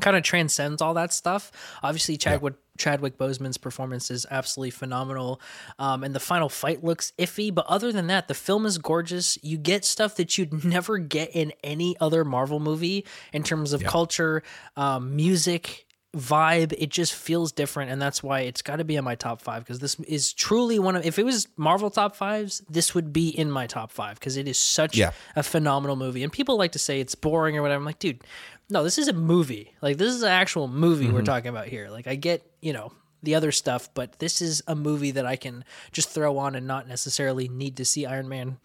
kind 0.00 0.16
of 0.16 0.22
transcends 0.22 0.80
all 0.80 0.94
that 0.94 1.12
stuff. 1.12 1.52
Obviously, 1.82 2.16
Chadwick 2.16 2.54
Chadwick 2.78 3.16
Boseman's 3.18 3.56
performance 3.58 4.10
is 4.10 4.26
absolutely 4.30 4.70
phenomenal, 4.70 5.40
um, 5.78 6.02
and 6.04 6.14
the 6.14 6.20
final 6.20 6.48
fight 6.48 6.82
looks 6.82 7.12
iffy. 7.18 7.54
But 7.54 7.66
other 7.66 7.92
than 7.92 8.08
that, 8.08 8.28
the 8.28 8.34
film 8.34 8.66
is 8.66 8.78
gorgeous. 8.78 9.38
You 9.42 9.58
get 9.58 9.84
stuff 9.84 10.16
that 10.16 10.36
you'd 10.38 10.64
never 10.64 10.98
get 10.98 11.30
in 11.34 11.52
any 11.62 11.96
other 12.00 12.24
Marvel 12.24 12.60
movie 12.60 13.04
in 13.32 13.42
terms 13.42 13.72
of 13.72 13.82
culture, 13.84 14.42
um, 14.76 15.14
music. 15.16 15.86
Vibe, 16.16 16.72
it 16.78 16.90
just 16.90 17.12
feels 17.12 17.50
different, 17.50 17.90
and 17.90 18.00
that's 18.00 18.22
why 18.22 18.42
it's 18.42 18.62
got 18.62 18.76
to 18.76 18.84
be 18.84 18.94
in 18.94 19.02
my 19.02 19.16
top 19.16 19.40
five 19.42 19.64
because 19.64 19.80
this 19.80 19.98
is 20.06 20.32
truly 20.32 20.78
one 20.78 20.94
of. 20.94 21.04
If 21.04 21.18
it 21.18 21.24
was 21.24 21.48
Marvel 21.56 21.90
top 21.90 22.14
fives, 22.14 22.62
this 22.70 22.94
would 22.94 23.12
be 23.12 23.30
in 23.36 23.50
my 23.50 23.66
top 23.66 23.90
five 23.90 24.20
because 24.20 24.36
it 24.36 24.46
is 24.46 24.56
such 24.56 24.96
Yeah. 24.96 25.10
a 25.34 25.42
phenomenal 25.42 25.96
movie. 25.96 26.22
And 26.22 26.32
people 26.32 26.56
like 26.56 26.70
to 26.70 26.78
say 26.78 27.00
it's 27.00 27.16
boring 27.16 27.56
or 27.56 27.62
whatever. 27.62 27.80
I'm 27.80 27.84
like, 27.84 27.98
dude, 27.98 28.22
no, 28.74 28.82
this 28.82 28.98
is 28.98 29.08
a 29.08 29.12
movie. 29.14 29.72
Like 29.80 29.96
this 29.96 30.12
is 30.12 30.22
an 30.22 30.28
actual 30.30 30.68
movie 30.68 31.08
we're 31.10 31.22
talking 31.22 31.48
about 31.48 31.68
here. 31.68 31.88
Like 31.88 32.06
I 32.06 32.16
get, 32.16 32.42
you 32.60 32.72
know, 32.72 32.92
the 33.22 33.36
other 33.36 33.52
stuff, 33.52 33.88
but 33.94 34.18
this 34.18 34.42
is 34.42 34.62
a 34.66 34.74
movie 34.74 35.12
that 35.12 35.24
I 35.24 35.36
can 35.36 35.64
just 35.92 36.10
throw 36.10 36.36
on 36.36 36.54
and 36.54 36.66
not 36.66 36.86
necessarily 36.88 37.48
need 37.48 37.76
to 37.78 37.84
see 37.86 38.04
Iron 38.04 38.28
Man 38.28 38.58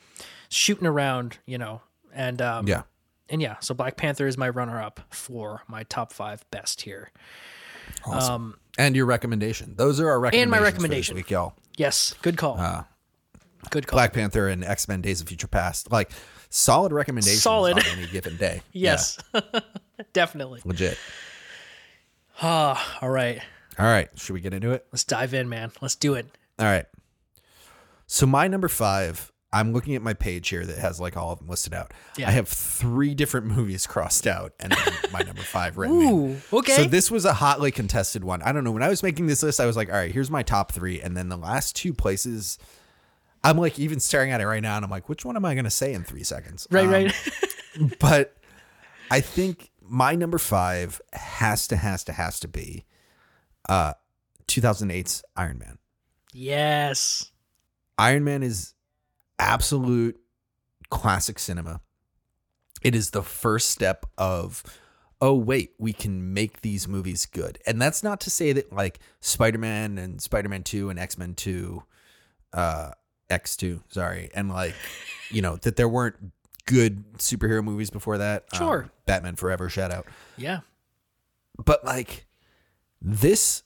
shooting 0.49 0.88
around, 0.88 1.38
you 1.45 1.57
know. 1.57 1.82
And 2.14 2.41
um 2.41 2.68
Yeah. 2.68 2.82
and 3.30 3.41
yeah, 3.41 3.57
so 3.62 3.74
Black 3.74 3.95
Panther 3.95 4.28
is 4.28 4.38
my 4.38 4.49
runner 4.49 4.82
up 4.82 4.99
for 5.12 5.62
my 5.68 5.84
top 5.84 6.12
5 6.12 6.43
best 6.51 6.82
here. 6.82 7.12
Um, 8.05 8.57
And 8.78 8.95
your 8.95 9.05
recommendation. 9.05 9.76
Those 9.76 9.99
are 9.99 10.10
our 10.10 10.20
recommendations. 10.20 10.49
for 10.57 10.60
this 10.64 10.74
recommendation. 10.74 11.16
week, 11.16 11.30
y'all. 11.32 11.53
Yes, 11.78 12.14
good 12.22 12.36
call. 12.38 12.55
good 13.70 13.88
call. 13.88 13.97
Black 13.97 14.14
Panther 14.14 14.47
and 14.47 14.64
X 14.64 14.88
Men: 14.88 15.01
Days 15.01 15.22
of 15.22 15.28
Future 15.28 15.47
Past. 15.47 15.91
Like 15.91 16.12
solid 16.50 16.91
recommendations 16.91 17.41
Solid. 17.41 17.78
on 17.78 17.86
any 17.86 18.08
given 18.08 18.38
day. 18.38 18.62
yes. 18.74 19.18
Definitely. 20.14 20.62
Legit. 20.66 20.97
legit. 22.41 22.78
All 23.02 23.10
right. 23.10 23.41
All 23.78 23.86
right, 23.86 24.10
should 24.16 24.34
we 24.34 24.41
get 24.41 24.54
into 24.54 24.72
it? 24.72 24.86
Let's 24.91 25.06
dive 25.06 25.34
in, 25.34 25.47
man. 25.47 25.72
Let's 25.82 25.95
do 25.95 26.14
it. 26.16 26.28
All 26.58 26.66
right. 26.66 26.86
So 28.08 28.26
my 28.26 28.47
number 28.47 28.68
five, 28.68 29.32
I'm 29.54 29.72
looking 29.72 29.95
at 29.95 30.02
my 30.02 30.14
page 30.14 30.50
here 30.50 30.66
that 30.66 30.78
has 30.80 31.00
like 31.00 31.16
all 31.16 31.32
of 31.32 31.39
them 31.39 31.47
listed 31.47 31.74
out. 31.74 31.93
Yeah. 32.18 32.28
I 32.28 32.32
have 32.32 32.47
three 32.50 33.14
different 33.16 33.47
movies 33.56 33.88
crossed 33.88 34.28
out, 34.28 34.54
and 34.60 34.74
then 34.74 34.93
my 35.14 35.20
number 35.20 35.41
five 35.41 35.78
written. 35.78 36.02
in. 36.02 36.08
Ooh, 36.14 36.38
okay. 36.58 36.76
So 36.76 36.84
this 36.86 37.10
was 37.10 37.24
a 37.24 37.34
hotly 37.34 37.72
contested 37.72 38.24
one. 38.24 38.41
I 38.41 38.52
don't 38.52 38.64
know. 38.64 38.72
When 38.72 38.84
I 38.84 38.89
was 38.89 39.02
making 39.02 39.28
this 39.28 39.41
list, 39.43 39.60
I 39.62 39.66
was 39.66 39.78
like, 39.78 39.89
all 39.89 39.95
right, 39.95 40.12
here's 40.12 40.30
my 40.30 40.43
top 40.43 40.72
three, 40.72 41.00
and 41.02 41.16
then 41.16 41.30
the 41.30 41.38
last 41.38 41.76
two 41.76 41.93
places. 41.93 42.58
I'm 43.44 43.58
like 43.58 43.80
even 43.80 44.00
staring 44.00 44.32
at 44.32 44.42
it 44.42 44.48
right 44.48 44.62
now, 44.62 44.76
and 44.76 44.84
I'm 44.86 44.92
like, 44.92 45.08
which 45.10 45.24
one 45.26 45.36
am 45.36 45.46
I 45.46 45.54
going 45.54 45.66
to 45.66 45.70
say 45.70 45.94
in 45.94 46.04
three 46.04 46.24
seconds? 46.24 46.68
right, 46.72 46.86
Um, 46.86 46.92
right. 46.92 47.14
but 48.00 48.36
I 49.12 49.22
think 49.22 49.72
my 49.82 50.16
number 50.16 50.38
five 50.38 51.02
has 51.14 51.68
to 51.70 51.78
has 51.78 52.04
to 52.06 52.14
has 52.14 52.40
to 52.42 52.48
be 52.48 52.86
uh 53.68 53.94
2008's 54.48 55.24
Iron 55.36 55.58
Man. 55.60 55.78
yes. 56.34 57.32
Iron 57.98 58.24
Man 58.24 58.44
is 58.44 58.74
absolute 59.40 60.20
classic 60.90 61.38
cinema. 61.40 61.82
It 62.82 62.96
is 62.96 63.12
the 63.12 63.24
first 63.24 63.70
step 63.70 64.06
of 64.18 64.64
oh 65.22 65.34
wait, 65.34 65.72
we 65.78 65.92
can 65.92 66.34
make 66.34 66.62
these 66.62 66.88
movies 66.88 67.26
good. 67.26 67.58
And 67.66 67.82
that's 67.82 68.04
not 68.04 68.22
to 68.22 68.30
say 68.30 68.54
that 68.54 68.72
like 68.72 69.00
Spider-Man 69.20 69.98
and 69.98 70.22
Spider-Man 70.22 70.64
2 70.64 70.90
and 70.90 70.98
X-Men 71.00 71.34
2 71.36 71.84
uh 72.54 72.92
X2, 73.30 73.82
sorry, 73.90 74.30
and 74.34 74.50
like 74.50 74.76
you 75.30 75.42
know 75.42 75.56
that 75.58 75.76
there 75.76 75.88
weren't 75.90 76.16
good 76.66 77.04
superhero 77.18 77.64
movies 77.64 77.90
before 77.90 78.18
that. 78.20 78.46
Um, 78.54 78.58
Sure. 78.60 78.90
Batman 79.06 79.36
Forever 79.36 79.70
shout 79.70 79.92
out 79.92 80.06
Yeah. 80.38 80.60
but 81.64 81.84
like 81.84 82.26
this 83.02 83.64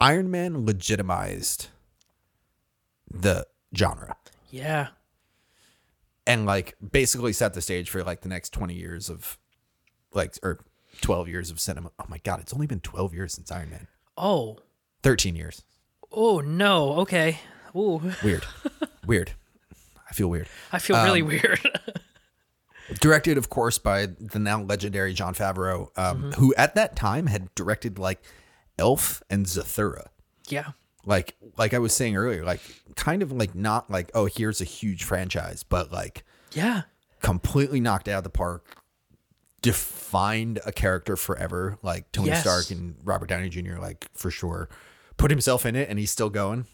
Iron 0.00 0.30
Man 0.30 0.64
legitimized 0.66 1.68
the 3.10 3.46
genre 3.76 4.16
Yeah. 4.50 4.88
and 6.26 6.44
like 6.46 6.76
basically 6.92 7.32
set 7.32 7.54
the 7.54 7.60
stage 7.62 7.88
for 7.90 8.02
like 8.02 8.20
the 8.22 8.28
next 8.28 8.50
20 8.52 8.74
years 8.74 9.08
of 9.08 9.38
like 10.12 10.36
or 10.42 10.58
12 11.00 11.28
years 11.28 11.50
of 11.50 11.60
cinema. 11.60 11.90
Oh 11.98 12.04
my 12.08 12.18
god, 12.18 12.40
it's 12.40 12.52
only 12.52 12.66
been 12.66 12.80
12 12.80 13.14
years 13.14 13.32
since 13.34 13.50
Iron 13.52 13.70
Man. 13.70 13.86
Oh. 14.16 14.58
13 15.02 15.36
years. 15.36 15.62
Oh 16.10 16.40
no. 16.40 16.94
Okay. 17.00 17.38
Ooh. 17.76 18.00
Weird. 18.22 18.44
weird. 19.06 19.32
I 20.10 20.14
feel 20.14 20.28
weird. 20.28 20.48
I 20.72 20.78
feel 20.78 20.96
Um, 20.96 21.04
really 21.04 21.22
weird. 21.22 21.60
Directed 23.00 23.36
of 23.36 23.50
course 23.50 23.76
by 23.78 24.06
the 24.06 24.38
now 24.38 24.62
legendary 24.62 25.12
Jon 25.12 25.34
Favreau 25.34 25.88
um, 25.98 26.22
Mm-hmm. 26.22 26.30
who 26.40 26.54
at 26.54 26.74
that 26.74 26.96
time 26.96 27.26
had 27.26 27.54
directed 27.54 27.98
like 27.98 28.22
Elf 28.78 29.22
and 29.28 29.44
Zathura. 29.44 30.06
yeah. 30.48 30.68
like 31.04 31.34
like 31.58 31.74
I 31.74 31.78
was 31.80 31.92
saying 31.92 32.16
earlier, 32.16 32.44
like 32.44 32.60
kind 32.96 33.22
of 33.22 33.30
like 33.30 33.54
not 33.54 33.90
like 33.90 34.10
oh 34.14 34.24
here's 34.24 34.62
a 34.62 34.64
huge 34.64 35.04
franchise, 35.04 35.62
but 35.62 35.92
like 35.92 36.24
Yeah. 36.52 36.82
completely 37.20 37.78
knocked 37.80 38.08
out 38.08 38.18
of 38.18 38.24
the 38.24 38.30
park, 38.30 38.64
defined 39.60 40.60
a 40.64 40.72
character 40.72 41.16
forever, 41.16 41.78
like 41.82 42.10
Tony 42.12 42.28
Yes. 42.28 42.40
Stark 42.40 42.70
and 42.70 42.94
Robert 43.04 43.28
Downey 43.28 43.50
Jr. 43.50 43.78
Like 43.78 44.08
for 44.14 44.30
sure, 44.30 44.68
put 45.18 45.30
himself 45.30 45.66
in 45.66 45.76
it, 45.76 45.88
and 45.90 45.98
he's 45.98 46.10
still 46.10 46.30
going. 46.30 46.66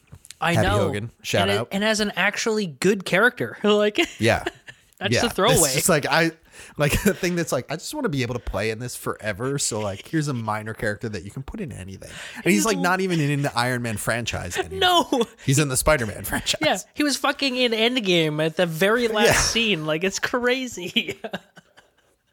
I 0.45 0.53
Happy 0.55 0.69
know. 0.69 0.79
Hogan, 0.79 1.11
shout 1.23 1.43
and 1.43 1.51
it- 1.51 1.59
out. 1.61 1.69
and 1.73 1.83
as 1.85 2.01
an 2.01 2.13
actually 2.17 2.67
good 2.67 3.05
character, 3.05 3.57
like 3.65 3.99
Yeah, 4.21 4.45
That's 4.99 5.15
yeah. 5.15 5.27
a 5.27 5.29
throwaway. 5.31 5.71
It's 5.75 5.89
like 5.89 6.07
I 6.07 6.31
like 6.79 7.03
the 7.05 7.13
thing 7.15 7.35
that's 7.35 7.51
like 7.51 7.71
I 7.71 7.75
just 7.77 7.93
want 7.95 8.05
to 8.05 8.09
be 8.09 8.23
able 8.23 8.35
to 8.35 8.41
play 8.41 8.71
in 8.71 8.79
this 8.79 8.95
forever. 8.95 9.59
So 9.59 9.81
like 9.81 10.07
here's 10.07 10.29
a 10.29 10.33
minor 10.35 10.73
character 10.73 11.09
that 11.09 11.25
you 11.25 11.31
can 11.33 11.43
put 11.43 11.61
in 11.61 11.73
anything, 11.73 12.11
and 12.37 12.45
he's, 12.45 12.55
He's 12.55 12.65
like 12.67 12.79
not 12.79 13.01
even 13.01 13.19
in 13.21 13.43
the 13.43 13.57
Iron 13.59 13.83
Man 13.83 13.97
franchise 13.97 14.57
anymore. 14.57 15.07
no. 15.11 15.23
he's 15.45 15.59
in 15.59 15.69
the 15.69 15.77
Spider 15.77 16.07
Man 16.07 16.23
franchise. 16.25 16.61
Yeah, 16.61 16.79
he 16.95 17.03
was 17.03 17.17
fucking 17.17 17.57
in 17.57 17.73
Endgame 17.73 18.45
at 18.45 18.57
the 18.57 18.67
very 18.67 19.09
last 19.09 19.27
Yeah. 19.27 19.33
scene. 19.35 19.87
Like 19.87 20.05
it's 20.05 20.21
crazy. 20.21 21.21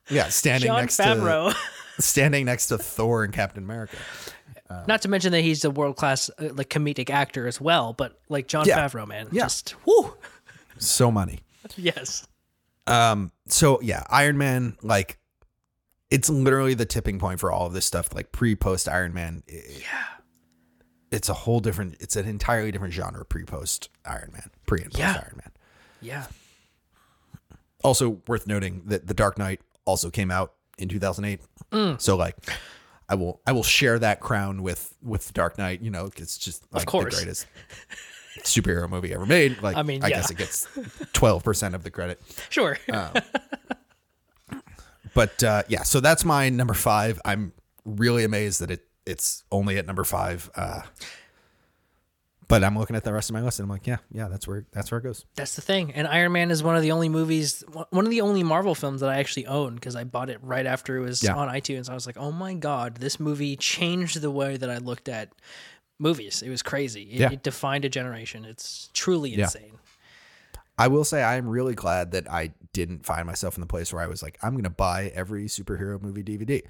yeah, 0.10 0.30
standing 0.30 0.68
Jon 0.68 0.82
next 0.82 1.00
Favreau. 1.00 1.54
to 1.96 2.02
standing 2.02 2.46
next 2.46 2.68
to 2.68 2.78
Thor 2.78 3.24
and 3.24 3.34
Captain 3.34 3.64
America. 3.64 3.98
Not 4.88 5.02
to 5.04 5.10
mention 5.10 5.32
that 5.32 5.42
he's 5.42 5.64
a 5.66 5.72
world 5.72 5.96
class 5.98 6.30
uh, 6.40 6.50
like 6.54 6.70
comedic 6.70 7.10
actor 7.10 7.48
as 7.48 7.60
well. 7.62 7.94
But 7.94 8.20
like 8.30 8.48
Jon 8.48 8.66
Yeah. 8.66 8.80
Favreau, 8.88 9.08
man, 9.08 9.28
Yeah. 9.32 9.44
just 9.44 9.76
whoo, 9.86 10.14
So 10.78 11.12
money. 11.12 11.40
yes, 11.76 12.28
Um. 12.88 13.32
So 13.48 13.80
yeah, 13.82 14.04
Iron 14.10 14.38
Man, 14.38 14.78
like, 14.82 15.18
it's 16.10 16.30
literally 16.30 16.74
the 16.74 16.86
tipping 16.86 17.20
point 17.20 17.40
for 17.40 17.52
all 17.52 17.68
of 17.68 17.74
this 17.74 17.86
stuff. 17.86 18.14
Like 18.16 18.32
pre 18.32 18.56
post 18.56 18.88
Iron 18.90 19.14
Man. 19.14 19.44
Yeah. 19.48 20.06
It's 21.12 21.28
a 21.30 21.34
whole 21.34 21.60
different. 21.60 21.98
It's 22.00 22.16
an 22.16 22.26
entirely 22.28 22.72
different 22.72 22.94
genre. 22.94 23.26
Pre 23.26 23.44
post 23.44 23.90
Iron 24.06 24.30
Man. 24.34 24.50
Pre 24.66 24.82
and 24.82 24.92
post 24.92 25.00
Yeah. 25.00 25.12
Iron 25.14 25.36
Man. 25.36 25.52
yeah, 26.02 26.26
Also 27.84 28.22
worth 28.28 28.48
noting 28.48 28.84
that 28.86 29.08
The 29.08 29.14
Dark 29.14 29.38
Knight 29.38 29.62
also 29.86 30.10
came 30.10 30.32
out 30.32 30.54
in 30.78 30.88
2008. 30.90 31.42
Mm. 31.72 32.02
So 32.02 32.16
like, 32.16 32.36
I 33.12 33.16
will 33.16 33.42
I 33.46 33.52
will 33.52 33.64
share 33.64 34.00
that 34.00 34.22
crown 34.22 34.64
with 34.64 34.96
with 35.04 35.28
The 35.28 35.34
Dark 35.34 35.58
Knight. 35.58 35.82
You 35.82 35.92
know, 35.92 36.10
it's 36.16 36.38
just 36.38 36.66
like 36.72 36.86
course. 36.86 37.14
the 37.14 37.24
greatest 37.24 37.46
superhero 38.40 38.90
movie 38.90 39.14
ever 39.14 39.26
made. 39.26 39.62
Like, 39.62 39.76
I 39.76 39.84
mean, 39.84 40.04
I 40.04 40.08
yeah. 40.08 40.16
guess 40.16 40.32
it 40.32 40.38
gets 40.38 40.68
12 41.14 41.44
percent 41.44 41.76
of 41.76 41.84
the 41.84 41.92
credit. 41.92 42.22
sure. 42.50 42.78
But 45.14 45.44
uh, 45.44 45.64
yeah, 45.68 45.84
so 45.84 46.00
that's 46.00 46.24
my 46.24 46.50
number 46.50 46.74
five. 46.74 47.20
I'm 47.26 47.52
really 47.86 48.24
amazed 48.24 48.62
that 48.62 48.72
it 48.72 48.86
it's 49.06 49.44
only 49.52 49.78
at 49.78 49.86
number 49.86 50.04
five. 50.04 50.50
Uh, 50.56 50.82
but 52.52 52.64
I'm 52.64 52.78
looking 52.78 52.96
at 52.96 53.04
the 53.04 53.12
rest 53.14 53.30
of 53.30 53.34
my 53.34 53.42
list 53.42 53.60
and 53.60 53.66
I'm 53.66 53.70
like, 53.72 53.88
yeah, 53.88 53.98
yeah, 54.12 54.28
that's 54.28 54.48
where 54.48 54.66
that's 54.72 54.92
where 54.92 55.00
it 55.00 55.04
goes. 55.04 55.26
That's 55.36 55.56
the 55.56 55.62
thing. 55.62 55.92
And 55.94 56.08
Iron 56.08 56.34
Man 56.34 56.52
is 56.52 56.62
one 56.62 56.76
of 56.76 56.84
the 56.84 56.92
only 56.92 57.10
movies, 57.10 57.64
one 57.90 58.06
of 58.06 58.12
the 58.12 58.22
only 58.22 58.44
Marvel 58.44 58.76
films 58.76 59.02
that 59.02 59.10
I 59.10 59.18
actually 59.18 59.48
own 59.48 59.76
because 59.76 59.96
I 59.96 60.04
bought 60.04 60.30
it 60.30 60.38
right 60.44 60.66
after 60.66 60.98
it 60.98 61.02
was 61.02 61.24
Yeah. 61.24 61.34
on 61.36 61.48
iTunes. 61.48 61.90
I 61.90 61.94
was 61.96 62.06
like, 62.06 62.18
oh 62.18 62.32
my 62.32 62.54
God, 62.54 62.98
this 62.98 63.20
movie 63.20 63.56
changed 63.56 64.22
the 64.22 64.30
way 64.30 64.58
that 64.58 64.70
I 64.70 64.78
looked 64.78 65.10
at 65.10 65.30
movies. 65.98 66.42
It 66.42 66.50
was 66.50 66.62
crazy. 66.62 67.04
It, 67.04 67.20
Yeah. 67.22 67.32
it 67.32 67.42
defined 67.44 67.86
a 67.86 67.90
generation. 67.90 68.46
It's 68.46 68.90
truly 68.94 69.32
Yeah. 69.32 69.46
insane. 69.46 69.80
I 70.78 70.88
will 70.88 71.04
say 71.04 71.24
I'm 71.24 71.48
really 71.48 71.76
glad 71.76 72.12
that 72.12 72.30
I 72.32 72.54
didn't 72.74 73.06
find 73.06 73.26
myself 73.28 73.56
in 73.56 73.62
the 73.62 73.68
place 73.68 73.94
where 73.94 74.02
I 74.04 74.08
was 74.08 74.24
like, 74.24 74.38
I'm 74.42 74.56
gonna 74.56 74.70
buy 74.70 75.12
every 75.14 75.46
superhero 75.46 76.02
movie 76.02 76.24
DVD 76.24 76.64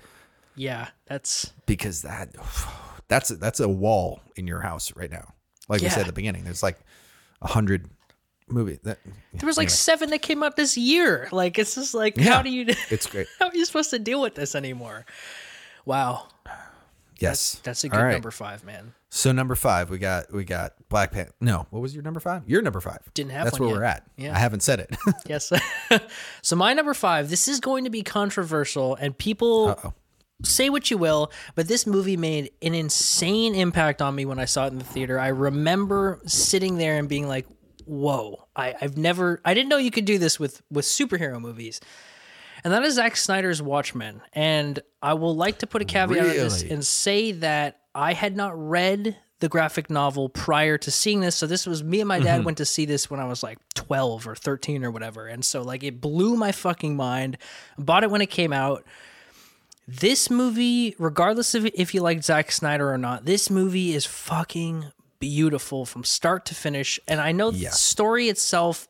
Yeah, 0.55 0.89
that's 1.05 1.53
because 1.65 2.01
that 2.01 2.35
that's 3.07 3.29
that's 3.29 3.59
a 3.59 3.69
wall 3.69 4.21
in 4.35 4.47
your 4.47 4.61
house 4.61 4.93
right 4.95 5.09
now. 5.11 5.33
Like 5.69 5.81
we 5.81 5.89
said 5.89 6.01
at 6.01 6.07
the 6.07 6.13
beginning, 6.13 6.43
there's 6.43 6.63
like 6.63 6.79
a 7.41 7.47
hundred 7.47 7.89
movie 8.47 8.79
that 8.83 8.99
there 9.33 9.47
was 9.47 9.57
like 9.57 9.69
seven 9.69 10.09
that 10.09 10.21
came 10.21 10.43
out 10.43 10.55
this 10.57 10.75
year. 10.77 11.29
Like 11.31 11.57
it's 11.57 11.75
just 11.75 11.93
like 11.93 12.17
how 12.17 12.41
do 12.41 12.49
you 12.49 12.65
it's 12.89 13.05
great. 13.07 13.27
how 13.39 13.47
are 13.47 13.55
you 13.55 13.65
supposed 13.65 13.89
to 13.91 13.99
deal 13.99 14.21
with 14.21 14.35
this 14.35 14.55
anymore? 14.55 15.05
Wow, 15.85 16.27
Yes, 17.19 17.61
that's 17.63 17.83
a 17.83 17.89
good 17.89 17.97
right. 17.97 18.13
number 18.13 18.31
five, 18.31 18.63
man. 18.63 18.93
So 19.11 19.31
number 19.31 19.53
five, 19.55 19.89
we 19.91 19.99
got 19.99 20.33
we 20.33 20.43
got 20.43 20.73
Black 20.89 21.11
Panther. 21.11 21.33
No, 21.39 21.67
what 21.69 21.79
was 21.81 21.93
your 21.93 22.01
number 22.03 22.19
five? 22.19 22.41
Your 22.47 22.63
number 22.63 22.81
five. 22.81 22.99
Didn't 23.13 23.31
have 23.33 23.43
That's 23.45 23.59
where 23.59 23.69
yet. 23.69 23.75
we're 23.75 23.83
at. 23.83 24.03
Yeah. 24.17 24.35
I 24.35 24.39
haven't 24.39 24.61
said 24.61 24.79
it. 24.79 24.95
Yes. 25.27 25.51
so 26.41 26.55
my 26.55 26.73
number 26.73 26.93
five. 26.95 27.29
This 27.29 27.47
is 27.47 27.59
going 27.59 27.83
to 27.83 27.89
be 27.91 28.01
controversial, 28.01 28.95
and 28.95 29.15
people 29.15 29.67
Uh-oh. 29.69 29.93
Say 30.43 30.69
what 30.69 30.91
you 30.91 30.97
will, 30.97 31.31
but 31.55 31.67
this 31.67 31.85
movie 31.85 32.17
made 32.17 32.51
an 32.61 32.73
insane 32.73 33.55
impact 33.55 34.01
on 34.01 34.15
me 34.15 34.25
when 34.25 34.39
I 34.39 34.45
saw 34.45 34.65
it 34.65 34.73
in 34.73 34.79
the 34.79 34.85
theater. 34.85 35.19
I 35.19 35.27
remember 35.27 36.19
sitting 36.25 36.77
there 36.77 36.97
and 36.97 37.07
being 37.07 37.27
like, 37.27 37.45
"Whoa! 37.85 38.47
I, 38.55 38.75
I've 38.81 38.97
never, 38.97 39.41
I 39.45 39.53
didn't 39.53 39.69
know 39.69 39.77
you 39.77 39.91
could 39.91 40.05
do 40.05 40.17
this 40.17 40.39
with 40.39 40.61
with 40.69 40.85
superhero 40.85 41.39
movies." 41.39 41.81
And 42.63 42.73
that 42.73 42.83
is 42.83 42.95
Zack 42.95 43.15
Snyder's 43.15 43.61
Watchmen. 43.61 44.21
And 44.33 44.79
I 45.01 45.15
will 45.15 45.35
like 45.35 45.59
to 45.59 45.67
put 45.67 45.81
a 45.81 45.85
caveat 45.85 46.19
on 46.19 46.27
this 46.27 46.61
and 46.61 46.85
say 46.85 47.31
that 47.33 47.79
I 47.95 48.13
had 48.13 48.35
not 48.35 48.53
read 48.55 49.17
the 49.39 49.49
graphic 49.49 49.89
novel 49.89 50.29
prior 50.29 50.77
to 50.77 50.91
seeing 50.91 51.19
this. 51.19 51.35
So 51.35 51.47
this 51.47 51.65
was 51.65 51.83
me 51.83 51.99
and 51.99 52.07
my 52.07 52.19
dad 52.19 52.37
mm-hmm. 52.37 52.45
went 52.45 52.57
to 52.59 52.65
see 52.65 52.85
this 52.85 53.09
when 53.09 53.19
I 53.19 53.25
was 53.25 53.41
like 53.41 53.57
12 53.73 54.27
or 54.27 54.35
13 54.35 54.85
or 54.85 54.91
whatever. 54.91 55.25
And 55.25 55.43
so 55.43 55.63
like 55.63 55.83
it 55.83 55.99
blew 55.99 56.37
my 56.37 56.51
fucking 56.51 56.95
mind. 56.95 57.39
Bought 57.77 58.03
it 58.03 58.11
when 58.11 58.21
it 58.21 58.29
came 58.29 58.53
out. 58.53 58.85
This 59.99 60.29
movie, 60.29 60.95
regardless 60.97 61.53
of 61.53 61.65
if 61.65 61.93
you 61.93 62.01
like 62.01 62.23
Zack 62.23 62.51
Snyder 62.51 62.91
or 62.91 62.97
not, 62.97 63.25
this 63.25 63.49
movie 63.49 63.93
is 63.93 64.05
fucking 64.05 64.85
beautiful 65.19 65.85
from 65.85 66.05
start 66.05 66.45
to 66.45 66.55
finish. 66.55 66.97
And 67.09 67.19
I 67.19 67.33
know 67.33 67.51
the 67.51 67.69
story 67.71 68.29
itself, 68.29 68.87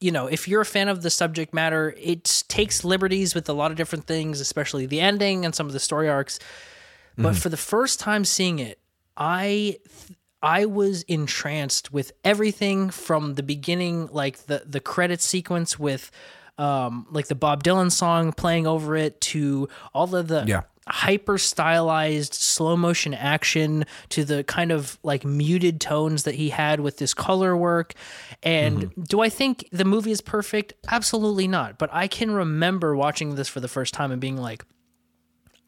you 0.00 0.12
know, 0.12 0.28
if 0.28 0.46
you're 0.46 0.60
a 0.60 0.66
fan 0.66 0.88
of 0.88 1.02
the 1.02 1.10
subject 1.10 1.52
matter, 1.52 1.94
it 1.98 2.44
takes 2.46 2.84
liberties 2.84 3.34
with 3.34 3.48
a 3.48 3.52
lot 3.52 3.72
of 3.72 3.76
different 3.76 4.06
things, 4.06 4.40
especially 4.40 4.86
the 4.86 5.00
ending 5.00 5.44
and 5.44 5.52
some 5.54 5.66
of 5.66 5.72
the 5.72 5.80
story 5.80 6.08
arcs. 6.08 6.38
But 7.16 7.30
mm-hmm. 7.30 7.34
for 7.34 7.48
the 7.48 7.56
first 7.56 7.98
time 7.98 8.24
seeing 8.24 8.60
it, 8.60 8.78
I 9.16 9.78
I 10.42 10.64
was 10.64 11.02
entranced 11.02 11.92
with 11.92 12.12
everything 12.24 12.90
from 12.90 13.34
the 13.34 13.42
beginning, 13.42 14.08
like 14.12 14.46
the 14.46 14.62
the 14.64 14.80
credit 14.80 15.20
sequence 15.20 15.78
with 15.78 16.10
um 16.60 17.06
like 17.10 17.26
the 17.28 17.34
Bob 17.34 17.64
Dylan 17.64 17.90
song 17.90 18.32
playing 18.32 18.66
over 18.66 18.94
it 18.96 19.20
to 19.22 19.68
all 19.94 20.14
of 20.14 20.28
the 20.28 20.44
Yeah. 20.46 20.62
hyper 20.88 21.38
stylized 21.38 22.34
slow 22.34 22.76
motion 22.76 23.14
action 23.14 23.84
to 24.10 24.24
the 24.24 24.44
kind 24.44 24.70
of 24.72 24.98
like 25.02 25.24
muted 25.24 25.80
tones 25.80 26.24
that 26.24 26.34
he 26.34 26.50
had 26.50 26.80
with 26.80 26.98
this 26.98 27.14
color 27.14 27.56
work. 27.56 27.94
And 28.42 28.92
do 29.08 29.20
I 29.20 29.28
think 29.28 29.68
the 29.72 29.84
movie 29.84 30.10
is 30.10 30.20
perfect? 30.20 30.72
Absolutely 30.90 31.48
not. 31.48 31.78
But 31.78 31.90
I 31.92 32.08
can 32.08 32.30
remember 32.32 32.94
watching 32.96 33.36
this 33.36 33.48
for 33.48 33.60
the 33.60 33.68
first 33.68 33.94
time 33.94 34.10
and 34.12 34.20
being 34.20 34.36
like, 34.36 34.64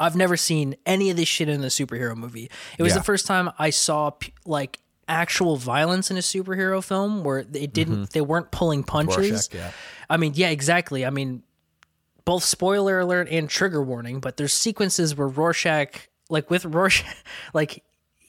I've 0.00 0.16
never 0.16 0.36
seen 0.36 0.74
any 0.84 1.10
of 1.10 1.16
this 1.16 1.28
shit 1.28 1.48
in 1.48 1.62
a 1.62 1.68
superhero 1.68 2.16
movie. 2.16 2.50
It 2.76 2.82
was 2.82 2.92
Yeah. 2.92 2.98
the 2.98 3.04
first 3.04 3.24
time 3.26 3.50
I 3.58 3.70
saw 3.70 4.10
like 4.44 4.80
actual 5.08 5.56
violence 5.56 6.10
in 6.10 6.16
a 6.16 6.20
superhero 6.20 6.82
film 6.82 7.24
where 7.24 7.38
it 7.38 7.72
didn't 7.72 8.10
they 8.10 8.20
weren't 8.20 8.50
pulling 8.50 8.82
punches. 8.82 9.30
Rorschach, 9.30 9.54
yeah. 9.54 9.70
I 10.08 10.16
mean, 10.16 10.32
yeah, 10.34 10.50
exactly. 10.50 11.04
I 11.04 11.10
mean, 11.10 11.42
both 12.24 12.44
spoiler 12.44 13.00
alert 13.00 13.28
and 13.30 13.48
trigger 13.48 13.82
warning, 13.82 14.20
but 14.20 14.36
there's 14.36 14.52
sequences 14.52 15.16
where 15.16 15.28
Rorschach 15.28 16.08
like 16.30 16.50
with 16.50 16.64
Rorschach 16.64 17.14
like 17.54 17.82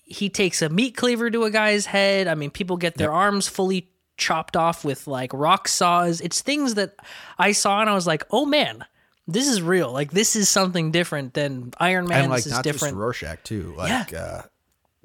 he 0.03 0.29
takes 0.29 0.61
a 0.61 0.69
meat 0.69 0.95
cleaver 0.95 1.29
to 1.29 1.43
a 1.43 1.51
guy's 1.51 1.85
head. 1.85 2.27
I 2.27 2.35
mean, 2.35 2.51
people 2.51 2.77
get 2.77 2.95
their 2.95 3.11
arms 3.11 3.47
fully 3.47 3.89
chopped 4.17 4.55
off 4.55 4.85
with 4.85 5.07
like 5.07 5.31
rock 5.33 5.67
saws. 5.67 6.21
It's 6.21 6.41
things 6.41 6.75
that 6.75 6.95
I 7.37 7.51
saw 7.51 7.81
and 7.81 7.89
I 7.89 7.93
was 7.95 8.05
like, 8.05 8.23
"Oh 8.31 8.45
man, 8.45 8.85
this 9.27 9.47
is 9.47 9.61
real. 9.61 9.91
Like 9.91 10.11
this 10.11 10.35
is 10.35 10.49
something 10.49 10.91
different 10.91 11.33
than 11.33 11.71
Iron 11.79 12.07
Man. 12.07 12.23
and 12.23 12.29
like 12.29 12.39
this 12.39 12.47
is 12.47 12.51
not 12.53 12.63
different." 12.63 12.93
just 12.93 12.99
Rorschach 12.99 13.43
too. 13.43 13.73
Like 13.77 14.13
uh 14.13 14.43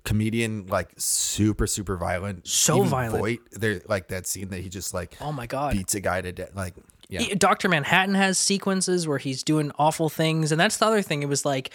comedian, 0.08 0.66
like 0.66 0.90
super 0.96 1.66
super 1.66 1.96
violent, 1.96 2.46
So 2.48 2.78
Even 2.78 2.88
violent. 2.88 3.20
Voight, 3.20 3.40
there 3.52 3.82
like 3.88 4.08
that 4.08 4.26
scene 4.26 4.48
that 4.48 4.60
he 4.60 4.68
just 4.68 4.94
like 4.94 5.16
oh 5.20 5.32
my 5.32 5.46
god. 5.46 5.74
beats 5.74 5.94
a 5.94 6.00
guy 6.00 6.20
to 6.20 6.32
death. 6.32 6.54
Like 6.54 6.74
yeah, 7.08 7.34
Dr. 7.34 7.68
Manhattan 7.68 8.14
has 8.14 8.38
sequences 8.38 9.08
where 9.08 9.18
he's 9.18 9.42
doing 9.42 9.72
awful 9.78 10.08
things. 10.08 10.52
And 10.52 10.60
that's 10.60 10.76
the 10.76 10.86
other 10.86 11.00
thing. 11.02 11.22
It 11.22 11.28
was 11.28 11.44
like, 11.44 11.70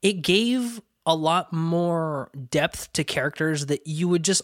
it 0.00 0.22
gave 0.22 0.80
a 1.04 1.14
lot 1.14 1.52
more 1.52 2.30
depth 2.50 2.90
to 2.94 3.04
characters 3.04 3.66
that 3.66 3.86
you 3.86 4.08
would 4.08 4.24
just, 4.24 4.40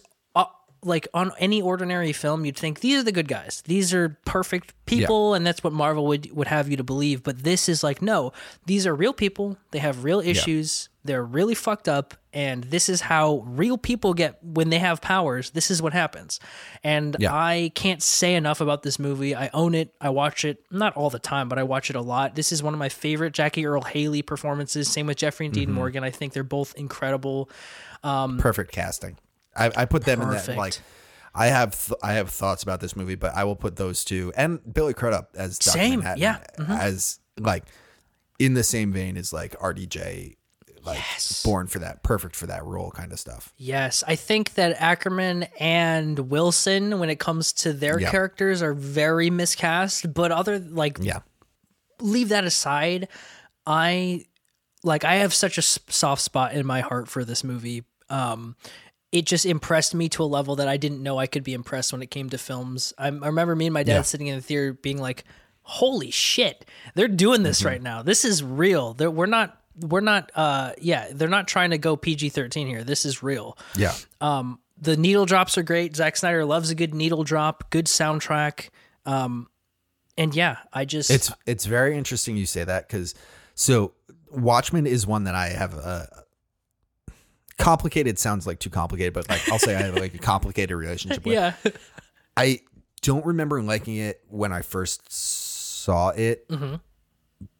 like 0.83 1.07
on 1.13 1.31
any 1.37 1.61
ordinary 1.61 2.11
film, 2.13 2.43
you'd 2.45 2.57
think 2.57 2.79
these 2.79 2.99
are 2.99 3.03
the 3.03 3.11
good 3.11 3.27
guys. 3.27 3.61
These 3.65 3.93
are 3.93 4.17
perfect 4.25 4.73
people. 4.85 5.33
And 5.35 5.45
that's 5.45 5.63
what 5.63 5.73
Marvel 5.73 6.05
would, 6.07 6.31
would 6.31 6.47
have 6.47 6.69
you 6.69 6.77
to 6.77 6.83
believe. 6.83 7.21
But 7.23 7.43
this 7.43 7.69
is 7.69 7.83
like, 7.83 8.01
no, 8.01 8.33
these 8.65 8.87
are 8.87 8.95
real 8.95 9.13
people. 9.13 9.57
They 9.71 9.79
have 9.79 10.03
real 10.03 10.19
issues. 10.19 10.89
They're 11.03 11.23
really 11.23 11.55
fucked 11.55 11.87
up. 11.87 12.15
And 12.33 12.63
this 12.65 12.87
is 12.89 13.01
how 13.01 13.43
real 13.45 13.77
people 13.77 14.13
get 14.13 14.37
when 14.43 14.69
they 14.69 14.79
have 14.79 15.01
powers. 15.01 15.51
This 15.51 15.69
is 15.69 15.81
what 15.81 15.93
happens. 15.93 16.39
And 16.83 17.15
Yeah. 17.19 17.33
I 17.33 17.71
can't 17.75 18.01
say 18.01 18.35
enough 18.35 18.59
about 18.61 18.81
this 18.83 18.97
movie. 18.99 19.35
I 19.35 19.49
own 19.53 19.75
it. 19.75 19.93
I 20.01 20.09
watch 20.09 20.45
it 20.45 20.63
not 20.71 20.95
all 20.95 21.09
the 21.09 21.19
time, 21.19 21.47
but 21.49 21.59
I 21.59 21.63
watch 21.63 21.89
it 21.89 21.95
a 21.95 22.01
lot. 22.01 22.35
This 22.35 22.51
is 22.51 22.63
one 22.63 22.73
of 22.73 22.79
my 22.79 22.89
favorite 22.89 23.33
Jackie 23.33 23.65
Earle 23.65 23.81
Haley 23.83 24.21
performances. 24.23 24.87
Same 24.89 25.07
with 25.07 25.17
Jeffrey 25.17 25.45
and 25.45 25.53
Dean 25.53 25.67
Mm-hmm. 25.69 25.75
Morgan. 25.75 26.03
I 26.03 26.09
think 26.11 26.33
they're 26.33 26.43
both 26.43 26.73
incredible. 26.75 27.49
Um, 28.03 28.37
perfect 28.39 28.71
casting. 28.71 29.17
I, 29.55 29.71
I 29.75 29.85
put 29.85 30.05
them 30.05 30.21
in 30.21 30.29
that 30.29 30.55
like. 30.57 30.79
I 31.33 31.47
have 31.47 31.87
th- 31.87 31.97
I 32.03 32.13
have 32.13 32.29
thoughts 32.29 32.61
about 32.61 32.81
this 32.81 32.93
movie, 32.93 33.15
but 33.15 33.33
I 33.33 33.45
will 33.45 33.55
put 33.55 33.77
those 33.77 34.03
two 34.03 34.33
and 34.35 34.59
Billy 34.73 34.93
Crudup 34.93 35.29
as 35.35 35.57
Dr. 35.59 35.77
Same, 35.77 35.99
Manhattan 35.99 36.21
yeah, 36.21 36.39
mm-hmm. 36.59 36.71
as 36.73 37.19
like 37.39 37.63
in 38.37 38.53
the 38.53 38.63
same 38.63 38.91
vein 38.91 39.15
as 39.15 39.31
like 39.31 39.57
RDJ, 39.57 40.35
like 40.83 40.99
born 41.45 41.67
for 41.67 41.79
that, 41.79 42.03
perfect 42.03 42.35
for 42.35 42.47
that 42.47 42.65
role 42.65 42.91
kind 42.91 43.13
of 43.13 43.19
stuff. 43.19 43.53
Yes, 43.55 44.03
I 44.05 44.17
think 44.17 44.55
that 44.55 44.75
Akerman 44.77 45.47
and 45.57 46.19
Wilson, 46.19 46.99
when 46.99 47.09
it 47.09 47.19
comes 47.19 47.53
to 47.53 47.71
their 47.71 47.97
Yeah. 47.97 48.11
characters, 48.11 48.61
are 48.61 48.73
very 48.73 49.29
miscast. 49.29 50.13
But 50.13 50.33
other 50.33 50.59
like 50.59 50.97
Yeah, 50.99 51.19
leave 52.01 52.29
that 52.29 52.43
aside 52.43 53.07
i 53.67 54.25
like 54.83 55.03
i 55.05 55.15
have 55.15 55.33
such 55.33 55.57
a 55.59 55.61
soft 55.61 56.21
spot 56.21 56.53
in 56.53 56.65
my 56.65 56.81
heart 56.81 57.07
for 57.07 57.23
this 57.23 57.43
movie 57.43 57.83
um 58.09 58.55
it 59.11 59.25
just 59.25 59.45
impressed 59.45 59.93
me 59.93 60.07
to 60.09 60.23
a 60.23 60.25
level 60.25 60.55
that 60.55 60.67
i 60.67 60.77
didn't 60.77 61.01
know 61.03 61.17
i 61.19 61.27
could 61.27 61.43
be 61.43 61.53
impressed 61.53 61.91
when 61.91 62.01
it 62.01 62.09
came 62.11 62.29
to 62.29 62.37
films 62.37 62.93
i, 62.97 63.07
I 63.07 63.09
remember 63.09 63.55
me 63.55 63.67
and 63.67 63.73
my 63.73 63.83
dad 63.83 63.93
Yeah. 63.95 64.01
sitting 64.03 64.27
in 64.27 64.35
the 64.35 64.41
theater 64.41 64.73
being 64.73 64.99
like 64.99 65.23
holy 65.63 66.11
shit 66.11 66.65
they're 66.95 67.07
doing 67.07 67.43
this 67.43 67.63
right 67.63 67.81
now 67.81 68.01
this 68.03 68.25
is 68.25 68.43
real 68.43 68.93
They're, 68.93 69.11
we're 69.11 69.25
not 69.25 69.57
we're 69.79 70.01
not. 70.01 70.29
Uh, 70.35 70.73
yeah, 70.81 71.07
they're 71.13 71.29
not 71.29 71.47
trying 71.47 71.69
to 71.69 71.77
go 71.77 71.95
PG 71.95 72.29
thirteen 72.29 72.67
here. 72.67 72.83
This 72.83 73.05
is 73.05 73.23
real. 73.23 73.57
Yeah. 73.77 73.93
Um, 74.19 74.59
the 74.77 74.97
needle 74.97 75.25
drops 75.25 75.57
are 75.57 75.63
great. 75.63 75.95
Zack 75.95 76.17
Snyder 76.17 76.43
loves 76.43 76.69
a 76.71 76.75
good 76.75 76.93
needle 76.93 77.23
drop. 77.23 77.69
Good 77.69 77.85
soundtrack. 77.85 78.67
Um, 79.05 79.47
and 80.17 80.35
yeah, 80.35 80.57
I 80.73 80.83
just 80.83 81.09
It's 81.09 81.31
it's 81.47 81.65
very 81.65 81.97
interesting 81.97 82.35
you 82.35 82.45
say 82.45 82.65
that 82.65 82.87
because 82.89 83.15
so 83.55 83.93
Watchmen 84.29 84.85
is 84.85 85.07
one 85.07 85.23
that 85.23 85.35
I 85.35 85.47
have 85.47 85.73
a 85.73 86.20
complicated 87.61 88.19
sounds 88.19 88.45
like 88.47 88.59
too 88.59 88.69
complicated, 88.69 89.13
but 89.13 89.29
like 89.29 89.47
I'll 89.51 89.59
say 89.59 89.75
I 89.75 89.81
have 89.83 89.95
like 89.95 90.13
a 90.13 90.17
complicated 90.19 90.75
relationship 90.75 91.25
with. 91.25 91.33
yeah, 91.33 91.53
I 92.35 92.61
don't 93.01 93.25
remember 93.25 93.61
liking 93.61 93.97
it 93.97 94.21
when 94.29 94.51
I 94.51 94.61
first 94.61 95.11
saw 95.11 96.09
it 96.09 96.47
Mm-hmm. 96.49 96.75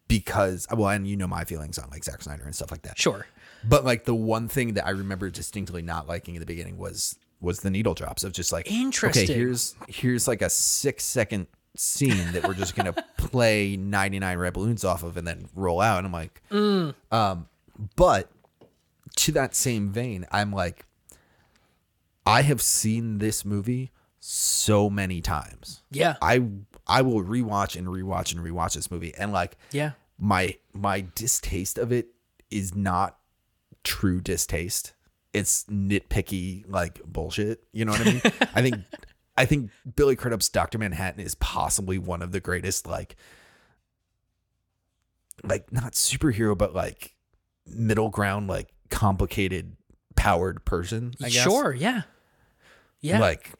because 0.08 0.66
well, 0.72 0.88
and 0.88 1.06
you 1.06 1.16
know 1.16 1.26
my 1.26 1.44
feelings 1.44 1.78
on 1.78 1.88
like 1.90 2.04
Zack 2.04 2.22
Snyder 2.22 2.44
and 2.44 2.54
stuff 2.54 2.70
like 2.70 2.82
that. 2.82 2.98
sure. 2.98 3.26
But 3.64 3.84
like 3.84 4.04
the 4.04 4.14
one 4.14 4.48
thing 4.48 4.74
that 4.74 4.86
I 4.86 4.90
remember 4.90 5.30
distinctly 5.30 5.82
not 5.82 6.08
liking 6.08 6.34
in 6.34 6.40
the 6.40 6.46
beginning 6.46 6.78
was 6.78 7.16
was 7.40 7.60
the 7.60 7.70
needle 7.70 7.94
drops 7.94 8.24
of 8.24 8.32
just 8.32 8.52
like 8.52 8.70
Interesting. 8.70 9.24
Okay, 9.24 9.34
here's 9.34 9.74
here's 9.88 10.28
like 10.28 10.42
a 10.42 10.50
six 10.50 11.04
second 11.04 11.46
scene 11.76 12.32
that 12.32 12.46
we're 12.46 12.54
just 12.54 12.74
gonna 12.76 12.92
play 13.16 13.76
99 13.76 14.38
red 14.38 14.52
balloons 14.52 14.84
off 14.84 15.02
of 15.02 15.16
and 15.16 15.26
then 15.26 15.48
roll 15.54 15.80
out. 15.80 15.98
And 15.98 16.06
I'm 16.06 16.12
like, 16.12 16.42
Mm. 16.50 16.94
um, 17.10 17.48
but 17.96 18.30
to 19.16 19.32
that 19.32 19.54
same 19.54 19.90
vein, 19.90 20.26
I'm 20.30 20.52
like, 20.52 20.86
I 22.26 22.42
have 22.42 22.62
seen 22.62 23.18
this 23.18 23.44
movie 23.44 23.92
so 24.20 24.88
many 24.88 25.20
times. 25.20 25.82
Yeah, 25.90 26.16
I 26.22 26.44
I 26.86 27.02
will 27.02 27.22
rewatch 27.22 27.76
and 27.76 27.88
rewatch 27.88 28.34
and 28.34 28.44
rewatch 28.44 28.74
this 28.74 28.90
movie, 28.90 29.14
and 29.14 29.32
like 29.32 29.56
yeah, 29.72 29.92
my 30.18 30.56
my 30.72 31.06
distaste 31.14 31.78
of 31.78 31.92
it 31.92 32.08
is 32.50 32.74
not 32.74 33.18
true 33.84 34.20
distaste. 34.20 34.94
It's 35.32 35.64
nitpicky 35.64 36.64
like 36.68 37.02
bullshit. 37.04 37.64
You 37.72 37.84
know 37.84 37.92
what 37.92 38.02
I 38.02 38.04
mean? 38.04 38.22
I 38.54 38.62
think 38.62 38.76
I 39.36 39.44
think 39.44 39.70
Billy 39.96 40.14
Crudup's 40.14 40.48
Doctor 40.48 40.78
Manhattan 40.78 41.20
is 41.20 41.34
possibly 41.34 41.98
one 41.98 42.22
of 42.22 42.32
the 42.32 42.40
greatest 42.40 42.86
like 42.86 43.16
like 45.42 45.72
not 45.72 45.92
superhero 45.92 46.56
but 46.56 46.74
like 46.74 47.16
middle 47.66 48.10
ground 48.10 48.48
like 48.48 48.68
complicated 48.92 49.76
powered 50.14 50.64
person. 50.64 51.14
I 51.20 51.28
guess. 51.30 51.42
sure. 51.42 51.72
Yeah, 51.72 52.02
yeah, 53.00 53.18
Like 53.18 53.50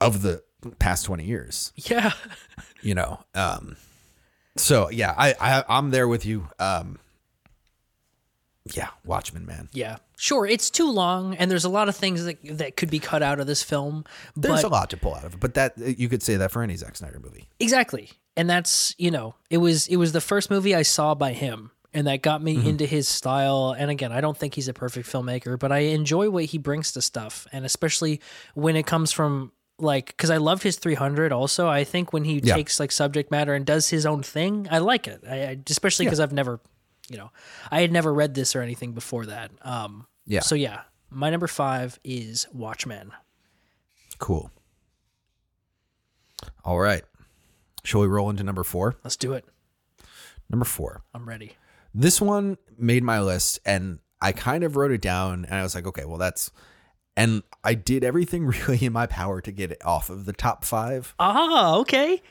of 0.00 0.22
the 0.22 0.42
past 0.78 1.04
twenty 1.04 1.24
years 1.24 1.72
yeah. 1.76 2.12
you 2.82 2.94
know 2.94 3.20
um 3.34 3.76
so 4.56 4.90
yeah 4.90 5.14
i, 5.16 5.34
I 5.40 5.64
i'm 5.68 5.90
there 5.90 6.08
with 6.08 6.26
you 6.26 6.48
um 6.58 6.98
yeah 8.74 8.88
watchmen 9.04 9.46
man 9.46 9.68
Yeah, 9.72 9.98
sure. 10.16 10.44
It's 10.44 10.70
too 10.70 10.90
long, 10.90 11.36
and 11.36 11.48
there's 11.50 11.64
a 11.64 11.68
lot 11.68 11.88
of 11.88 11.94
things 11.94 12.24
that 12.24 12.38
that 12.58 12.76
could 12.76 12.90
be 12.90 12.98
cut 12.98 13.22
out 13.22 13.38
of 13.38 13.46
this 13.46 13.62
film. 13.62 14.04
there's 14.34 14.64
a 14.64 14.68
lot 14.68 14.90
to 14.90 14.96
pull 14.96 15.14
out 15.14 15.24
of 15.24 15.34
it 15.34 15.40
but 15.40 15.54
that 15.54 15.78
you 15.78 16.08
could 16.08 16.22
say 16.22 16.36
that 16.36 16.50
for 16.50 16.62
any 16.62 16.74
Zack 16.76 16.96
Snyder 16.96 17.20
movie 17.20 17.48
exactly, 17.60 18.10
and 18.36 18.50
that's 18.50 18.94
you 18.98 19.10
know, 19.10 19.34
it 19.50 19.58
was 19.58 19.86
it 19.86 19.96
was 19.96 20.12
the 20.12 20.20
first 20.20 20.50
movie 20.50 20.74
I 20.74 20.82
saw 20.82 21.14
by 21.14 21.32
him, 21.32 21.70
and 21.96 22.06
that 22.06 22.22
got 22.22 22.42
me 22.42 22.68
into 22.68 22.84
his 22.86 23.08
style. 23.08 23.74
And 23.76 23.90
again, 23.90 24.12
I 24.12 24.20
don't 24.20 24.36
think 24.36 24.54
he's 24.54 24.68
a 24.68 24.72
perfect 24.74 25.08
filmmaker, 25.08 25.58
but 25.58 25.72
I 25.72 25.78
enjoy 25.78 26.30
what 26.30 26.44
he 26.44 26.58
brings 26.58 26.92
to 26.92 27.02
stuff, 27.02 27.46
and 27.52 27.64
especially 27.64 28.20
when 28.54 28.76
it 28.76 28.86
comes 28.86 29.10
from 29.10 29.50
like 29.78 30.06
because 30.08 30.30
I 30.30 30.36
loved 30.36 30.62
his 30.62 30.76
300. 30.76 31.32
Also, 31.32 31.66
I 31.68 31.84
think 31.84 32.12
when 32.12 32.24
he 32.24 32.40
Yeah. 32.42 32.54
takes 32.54 32.78
like 32.78 32.92
subject 32.92 33.30
matter 33.30 33.52
and 33.54 33.66
does 33.66 33.88
his 33.90 34.06
own 34.06 34.22
thing, 34.22 34.68
I 34.70 34.78
like 34.78 35.08
it. 35.08 35.22
I, 35.28 35.34
I 35.42 35.58
especially 35.68 36.06
because 36.06 36.20
I've 36.20 36.32
never, 36.32 36.60
you 37.10 37.16
know, 37.16 37.30
I 37.70 37.80
had 37.80 37.92
never 37.92 38.12
read 38.14 38.34
this 38.34 38.54
or 38.54 38.60
anything 38.62 38.92
before 38.92 39.26
that. 39.26 39.50
Um, 39.62 40.06
Yeah. 40.26 40.40
So 40.40 40.54
yeah, 40.54 40.82
my 41.10 41.30
number 41.30 41.46
five 41.46 41.98
is 42.04 42.46
Watchmen. 42.52 43.12
cool 44.18 44.50
all 46.64 46.78
right 46.78 47.04
shall 47.84 48.00
we 48.00 48.06
roll 48.06 48.28
into 48.30 48.42
number 48.42 48.64
four 48.64 48.96
Let's 49.04 49.16
do 49.16 49.32
it. 49.34 49.44
number 50.50 50.64
four 50.64 51.02
I'm 51.14 51.28
ready. 51.28 51.52
This 51.98 52.20
one 52.20 52.58
made 52.78 53.02
my 53.02 53.20
list 53.20 53.58
and 53.64 53.98
i 54.20 54.30
kind 54.32 54.62
of 54.62 54.76
wrote 54.76 54.90
it 54.92 55.00
down 55.00 55.44
and 55.46 55.54
i 55.54 55.62
was 55.62 55.74
like 55.74 55.86
okay 55.86 56.04
well 56.04 56.18
that's 56.18 56.50
and 57.16 57.42
i 57.64 57.72
did 57.74 58.04
everything 58.04 58.46
really 58.68 58.84
in 58.84 58.92
my 58.92 59.06
power 59.06 59.40
to 59.40 59.50
get 59.50 59.70
it 59.72 59.82
off 59.84 60.10
of 60.10 60.26
the 60.26 60.32
top 60.32 60.64
five 60.64 61.14
Ah, 61.18 61.74
okay. 61.76 62.22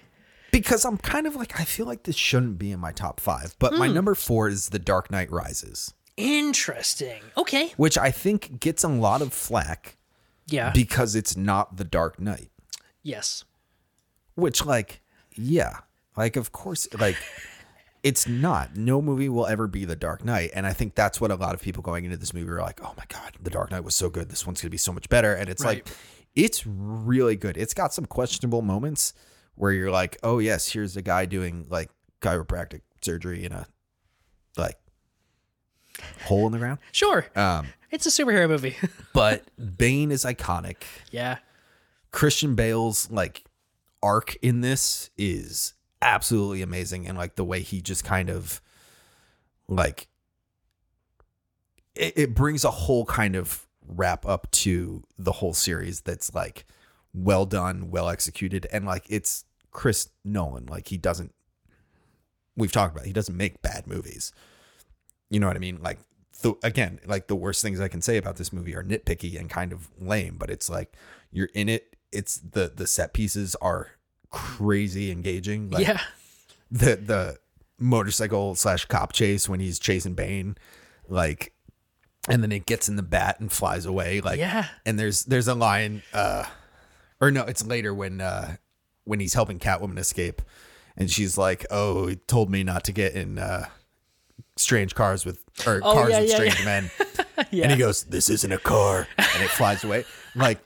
because 0.51 0.85
I'm 0.85 0.97
kind 0.97 1.25
of 1.27 1.35
like 1.35 1.59
I 1.59 1.63
feel 1.65 1.85
like 1.85 2.03
this 2.03 2.15
shouldn't 2.15 2.57
be 2.59 2.71
in 2.71 2.79
my 2.79 2.91
top 2.93 3.19
five, 3.19 3.55
but 3.59 3.73
my 3.73 3.87
number 3.87 4.15
four 4.15 4.47
is 4.47 4.69
The 4.69 4.79
Dark 4.79 5.09
Knight 5.11 5.29
Rises, 5.31 5.93
Interesting. 6.15 7.21
Okay. 7.37 7.73
which 7.75 7.97
I 7.97 8.09
think 8.11 8.59
gets 8.61 8.83
a 8.83 8.87
lot 8.87 9.21
of 9.21 9.33
flack 9.33 9.97
Yeah. 10.47 10.71
because 10.71 11.15
it's 11.15 11.35
not 11.35 11.75
The 11.77 11.83
Dark 11.83 12.19
Knight. 12.21 12.51
yes. 13.03 13.43
Which, 14.35 14.65
like, 14.65 15.01
yeah, 15.35 15.79
like 16.17 16.35
of 16.35 16.51
course, 16.51 16.87
like 16.99 17.17
it's 18.05 18.27
not. 18.27 18.75
No 18.77 19.01
movie 19.01 19.27
will 19.29 19.47
ever 19.47 19.67
be 19.67 19.83
The 19.83 19.95
Dark 19.95 20.23
Knight, 20.23 20.51
and 20.53 20.65
I 20.67 20.73
think 20.73 20.93
that's 20.95 21.19
what 21.19 21.31
a 21.31 21.35
lot 21.35 21.55
of 21.55 21.61
people 21.61 21.81
going 21.81 22.05
into 22.05 22.17
this 22.17 22.33
movie 22.33 22.49
are 22.51 22.61
like. 22.61 22.79
Oh 22.81 22.93
my 22.95 23.03
god, 23.09 23.33
The 23.41 23.49
Dark 23.49 23.71
Knight 23.71 23.83
was 23.83 23.95
so 23.95 24.09
good. 24.09 24.29
This 24.29 24.45
one's 24.45 24.61
gonna 24.61 24.69
be 24.69 24.77
so 24.77 24.93
much 24.93 25.09
better, 25.09 25.33
and 25.33 25.49
it's 25.49 25.65
like, 25.65 25.87
it's 26.35 26.65
really 26.67 27.35
good. 27.35 27.57
It's 27.57 27.73
got 27.73 27.93
some 27.93 28.05
questionable 28.05 28.61
moments 28.61 29.13
where 29.55 29.71
you're 29.71 29.89
like, 29.91 30.17
oh 30.21 30.37
yes, 30.39 30.71
here's 30.71 30.95
a 30.95 31.01
guy 31.01 31.25
doing 31.25 31.65
like 31.69 31.89
chiropractic 32.21 32.81
surgery 33.01 33.43
in 33.43 33.51
a 33.51 33.65
like 34.57 34.77
hole 36.25 36.45
in 36.45 36.51
the 36.51 36.59
ground. 36.59 36.79
Sure. 36.91 37.25
Um, 37.35 37.67
It's 37.91 38.05
a 38.05 38.09
superhero 38.09 38.47
movie. 38.49 38.75
but 39.13 39.43
Bane 39.77 40.11
is 40.11 40.25
iconic. 40.25 40.83
yeah. 41.11 41.37
Christian 42.11 42.55
Bale's 42.55 43.09
like 43.09 43.43
arc 44.03 44.35
in 44.41 44.61
this 44.61 45.09
is 45.17 45.73
absolutely 46.05 46.61
amazing 46.61 47.07
and 47.07 47.17
like 47.17 47.35
the 47.35 47.43
way 47.43 47.61
he 47.61 47.81
just 47.81 48.05
kind 48.05 48.29
of 48.29 48.61
like 49.67 50.07
it, 51.95 52.13
it 52.15 52.35
brings 52.35 52.63
a 52.63 52.69
whole 52.69 53.05
kind 53.05 53.35
of 53.35 53.65
wrap 53.87 54.25
up 54.25 54.49
to 54.51 55.03
the 55.17 55.31
whole 55.31 55.53
series 55.53 56.01
that's 56.01 56.33
like 56.35 56.65
well 57.13 57.45
done, 57.45 57.89
well 57.89 58.07
executed 58.07 58.67
and 58.71 58.85
like 58.85 59.03
it's 59.09 59.45
Chris 59.71 60.09
Nolan 60.23 60.67
like 60.67 60.89
he 60.89 60.97
doesn't 60.97 61.33
we've 62.55 62.71
talked 62.71 62.93
about 62.93 63.05
it, 63.05 63.07
he 63.07 63.13
doesn't 63.13 63.35
make 63.35 63.61
bad 63.63 63.87
movies. 63.87 64.31
You 65.31 65.39
know 65.39 65.47
what 65.47 65.55
I 65.55 65.59
mean? 65.59 65.79
Like 65.81 65.97
the 66.43 66.53
again, 66.61 66.99
like 67.07 67.25
the 67.25 67.35
worst 67.35 67.63
things 67.63 67.81
I 67.81 67.87
can 67.87 68.03
say 68.03 68.17
about 68.17 68.35
this 68.35 68.53
movie 68.53 68.75
are 68.75 68.83
nitpicky 68.83 69.39
and 69.39 69.49
kind 69.49 69.73
of 69.73 69.89
lame, 69.99 70.35
but 70.37 70.51
it's 70.51 70.69
like 70.69 70.93
you're 71.31 71.49
in 71.55 71.67
it. 71.67 71.95
It's 72.11 72.37
the 72.37 72.71
the 72.73 72.85
set 72.85 73.11
pieces 73.11 73.55
are 73.55 73.89
crazy 74.31 75.11
engaging. 75.11 75.69
Like 75.69 75.85
yeah. 75.87 76.01
the 76.71 76.95
the 76.95 77.37
motorcycle 77.79 78.55
slash 78.55 78.85
cop 78.85 79.13
chase 79.13 79.49
when 79.49 79.59
he's 79.59 79.79
chasing 79.79 80.13
Bane, 80.13 80.55
like, 81.07 81.53
and 82.29 82.41
then 82.41 82.51
it 82.51 82.65
gets 82.65 82.87
in 82.89 82.95
the 82.95 83.03
bat 83.03 83.39
and 83.39 83.51
flies 83.51 83.85
away. 83.85 84.21
Like, 84.21 84.39
Yeah. 84.39 84.67
And 84.85 84.97
there's 84.99 85.25
there's 85.25 85.47
a 85.47 85.55
line, 85.55 86.01
uh, 86.13 86.45
or 87.21 87.31
no, 87.31 87.43
it's 87.43 87.65
later 87.65 87.93
when 87.93 88.21
uh 88.21 88.55
when 89.03 89.19
he's 89.19 89.33
helping 89.33 89.59
Catwoman 89.59 89.97
escape, 89.99 90.41
and 90.97 91.09
she's 91.11 91.37
like, 91.37 91.65
"Oh, 91.69 92.07
he 92.07 92.15
told 92.15 92.49
me 92.49 92.63
not 92.63 92.83
to 92.85 92.91
get 92.91 93.13
in 93.13 93.37
uh 93.37 93.65
strange 94.57 94.95
cars 94.95 95.25
with 95.25 95.43
or 95.67 95.81
Oh, 95.83 95.93
cars 95.93 96.09
yeah, 96.09 96.19
with 96.21 96.29
yeah, 96.29 96.35
strange 96.35 96.59
yeah. 96.59 96.65
men." 96.65 96.91
Yeah. 96.97 97.01
And 97.63 97.71
he 97.71 97.77
goes, 97.77 98.03
"This 98.03 98.29
isn't 98.29 98.51
a 98.51 98.57
car," 98.57 99.07
and 99.17 99.43
it 99.43 99.49
flies 99.49 99.83
away. 99.83 100.05
Like 100.35 100.59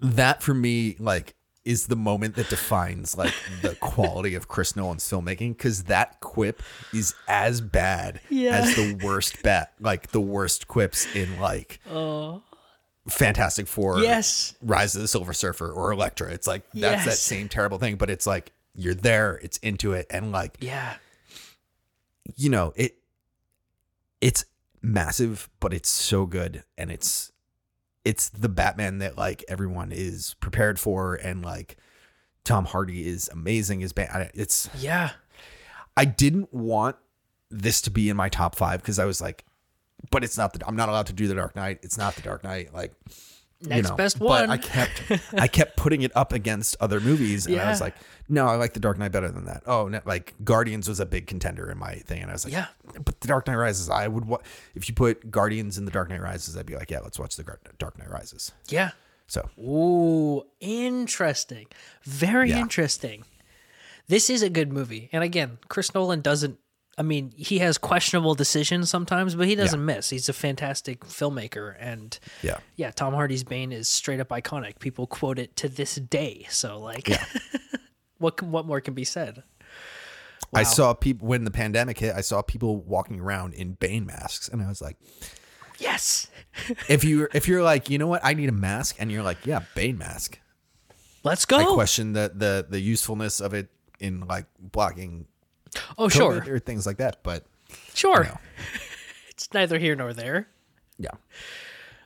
that 0.00 0.42
for 0.42 0.52
me, 0.54 0.96
like 0.98 1.34
is 1.64 1.86
the 1.86 1.96
moment 1.96 2.36
that 2.36 2.48
defines 2.50 3.16
like 3.16 3.32
the 3.62 3.74
quality 3.80 4.34
of 4.34 4.48
Chris 4.48 4.76
Nolan's 4.76 5.02
filmmaking 5.08 5.56
because 5.56 5.84
that 5.84 6.20
quip 6.20 6.62
is 6.92 7.14
as 7.26 7.60
bad 7.62 8.20
Yeah. 8.28 8.56
as 8.58 8.74
the 8.76 9.00
worst 9.02 9.42
bet, 9.42 9.72
like 9.80 10.08
the 10.10 10.20
worst 10.20 10.68
quips 10.68 11.06
in 11.16 11.40
like 11.40 11.80
Fantastic 13.08 13.66
Four, 13.66 14.00
Yes. 14.00 14.54
Rise 14.62 14.94
of 14.96 15.02
the 15.02 15.08
Silver 15.08 15.32
Surfer, 15.32 15.70
or 15.70 15.92
Elektra. 15.92 16.30
It's 16.32 16.46
like 16.46 16.62
that's 16.72 17.04
that 17.04 17.16
same 17.18 17.48
terrible 17.48 17.78
thing, 17.78 17.96
but 17.96 18.08
it's 18.10 18.26
like 18.26 18.52
you're 18.74 18.94
there, 18.94 19.34
it's 19.42 19.56
into 19.58 19.92
it, 19.92 20.06
and 20.10 20.32
like 20.32 20.56
Yeah. 20.60 20.94
you 22.36 22.48
know 22.50 22.72
it 22.76 22.96
it's 24.20 24.44
massive 24.82 25.48
but 25.60 25.72
it's 25.74 25.88
so 25.90 26.24
good 26.26 26.62
and 26.78 26.90
it's 26.90 27.30
it's 28.04 28.28
the 28.28 28.48
batman 28.48 28.98
that 28.98 29.16
like 29.16 29.44
everyone 29.48 29.90
is 29.92 30.34
prepared 30.40 30.78
for 30.78 31.14
and 31.14 31.42
like 31.44 31.76
tom 32.44 32.64
hardy 32.66 33.06
is 33.06 33.28
amazing 33.32 33.82
as 33.82 33.92
bat 33.92 34.30
it's 34.34 34.68
Yeah. 34.78 35.10
i 35.96 36.04
didn't 36.04 36.52
want 36.52 36.96
this 37.50 37.80
to 37.82 37.90
be 37.90 38.08
in 38.08 38.16
my 38.16 38.28
top 38.28 38.54
five 38.56 38.80
because 38.82 38.98
i 38.98 39.04
was 39.04 39.20
like 39.20 39.44
but 40.10 40.22
it's 40.24 40.36
not 40.36 40.52
the 40.52 40.66
i'm 40.66 40.76
not 40.76 40.88
allowed 40.88 41.06
to 41.06 41.12
do 41.12 41.28
the 41.28 41.34
dark 41.34 41.54
knight 41.56 41.78
it's 41.82 41.96
not 41.96 42.14
the 42.16 42.22
dark 42.22 42.44
knight 42.44 42.74
like 42.74 42.92
Next 43.62 43.96
best 43.96 44.20
one. 44.20 44.46
But 44.48 44.50
I 44.50 44.58
kept 44.58 45.02
I 45.34 45.48
kept 45.48 45.76
putting 45.76 46.02
it 46.02 46.12
up 46.14 46.32
against 46.32 46.76
other 46.80 47.00
movies, 47.00 47.46
and 47.46 47.58
I 47.60 47.70
was 47.70 47.80
like, 47.80 47.94
no, 48.28 48.46
I 48.46 48.56
like 48.56 48.74
The 48.74 48.80
Dark 48.80 48.98
Knight 48.98 49.12
better 49.12 49.30
than 49.30 49.46
that. 49.46 49.62
Oh, 49.66 49.88
no, 49.88 50.00
like 50.04 50.34
Guardians 50.44 50.88
was 50.88 51.00
a 51.00 51.06
big 51.06 51.26
contender 51.26 51.70
in 51.70 51.78
my 51.78 51.94
thing, 51.96 52.20
and 52.22 52.30
I 52.30 52.34
was 52.34 52.44
like, 52.44 52.52
Yeah. 52.52 52.66
but 53.02 53.20
The 53.20 53.28
Dark 53.28 53.46
Knight 53.46 53.56
Rises, 53.56 53.88
I 53.88 54.08
would. 54.08 54.26
Wa- 54.26 54.40
if 54.74 54.88
you 54.88 54.94
put 54.94 55.30
Guardians 55.30 55.78
in 55.78 55.84
The 55.86 55.90
Dark 55.90 56.10
Knight 56.10 56.20
Rises, 56.20 56.56
I'd 56.56 56.66
be 56.66 56.76
like, 56.76 56.90
yeah, 56.90 57.00
let's 57.00 57.18
watch 57.18 57.36
The 57.36 57.44
Dark 57.78 57.98
Knight 57.98 58.10
Rises. 58.10 58.52
Yeah. 58.68 58.90
So 59.26 59.48
Ooh, 59.58 60.44
interesting. 60.60 61.66
Very 62.02 62.50
Yeah. 62.50 62.60
interesting. 62.60 63.24
This 64.08 64.28
is 64.28 64.42
a 64.42 64.50
good 64.50 64.70
movie. 64.72 65.08
And 65.12 65.24
again, 65.24 65.56
Chris 65.68 65.94
Nolan 65.94 66.20
doesn't 66.20 66.58
I 66.96 67.02
mean, 67.02 67.32
he 67.36 67.58
has 67.58 67.76
questionable 67.78 68.34
decisions 68.34 68.88
sometimes, 68.88 69.34
but 69.34 69.48
he 69.48 69.54
doesn't 69.54 69.84
miss. 69.84 70.10
He's 70.10 70.28
a 70.28 70.32
fantastic 70.32 71.00
filmmaker 71.00 71.74
and 71.78 72.18
yeah, 72.42 72.58
yeah, 72.76 72.90
Tom 72.92 73.14
Hardy's 73.14 73.42
Bane 73.44 73.72
is 73.72 73.88
straight 73.88 74.20
up 74.20 74.28
iconic. 74.28 74.78
People 74.78 75.06
quote 75.06 75.38
it 75.38 75.56
to 75.56 75.68
this 75.68 75.96
day. 75.96 76.46
So 76.50 76.78
like 76.78 77.10
what 78.18 78.36
can- 78.36 78.50
what 78.52 78.66
more 78.66 78.80
can 78.80 78.94
be 78.94 79.04
said? 79.04 79.42
I 80.52 80.62
saw 80.62 80.94
people 80.94 81.26
when 81.26 81.44
the 81.44 81.50
pandemic 81.50 81.98
hit. 81.98 82.14
I 82.14 82.20
saw 82.20 82.40
people 82.42 82.76
walking 82.76 83.18
around 83.18 83.54
in 83.54 83.72
Bane 83.72 84.06
masks, 84.06 84.48
and 84.48 84.62
I 84.62 84.68
was 84.68 84.80
like, 84.80 84.96
Yes. 85.78 86.28
if 86.88 87.02
you 87.02 87.28
if 87.34 87.48
you're 87.48 87.62
like, 87.62 87.90
you 87.90 87.98
know 87.98 88.06
what, 88.06 88.20
I 88.24 88.34
need 88.34 88.48
a 88.48 88.52
mask, 88.52 88.96
and 89.00 89.10
you're 89.10 89.24
like, 89.24 89.44
yeah, 89.44 89.62
Bane 89.74 89.98
mask. 89.98 90.38
Let's 91.24 91.44
go. 91.44 91.56
I 91.56 91.74
question 91.74 92.12
the 92.12 92.30
the 92.34 92.66
the 92.68 92.78
usefulness 92.78 93.40
of 93.40 93.52
it 93.54 93.68
in 93.98 94.20
like 94.26 94.46
blocking 94.60 95.26
oh, 95.98 96.06
COVID 96.06 96.44
sure. 96.44 96.54
or 96.54 96.58
things 96.58 96.86
like 96.86 96.98
that. 96.98 97.22
But 97.22 97.44
Sure. 97.94 98.24
know. 98.24 98.38
it's 99.30 99.52
neither 99.52 99.78
here 99.78 99.94
nor 99.96 100.12
there. 100.12 100.48
yeah, 100.98 101.10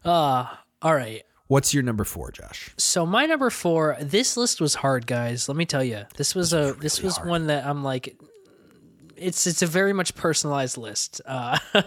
All 0.04 0.48
right. 0.94 1.22
what's 1.48 1.74
your 1.74 1.82
number 1.82 2.04
four, 2.04 2.30
Josh? 2.30 2.70
So 2.76 3.04
my 3.06 3.26
number 3.26 3.50
four, 3.50 3.96
this 4.00 4.36
list 4.36 4.60
was 4.60 4.76
hard, 4.76 5.06
guys. 5.06 5.48
Let 5.48 5.56
me 5.56 5.66
tell 5.66 5.84
you, 5.84 6.04
this 6.16 6.34
was 6.34 6.52
a 6.52 6.74
this 6.78 7.02
was 7.02 7.18
one 7.18 7.46
that 7.48 7.66
I'm 7.66 7.82
like, 7.82 8.16
it's 9.16 9.46
it's 9.46 9.62
a 9.62 9.66
very 9.66 9.92
much 9.92 10.14
personalized 10.14 10.76
list. 10.78 11.20
Uh, 11.26 11.58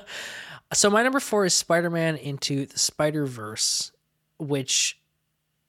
so 0.74 0.90
my 0.90 1.04
number 1.04 1.20
four 1.20 1.46
is 1.46 1.54
Spider-Man 1.54 2.18
into 2.18 2.66
the 2.66 2.78
Spider 2.80 3.26
Verse, 3.26 3.92
which, 4.38 5.00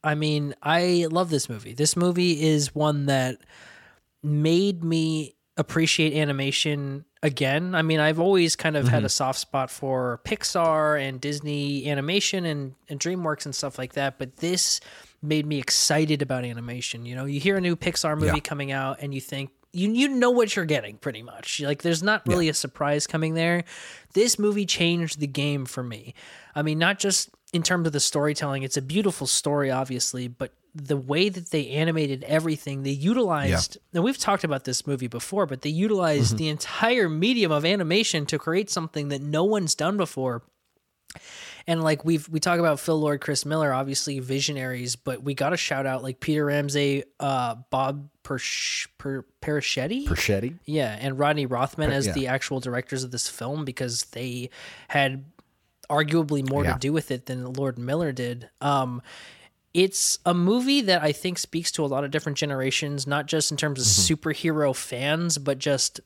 I 0.02 0.14
mean, 0.14 0.54
I 0.62 1.06
love 1.10 1.30
this 1.30 1.48
movie. 1.48 1.72
This 1.74 1.96
movie 1.96 2.42
is 2.42 2.74
one 2.74 3.06
that 3.06 3.38
made 4.22 4.82
me 4.84 5.34
appreciate 5.56 6.14
animation 6.14 7.04
again. 7.22 7.74
I 7.74 7.82
mean, 7.82 8.00
I've 8.00 8.18
always 8.18 8.56
kind 8.56 8.76
of 8.76 8.88
had 8.88 8.98
mm-hmm. 8.98 9.06
a 9.06 9.10
soft 9.10 9.38
spot 9.38 9.70
for 9.70 10.20
Pixar 10.24 11.00
and 11.00 11.20
Disney 11.20 11.88
animation 11.90 12.44
and, 12.46 12.74
and 12.88 12.98
DreamWorks 12.98 13.44
and 13.44 13.54
stuff 13.54 13.78
like 13.78 13.92
that, 13.92 14.18
but 14.18 14.36
this 14.36 14.80
made 15.22 15.46
me 15.46 15.58
excited 15.58 16.22
about 16.22 16.44
animation. 16.44 17.06
You 17.06 17.14
know, 17.14 17.26
you 17.26 17.38
hear 17.38 17.56
a 17.56 17.60
new 17.60 17.76
Pixar 17.76 18.18
movie 18.18 18.38
Yeah. 18.38 18.40
coming 18.40 18.72
out 18.72 18.98
and 19.00 19.14
you 19.14 19.20
think 19.20 19.50
you 19.72 19.90
you 19.90 20.08
know 20.08 20.30
what 20.30 20.54
you're 20.54 20.64
getting 20.64 20.96
pretty 20.98 21.22
much. 21.22 21.60
Like 21.60 21.82
there's 21.82 22.02
not 22.02 22.26
really 22.26 22.48
a 22.48 22.54
surprise 22.54 23.06
coming 23.06 23.34
there. 23.34 23.64
This 24.14 24.38
movie 24.38 24.66
changed 24.66 25.20
the 25.20 25.26
game 25.26 25.64
for 25.64 25.82
me. 25.82 26.14
I 26.54 26.62
mean, 26.62 26.78
not 26.78 26.98
just 26.98 27.30
in 27.52 27.62
terms 27.62 27.86
of 27.86 27.92
the 27.92 28.00
storytelling, 28.00 28.64
it's 28.64 28.76
a 28.76 28.82
beautiful 28.82 29.26
story 29.26 29.70
obviously, 29.70 30.28
but 30.28 30.52
the 30.74 30.96
way 30.96 31.28
that 31.28 31.50
they 31.50 31.68
animated 31.68 32.24
everything, 32.24 32.82
they 32.82 32.90
utilized 32.90 33.76
and 33.92 34.02
we've 34.02 34.16
talked 34.18 34.42
about 34.44 34.64
this 34.64 34.86
movie 34.86 35.06
before, 35.08 35.44
but 35.46 35.62
they 35.62 35.70
utilized 35.70 36.38
the 36.38 36.48
entire 36.48 37.08
medium 37.08 37.52
of 37.52 37.64
animation 37.64 38.24
to 38.26 38.38
create 38.38 38.70
something 38.70 39.08
that 39.08 39.20
no 39.20 39.44
one's 39.44 39.74
done 39.74 39.96
before. 39.98 40.42
And 41.66 41.82
like 41.82 42.04
we've 42.04 42.28
we 42.28 42.40
talk 42.40 42.58
about 42.58 42.80
Phil 42.80 42.98
Lord, 42.98 43.20
Chris 43.20 43.44
Miller, 43.46 43.72
obviously 43.72 44.18
visionaries, 44.18 44.96
but 44.96 45.22
we 45.22 45.34
got 45.34 45.50
to 45.50 45.56
shout 45.56 45.86
out 45.86 46.02
like 46.02 46.18
Peter 46.20 46.44
Ramsey, 46.46 47.04
uh, 47.20 47.56
Bob 47.70 48.08
Persh, 48.24 48.88
per, 48.98 49.24
Perischetti, 49.40 50.06
Perchetti? 50.06 50.58
yeah, 50.64 50.96
and 51.00 51.18
Rodney 51.18 51.46
Rothman 51.46 51.92
as 51.92 52.06
yeah. 52.06 52.12
the 52.14 52.26
actual 52.28 52.60
directors 52.60 53.04
of 53.04 53.10
this 53.10 53.28
film 53.28 53.64
because 53.64 54.04
they 54.06 54.50
had 54.88 55.24
arguably 55.90 56.48
more 56.48 56.64
Yeah. 56.64 56.72
to 56.72 56.78
do 56.78 56.92
with 56.92 57.10
it 57.10 57.26
than 57.26 57.52
Lord 57.52 57.78
Miller 57.78 58.10
did. 58.12 58.48
Um, 58.60 59.02
it's 59.74 60.18
a 60.26 60.34
movie 60.34 60.82
that 60.82 61.02
I 61.02 61.12
think 61.12 61.38
speaks 61.38 61.72
to 61.72 61.84
a 61.84 61.86
lot 61.86 62.04
of 62.04 62.10
different 62.10 62.38
generations, 62.38 63.06
not 63.06 63.26
just 63.26 63.50
in 63.50 63.56
terms 63.56 63.80
of 63.80 63.86
Mm-hmm. 63.86 64.14
superhero 64.14 64.74
fans, 64.76 65.38
but 65.38 65.58
just 65.58 66.00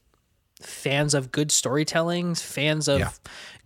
fans 0.62 1.12
of 1.14 1.30
good 1.32 1.52
storytelling, 1.52 2.34
fans 2.34 2.88
of 2.88 3.01
Yeah. 3.01 3.10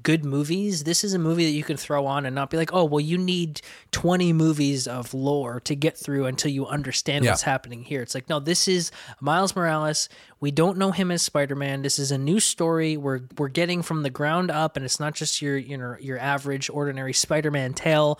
good 0.03 0.25
movies. 0.25 0.83
This 0.83 1.05
is 1.05 1.15
a 1.15 1.21
movie 1.21 1.45
that 1.45 1.53
you 1.53 1.63
can 1.63 1.77
throw 1.77 2.05
on 2.07 2.27
and 2.27 2.35
not 2.35 2.51
be 2.51 2.57
like, 2.57 2.73
oh, 2.73 2.85
well, 2.85 3.01
you 3.01 3.17
need 3.17 3.61
20 3.93 4.33
movies 4.33 4.89
of 4.89 5.15
lore 5.15 5.61
to 5.61 5.77
get 5.77 5.97
through 5.97 6.27
until 6.27 6.51
you 6.51 6.67
understand 6.67 7.25
Yeah. 7.25 7.31
what's 7.31 7.43
happening 7.43 7.85
here. 7.85 8.03
It's 8.03 8.15
like, 8.15 8.29
no, 8.29 8.41
this 8.41 8.67
is 8.67 8.91
Miles 9.21 9.55
Morales. 9.55 10.09
We 10.41 10.51
don't 10.51 10.79
know 10.79 10.91
him 10.91 11.13
as 11.13 11.23
Spider-Man. 11.23 11.83
This 11.83 11.99
is 12.01 12.11
a 12.11 12.19
new 12.19 12.41
story. 12.41 12.97
We're 12.97 13.21
we're 13.39 13.49
getting 13.49 13.83
from 13.83 14.03
the 14.03 14.11
ground 14.11 14.51
up, 14.51 14.77
and 14.77 14.85
it's 14.85 14.99
not 14.99 15.15
just 15.15 15.41
your 15.43 15.57
you 15.59 15.77
know 15.77 15.95
your 16.01 16.19
average 16.19 16.69
ordinary 16.71 17.13
Spider-Man 17.13 17.75
tale. 17.75 18.19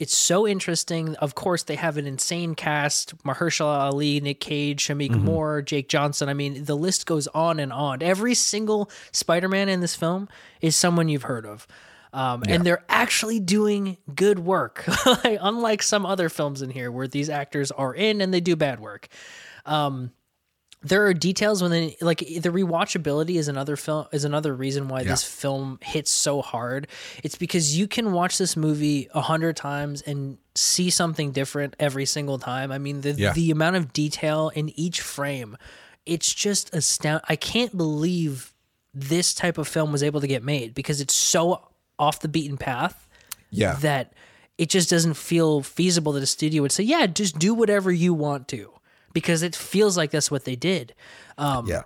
It's 0.00 0.16
so 0.16 0.48
interesting. 0.48 1.14
Of 1.16 1.34
course, 1.36 1.62
they 1.62 1.76
have 1.76 1.96
an 1.98 2.06
insane 2.06 2.54
cast: 2.56 3.16
Mahershala 3.18 3.92
Ali, 3.92 4.18
Nick 4.18 4.40
Cage, 4.40 4.86
Shameik 4.86 5.10
Moore, 5.12 5.62
Jake 5.62 5.88
Johnson. 5.88 6.28
I 6.28 6.34
mean, 6.34 6.64
the 6.64 6.76
list 6.76 7.06
goes 7.06 7.28
on 7.28 7.60
and 7.60 7.72
on. 7.72 8.02
Every 8.02 8.34
single 8.34 8.90
Spider-Man 9.12 9.68
in 9.68 9.80
this 9.80 9.94
film 9.94 10.28
is 10.60 10.74
someone 10.74 11.08
you've 11.08 11.24
heard 11.24 11.46
of. 11.46 11.66
Um, 12.12 12.42
And 12.48 12.64
they're 12.64 12.84
actually 12.88 13.38
doing 13.38 13.98
good 14.12 14.40
work, 14.40 14.84
unlike 15.24 15.82
some 15.82 16.04
other 16.04 16.28
films 16.28 16.60
in 16.60 16.70
here 16.70 16.90
where 16.90 17.06
these 17.06 17.30
actors 17.30 17.70
are 17.70 17.94
in 17.94 18.20
and 18.20 18.34
they 18.34 18.40
do 18.40 18.56
bad 18.56 18.80
work 18.80 19.06
there 20.82 21.04
are 21.06 21.12
details 21.12 21.60
when 21.60 21.70
they 21.70 21.96
like 22.00 22.20
the 22.20 22.48
rewatchability 22.48 23.34
is 23.36 23.48
another 23.48 23.76
film 23.76 24.06
is 24.12 24.24
another 24.24 24.54
reason 24.54 24.88
why 24.88 25.02
this 25.04 25.22
film 25.22 25.78
hits 25.82 26.10
so 26.10 26.40
hard. 26.40 26.88
It's 27.22 27.36
because 27.36 27.76
you 27.76 27.86
can 27.86 28.12
watch 28.12 28.38
this 28.38 28.56
movie 28.56 29.08
a 29.12 29.20
hundred 29.20 29.56
times 29.56 30.00
and 30.02 30.38
see 30.54 30.88
something 30.88 31.32
different 31.32 31.76
every 31.78 32.06
single 32.06 32.38
time. 32.38 32.72
I 32.72 32.78
mean 32.78 33.02
the 33.02 33.12
Yeah. 33.12 33.32
the 33.34 33.50
amount 33.50 33.76
of 33.76 33.92
detail 33.92 34.50
in 34.54 34.70
each 34.78 35.02
frame, 35.02 35.56
it's 36.06 36.32
just 36.32 36.74
astounding. 36.74 37.24
I 37.28 37.36
can't 37.36 37.76
believe 37.76 38.54
this 38.94 39.34
type 39.34 39.58
of 39.58 39.68
film 39.68 39.92
was 39.92 40.02
able 40.02 40.20
to 40.22 40.26
get 40.26 40.42
made 40.42 40.74
because 40.74 41.00
it's 41.02 41.14
so 41.14 41.68
off 41.98 42.20
the 42.20 42.28
beaten 42.28 42.56
path 42.56 43.06
Yeah. 43.50 43.74
that 43.82 44.14
it 44.56 44.70
just 44.70 44.88
doesn't 44.88 45.14
feel 45.14 45.62
feasible 45.62 46.12
that 46.12 46.22
a 46.22 46.26
studio 46.26 46.62
would 46.62 46.72
say, 46.72 46.82
"Yeah, 46.84 47.06
just 47.06 47.38
do 47.38 47.52
whatever 47.54 47.92
you 47.92 48.12
want 48.14 48.48
to," 48.48 48.72
because 49.12 49.42
it 49.42 49.54
feels 49.56 49.96
like 49.96 50.10
that's 50.10 50.30
what 50.30 50.44
they 50.44 50.56
did. 50.56 50.94
Um, 51.38 51.66
yeah. 51.66 51.82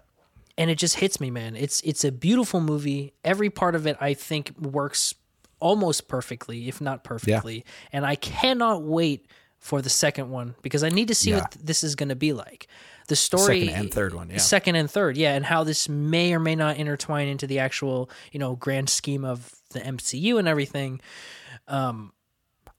and 0.59 0.71
it 0.71 0.77
just 0.79 0.97
hits 0.97 1.21
me, 1.21 1.31
man. 1.31 1.57
It's 1.57 1.81
it's 1.83 2.05
a 2.05 2.13
beautiful 2.13 2.61
movie. 2.61 3.13
Every 3.25 3.51
part 3.51 3.75
of 3.75 3.87
it, 3.87 3.97
I 4.01 4.15
think, 4.15 4.53
works 4.59 5.15
almost 5.61 6.09
perfectly, 6.09 6.69
if 6.69 6.81
not 6.81 7.05
perfectly. 7.05 7.57
Yeah. 7.57 7.63
And 7.93 8.07
I 8.07 8.17
cannot 8.17 8.83
wait 8.83 9.27
for 9.59 9.81
the 9.81 9.89
second 9.89 10.29
one 10.31 10.55
because 10.61 10.85
I 10.85 10.91
need 10.91 11.09
to 11.09 11.15
see 11.15 11.31
Yeah. 11.31 11.41
what 11.41 11.57
this 11.61 11.83
is 11.83 11.95
going 11.95 12.11
to 12.11 12.17
be 12.17 12.33
like. 12.35 12.67
The 13.07 13.17
story, 13.17 13.67
Second 13.67 13.81
and 13.83 13.93
third 13.93 14.15
one, 14.15 14.31
yeah. 14.31 14.39
second 14.39 14.77
and 14.77 14.91
third, 14.91 15.19
yeah, 15.19 15.35
and 15.35 15.45
how 15.45 15.63
this 15.63 15.91
may 15.91 16.33
or 16.35 16.41
may 16.41 16.55
not 16.57 16.79
intertwine 16.79 17.29
into 17.29 17.47
the 17.47 17.59
actual, 17.59 18.09
you 18.33 18.39
know, 18.41 18.57
grand 18.57 18.89
scheme 18.89 19.27
of 19.27 19.53
the 19.71 19.81
MCU 19.81 20.39
and 20.39 20.49
everything. 20.49 21.03
Um, 21.69 22.13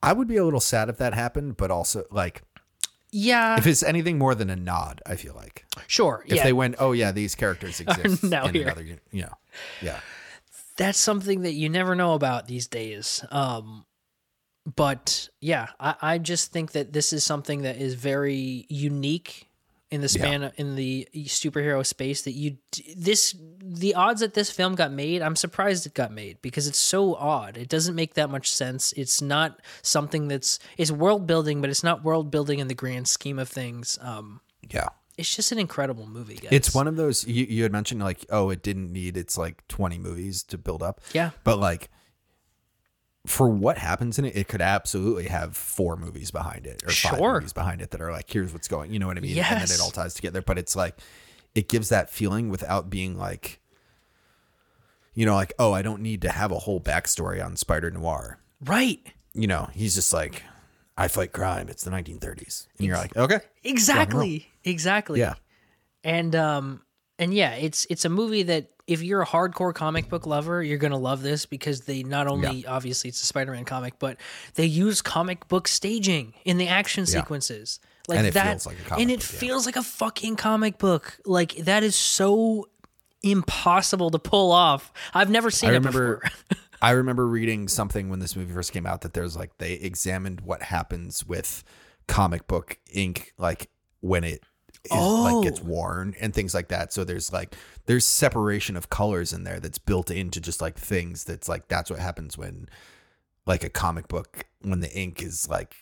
I 0.01 0.13
would 0.13 0.27
be 0.27 0.37
a 0.37 0.43
little 0.43 0.59
sad 0.59 0.89
if 0.89 0.97
that 0.97 1.13
happened, 1.13 1.57
but 1.57 1.69
also 1.69 2.05
like 2.11 2.41
Yeah, 3.17 3.57
if 3.57 3.65
it's 3.65 3.81
anything 3.81 4.17
more 4.17 4.35
than 4.35 4.49
a 4.49 4.57
nod, 4.57 5.01
I 5.05 5.15
feel 5.15 5.33
like 5.35 5.65
sure. 5.87 6.25
if 6.27 6.35
yeah, 6.35 6.43
they 6.43 6.51
went, 6.51 6.75
oh 6.79 6.91
yeah, 6.91 7.13
these 7.13 7.33
characters 7.33 7.79
exist 7.87 8.25
now 8.25 8.47
in 8.47 8.55
here. 8.55 8.63
another, 8.63 8.83
you 8.83 9.21
know, 9.21 9.33
yeah, 9.81 10.01
that's 10.75 10.99
something 10.99 11.43
that 11.43 11.53
you 11.53 11.69
never 11.69 11.95
know 11.95 12.13
about 12.13 12.47
these 12.47 12.67
days. 12.67 13.23
Um, 13.31 13.85
but 14.75 15.29
yeah, 15.39 15.67
I, 15.79 15.95
I 16.01 16.17
just 16.17 16.51
think 16.51 16.73
that 16.73 16.91
this 16.91 17.13
is 17.13 17.23
something 17.23 17.61
that 17.61 17.77
is 17.77 17.93
very 17.93 18.65
unique 18.67 19.47
in 19.95 20.01
the 20.01 20.09
span 20.09 20.51
in 20.57 20.75
the 20.75 21.07
superhero 21.15 21.85
space 21.85 22.21
that 22.23 22.33
you 22.33 22.57
this 22.95 23.35
the 23.63 23.95
odds 23.95 24.19
that 24.21 24.33
this 24.33 24.51
film 24.51 24.75
got 24.75 24.91
made 24.91 25.21
i'm 25.21 25.35
surprised 25.35 25.85
it 25.85 25.93
got 25.93 26.11
made 26.11 26.41
because 26.41 26.67
it's 26.67 26.77
so 26.77 27.15
odd 27.15 27.57
it 27.57 27.69
doesn't 27.69 27.95
make 27.95 28.13
that 28.13 28.29
much 28.29 28.51
sense 28.51 28.93
it's 28.93 29.21
not 29.21 29.61
something 29.81 30.27
that's 30.27 30.59
it's 30.77 30.91
world 30.91 31.25
building 31.25 31.61
but 31.61 31.69
it's 31.69 31.83
not 31.83 32.03
world 32.03 32.29
building 32.29 32.59
in 32.59 32.67
the 32.67 32.75
grand 32.75 33.07
scheme 33.07 33.39
of 33.39 33.47
things 33.47 33.97
um 34.01 34.41
yeah. 34.69 34.89
it's 35.17 35.35
just 35.35 35.51
an 35.51 35.59
incredible 35.59 36.07
movie 36.07 36.35
guys. 36.35 36.49
It's 36.51 36.73
one 36.73 36.87
of 36.87 36.95
those 36.95 37.25
you, 37.25 37.45
you 37.45 37.63
had 37.63 37.71
mentioned 37.71 38.01
like, 38.01 38.25
oh, 38.29 38.49
it 38.49 38.63
didn't 38.63 38.91
need 38.91 39.17
its 39.17 39.37
like 39.37 39.67
twenty 39.67 39.97
movies 39.97 40.43
to 40.43 40.57
build 40.57 40.83
up. 40.83 41.01
Yeah. 41.13 41.31
but 41.43 41.59
like 41.59 41.89
for 43.25 43.49
what 43.49 43.77
happens 43.77 44.19
in 44.19 44.25
it, 44.25 44.35
it 44.35 44.47
could 44.47 44.61
absolutely 44.61 45.25
have 45.25 45.55
four 45.57 45.95
movies 45.95 46.31
behind 46.31 46.65
it 46.65 46.83
or 46.83 46.91
five 46.91 47.19
movies 47.19 47.53
behind 47.53 47.81
it 47.81 47.91
that 47.91 48.01
are 48.01 48.11
like, 48.11 48.29
here's 48.31 48.53
what's 48.53 48.67
going. 48.67 48.93
You 48.93 48.99
know 48.99 49.07
what 49.07 49.17
I 49.17 49.21
mean? 49.21 49.35
Yes. 49.35 49.51
And 49.51 49.61
then 49.61 49.75
it 49.75 49.81
all 49.81 49.91
ties 49.91 50.13
together. 50.13 50.41
But 50.41 50.57
it's 50.57 50.75
like 50.75 50.95
it 51.53 51.69
gives 51.69 51.89
that 51.89 52.09
feeling 52.09 52.49
without 52.49 52.89
being 52.89 53.17
like, 53.17 53.59
you 55.13 55.25
know, 55.25 55.35
like 55.35 55.53
oh, 55.59 55.71
I 55.73 55.81
don't 55.81 56.01
need 56.01 56.21
to 56.23 56.29
have 56.29 56.51
a 56.51 56.59
whole 56.59 56.79
backstory 56.79 57.43
on 57.43 57.55
Spider 57.55 57.91
Noir. 57.91 58.39
right 58.63 58.99
You 59.33 59.47
know, 59.47 59.69
he's 59.73 59.95
just 59.95 60.13
like 60.13 60.43
I 60.97 61.07
fight 61.07 61.31
crime. 61.31 61.67
It's 61.69 61.83
the 61.83 61.91
1930s, 61.91 62.67
and 62.77 62.87
you're 62.87 62.97
like, 62.97 63.15
okay, 63.17 63.39
Exactly. 63.63 64.47
Exactly. 64.63 65.19
yeah, 65.19 65.35
And 66.03 66.35
um 66.35 66.81
and 67.17 67.33
yeah, 67.33 67.53
it's 67.55 67.85
it's 67.89 68.05
a 68.05 68.09
movie 68.09 68.43
that 68.43 68.71
if 68.87 69.01
you're 69.01 69.21
a 69.21 69.25
hardcore 69.25 69.73
comic 69.73 70.09
book 70.09 70.25
lover, 70.27 70.61
you're 70.61 70.77
gonna 70.77 70.97
love 70.97 71.21
this 71.23 71.45
because 71.45 71.81
they 71.81 72.03
not 72.03 72.27
only 72.27 72.65
obviously 72.65 73.09
it's 73.09 73.21
a 73.21 73.25
Spider-Man 73.25 73.65
comic, 73.65 73.95
but 73.99 74.17
they 74.55 74.65
use 74.65 75.01
comic 75.01 75.47
book 75.47 75.67
staging 75.67 76.33
in 76.45 76.57
the 76.57 76.67
action 76.67 77.05
sequences. 77.05 77.79
Like 78.07 78.19
And 78.19 78.27
it 78.27 78.33
that, 78.35 78.49
feels 78.51 78.65
like 78.67 78.79
a 78.79 78.83
comic 78.83 79.01
and 79.01 79.11
it 79.11 79.19
book, 79.19 79.31
yeah. 79.33 79.39
feels 79.39 79.65
like 79.65 79.75
a 79.75 79.83
fucking 79.83 80.35
comic 80.35 80.77
book. 80.77 81.19
Like 81.25 81.55
that 81.57 81.83
is 81.83 81.95
so 81.95 82.69
impossible 83.23 84.11
to 84.11 84.19
pull 84.19 84.51
off. 84.51 84.93
I've 85.13 85.31
never 85.31 85.49
seen 85.49 85.71
I 85.71 85.73
it 85.73 85.77
remember. 85.77 86.21
before. 86.23 86.57
I 86.81 86.91
remember 86.91 87.25
reading 87.25 87.67
something 87.67 88.09
when 88.09 88.19
this 88.19 88.35
movie 88.35 88.53
first 88.53 88.71
came 88.71 88.85
out 88.85 89.01
that 89.01 89.13
there's 89.13 89.35
like 89.35 89.57
they 89.57 89.73
examined 89.73 90.41
what 90.41 90.61
happens 90.61 91.25
with 91.25 91.63
comic 92.07 92.45
book 92.47 92.77
ink, 92.93 93.33
like 93.39 93.69
when 94.01 94.23
it 94.23 94.43
is, 94.83 94.91
like 94.91 95.43
gets 95.43 95.59
Oh. 95.61 95.63
worn 95.65 96.15
and 96.19 96.33
things 96.33 96.53
like 96.53 96.67
that. 96.69 96.91
So 96.93 97.03
there's 97.03 97.31
like 97.31 97.55
there's 97.85 98.05
separation 98.05 98.75
of 98.75 98.89
colors 98.89 99.31
in 99.33 99.43
there 99.43 99.59
that's 99.59 99.77
built 99.77 100.09
into 100.11 100.39
just 100.41 100.61
like 100.61 100.77
things 100.77 101.23
that's 101.23 101.47
like 101.47 101.67
that's 101.67 101.89
what 101.89 101.99
happens 101.99 102.37
when 102.37 102.67
like 103.45 103.63
a 103.63 103.69
comic 103.69 104.07
book 104.07 104.45
when 104.61 104.79
the 104.79 104.91
ink 104.97 105.21
is 105.21 105.47
like 105.49 105.75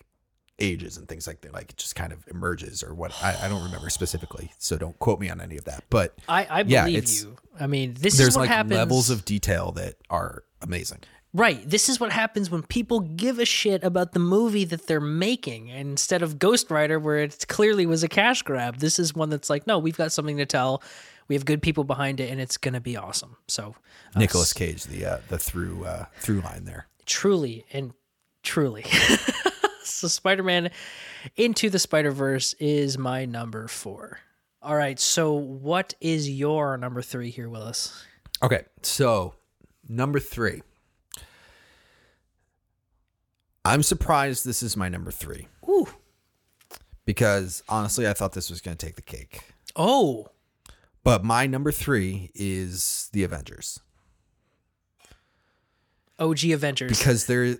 ages 0.60 0.98
and 0.98 1.08
things 1.08 1.26
like 1.26 1.42
that 1.42 1.52
like 1.54 1.72
it 1.72 1.78
just 1.78 1.96
kind 1.96 2.14
of 2.14 2.24
emerges 2.30 2.84
or 2.84 2.94
what 2.94 3.12
I, 3.24 3.46
I 3.46 3.48
don't 3.48 3.64
remember 3.64 3.90
specifically 3.90 4.52
so 4.60 4.78
don't 4.78 4.98
quote 5.00 5.20
me 5.20 5.30
on 5.30 5.42
any 5.42 5.58
of 5.58 5.66
that 5.66 5.84
but 5.90 6.16
I, 6.30 6.46
I 6.46 6.62
Yeah, 6.62 6.84
believe 6.84 6.98
it's- 7.00 7.24
you. 7.24 7.36
I 7.60 7.68
mean, 7.68 7.94
this 8.00 8.18
there's 8.18 8.30
is 8.30 8.36
what 8.36 8.42
like 8.44 8.50
happens. 8.50 8.74
levels 8.76 9.10
of 9.10 9.26
detail 9.26 9.72
that 9.74 9.96
are 10.10 10.44
amazing 10.62 11.00
Right. 11.36 11.68
This 11.68 11.90
is 11.90 12.00
what 12.00 12.12
happens 12.12 12.52
when 12.52 12.62
people 12.62 13.00
give 13.00 13.40
a 13.40 13.46
shit 13.46 13.84
about 13.84 14.12
the 14.12 14.20
movie 14.20 14.66
that 14.66 14.86
they're 14.86 15.00
making 15.00 15.72
and 15.72 15.90
instead 15.90 16.22
of 16.22 16.38
Ghost 16.38 16.70
Rider, 16.70 17.00
where 17.00 17.18
it 17.18 17.46
clearly 17.48 17.88
was 17.88 18.04
a 18.04 18.08
cash 18.08 18.44
grab. 18.44 18.78
This 18.78 19.00
is 19.00 19.16
one 19.16 19.30
that's 19.30 19.50
like, 19.50 19.66
no, 19.66 19.80
we've 19.80 19.98
got 19.98 20.12
something 20.12 20.38
to 20.38 20.46
tell. 20.46 20.84
We 21.28 21.36
have 21.36 21.46
good 21.46 21.62
people 21.62 21.86
behind 21.86 22.20
it, 22.20 22.30
and 22.30 22.40
it's 22.40 22.58
gonna 22.58 22.82
be 22.82 22.98
awesome. 22.98 23.38
So, 23.48 23.76
uh, 24.16 24.20
Nicolas 24.20 24.54
Cage, 24.54 24.84
the 24.84 25.06
uh, 25.06 25.18
the 25.30 25.40
through 25.40 25.86
uh, 25.86 26.06
through 26.20 26.42
line 26.42 26.66
there. 26.66 26.88
truly 27.06 27.66
and 27.72 27.94
truly, 28.44 28.84
so 29.84 30.10
Spider-Man 30.10 30.70
into 31.38 31.70
the 31.70 31.80
Spider-Verse 31.80 32.56
is 32.60 32.98
my 32.98 33.26
number 33.26 33.70
four. 33.70 34.20
All 34.62 34.76
right. 34.76 35.00
So, 35.00 35.32
what 35.34 35.94
is 36.02 36.30
your 36.30 36.78
number 36.78 37.02
three 37.02 37.30
here, 37.30 37.50
Willis? 37.50 38.04
Okay, 38.44 38.66
so 38.82 39.34
number 39.88 40.20
three. 40.20 40.62
I'm 43.66 43.84
surprised 43.84 44.46
this 44.46 44.62
is 44.62 44.76
my 44.76 44.90
number 44.90 45.12
three 45.12 45.48
Ooh. 45.68 45.88
because 47.06 47.64
honestly, 47.70 48.08
I 48.08 48.14
thought 48.14 48.34
this 48.34 48.50
was 48.50 48.62
going 48.62 48.76
to 48.78 48.86
take 48.86 48.96
the 48.96 49.02
cake. 49.02 49.42
Oh. 49.76 50.28
But 51.04 51.24
my 51.24 51.48
number 51.48 51.72
three 51.72 52.32
is 52.34 53.10
the 53.14 53.24
Avengers 53.24 53.80
OG 56.20 56.46
Avengers. 56.46 56.98
because 56.98 57.26
they're 57.26 57.58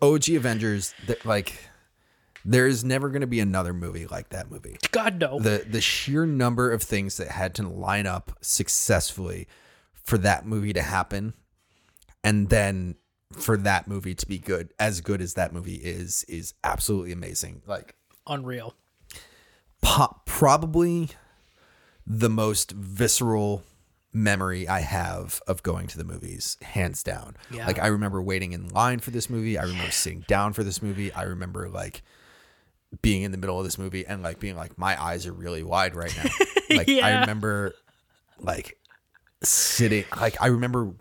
OG 0.00 0.30
Avengers. 0.30 0.94
That 1.06 1.24
like, 1.24 1.54
there's 2.44 2.84
never 2.84 3.08
going 3.08 3.20
to 3.20 3.26
be 3.26 3.40
another 3.40 3.72
movie 3.72 4.06
like 4.06 4.30
that 4.30 4.50
movie. 4.50 4.76
God 4.90 5.20
no. 5.20 5.38
the 5.38 5.64
the 5.68 5.80
sheer 5.80 6.26
number 6.26 6.70
of 6.70 6.82
things 6.82 7.16
that 7.18 7.28
had 7.28 7.54
to 7.56 7.68
line 7.68 8.06
up 8.06 8.38
successfully 8.40 9.46
for 9.92 10.18
that 10.18 10.46
movie 10.46 10.72
to 10.72 10.82
happen 10.82 11.34
and 12.24 12.48
then 12.48 12.96
for 13.32 13.56
that 13.56 13.88
movie 13.88 14.14
to 14.14 14.26
be 14.26 14.38
good 14.38 14.72
as 14.78 15.00
good 15.00 15.20
as 15.20 15.34
that 15.34 15.52
movie 15.52 15.76
is 15.76 16.24
is 16.28 16.54
absolutely 16.64 17.12
amazing 17.12 17.62
like 17.66 17.94
Unreal. 18.26 18.74
po- 19.80 20.20
probably 20.26 21.10
the 22.06 22.28
most 22.28 22.72
visceral 22.72 23.64
memory 24.12 24.68
I 24.68 24.80
have 24.80 25.40
of 25.46 25.62
going 25.62 25.86
to 25.88 25.98
the 25.98 26.04
movies, 26.04 26.56
hands 26.62 27.02
down. 27.02 27.36
Yeah. 27.50 27.66
Like 27.66 27.78
I 27.78 27.86
remember 27.86 28.20
waiting 28.20 28.52
in 28.52 28.68
line 28.68 28.98
for 28.98 29.10
this 29.10 29.30
movie. 29.30 29.56
I 29.58 29.62
remember 29.62 29.90
sitting 29.90 30.24
down 30.28 30.52
for 30.52 30.62
this 30.62 30.82
movie. 30.82 31.12
I 31.12 31.22
remember 31.22 31.68
like 31.68 32.02
being 33.00 33.22
in 33.22 33.32
the 33.32 33.38
middle 33.38 33.58
of 33.58 33.64
this 33.64 33.78
movie 33.78 34.04
and 34.06 34.22
like 34.22 34.38
being 34.38 34.56
like, 34.56 34.76
my 34.76 35.00
eyes 35.02 35.26
are 35.26 35.32
really 35.32 35.62
wide 35.62 35.94
right 35.96 36.14
now. 36.16 36.30
like 36.76 36.88
I 36.88 37.20
remember 37.20 37.74
like 38.38 38.78
sitting 39.42 40.04
like 40.20 40.40
I 40.40 40.48
remember 40.48 40.92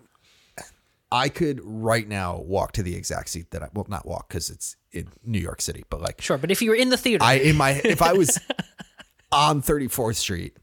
I 1.12 1.30
could 1.30 1.60
right 1.64 2.08
now 2.08 2.38
walk 2.38 2.72
to 2.74 2.84
the 2.84 2.96
exact 2.96 3.30
seat 3.30 3.52
that 3.52 3.62
I 3.62 3.68
well 3.74 3.86
not 3.90 4.06
walk 4.06 4.30
because 4.30 4.50
it's 4.50 4.78
in 4.92 5.10
New 5.24 5.40
York 5.40 5.62
City, 5.62 5.84
but 5.90 6.02
like 6.02 6.22
Sure, 6.22 6.38
but 6.38 6.52
if 6.52 6.62
you 6.62 6.70
were 6.70 6.76
in 6.76 6.90
the 6.90 6.98
theater, 6.98 7.24
I 7.24 7.36
in 7.36 7.58
my 7.58 7.82
if 7.84 8.02
I 8.02 8.14
was 8.14 8.40
on 9.32 9.62
34th 9.62 10.16
Street, 10.16 10.58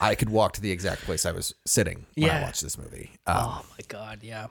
I 0.00 0.14
could 0.14 0.30
walk 0.30 0.54
to 0.54 0.60
the 0.60 0.70
exact 0.70 1.02
place 1.02 1.24
I 1.24 1.32
was 1.32 1.54
sitting 1.66 2.06
when 2.16 2.30
I 2.30 2.42
watched 2.42 2.62
this 2.62 2.76
movie. 2.76 3.12
Um, 3.26 3.36
oh 3.38 3.64
my 3.70 3.84
god, 3.88 4.20
yeah. 4.22 4.48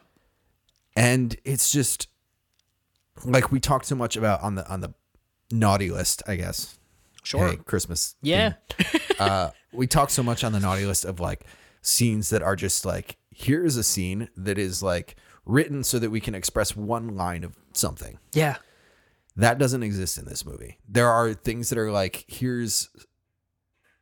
and 0.96 1.36
it's 1.46 1.72
just 1.72 2.08
like 3.26 3.52
we 3.52 3.60
talked 3.60 3.86
so 3.86 3.96
much 3.96 4.18
about 4.18 4.42
on 4.42 4.56
the 4.56 4.68
on 4.68 4.82
the 4.82 4.94
naughty 5.52 5.92
list, 5.92 6.24
I 6.28 6.36
guess. 6.36 6.78
Sure. 7.24 7.50
Hey, 7.50 7.58
Christmas. 7.58 8.16
Yeah. 8.22 8.54
uh, 9.20 9.50
we 9.74 9.86
talk 9.86 10.10
so 10.10 10.24
much 10.24 10.44
on 10.44 10.54
the 10.54 10.60
naughty 10.60 10.86
list 10.86 11.04
of 11.04 11.20
like 11.20 11.46
scenes 11.82 12.30
that 12.30 12.42
are 12.42 12.56
just 12.56 12.86
like 12.86 13.18
here's 13.32 13.76
a 13.76 13.84
scene 13.84 14.30
that 14.36 14.58
is 14.58 14.82
like 14.82 15.16
written 15.48 15.84
so 15.84 15.98
that 15.98 16.10
we 16.10 16.20
can 16.20 16.36
express 16.36 16.76
one 16.76 17.16
line 17.16 17.44
of 17.44 17.56
something. 17.74 18.20
Yeah. 18.34 18.58
that 19.36 19.58
doesn't 19.58 19.82
exist 19.84 20.18
in 20.18 20.26
this 20.26 20.46
movie. 20.46 20.78
There 20.88 21.10
are 21.10 21.34
things 21.34 21.70
that 21.70 21.78
are 21.80 21.92
like 21.92 22.26
here's 22.28 22.90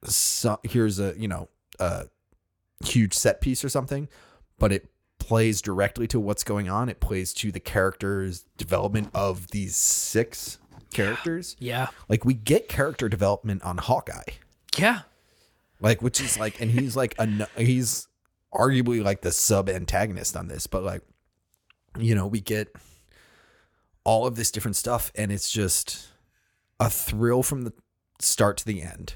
so, 0.04 0.60
here's 0.64 1.00
a 1.00 1.14
you 1.18 1.28
know 1.28 1.50
a 1.80 2.06
huge 2.84 3.14
set 3.14 3.42
piece 3.42 3.64
or 3.64 3.70
something, 3.70 4.08
but 4.60 4.72
it 4.72 4.90
plays 5.20 5.62
directly 5.62 6.08
to 6.08 6.20
what's 6.20 6.44
going 6.44 6.70
on. 6.70 6.90
It 6.90 7.00
plays 7.00 7.34
to 7.36 7.52
the 7.52 7.60
characters' 7.60 8.46
development 8.58 9.10
of 9.14 9.48
these 9.52 9.76
six 9.76 10.60
characters. 10.94 11.56
Yeah. 11.60 11.88
Like 12.10 12.26
we 12.26 12.34
get 12.34 12.70
character 12.70 13.10
development 13.10 13.64
on 13.64 13.78
Hawkeye, 13.78 14.34
Yeah. 14.78 15.02
like 15.82 16.02
which 16.02 16.22
is 16.22 16.38
like, 16.38 16.62
and 16.62 16.70
he's 16.72 16.96
like 16.96 17.16
a 17.18 17.48
he's 17.58 18.08
arguably 18.54 19.04
like 19.04 19.22
the 19.22 19.32
sub 19.32 19.68
antagonist 19.70 20.38
on 20.38 20.48
this, 20.48 20.68
but 20.68 20.84
like 20.84 21.02
you 21.98 22.14
know 22.16 22.28
we 22.28 22.42
get 22.42 22.74
all 24.04 24.26
of 24.28 24.36
this 24.36 24.52
different 24.52 24.76
stuff 24.76 25.12
and 25.16 25.32
it's 25.32 25.50
just 25.50 26.08
a 26.80 26.90
thrill 26.90 27.42
from 27.44 27.64
the 27.64 27.74
start 28.20 28.58
to 28.58 28.66
the 28.66 28.82
end 28.82 29.16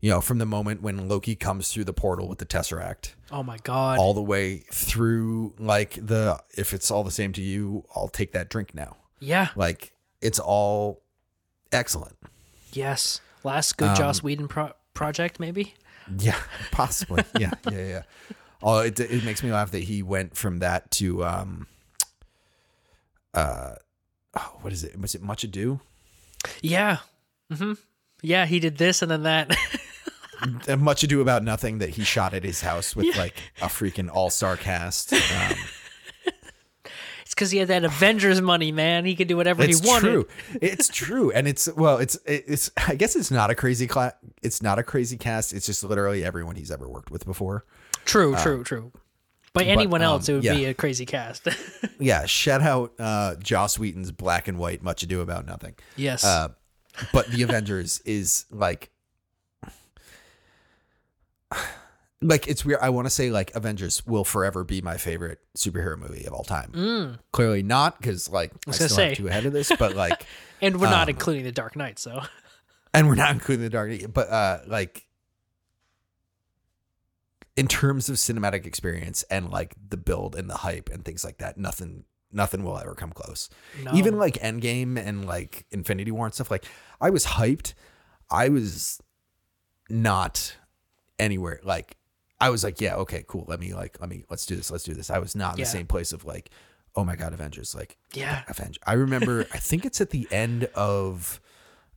you 0.00 0.10
know 0.10 0.20
from 0.20 0.38
the 0.38 0.46
moment 0.46 0.82
when 0.82 1.08
loki 1.08 1.34
comes 1.34 1.72
through 1.72 1.84
the 1.84 1.92
portal 1.92 2.28
with 2.28 2.38
the 2.38 2.46
tesseract 2.46 3.14
Oh 3.30 3.42
my 3.42 3.58
god. 3.62 3.98
all 3.98 4.14
the 4.14 4.22
way 4.22 4.58
through 4.72 5.54
like 5.58 5.94
the 5.94 6.38
if 6.56 6.72
it's 6.72 6.90
all 6.90 7.04
the 7.04 7.10
same 7.10 7.32
to 7.34 7.42
you 7.42 7.84
i'll 7.94 8.08
take 8.08 8.32
that 8.32 8.48
drink 8.50 8.74
now 8.74 8.96
yeah. 9.20 9.48
like 9.56 9.92
it's 10.20 10.38
all 10.38 11.02
excellent 11.72 12.16
Yes. 12.72 13.20
Last 13.44 13.80
Um, 13.80 13.88
good 13.88 13.96
Joss 13.96 14.22
Whedon 14.22 14.46
pro- 14.46 14.72
project, 14.94 15.40
maybe. 15.40 15.74
yeah 16.18 16.36
possibly 16.70 17.22
yeah 17.38 17.52
yeah 17.70 17.86
yeah 17.86 18.02
oh 18.62 18.80
it, 18.80 18.98
it 19.00 19.24
makes 19.24 19.42
me 19.42 19.50
laugh 19.50 19.70
that 19.70 19.84
he 19.84 20.02
went 20.02 20.36
from 20.36 20.58
that 20.58 20.90
to 20.92 21.24
um 21.24 21.66
uh 23.38 23.74
oh, 24.36 24.58
what 24.62 24.72
is 24.72 24.84
it 24.84 24.98
was 25.00 25.14
it 25.14 25.22
much 25.22 25.44
ado 25.44 25.80
Yeah. 26.62 26.98
hmm 27.52 27.74
Yeah, 28.22 28.46
he 28.46 28.58
did 28.60 28.78
this 28.78 29.02
and 29.02 29.10
then 29.10 29.22
that. 29.24 29.56
And 30.68 30.82
much 30.82 31.02
ado 31.02 31.20
about 31.20 31.42
nothing 31.42 31.78
that 31.78 31.90
he 31.90 32.04
shot 32.04 32.32
at 32.32 32.44
his 32.44 32.60
house 32.60 32.94
with 32.94 33.16
like 33.16 33.34
a 33.60 33.66
freaking 33.66 34.08
all-star 34.08 34.56
cast 34.56 35.12
um, 35.12 35.18
it's 37.22 37.34
because 37.34 37.50
he 37.50 37.58
had 37.58 37.66
that 37.68 37.82
Avengers 37.84 38.40
money, 38.40 38.70
man. 38.70 39.04
He 39.04 39.16
could 39.16 39.26
do 39.26 39.36
whatever 39.36 39.64
he 39.64 39.74
wanted. 39.82 40.00
true 40.08 40.28
it's 40.62 40.88
true 40.88 41.32
and 41.32 41.48
it's 41.48 41.68
well 41.74 41.98
it's 41.98 42.16
it's 42.24 42.70
i 42.86 42.94
guess 42.94 43.16
it's 43.16 43.32
not 43.32 43.50
a 43.50 43.56
crazy 43.56 43.88
cla- 43.88 44.14
it's 44.40 44.62
not 44.62 44.78
a 44.78 44.84
crazy 44.84 45.16
cast 45.16 45.52
it's 45.52 45.66
just 45.66 45.82
literally 45.82 46.22
everyone 46.24 46.54
he's 46.54 46.70
ever 46.70 46.88
worked 46.88 47.10
with 47.10 47.24
before 47.26 47.64
True, 48.04 48.36
true, 48.36 48.62
true. 48.62 48.92
By 49.52 49.64
anyone 49.64 50.02
um, 50.02 50.06
else, 50.06 50.28
it 50.28 50.34
would 50.34 50.42
be 50.42 50.66
a 50.66 50.74
crazy 50.74 51.06
cast. 51.06 51.48
yeah 52.00 52.26
shout 52.26 52.62
out 52.62 52.92
uh 53.00 53.34
joss 53.36 53.76
whedon's 53.78 54.12
black 54.12 54.46
and 54.46 54.56
white 54.58 54.82
much 54.82 55.02
ado 55.02 55.20
about 55.20 55.46
nothing 55.46 55.74
yes. 55.96 56.24
Uh, 56.24 56.48
but 57.12 57.26
the 57.28 57.42
Avengers 57.42 58.00
is 58.04 58.44
like, 58.50 58.90
like 62.20 62.48
it's 62.48 62.64
weird. 62.64 62.80
I 62.82 62.90
want 62.90 63.06
to 63.06 63.10
say 63.10 63.30
like 63.30 63.54
Avengers 63.54 64.04
will 64.06 64.24
forever 64.24 64.64
be 64.64 64.80
my 64.80 64.96
favorite 64.96 65.38
superhero 65.56 65.96
movie 65.98 66.24
of 66.26 66.32
all 66.32 66.44
time. 66.44 67.18
Clearly 67.32 67.62
not 67.62 68.00
because 68.00 68.28
like 68.30 68.52
I, 68.52 68.54
Mm. 68.54 68.66
was 68.66 68.76
still 68.76 68.88
gonna 68.88 69.02
have 69.08 69.10
say. 69.10 69.14
two 69.22 69.28
ahead 69.28 69.46
of 69.46 69.52
this, 69.52 69.72
but 69.78 69.94
like, 69.94 70.26
and 70.60 70.80
we're 70.80 70.86
um, 70.86 70.92
not 70.92 71.08
including 71.08 71.44
the 71.44 71.52
Dark 71.52 71.76
Knight, 71.76 71.98
so 71.98 72.22
and 72.92 73.08
we're 73.08 73.14
not 73.14 73.32
including 73.32 73.62
the 73.62 73.70
Dark 73.70 73.90
Knight, 73.90 74.12
but 74.12 74.28
uh, 74.28 74.60
like. 74.66 75.04
In 77.58 77.66
terms 77.68 78.08
of 78.08 78.16
cinematic 78.16 78.64
experience 78.66 79.24
and 79.24 79.50
like 79.50 79.74
the 79.88 79.96
build 79.96 80.36
and 80.36 80.48
the 80.48 80.58
hype 80.58 80.88
and 80.92 81.04
things 81.04 81.24
like 81.24 81.38
that, 81.38 81.58
nothing 81.58 82.04
nothing 82.30 82.62
will 82.62 82.78
ever 82.78 82.94
come 82.94 83.10
close. 83.10 83.48
No. 83.82 83.92
Even 83.94 84.18
like 84.18 84.34
Endgame 84.34 84.96
and 84.98 85.24
like 85.26 85.64
Infinity 85.70 86.10
War 86.10 86.26
and 86.26 86.34
stuff. 86.34 86.50
Like 86.50 86.64
I 87.00 87.10
was 87.10 87.24
hyped. 87.26 87.74
I 88.30 88.48
was 88.48 89.00
not 89.90 90.54
anywhere 91.18 91.60
like 91.64 91.96
I 92.40 92.50
was 92.50 92.62
like, 92.62 92.80
yeah, 92.80 92.94
okay, 92.96 93.24
cool. 93.26 93.44
Let 93.48 93.58
me 93.58 93.74
like, 93.74 93.98
let 94.00 94.08
me 94.08 94.24
let's 94.30 94.46
do 94.46 94.54
this. 94.54 94.70
Let's 94.70 94.84
do 94.84 94.94
this. 94.94 95.10
I 95.10 95.18
was 95.18 95.34
not 95.34 95.54
in 95.54 95.58
Yeah. 95.58 95.64
the 95.64 95.70
same 95.70 95.86
place 95.86 96.12
of 96.12 96.24
like, 96.24 96.50
oh 96.94 97.02
my 97.04 97.16
god, 97.16 97.32
Avengers. 97.32 97.74
Like, 97.74 97.96
Yeah. 98.14 98.42
Avengers. 98.46 98.78
I 98.86 98.92
remember. 98.92 99.46
I 99.52 99.58
think 99.58 99.84
it's 99.84 100.00
at 100.00 100.10
the 100.10 100.28
end 100.30 100.64
of, 100.76 101.40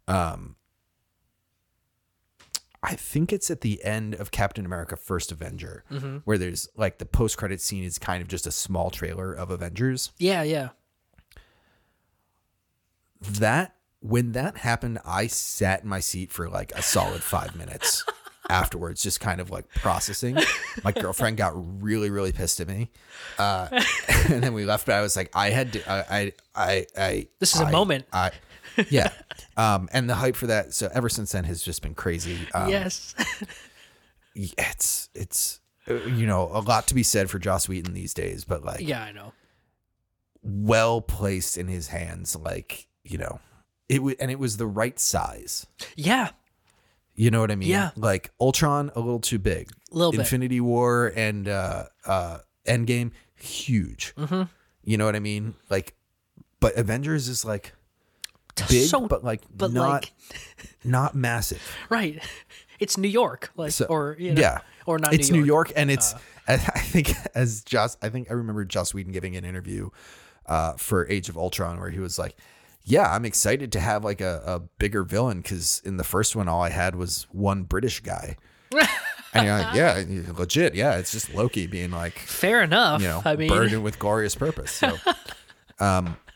um, 0.08 0.56
I 2.84 2.96
think 2.96 3.32
it's 3.32 3.52
at 3.52 3.62
the 3.62 3.84
end 3.84 4.16
of 4.16 4.32
Captain 4.32 4.66
America: 4.66 4.96
First 4.96 5.32
Avenger, 5.32 5.84
Mm-hmm. 5.92 6.18
where 6.26 6.38
there's 6.38 6.68
like 6.76 6.98
the 6.98 7.06
post 7.06 7.38
credit 7.38 7.62
scene 7.62 7.84
is 7.84 8.00
kind 8.00 8.22
of 8.22 8.28
just 8.28 8.48
a 8.48 8.52
small 8.52 8.90
trailer 8.90 9.34
of 9.34 9.52
Avengers. 9.52 10.12
Yeah, 10.18 10.42
yeah. 10.44 10.70
That 13.22 13.76
when 14.00 14.32
that 14.32 14.58
happened, 14.58 15.00
I 15.06 15.28
sat 15.28 15.84
in 15.84 15.90
my 15.90 16.00
seat 16.00 16.32
for 16.32 16.50
like 16.50 16.72
a 16.76 16.82
solid 16.82 17.22
five 17.24 17.56
minutes. 17.56 18.04
Afterwards, 18.50 19.02
just 19.02 19.22
kind 19.22 19.40
of 19.40 19.50
like 19.50 19.70
processing. 19.76 20.38
My 20.84 20.92
girlfriend 20.92 21.38
got 21.38 21.54
really, 21.82 22.10
really 22.10 22.34
pissed 22.34 22.60
at 22.60 22.68
me, 22.68 22.90
uh, 23.40 23.70
and 24.30 24.44
then 24.44 24.54
we 24.54 24.66
left. 24.66 24.86
But 24.88 24.96
I 24.96 25.02
was 25.02 25.16
like, 25.16 25.30
I 25.34 25.52
had 25.52 25.72
to, 25.74 25.90
I, 25.90 26.00
I, 26.20 26.34
I, 26.56 26.86
I 26.98 27.28
This 27.40 27.56
is 27.56 27.62
a 27.62 27.66
I- 27.66 27.72
moment. 27.72 28.08
I, 28.12 28.32
yeah, 28.90 29.12
um, 29.58 29.90
and 29.92 30.10
the 30.10 30.16
hype 30.16 30.36
for 30.36 30.48
that. 30.48 30.74
So 30.74 30.90
ever 30.94 31.10
since 31.10 31.32
then 31.32 31.44
has 31.46 31.62
just 31.64 31.82
been 31.82 31.96
crazy. 31.96 32.38
Um, 32.54 32.70
yes. 32.70 33.16
it's 34.36 35.10
it's 35.14 35.60
uh, 35.90 35.96
you 36.06 36.26
know 36.26 36.50
a 36.54 36.62
lot 36.62 36.88
to 36.88 36.96
be 36.96 37.04
said 37.04 37.30
for 37.30 37.40
Joss 37.40 37.68
Whedon 37.68 37.94
these 37.94 38.14
days, 38.14 38.46
but 38.46 38.64
like 38.64 38.82
yeah, 38.82 39.04
I 39.04 39.12
know. 39.12 39.34
well 40.44 41.02
placed 41.02 41.58
in 41.58 41.68
his 41.68 41.90
hands. 41.90 42.36
Like 42.36 42.88
you 43.04 43.18
know, 43.18 43.40
it 43.90 43.98
w- 43.98 44.16
and 44.20 44.32
it 44.32 44.40
was 44.40 44.58
the 44.58 44.68
right 44.68 45.00
size. 45.00 45.68
Yeah. 45.96 46.30
You 47.14 47.30
know 47.30 47.42
what 47.42 47.52
I 47.52 47.56
mean? 47.56 47.70
Yeah. 47.70 47.92
Like 47.96 48.32
Ultron, 48.40 48.92
a 48.96 49.00
little 49.00 49.20
too 49.20 49.38
big. 49.38 49.70
A 49.92 49.96
little 49.96 50.12
bit. 50.12 50.22
Infinity 50.22 50.62
War 50.62 51.12
and 51.16 51.48
uh, 51.48 51.86
uh, 52.06 52.40
Endgame, 52.66 53.12
huge. 53.36 54.14
Mm-hmm. 54.16 54.44
You 54.84 54.98
know 54.98 55.06
what 55.06 55.16
I 55.16 55.20
mean? 55.20 55.56
Like, 55.70 55.96
but 56.60 56.76
Avengers 56.78 57.28
is 57.28 57.44
like 57.44 57.74
big, 58.70 58.88
So- 58.90 59.08
but 59.08 59.24
like 59.24 59.42
but 59.56 59.72
not 59.72 59.90
like 59.90 60.14
not 60.84 61.16
massive. 61.16 61.62
right. 61.90 62.22
It's 62.80 62.98
New 62.98 63.08
York, 63.08 63.52
like 63.56 63.72
So- 63.74 63.86
or 63.86 64.16
you 64.20 64.34
know, 64.34 64.42
yeah, 64.42 64.60
or 64.86 64.98
not 65.00 65.14
it's 65.14 65.30
New 65.30 65.40
New 65.42 65.46
York. 65.46 65.68
Uh. 65.68 65.70
York, 65.70 65.74
and 65.76 65.92
it's 65.92 66.14
I 66.48 66.58
think 66.58 67.14
as 67.36 67.64
Joss, 67.64 67.98
I 68.02 68.10
think 68.10 68.30
I 68.32 68.34
remember 68.34 68.66
Joss 68.66 68.94
Whedon 68.94 69.12
giving 69.14 69.36
an 69.36 69.46
interview 69.46 69.90
uh, 70.48 70.74
for 70.74 71.08
Age 71.10 71.30
of 71.30 71.38
Ultron 71.38 71.80
where 71.80 71.92
he 71.92 72.00
was 72.00 72.18
like, 72.18 72.36
"Yeah, 72.84 73.14
I'm 73.14 73.24
excited 73.24 73.72
to 73.74 73.80
have 73.80 74.04
like 74.04 74.20
a, 74.22 74.42
a 74.46 74.60
bigger 74.60 75.04
villain 75.04 75.42
because 75.42 75.82
in 75.86 75.98
the 75.98 76.04
first 76.04 76.36
one 76.36 76.48
all 76.48 76.62
I 76.64 76.70
had 76.72 76.96
was 76.96 77.28
one 77.32 77.64
British 77.64 78.00
guy." 78.02 78.36
and 79.34 79.46
you're 79.46 79.58
like, 79.60 79.76
"Yeah, 79.76 80.04
legit, 80.36 80.74
yeah, 80.74 80.96
it's 80.98 81.12
just 81.12 81.34
Loki 81.34 81.68
being 81.68 81.92
like, 81.92 82.18
Fair 82.18 82.64
enough. 82.64 83.02
you 83.02 83.08
know, 83.10 83.22
I 83.24 83.36
mean, 83.36 83.50
burdened 83.50 83.84
with 83.84 84.00
glorious 84.00 84.34
purpose." 84.34 84.72
So 84.72 84.98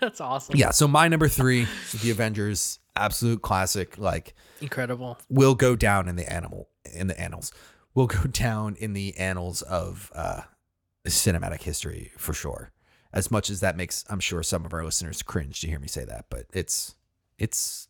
that's 0.06 0.22
awesome. 0.22 0.56
yeah, 0.56 0.72
so 0.72 0.88
my 0.88 1.08
number 1.08 1.28
three, 1.28 1.68
the 2.02 2.12
Avengers, 2.12 2.80
absolute 2.96 3.42
classic, 3.42 3.98
like 3.98 4.34
Incredible. 4.62 5.18
will 5.30 5.56
go 5.56 5.76
down 5.76 6.08
in 6.08 6.16
the 6.16 6.32
animal 6.32 6.70
in 6.94 7.08
the 7.08 7.20
annals 7.20 7.52
will 7.96 8.08
go 8.08 8.24
down 8.32 8.76
in 8.80 8.94
the 8.94 9.18
annals 9.18 9.62
of 9.64 10.12
uh 10.16 10.42
cinematic 11.08 11.62
history 11.64 12.12
for 12.18 12.34
sure 12.34 12.72
as 13.14 13.30
much 13.32 13.50
as 13.50 13.60
that 13.60 13.76
makes 13.76 14.06
i'm 14.10 14.20
sure 14.20 14.42
some 14.44 14.66
of 14.66 14.74
our 14.74 14.84
listeners 14.86 15.22
cringe 15.22 15.60
to 15.62 15.68
hear 15.68 15.80
me 15.80 15.88
say 15.88 16.06
that 16.06 16.26
but 16.30 16.46
it's 16.54 16.96
it's 17.38 17.88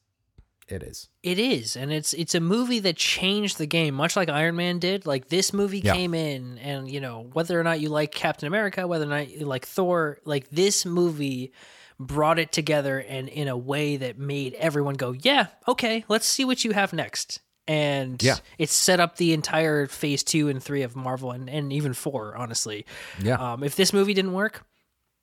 it 0.68 0.82
is 0.82 1.10
It 1.22 1.38
is, 1.38 1.76
and 1.76 1.92
it's 1.94 2.14
it's 2.14 2.34
a 2.34 2.40
movie 2.40 2.80
that 2.80 2.96
changed 2.98 3.60
the 3.60 3.68
game, 3.68 3.94
much 3.94 4.16
like 4.16 4.30
Iron 4.30 4.56
Man 4.56 4.80
did. 4.80 5.06
Like 5.06 5.28
this 5.30 5.54
movie 5.54 5.78
Yeah. 5.82 5.94
came 5.94 6.16
in, 6.16 6.58
and 6.58 6.90
you 6.90 7.00
know 7.00 7.30
whether 7.34 7.60
or 7.60 7.64
not 7.64 7.80
you 7.82 7.90
like 7.90 8.12
Captain 8.12 8.48
America, 8.48 8.88
whether 8.88 9.06
or 9.06 9.10
not 9.10 9.30
you 9.30 9.46
like 9.46 9.68
Thor, 9.68 10.18
like 10.26 10.50
this 10.50 10.84
movie 10.84 11.52
brought 12.00 12.40
it 12.40 12.52
together 12.52 13.00
and 13.00 13.30
in 13.30 13.48
a 13.48 13.58
way 13.58 13.98
that 13.98 14.18
made 14.20 14.54
everyone 14.56 14.96
go, 14.96 15.12
"Yeah, 15.14 15.48
okay, 15.68 16.04
let's 16.08 16.26
see 16.26 16.44
what 16.46 16.64
you 16.66 16.72
have 16.72 16.92
next." 16.94 17.40
And 17.68 18.22
Yeah. 18.22 18.38
it 18.60 18.70
set 18.70 19.00
up 19.00 19.18
the 19.18 19.34
entire 19.34 19.88
Phase 19.88 20.24
two 20.24 20.50
and 20.50 20.62
three 20.62 20.84
of 20.84 20.96
Marvel, 20.96 21.32
and, 21.32 21.50
and 21.50 21.74
even 21.74 21.94
four, 21.94 22.36
honestly. 22.36 22.86
yeah 23.20 23.54
Um, 23.54 23.64
if 23.64 23.76
this 23.76 23.92
movie 23.94 24.14
didn't 24.14 24.34
work, 24.34 24.64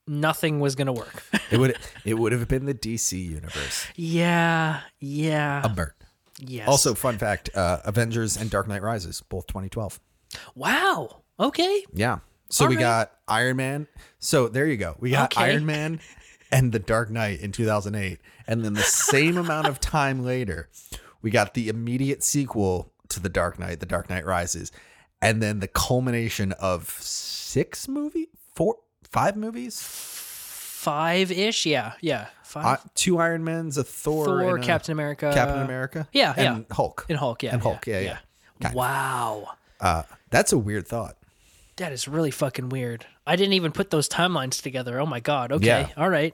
nothing 0.08 0.58
was 0.58 0.74
gonna 0.74 0.92
work. 0.92 1.22
it 1.52 1.58
would 1.58 1.76
it 2.04 2.14
would 2.14 2.32
have 2.32 2.48
been 2.48 2.64
the 2.66 2.74
dc 2.74 3.12
universe 3.12 3.86
yeah, 3.94 4.80
yeah, 4.98 5.62
a 5.64 5.68
bird 5.68 5.92
yes. 6.40 6.66
also 6.66 6.94
fun 6.94 7.16
fact 7.18 7.50
uh 7.54 7.78
avengers 7.84 8.36
and 8.36 8.50
dark 8.50 8.66
knight 8.66 8.82
rises 8.82 9.22
both 9.28 9.46
2012 9.46 10.00
wow. 10.56 11.22
Okay, 11.38 11.84
Yeah. 11.94 12.18
So 12.50 12.64
All 12.64 12.68
we 12.68 12.76
right. 12.76 12.82
got 12.82 13.12
Iron 13.28 13.56
Man. 13.56 13.86
So 14.18 14.46
there 14.48 14.66
you 14.66 14.76
go. 14.76 14.94
We 15.00 15.10
got 15.10 15.32
Okay. 15.36 15.44
Iron 15.52 15.64
Man 15.66 16.00
and 16.52 16.70
The 16.70 16.78
Dark 16.78 17.10
Knight 17.10 17.40
in 17.40 17.50
2008. 17.50 18.20
And 18.46 18.64
then 18.64 18.74
the 18.74 18.82
same 18.82 19.36
amount 19.36 19.66
of 19.66 19.80
time 19.80 20.22
later, 20.22 20.68
we 21.22 21.30
got 21.30 21.54
the 21.54 21.68
immediate 21.68 22.22
sequel 22.22 22.92
to 23.08 23.18
The 23.18 23.28
Dark 23.28 23.58
Knight, 23.58 23.80
The 23.80 23.86
Dark 23.86 24.08
Knight 24.10 24.24
Rises. 24.26 24.70
And 25.20 25.42
then 25.42 25.60
the 25.60 25.68
culmination 25.68 26.52
of 26.52 26.90
six 27.00 27.88
movie, 27.88 28.28
four, 28.54 28.76
five 29.10 29.36
movies, 29.36 29.80
five 29.80 31.30
ish. 31.30 31.64
Yeah, 31.64 31.92
yeah, 32.00 32.26
five. 32.42 32.64
uh, 32.66 32.76
two 32.94 33.18
Iron 33.18 33.44
Mans, 33.44 33.78
a 33.78 33.84
Thor, 33.84 34.24
Thor, 34.26 34.56
a 34.56 34.60
Captain 34.60 34.92
America, 34.92 35.30
Captain 35.32 35.62
America, 35.62 36.08
yeah, 36.12 36.34
and 36.36 36.66
Hulk, 36.72 37.06
and 37.08 37.18
Hulk. 37.18 37.42
Yeah, 37.44 37.52
and 37.52 37.62
Hulk. 37.62 37.86
Yeah, 37.86 38.00
yeah. 38.00 38.18
yeah. 38.60 38.72
Wow, 38.72 39.50
Uh, 39.80 40.02
that's 40.30 40.52
a 40.52 40.58
weird 40.58 40.88
thought. 40.88 41.16
That 41.82 41.92
is 41.92 42.06
really 42.06 42.30
fucking 42.30 42.68
weird. 42.68 43.04
I 43.26 43.34
didn't 43.36 43.54
even 43.54 43.72
put 43.72 43.90
those 43.90 44.08
timelines 44.08 44.62
together. 44.62 45.00
Oh 45.00 45.06
my 45.06 45.18
god. 45.20 45.50
Okay, 45.50 45.66
Yeah. 45.66 45.88
all 45.96 46.08
right. 46.08 46.32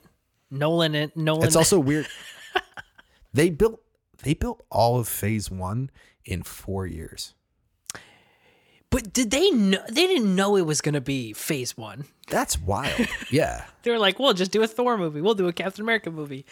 Nolan 0.51 0.95
and 0.95 1.11
Nolan. 1.17 1.47
It's 1.47 1.57
also 1.57 1.81
weird. 1.81 2.07
they 3.33 3.49
built 3.51 3.81
they 4.23 4.35
built 4.35 4.63
all 4.71 4.99
of 4.99 5.09
Phase 5.09 5.51
One 5.51 5.91
in 6.25 6.43
four 6.43 6.87
years. 6.87 7.35
but 8.91 9.13
did 9.13 9.31
they 9.31 9.51
know? 9.51 9.79
They 9.89 10.07
didn't 10.07 10.35
know 10.35 10.57
it 10.57 10.63
was 10.67 10.81
gonna 10.81 11.01
be 11.01 11.33
Phase 11.33 11.77
One. 11.77 12.05
That's 12.29 12.59
wild. 12.61 13.07
yeah, 13.31 13.65
They 13.83 13.91
were 13.91 13.99
like, 13.99 14.19
"We'll 14.19 14.35
just 14.35 14.53
do 14.53 14.63
a 14.63 14.67
Thor 14.67 14.99
movie. 14.99 15.21
We'll 15.23 15.35
do 15.35 15.49
a 15.49 15.53
Captain 15.53 15.83
America 15.83 16.11
movie." 16.11 16.45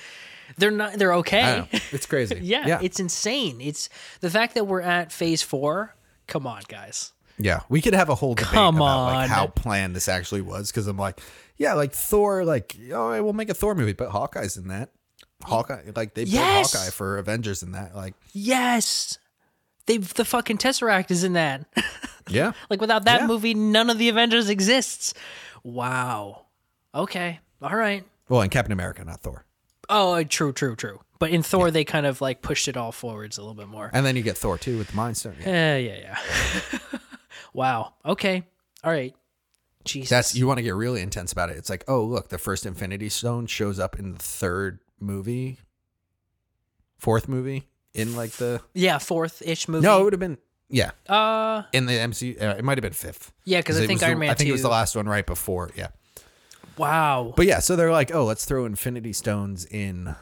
They're 0.59 0.70
not. 0.70 0.94
They're 0.94 1.14
okay. 1.14 1.68
It's 1.93 2.06
crazy. 2.06 2.39
yeah, 2.43 2.66
yeah, 2.66 2.78
it's 2.82 3.01
insane. 3.01 3.60
It's 3.60 3.89
the 4.20 4.31
fact 4.31 4.55
that 4.55 4.64
we're 4.66 4.81
at 4.82 5.12
Phase 5.12 5.43
Four. 5.43 5.94
Come 6.28 6.47
on, 6.47 6.62
guys. 6.68 7.12
Yeah. 7.39 7.61
We 7.69 7.81
could 7.83 7.95
have 7.95 8.09
a 8.09 8.15
whole 8.15 8.35
debate 8.35 8.53
Come 8.53 8.77
about 8.77 8.87
on. 8.87 9.15
like 9.15 9.31
how 9.31 9.47
planned 9.49 9.95
this 9.97 10.09
actually 10.09 10.41
was 10.43 10.71
because 10.71 10.87
I'm 10.87 10.97
like, 10.97 11.21
yeah, 11.57 11.75
like 11.75 11.93
Thor, 11.93 12.45
like 12.45 12.77
all 12.95 13.09
right, 13.11 13.21
we'll 13.21 13.33
make 13.33 13.51
a 13.51 13.55
Thor 13.55 13.75
movie, 13.75 13.93
but 13.93 14.11
Hawkeye's 14.11 14.57
in 14.57 14.69
that. 14.69 14.91
Hawkeye, 15.43 15.83
like 15.95 16.15
they 16.15 16.23
Yes! 16.25 16.73
Hawkeye 16.73 16.91
for 16.91 17.19
Avengers 17.19 17.63
in 17.63 17.73
that. 17.73 17.95
Like, 17.95 18.15
Yes, 18.33 19.19
they 19.87 19.99
the 19.99 20.25
fucking 20.25 20.59
Tesseract 20.59 21.11
is 21.11 21.25
in 21.25 21.35
that. 21.35 21.67
yeah, 22.29 22.53
Like 22.71 22.81
without 22.81 23.05
that 23.05 23.21
Yeah. 23.23 23.27
movie, 23.27 23.55
none 23.55 23.91
of 23.91 23.99
the 23.99 24.09
Avengers 24.09 24.49
exists. 24.49 25.13
Wow. 25.63 26.47
Okay. 26.95 27.41
All 27.61 27.77
right. 27.77 28.05
well, 28.29 28.41
and 28.41 28.51
Captain 28.51 28.73
America, 28.73 29.05
not 29.05 29.21
Thor. 29.21 29.45
Oh, 29.89 30.15
uh, 30.15 30.25
true, 30.29 30.53
true, 30.53 30.75
true. 30.75 31.01
But 31.19 31.31
in 31.31 31.43
Thor, 31.43 31.71
they 31.71 31.85
kind 31.85 32.07
of 32.07 32.21
like 32.21 32.43
pushed 32.43 32.67
it 32.69 32.77
all 32.77 32.93
forwards 32.93 33.39
a 33.39 33.41
little 33.43 33.55
bit 33.55 33.69
more. 33.69 33.91
And 33.93 34.05
then 34.05 34.17
you 34.17 34.23
get 34.23 34.37
Thor 34.37 34.59
too 34.59 34.79
with 34.79 34.89
the 34.89 34.97
Mind 34.97 35.17
Stone. 35.17 35.37
Yeah. 35.41 35.77
Yeah, 35.77 35.95
yeah, 35.97 36.19
yeah. 36.73 36.79
wow. 37.53 37.94
Okay. 38.05 38.44
All 38.85 38.90
right. 38.93 39.15
Jesus. 39.85 40.09
That's 40.11 40.35
you 40.35 40.47
want 40.47 40.59
to 40.59 40.62
get 40.62 40.74
really 40.74 41.01
intense 41.01 41.31
about 41.32 41.48
it. 41.51 41.57
It's 41.57 41.70
like, 41.70 41.85
oh 41.86 42.03
look, 42.03 42.28
the 42.28 42.39
first 42.39 42.66
Infinity 42.66 43.09
Stone 43.09 43.47
shows 43.47 43.78
up 43.78 43.98
in 43.98 44.12
the 44.12 44.19
third 44.19 44.81
movie, 44.98 45.59
fourth 46.98 47.28
movie 47.28 47.69
in 47.94 48.16
like 48.16 48.32
the 48.32 48.61
yeah, 48.74 48.98
fourth 48.98 49.43
ish 49.43 49.69
movie. 49.69 49.85
no, 49.86 50.01
it 50.01 50.05
would 50.05 50.12
have 50.12 50.20
been 50.20 50.39
yeah 50.69 50.90
Uh, 51.09 51.62
in 51.73 51.86
the 51.86 51.93
MCU. 51.93 52.40
Uh, 52.43 52.57
it 52.59 52.65
might 52.65 52.78
have 52.78 52.82
been 52.82 52.93
fifth. 52.93 53.32
yeah, 53.44 53.61
because 53.61 53.77
I 53.77 53.81
think 53.86 53.93
was 53.93 54.01
the- 54.01 54.07
Iron 54.09 54.19
Man 54.19 54.31
I 54.31 54.35
think 54.35 54.47
two. 54.48 54.51
it 54.51 54.53
was 54.53 54.62
the 54.62 54.69
last 54.69 54.97
one 54.97 55.07
right 55.07 55.24
before. 55.27 55.70
Yeah, 55.77 55.89
wow. 56.77 57.32
but 57.36 57.47
yeah, 57.47 57.61
so 57.61 57.77
they're 57.77 57.93
like, 57.93 58.12
oh, 58.15 58.24
let's 58.24 58.44
throw 58.44 58.65
Infinity 58.65 59.12
Stones 59.12 59.65
in 59.66 60.15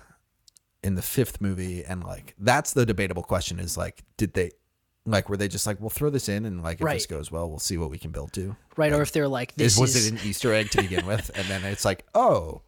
in 0.83 0.95
the 0.97 1.03
fifth 1.03 1.41
movie, 1.41 1.83
and 1.85 2.05
like 2.05 2.35
that's 2.39 2.75
the 2.75 2.85
debatable 2.85 3.23
question: 3.23 3.59
is 3.59 3.77
like, 3.79 4.03
did 4.19 4.35
they 4.35 4.51
like 5.07 5.29
were 5.29 5.37
they 5.37 5.49
just 5.49 5.67
like, 5.67 5.81
we'll 5.81 5.91
throw 5.91 6.11
this 6.11 6.29
in, 6.29 6.45
and 6.47 6.63
like 6.63 6.79
if 6.81 6.85
Right. 6.85 6.95
this 6.95 7.07
goes 7.07 7.31
well, 7.31 7.49
we'll 7.49 7.59
see 7.59 7.77
what 7.79 7.91
we 7.91 7.99
can 7.99 8.11
build 8.11 8.33
to. 8.35 8.57
right, 8.77 8.93
or 8.93 9.03
if 9.03 9.13
they're 9.13 9.29
like 9.29 9.55
this 9.55 9.75
Is, 9.75 9.81
was 9.81 9.97
is 9.97 10.07
it 10.07 10.13
an 10.15 10.21
Easter 10.29 10.53
egg 10.53 10.71
to 10.71 10.83
begin 10.83 11.07
with, 11.07 11.31
and 11.35 11.47
then 11.49 11.65
it's 11.65 11.85
like, 11.85 12.05
oh, 12.15 12.63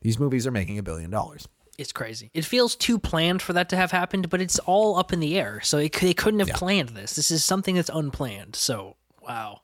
these 0.00 0.18
movies 0.18 0.46
are 0.46 0.50
making 0.52 0.78
a 0.78 0.82
billion 0.82 1.10
dollars. 1.10 1.46
it's 1.78 1.92
crazy. 1.92 2.30
It 2.34 2.44
feels 2.44 2.76
too 2.76 2.98
planned 2.98 3.42
for 3.42 3.52
that 3.54 3.68
to 3.70 3.76
have 3.76 3.90
happened, 3.90 4.28
but 4.30 4.40
it's 4.40 4.58
all 4.60 4.96
up 4.96 5.12
in 5.12 5.20
the 5.20 5.38
air. 5.38 5.60
So 5.62 5.78
it, 5.78 5.92
they 5.94 6.14
couldn't 6.14 6.40
have 6.40 6.50
planned 6.50 6.90
this. 6.90 7.14
This 7.14 7.30
is 7.30 7.42
something 7.44 7.74
that's 7.74 7.90
unplanned. 7.90 8.54
So 8.56 8.96
wow, 9.26 9.60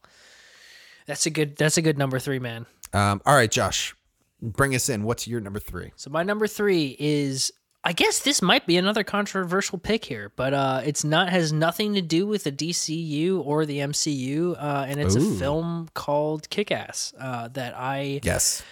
that's 1.06 1.26
a 1.26 1.30
good. 1.30 1.56
That's 1.56 1.76
a 1.76 1.82
good 1.82 1.98
number 1.98 2.18
three, 2.18 2.38
man. 2.38 2.66
Um, 2.92 3.20
all 3.26 3.34
right, 3.34 3.50
Josh, 3.50 3.94
bring 4.42 4.74
us 4.74 4.88
in. 4.88 5.02
What's 5.04 5.26
your 5.28 5.40
number 5.40 5.58
three? 5.60 5.92
So 5.96 6.10
my 6.10 6.22
number 6.22 6.46
three 6.46 6.96
is 6.98 7.52
I 7.86 7.92
guess 7.92 8.18
this 8.18 8.42
might 8.42 8.66
be 8.66 8.76
another 8.78 9.04
controversial 9.04 9.78
pick 9.78 10.04
here, 10.04 10.32
but 10.34 10.52
uh, 10.52 10.80
it's 10.84 11.04
not 11.04 11.28
has 11.28 11.52
nothing 11.52 11.94
to 11.94 12.02
do 12.02 12.26
with 12.26 12.42
the 12.42 12.50
DCU 12.50 13.40
or 13.46 13.64
the 13.64 13.78
MCU, 13.78 14.56
uh, 14.60 14.86
and 14.88 14.98
it's 15.00 15.14
Ooh. 15.14 15.36
a 15.36 15.38
film 15.38 15.88
called 15.94 16.50
Kick 16.50 16.72
Ass 16.72 17.14
uh, 17.20 17.46
that 17.48 17.78
I 17.78 18.18
Yes. 18.24 18.64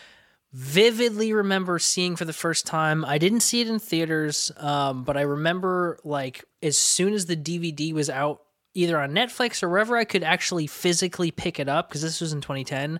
vividly 0.53 1.32
remember 1.32 1.78
seeing 1.78 2.16
for 2.16 2.24
the 2.24 2.32
first 2.32 2.66
time. 2.66 3.05
I 3.05 3.19
didn't 3.19 3.41
see 3.41 3.61
it 3.61 3.69
in 3.69 3.78
theaters, 3.78 4.51
um, 4.57 5.05
but 5.05 5.16
I 5.16 5.20
remember 5.23 6.01
like 6.03 6.45
as 6.61 6.77
soon 6.77 7.12
as 7.15 7.27
the 7.27 7.36
DVD 7.36 7.93
was 7.93 8.11
out, 8.11 8.41
either 8.74 8.99
on 8.99 9.12
Netflix 9.12 9.62
or 9.62 9.69
wherever 9.69 9.97
I 9.97 10.05
could 10.05 10.24
actually 10.24 10.66
physically 10.66 11.31
pick 11.31 11.61
it 11.61 11.69
up, 11.69 11.89
because 11.89 12.03
this 12.03 12.20
was 12.20 12.32
in 12.32 12.41
2010. 12.41 12.99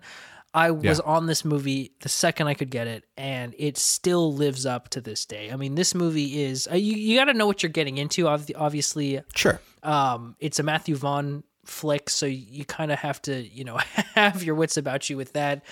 I 0.55 0.71
was 0.71 0.99
Yeah. 0.99 1.11
on 1.13 1.25
this 1.27 1.43
movie 1.45 1.91
the 2.01 2.09
second 2.09 2.47
I 2.47 2.53
could 2.55 2.69
get 2.71 2.87
it, 2.87 3.03
and 3.17 3.53
it 3.57 3.77
still 3.77 4.33
lives 4.33 4.65
up 4.65 4.89
to 4.89 5.01
this 5.01 5.25
day. 5.25 5.51
I 5.51 5.55
mean, 5.57 5.75
this 5.75 5.93
movie 5.93 6.43
is 6.43 6.67
uh, 6.71 6.75
you, 6.75 6.95
you 6.95 7.17
got 7.19 7.25
to 7.25 7.33
know 7.33 7.45
what 7.45 7.61
you're 7.61 7.69
getting 7.69 7.97
into. 7.97 8.27
Obviously, 8.27 9.21
Sure. 9.35 9.59
um, 9.83 10.35
it's 10.39 10.57
a 10.59 10.63
Matthew 10.63 10.95
Vaughn 10.95 11.43
flick, 11.65 12.09
so 12.09 12.25
you 12.25 12.63
kind 12.63 12.91
of 12.91 12.99
have 12.99 13.21
to, 13.23 13.41
you 13.41 13.63
know, 13.65 13.77
have 14.15 14.41
your 14.43 14.55
wits 14.55 14.77
about 14.77 15.09
you 15.09 15.17
with 15.17 15.33
that. 15.33 15.63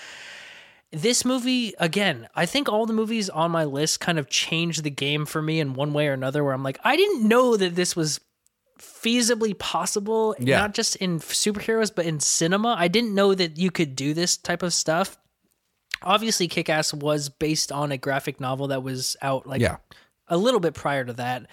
This 0.91 1.25
movie, 1.25 1.73
again, 1.79 2.27
I 2.35 2.45
think 2.45 2.69
all 2.69 2.85
the 2.85 2.93
movies 2.93 3.27
on 3.29 3.49
my 3.49 3.63
list 3.63 3.99
kind 3.99 4.19
of 4.19 4.29
changed 4.29 4.83
the 4.83 4.91
game 4.91 5.25
for 5.25 5.41
me 5.41 5.59
in 5.59 5.73
one 5.73 5.91
way 5.93 6.07
or 6.07 6.13
another. 6.13 6.43
Where 6.43 6.53
I'm 6.53 6.61
like, 6.61 6.79
I 6.83 6.95
didn't 6.95 7.27
know 7.27 7.57
that 7.57 7.75
this 7.75 7.95
was 7.95 8.19
feasibly 9.03 9.57
possible, 9.57 10.35
Yeah. 10.39 10.59
not 10.59 10.73
just 10.73 10.95
in 10.97 11.19
superheroes, 11.19 11.91
but 11.93 12.05
in 12.05 12.19
cinema. 12.19 12.75
I 12.77 12.87
didn't 12.87 13.13
know 13.13 13.33
that 13.35 13.57
you 13.57 13.69
could 13.71 13.95
do 13.95 14.13
this 14.13 14.37
type 14.37 14.63
of 14.63 14.73
stuff. 14.73 15.17
Obviously, 16.01 16.47
Kick 16.47 16.69
Ass 16.69 16.93
was 16.93 17.29
based 17.29 17.71
on 17.71 17.91
a 17.91 17.97
graphic 17.97 18.39
novel 18.39 18.67
that 18.67 18.83
was 18.83 19.15
out 19.21 19.47
like 19.47 19.61
Yeah. 19.61 19.77
a 20.27 20.37
little 20.37 20.59
bit 20.59 20.73
prior 20.73 21.05
to 21.05 21.13
that. 21.13 21.47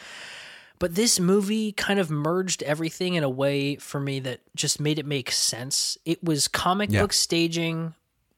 But 0.79 0.95
this 0.95 1.21
movie 1.21 1.73
kind 1.73 2.01
of 2.01 2.11
merged 2.11 2.63
everything 2.63 3.15
in 3.15 3.23
a 3.23 3.29
way 3.29 3.77
for 3.77 4.01
me 4.01 4.19
that 4.21 4.41
just 4.57 4.81
made 4.81 4.99
it 4.99 5.05
make 5.07 5.31
sense. 5.31 5.99
It 6.05 6.25
was 6.25 6.49
comic 6.49 6.91
Yeah. 6.91 7.03
book 7.03 7.13
staging 7.13 7.95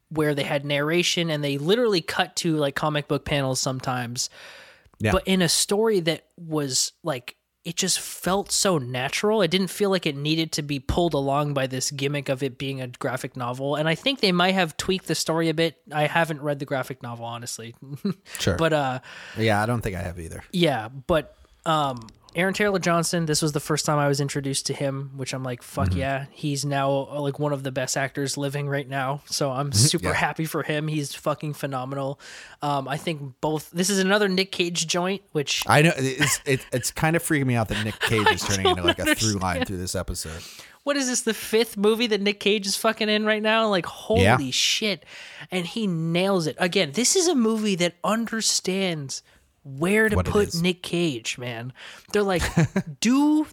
where 0.09 0.35
they 0.35 0.43
had 0.43 0.65
narration 0.65 1.31
and 1.31 1.43
they 1.43 1.57
literally 1.57 2.01
cut 2.03 2.37
to 2.37 2.57
like 2.57 2.75
comic 2.75 3.09
book 3.09 3.25
panels 3.25 3.61
sometimes. 3.61 4.29
Yeah. 4.99 5.13
But 5.13 5.27
in 5.27 5.41
a 5.41 5.49
story 5.49 6.01
that 6.01 6.27
was 6.37 6.93
like 7.03 7.37
it 7.65 7.77
just 7.77 8.01
felt 8.01 8.51
so 8.51 8.79
natural. 8.79 9.41
It 9.41 9.51
didn't 9.51 9.69
feel 9.69 9.89
like 9.91 10.05
it 10.05 10.17
needed 10.17 10.51
to 10.53 10.63
be 10.63 10.81
pulled 10.81 11.15
along 11.15 11.55
by 11.55 11.69
this 11.69 11.91
gimmick 11.93 12.29
of 12.29 12.43
it 12.43 12.59
being 12.59 12.81
a 12.81 12.89
graphic 12.89 13.37
novel. 13.37 13.77
And 13.77 13.89
I 13.89 13.95
think 13.95 14.19
they 14.21 14.33
might 14.33 14.55
have 14.55 14.77
tweaked 14.77 15.07
the 15.07 15.15
story 15.15 15.49
a 15.49 15.55
bit. 15.55 15.77
I 15.93 16.07
haven't 16.09 16.41
read 16.43 16.59
the 16.59 16.65
graphic 16.65 17.03
novel 17.03 17.25
honestly. 17.25 17.75
Sure. 18.39 18.57
but 18.57 18.73
uh 18.73 18.99
yeah, 19.39 19.63
I 19.63 19.67
don't 19.67 19.81
think 19.81 19.95
I 19.95 20.01
have 20.03 20.19
either. 20.19 20.43
yeah, 20.53 20.89
but 20.89 21.37
um 21.65 22.01
Aaron 22.35 22.55
Taylor 22.55 22.79
Johnson, 22.79 23.27
this 23.27 23.43
was 23.43 23.53
the 23.53 23.61
first 23.61 23.85
time 23.85 23.99
I 23.99 24.09
was 24.09 24.21
introduced 24.21 24.67
to 24.67 24.73
him, 24.75 25.11
which 25.17 25.35
I'm 25.35 25.43
like, 25.43 25.63
fuck 25.63 25.95
yeah. 25.95 26.27
He's 26.31 26.65
now 26.65 27.09
uh, 27.11 27.21
like 27.21 27.39
one 27.39 27.53
of 27.53 27.63
the 27.63 27.71
best 27.71 27.97
actors 27.97 28.39
living 28.39 28.69
right 28.69 28.89
now. 28.89 29.21
So 29.27 29.51
I'm 29.51 29.71
super 29.73 30.09
Yeah. 30.09 30.15
happy 30.15 30.47
for 30.47 30.63
him. 30.63 30.89
He's 30.89 31.15
fucking 31.15 31.53
phenomenal. 31.55 32.19
Um, 32.63 32.89
I 32.89 32.97
think 32.97 33.35
both, 33.43 33.71
this 33.71 33.91
is 33.91 33.99
another 33.99 34.29
Nick 34.29 34.51
Cage 34.51 34.87
joint, 34.87 35.21
which 35.33 35.63
I 35.67 35.83
know 35.83 35.93
it's 35.97 36.41
it, 36.47 36.65
it's 36.73 36.91
kind 36.91 37.17
of 37.17 37.23
freaking 37.23 37.47
me 37.47 37.55
out 37.55 37.69
that 37.69 37.85
Nick 37.85 37.99
Cage 38.01 38.27
is 38.31 38.43
turning 38.43 38.67
into 38.67 38.83
like 38.83 38.99
a 38.99 39.15
through 39.15 39.35
line 39.39 39.65
through 39.67 39.77
this 39.79 39.95
episode. 39.95 40.41
what 40.85 40.97
is 40.97 41.09
this 41.09 41.21
the 41.21 41.35
fifth 41.35 41.77
movie 41.77 42.07
that 42.07 42.21
Nick 42.23 42.41
Cage 42.41 42.67
is 42.67 42.77
fucking 42.77 43.09
in 43.11 43.25
right 43.27 43.43
now? 43.43 43.69
Like 43.69 43.85
holy 43.87 44.23
Yeah. 44.23 44.39
shit. 44.51 45.05
And 45.51 45.67
he 45.67 45.87
nails 45.87 46.47
it. 46.47 46.57
Again, 46.59 46.93
this 46.93 47.15
is 47.15 47.29
a 47.29 47.35
movie 47.35 47.75
that 47.77 47.95
understands 48.03 49.23
where 49.65 50.09
to 50.09 50.17
What 50.17 50.27
put. 50.27 50.55
Nick 50.61 50.83
Cage, 50.83 51.39
man. 51.39 51.73
They're 52.13 52.23
like 52.23 52.43
do 53.01 53.47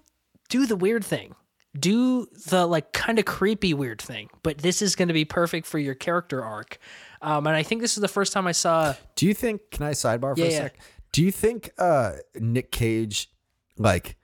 do 0.49 0.65
the 0.65 0.75
weird 0.75 1.03
thing. 1.05 1.35
Do 1.79 2.25
the 2.47 2.65
like 2.65 2.93
kind 2.93 3.19
of 3.19 3.25
creepy 3.25 3.73
weird 3.75 4.01
thing, 4.01 4.29
but 4.41 4.57
this 4.57 4.81
is 4.81 4.95
going 4.95 5.07
to 5.09 5.13
be 5.13 5.23
perfect 5.25 5.67
for 5.67 5.77
your 5.77 5.93
character 5.93 6.43
arc. 6.43 6.79
Um, 7.21 7.45
and 7.45 7.55
I 7.55 7.61
think 7.63 7.81
this 7.81 7.95
is 7.95 8.01
the 8.01 8.07
first 8.07 8.33
time 8.33 8.47
I 8.47 8.53
saw 8.53 8.95
Do 9.15 9.27
you 9.27 9.33
think? 9.35 9.61
Can 9.71 9.85
I 9.85 9.91
sidebar 9.91 10.35
for 10.35 10.41
Yeah, 10.41 10.47
a 10.47 10.51
yeah. 10.51 10.57
sec? 10.57 10.79
Do 11.11 11.23
you 11.23 11.31
think 11.31 11.71
uh, 11.77 12.13
Nick 12.35 12.71
Cage, 12.71 13.29
like, 13.77 14.15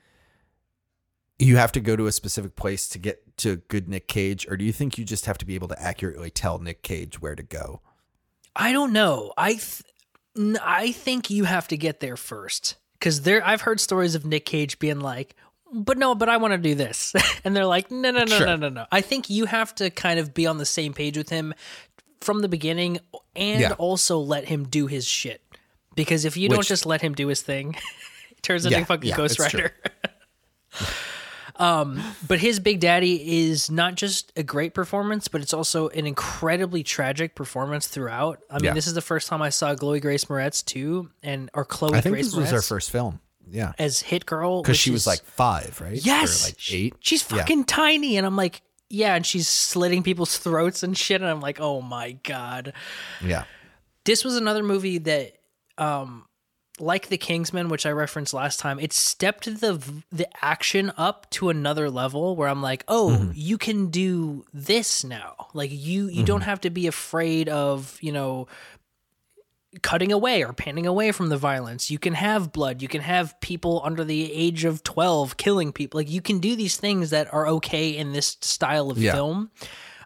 you 1.39 1.57
have 1.57 1.71
to 1.73 1.79
go 1.79 1.95
to 1.95 2.07
a 2.07 2.11
specific 2.11 2.55
place 2.55 2.87
to 2.89 2.99
get 2.99 3.37
to 3.37 3.57
good 3.57 3.89
Nick 3.89 4.07
Cage, 4.07 4.47
or 4.49 4.55
do 4.55 4.63
you 4.63 4.71
think 4.71 4.97
you 4.97 5.03
just 5.03 5.25
have 5.25 5.37
to 5.39 5.45
be 5.45 5.55
able 5.55 5.67
to 5.67 5.81
accurately 5.81 6.29
tell 6.29 6.57
Nick 6.59 6.81
Cage 6.83 7.21
where 7.21 7.35
to 7.35 7.43
go? 7.43 7.81
I 8.55 8.71
don't 8.71 8.93
know. 8.93 9.33
I 9.37 9.53
th- 9.53 9.81
I 10.61 10.91
think 10.91 11.29
you 11.29 11.45
have 11.45 11.67
to 11.69 11.77
get 11.77 11.99
there 11.99 12.17
first 12.17 12.75
because 12.99 13.21
there. 13.21 13.45
I've 13.45 13.61
heard 13.61 13.79
stories 13.79 14.15
of 14.15 14.25
Nick 14.25 14.45
Cage 14.45 14.79
being 14.79 14.99
like, 14.99 15.35
"But 15.71 15.97
no, 15.97 16.13
but 16.15 16.27
I 16.29 16.37
want 16.37 16.53
to 16.53 16.57
do 16.57 16.75
this," 16.75 17.13
and 17.45 17.55
they're 17.55 17.65
like, 17.65 17.89
"No, 17.91 18.11
no, 18.11 18.23
no, 18.25 18.37
Sure. 18.37 18.45
no, 18.45 18.55
no, 18.55 18.69
no." 18.69 18.85
I 18.91 19.01
think 19.01 19.29
you 19.29 19.45
have 19.45 19.73
to 19.75 19.89
kind 19.89 20.19
of 20.19 20.33
be 20.33 20.45
on 20.47 20.57
the 20.57 20.65
same 20.65 20.93
page 20.93 21.17
with 21.17 21.29
him 21.29 21.53
from 22.21 22.39
the 22.41 22.49
beginning, 22.49 22.99
and 23.35 23.61
Yeah. 23.61 23.71
also 23.73 24.17
let 24.19 24.45
him 24.45 24.65
do 24.67 24.87
his 24.87 25.05
shit. 25.07 25.41
Because 25.95 26.25
if 26.25 26.35
you 26.35 26.49
don't 26.49 26.65
just 26.65 26.85
let 26.85 27.01
him 27.01 27.13
do 27.13 27.27
his 27.27 27.41
thing, 27.41 27.75
it 28.31 28.41
turns 28.43 28.65
into 28.65 28.77
Yeah, 28.77 28.83
a 28.83 28.85
fucking 28.85 29.09
yeah, 29.11 29.15
Ghost. 29.17 29.39
Rider. 29.39 29.73
Um, 31.57 32.01
but 32.27 32.39
his 32.39 32.59
Big 32.59 32.79
Daddy 32.81 33.47
is 33.47 33.71
not 33.71 33.95
just 33.95 34.33
a 34.35 34.43
great 34.43 34.73
performance, 34.73 35.27
but 35.27 35.41
it's 35.41 35.53
also 35.53 35.87
an 35.89 36.05
incredibly 36.05 36.83
tragic 36.83 37.33
performance 37.35 37.87
throughout. 37.87 38.41
I 38.49 38.55
mean, 38.55 38.65
Yeah. 38.65 38.73
this 38.73 38.87
is 38.87 38.93
the 38.93 39.01
first 39.01 39.27
time 39.29 39.41
I 39.41 39.49
saw 39.49 39.73
Chloe 39.75 39.99
Grace 39.99 40.25
Moretz 40.25 40.63
too, 40.65 41.09
and 41.23 41.49
or 41.53 41.63
Chloe 41.63 41.97
I 41.97 42.01
think 42.01 42.13
Grace 42.15 42.25
this 42.27 42.35
was 42.35 42.49
her 42.51 42.61
first 42.61 42.91
film. 42.91 43.19
Yeah, 43.47 43.73
as 43.77 44.01
Hit 44.01 44.25
Girl 44.25 44.61
because 44.63 44.77
she 44.77 44.89
was 44.91 45.01
is- 45.03 45.07
like 45.07 45.23
five, 45.23 45.79
right? 45.79 46.03
yes, 46.03 46.43
or 46.43 46.47
like 46.49 46.73
eight. 46.73 46.95
She's 46.99 47.23
Yeah. 47.31 47.37
fucking 47.37 47.65
tiny, 47.65 48.17
and 48.17 48.25
I'm 48.25 48.35
like, 48.35 48.61
yeah, 48.89 49.15
and 49.15 49.25
she's 49.25 49.47
slitting 49.47 50.01
people's 50.03 50.37
throats 50.37 50.83
and 50.83 50.97
shit, 50.97 51.21
and 51.21 51.29
I'm 51.29 51.41
like, 51.41 51.59
oh 51.61 51.81
my 51.81 52.13
god. 52.23 52.73
Yeah, 53.23 53.43
this 54.03 54.23
was 54.25 54.35
another 54.35 54.63
movie 54.63 54.97
that 54.97 55.33
um 55.77 56.25
like 56.79 57.07
the 57.07 57.17
kingsman 57.17 57.69
which 57.69 57.85
i 57.85 57.89
referenced 57.89 58.33
last 58.33 58.59
time 58.59 58.79
it 58.79 58.91
stepped 58.91 59.45
the 59.61 59.81
the 60.11 60.27
action 60.43 60.91
up 60.97 61.29
to 61.29 61.49
another 61.49 61.89
level 61.89 62.35
where 62.35 62.49
i'm 62.49 62.61
like 62.61 62.83
oh 62.87 63.09
Mm-hmm. 63.11 63.31
you 63.33 63.57
can 63.57 63.87
do 63.87 64.43
this 64.53 65.03
now. 65.03 65.47
Like 65.53 65.69
you 65.71 66.07
you 66.09 66.23
don't 66.23 66.41
have 66.41 66.59
to 66.61 66.69
be 66.69 66.87
afraid 66.87 67.47
of 67.47 67.97
you 68.01 68.11
know 68.11 68.47
cutting 69.81 70.11
away 70.11 70.43
or 70.43 70.53
panning 70.53 70.85
away 70.85 71.11
from 71.11 71.27
the 71.29 71.37
violence. 71.37 71.91
You 71.91 71.99
can 71.99 72.13
have 72.13 72.51
blood. 72.53 72.81
You 72.81 72.87
can 72.87 73.01
have 73.01 73.39
people 73.41 73.81
under 73.83 74.03
the 74.05 74.31
age 74.31 74.63
of 74.63 74.83
12 74.83 75.35
killing 75.37 75.73
people. 75.73 75.99
Like 75.99 76.09
you 76.09 76.21
can 76.21 76.39
do 76.39 76.55
these 76.55 76.77
things 76.77 77.09
that 77.09 77.33
are 77.33 77.45
okay 77.47 77.89
in 77.89 78.13
this 78.13 78.37
style 78.41 78.89
of 78.89 78.97
Yeah. 78.97 79.13
film 79.13 79.51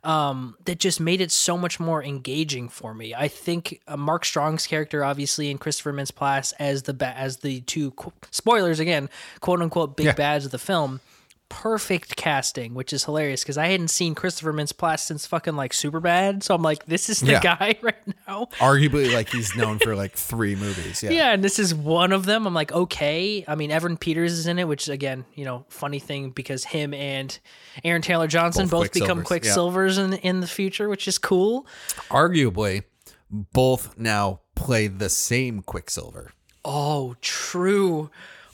um, 0.04 0.56
that 0.66 0.80
just 0.80 1.00
made 1.00 1.22
it 1.22 1.32
so 1.32 1.58
much 1.58 1.80
more 1.80 2.04
engaging 2.04 2.70
for 2.70 2.94
me. 2.94 3.14
I 3.14 3.28
think 3.28 3.82
uh, 3.88 3.98
Mark 3.98 4.26
Strong's 4.26 4.66
character, 4.68 5.04
obviously, 5.04 5.50
and 5.52 5.60
Christopher 5.60 5.94
Mintz-Plasse 5.94 6.54
as 6.60 6.84
the 6.84 6.94
ba- 6.94 7.16
as 7.18 7.38
the 7.38 7.62
two 7.62 7.92
qu- 7.92 8.14
spoilers 8.32 8.80
again, 8.80 9.10
quote 9.42 9.62
unquote, 9.62 9.98
big 9.98 10.06
Yeah. 10.08 10.14
bads 10.14 10.46
of 10.46 10.52
the 10.52 10.58
film. 10.60 11.02
Perfect 11.50 12.16
casting, 12.16 12.74
which 12.76 12.94
is 12.94 13.06
hilarious 13.06 13.42
because 13.44 13.58
I 13.58 13.68
hadn't 13.68 13.88
seen 13.90 14.14
Christopher 14.16 14.54
Mintz-Plasse 14.54 15.00
since 15.02 15.26
fucking 15.26 15.56
like 15.56 15.74
Superbad, 15.74 16.44
so 16.44 16.54
I'm 16.56 16.62
like, 16.62 16.86
this 16.86 17.10
is 17.10 17.20
the 17.20 17.32
Yeah. 17.34 17.42
guy 17.42 17.76
right 17.82 17.96
now. 18.28 18.48
arguably 18.60 19.12
like 19.14 19.30
he's 19.30 19.56
known 19.56 19.80
for 19.80 19.96
like 19.96 20.14
three 20.14 20.56
movies. 20.56 21.02
Yeah, 21.04 21.10
Yeah, 21.10 21.34
and 21.34 21.44
this 21.44 21.58
is 21.60 21.74
one 21.74 22.12
of 22.14 22.26
them. 22.26 22.46
I'm 22.48 22.54
like, 22.54 22.72
okay. 22.72 23.44
I 23.48 23.56
mean, 23.56 23.72
Evan 23.72 23.98
Peters 23.98 24.34
is 24.34 24.46
in 24.48 24.60
it, 24.60 24.68
which 24.68 24.88
again, 24.90 25.26
you 25.34 25.44
know, 25.44 25.66
funny 25.70 26.00
thing 26.00 26.30
because 26.30 26.64
him 26.66 26.94
and 26.94 27.38
Aaron 27.84 28.02
Taylor 28.04 28.28
Johnson 28.28 28.68
Both 28.68 28.86
both, 28.88 28.94
become 28.94 29.24
Quicksilvers, 29.24 29.96
Quicksilvers 29.98 29.98
in 30.06 30.14
in 30.14 30.40
the 30.42 30.48
future, 30.48 30.88
which 30.88 31.08
is 31.08 31.18
cool. 31.18 31.66
arguably 32.10 32.84
both 33.32 33.98
now 33.98 34.42
play 34.56 34.88
the 34.88 35.10
same 35.10 35.62
Quicksilver. 35.62 36.32
Oh, 36.66 37.16
true. 37.22 38.10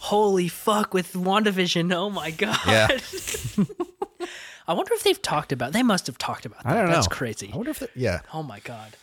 Holy 0.05 0.47
fuck 0.47 0.93
with 0.93 1.13
WandaVision. 1.13 1.91
Oh 1.91 2.11
my 2.11 2.29
god. 2.29 2.59
Yeah. 2.67 2.87
I 4.67 4.73
wonder 4.73 4.93
if 4.93 5.01
they've 5.03 5.19
talked 5.19 5.51
about. 5.51 5.73
They 5.73 5.81
must 5.81 6.05
have 6.05 6.19
talked 6.19 6.45
about 6.45 6.63
that. 6.63 6.71
I 6.73 6.75
don't 6.75 6.85
know. 6.89 6.93
That's 6.93 7.07
crazy. 7.07 7.49
I 7.51 7.55
wonder 7.55 7.71
if, 7.71 7.79
they, 7.79 7.87
yeah, 7.95 8.19
Oh 8.31 8.43
my 8.43 8.59
god. 8.59 8.95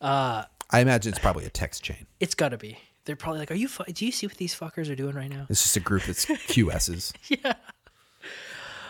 Uh, 0.00 0.42
I 0.68 0.80
imagine 0.80 1.10
it's 1.10 1.20
probably 1.20 1.44
a 1.44 1.50
text 1.50 1.84
chain. 1.84 2.06
It's 2.18 2.34
got 2.34 2.48
to 2.48 2.58
be. 2.58 2.78
They're 3.04 3.14
probably 3.14 3.38
like, 3.38 3.52
"Are 3.52 3.54
you 3.54 3.68
fu- 3.68 3.84
do 3.84 4.04
you 4.04 4.10
see 4.10 4.26
what 4.26 4.38
these 4.38 4.54
fuckers 4.54 4.90
are 4.90 4.96
doing 4.96 5.14
right 5.14 5.30
now?" 5.30 5.46
It's 5.48 5.62
just 5.62 5.76
a 5.76 5.80
group 5.80 6.02
that's 6.02 6.26
QSs. 6.26 7.12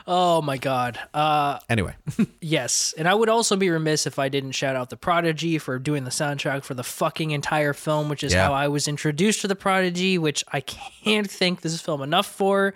Oh 0.07 0.43
my 0.43 0.57
god. 0.59 0.99
Uh 1.15 1.59
Anyway, 1.69 1.95
yes. 2.41 2.95
And 2.97 3.09
I 3.09 3.15
would 3.15 3.29
also 3.29 3.57
be 3.57 3.71
remiss 3.71 4.07
if 4.07 4.19
I 4.19 4.29
didn't 4.29 4.53
shout 4.53 4.77
out 4.77 4.91
The 4.91 4.97
Prodigy 4.97 5.59
for 5.59 5.79
doing 5.79 6.05
the 6.05 6.11
soundtrack 6.11 6.65
for 6.65 6.75
the 6.75 6.83
fucking 6.85 7.31
entire 7.33 7.73
film, 7.73 8.09
which 8.09 8.23
is 8.25 8.33
Yeah. 8.33 8.47
how 8.47 8.53
I 8.55 8.69
was 8.69 8.89
introduced 8.89 9.41
to 9.43 9.49
The 9.49 9.57
Prodigy, 9.57 10.19
which 10.19 10.45
I 10.53 10.61
can't 10.61 11.31
thank 11.31 11.61
this 11.61 11.81
film 11.81 12.03
enough 12.03 12.27
for. 12.27 12.75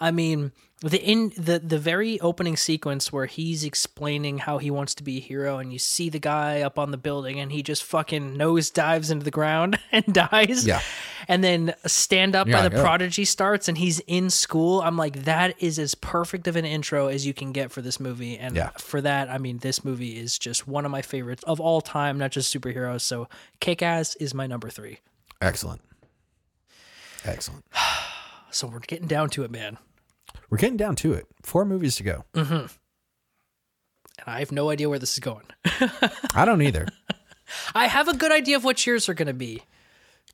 I 0.00 0.10
mean, 0.10 0.52
the 0.82 1.00
in 1.00 1.32
the 1.36 1.58
the 1.60 1.78
very 1.78 2.18
opening 2.20 2.56
sequence 2.56 3.12
where 3.12 3.26
he's 3.26 3.62
explaining 3.64 4.38
how 4.38 4.58
he 4.58 4.70
wants 4.70 4.94
to 4.96 5.02
be 5.04 5.18
a 5.18 5.20
hero 5.20 5.58
and 5.58 5.72
you 5.72 5.78
see 5.78 6.08
the 6.08 6.18
guy 6.18 6.60
up 6.60 6.78
on 6.78 6.90
the 6.90 6.96
building 6.96 7.38
and 7.38 7.52
he 7.52 7.62
just 7.62 7.84
fucking 7.84 8.36
nose 8.36 8.68
dives 8.70 9.10
into 9.10 9.24
the 9.24 9.30
ground 9.30 9.78
and 9.92 10.04
dies 10.12 10.66
Yeah. 10.66 10.80
and 11.28 11.44
then 11.44 11.74
stand 11.86 12.34
up 12.34 12.50
by 12.50 12.68
the 12.68 12.74
yeah. 12.76 12.82
prodigy 12.82 13.24
starts 13.24 13.68
and 13.68 13.78
he's 13.78 14.00
in 14.08 14.28
school 14.28 14.80
i'm 14.82 14.96
like 14.96 15.24
that 15.24 15.54
is 15.62 15.78
as 15.78 15.94
perfect 15.94 16.48
of 16.48 16.56
an 16.56 16.64
intro 16.64 17.06
as 17.06 17.24
you 17.24 17.32
can 17.32 17.52
get 17.52 17.70
for 17.70 17.80
this 17.80 18.00
movie 18.00 18.36
and 18.36 18.56
Yeah. 18.56 18.70
for 18.78 19.00
that 19.02 19.30
i 19.30 19.38
mean 19.38 19.58
this 19.58 19.84
movie 19.84 20.18
is 20.18 20.36
just 20.36 20.66
one 20.66 20.84
of 20.84 20.90
my 20.90 21.02
favorites 21.02 21.44
of 21.44 21.60
all 21.60 21.80
time 21.80 22.18
not 22.18 22.32
just 22.32 22.52
superheroes 22.52 23.02
so 23.02 23.28
kick-ass 23.60 24.16
is 24.16 24.34
my 24.34 24.46
number 24.48 24.68
three 24.68 24.98
Excellent. 25.40 25.80
Excellent. 27.24 27.64
so 28.50 28.66
we're 28.66 28.80
getting 28.80 29.06
down 29.06 29.30
to 29.30 29.44
it 29.44 29.50
man 29.50 29.78
We're 30.52 30.58
getting 30.58 30.76
down 30.76 30.96
to 30.96 31.14
it. 31.14 31.26
Four 31.42 31.64
movies 31.64 31.96
to 31.96 32.02
go. 32.02 32.26
Mm-hmm. 32.34 32.52
and 32.52 32.70
i 34.26 34.38
have 34.40 34.52
no 34.52 34.68
idea 34.68 34.86
where 34.86 34.98
this 34.98 35.14
is 35.14 35.18
going 35.18 35.46
I 36.34 36.44
don't 36.44 36.60
either. 36.60 36.86
I 37.74 37.86
have 37.86 38.06
a 38.06 38.14
good 38.14 38.30
idea 38.30 38.56
of 38.56 38.64
what 38.64 38.84
yours 38.86 39.08
are 39.08 39.14
going 39.14 39.28
to 39.28 39.32
be. 39.34 39.62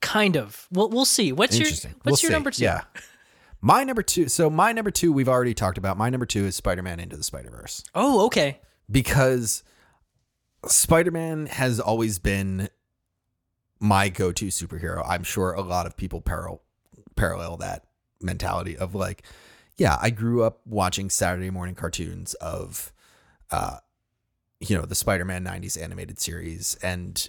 Kind 0.01 0.36
of. 0.36 0.66
We'll 0.73 0.89
we'll 0.89 1.05
see. 1.05 1.31
What's 1.31 1.57
your 1.57 1.69
What's 1.69 1.85
We'll 2.05 2.11
your 2.12 2.16
see. 2.16 2.28
number 2.31 2.51
two? 2.51 2.65
Yeah. 2.65 2.81
My 3.61 3.85
number 3.85 4.03
two. 4.03 4.28
So 4.28 4.51
my 4.51 4.73
number 4.73 4.90
two, 4.90 5.12
we've 5.12 5.28
already 5.28 5.55
talked 5.55 5.78
about. 5.78 5.97
My 5.97 6.11
number 6.11 6.27
two 6.27 6.47
is 6.47 6.57
Spider-Man 6.57 6.99
Into 6.99 7.16
the 7.16 7.23
Spider-Verse 7.23 7.85
Oh, 7.95 8.27
okay. 8.27 8.59
because 8.90 9.62
Spider-Man 10.66 11.47
has 11.47 11.78
always 11.78 12.19
been 12.19 12.69
my 13.78 14.09
go-to 14.09 14.47
superhero. 14.49 15.05
I'm 15.09 15.23
sure 15.23 15.53
a 15.53 15.61
lot 15.62 15.86
of 15.86 15.97
people 15.97 16.20
parallel 16.20 16.62
parallel 17.15 17.57
that 17.59 17.85
mentality 18.20 18.77
of 18.77 18.95
like, 18.97 19.23
yeah, 19.78 19.96
I 20.00 20.10
grew 20.10 20.42
up 20.42 20.60
watching 20.66 21.09
Saturday 21.09 21.50
morning 21.50 21.74
cartoons 21.74 22.34
of, 22.34 22.92
uh, 23.50 23.78
you 24.60 24.76
know, 24.76 24.84
the 24.84 24.94
Spider-Man 24.94 25.44
'90s 25.44 25.80
animated 25.80 26.18
series, 26.18 26.76
and 26.82 27.28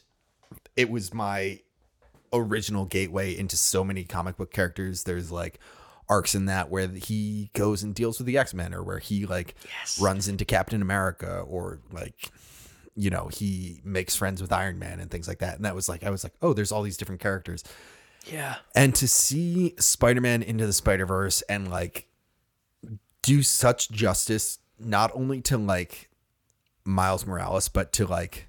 it 0.75 0.89
was 0.89 1.13
my 1.13 1.61
original 2.33 2.85
gateway 2.85 3.35
into 3.37 3.55
so 3.57 3.83
many 3.83 4.03
comic 4.03 4.37
book 4.37 4.51
characters. 4.51 5.03
There's 5.03 5.31
like 5.31 5.59
arcs 6.07 6.33
in 6.33 6.45
that 6.47 6.69
where 6.71 6.87
he 6.87 7.51
goes 7.53 7.83
and 7.83 7.93
deals 7.93 8.17
with 8.17 8.25
the 8.25 8.37
X-Men 8.37 8.73
or 8.73 8.83
where 8.83 8.97
he 8.99 9.25
like 9.27 9.53
Yes. 9.79 9.99
runs 10.01 10.27
into 10.27 10.43
Captain 10.43 10.81
America 10.81 11.41
or 11.47 11.81
like 11.91 12.31
you 12.95 13.09
know, 13.09 13.29
he 13.31 13.79
makes 13.85 14.13
friends 14.15 14.41
with 14.41 14.51
Iron 14.51 14.77
Man 14.77 14.99
and 14.99 15.09
things 15.09 15.25
like 15.27 15.39
that. 15.39 15.55
And 15.55 15.63
that 15.63 15.73
was 15.75 15.87
like 15.87 16.03
I 16.03 16.09
was 16.09 16.23
like, 16.23 16.33
"Oh, 16.41 16.51
there's 16.53 16.71
all 16.71 16.81
these 16.81 16.97
different 16.97 17.21
characters." 17.21 17.63
Yeah. 18.25 18.55
And 18.75 18.93
to 18.95 19.07
see 19.07 19.73
Spider-Man 19.79 20.43
into 20.43 20.65
the 20.65 20.73
Spider-Verse 20.73 21.41
and 21.43 21.69
like 21.69 22.07
do 23.21 23.43
such 23.43 23.89
justice 23.91 24.59
not 24.79 25.11
only 25.13 25.41
to 25.41 25.57
like 25.57 26.09
Miles 26.85 27.25
Morales 27.25 27.67
but 27.69 27.91
to 27.93 28.05
like 28.07 28.47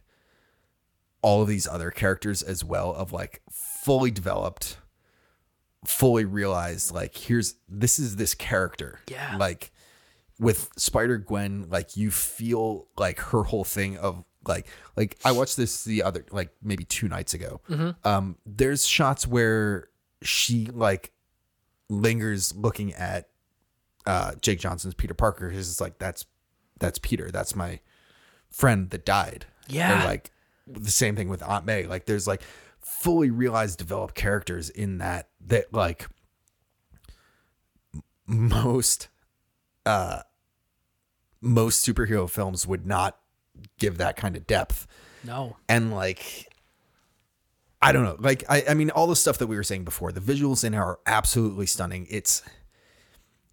all 1.23 1.43
of 1.43 1.49
these 1.49 1.67
other 1.67 1.91
characters 1.91 2.43
as 2.43 2.65
well 2.65 2.95
of 2.95 3.13
like 3.13 3.43
fully 3.51 4.11
developed 4.11 4.79
fully 5.87 6.25
realized 6.25 6.93
like 6.93 7.17
here's 7.17 7.55
this 7.69 7.99
is 7.99 8.17
this 8.17 8.35
character. 8.35 9.01
Yeah. 9.09 9.37
like 9.39 9.73
with 10.39 10.71
Spider 10.77 11.19
Gwen 11.19 11.67
like 11.71 11.97
you 11.97 12.11
feel 12.11 12.89
like 12.99 13.19
her 13.21 13.45
whole 13.45 13.65
thing 13.65 13.97
of 13.99 14.25
like 14.47 14.67
like 14.97 15.19
I 15.25 15.33
watched 15.33 15.57
this 15.57 15.85
the 15.85 16.03
other 16.03 16.25
like 16.31 16.51
maybe 16.63 16.85
two 16.85 17.09
nights 17.09 17.35
ago. 17.35 17.61
Um 18.05 18.37
there's 18.47 18.87
shots 18.87 19.27
where 19.27 19.89
she 20.23 20.67
like 20.67 21.13
lingers 21.89 22.55
looking 22.55 22.93
at 22.95 23.30
uh 24.07 24.33
Jake 24.41 24.59
Johnson's 24.61 24.95
Peter 24.95 25.15
Parker 25.15 25.51
he's 25.51 25.69
just 25.69 25.81
like 25.81 25.99
that's 25.99 26.25
that's 26.79 26.99
Peter 26.99 27.31
that's 27.31 27.55
my 27.55 27.81
friend 28.51 28.91
that 28.91 29.05
died 29.05 29.47
Yeah. 29.69 30.03
or 30.03 30.07
like 30.07 30.31
the 30.67 30.91
same 30.91 31.17
thing 31.17 31.29
with 31.29 31.43
Aunt 31.43 31.65
May 31.67 31.85
like 31.87 32.07
there's 32.07 32.27
like 32.27 32.43
fully 32.81 33.31
realized 33.31 33.79
developed 33.79 34.15
characters 34.15 34.71
in 34.71 34.99
that 34.99 35.29
that 35.47 35.73
like 35.73 36.07
most 38.27 39.09
uh 39.87 40.21
most 41.41 41.87
superhero 41.87 42.29
films 42.29 42.67
would 42.67 42.87
not 42.87 43.19
give 43.79 43.99
that 43.99 44.17
kind 44.17 44.37
of 44.37 44.47
depth 44.47 44.87
No. 45.25 45.57
and 45.69 45.93
like 45.93 46.47
I 47.83 47.93
don't 47.93 48.05
know. 48.05 48.17
Like 48.19 48.45
I, 48.47 48.63
I 48.69 48.75
mean, 48.75 48.91
all 48.91 49.07
the 49.07 49.17
stuff 49.17 49.39
that 49.39 49.47
we 49.47 49.57
were 49.57 49.63
saying 49.63 49.85
before, 49.85 50.13
the 50.13 50.21
visuals 50.21 50.65
in 50.65 50.75
are 50.75 50.99
absolutely 51.07 51.65
stunning. 51.65 52.07
It's 52.11 52.43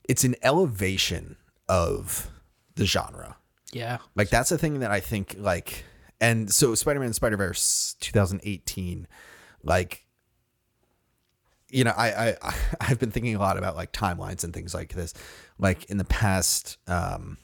it's 0.08 0.24
an 0.24 0.36
elevation 0.42 1.38
of 1.68 2.30
the 2.76 2.86
genre. 2.86 3.38
Yeah. 3.72 3.98
Like 4.16 4.30
that's 4.30 4.50
the 4.50 4.58
thing 4.58 4.80
that 4.80 4.92
I 4.92 5.00
think 5.00 5.36
like 5.38 5.84
and 6.20 6.52
so 6.52 6.74
Spider-Man 6.74 7.14
Spider-Verse 7.14 7.96
2018 8.00 9.08
like 9.64 10.04
you 11.70 11.84
know, 11.84 11.94
I 11.98 12.38
I 12.42 12.56
I've 12.82 13.00
been 13.00 13.12
thinking 13.12 13.36
a 13.36 13.40
lot 13.40 13.58
about 13.58 13.76
like 13.76 13.92
timelines 13.92 14.44
and 14.44 14.54
things 14.54 14.74
like 14.74 14.94
this. 14.94 15.14
Like 15.58 15.86
in 15.86 15.98
the 15.98 16.06
past 16.06 16.78
um 16.88 17.38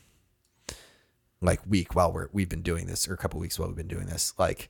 like 1.42 1.60
week 1.68 1.94
while 1.94 2.12
we're 2.14 2.30
we've 2.32 2.50
been 2.50 2.62
doing 2.62 2.88
this 2.88 3.08
or 3.08 3.14
a 3.14 3.18
couple 3.18 3.40
weeks 3.40 3.60
while 3.60 3.68
we've 3.68 3.78
been 3.78 3.88
doing 3.88 4.06
this, 4.06 4.34
like 4.38 4.70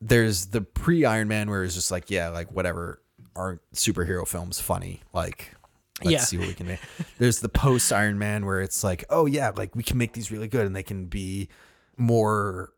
there's 0.00 0.46
the 0.46 0.60
pre 0.60 1.04
Iron 1.04 1.28
Man 1.28 1.48
where 1.48 1.64
it's 1.64 1.74
just 1.74 1.90
like, 1.90 2.10
yeah, 2.10 2.28
like 2.28 2.50
whatever 2.52 3.00
aren't 3.36 3.60
superhero 3.74 4.26
films 4.26 4.60
funny? 4.60 5.02
Like 5.12 5.54
let's 6.02 6.10
Yeah. 6.12 6.20
see 6.20 6.38
what 6.38 6.48
we 6.48 6.54
can 6.54 6.66
make. 6.66 6.80
There's 7.18 7.40
the 7.40 7.48
post 7.48 7.92
Iron 7.92 8.18
Man 8.18 8.44
where 8.46 8.60
it's 8.60 8.82
like, 8.82 9.04
oh 9.10 9.26
yeah, 9.26 9.50
like 9.56 9.74
we 9.76 9.82
can 9.82 9.98
make 9.98 10.12
these 10.12 10.30
really 10.30 10.48
good 10.48 10.66
and 10.66 10.74
they 10.74 10.82
can 10.82 11.06
be 11.06 11.48
more, 11.96 12.72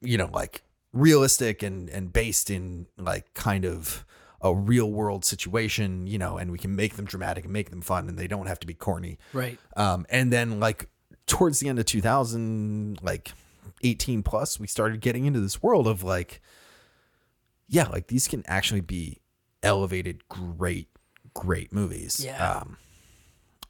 you 0.00 0.18
know, 0.18 0.30
like 0.32 0.62
realistic 0.92 1.62
and 1.62 1.88
and 1.90 2.12
based 2.12 2.50
in 2.50 2.86
like 2.98 3.32
kind 3.34 3.64
of 3.64 4.04
a 4.42 4.54
real 4.54 4.90
world 4.90 5.24
situation, 5.24 6.06
you 6.06 6.18
know, 6.18 6.36
and 6.36 6.50
we 6.52 6.58
can 6.58 6.74
make 6.76 6.96
them 6.96 7.04
dramatic 7.04 7.44
and 7.44 7.52
make 7.52 7.70
them 7.70 7.80
fun 7.80 8.08
and 8.08 8.18
they 8.18 8.26
don't 8.26 8.46
have 8.46 8.58
to 8.60 8.66
be 8.66 8.74
corny. 8.74 9.18
Right. 9.32 9.58
Um, 9.76 10.06
and 10.10 10.32
then 10.32 10.60
like 10.60 10.88
towards 11.26 11.58
the 11.60 11.68
end 11.68 11.78
of 11.78 11.86
2000, 11.86 12.98
like 13.02 13.32
18 13.82 14.22
plus, 14.22 14.60
we 14.60 14.66
started 14.66 15.00
getting 15.00 15.24
into 15.24 15.40
this 15.40 15.62
world 15.62 15.86
of 15.88 16.02
like, 16.02 16.40
yeah, 17.68 17.88
like 17.88 18.08
these 18.08 18.28
can 18.28 18.44
actually 18.46 18.80
be 18.82 19.20
elevated, 19.62 20.28
great, 20.28 20.88
great 21.40 21.72
movies. 21.72 22.22
Yeah. 22.24 22.52
Um, 22.60 22.76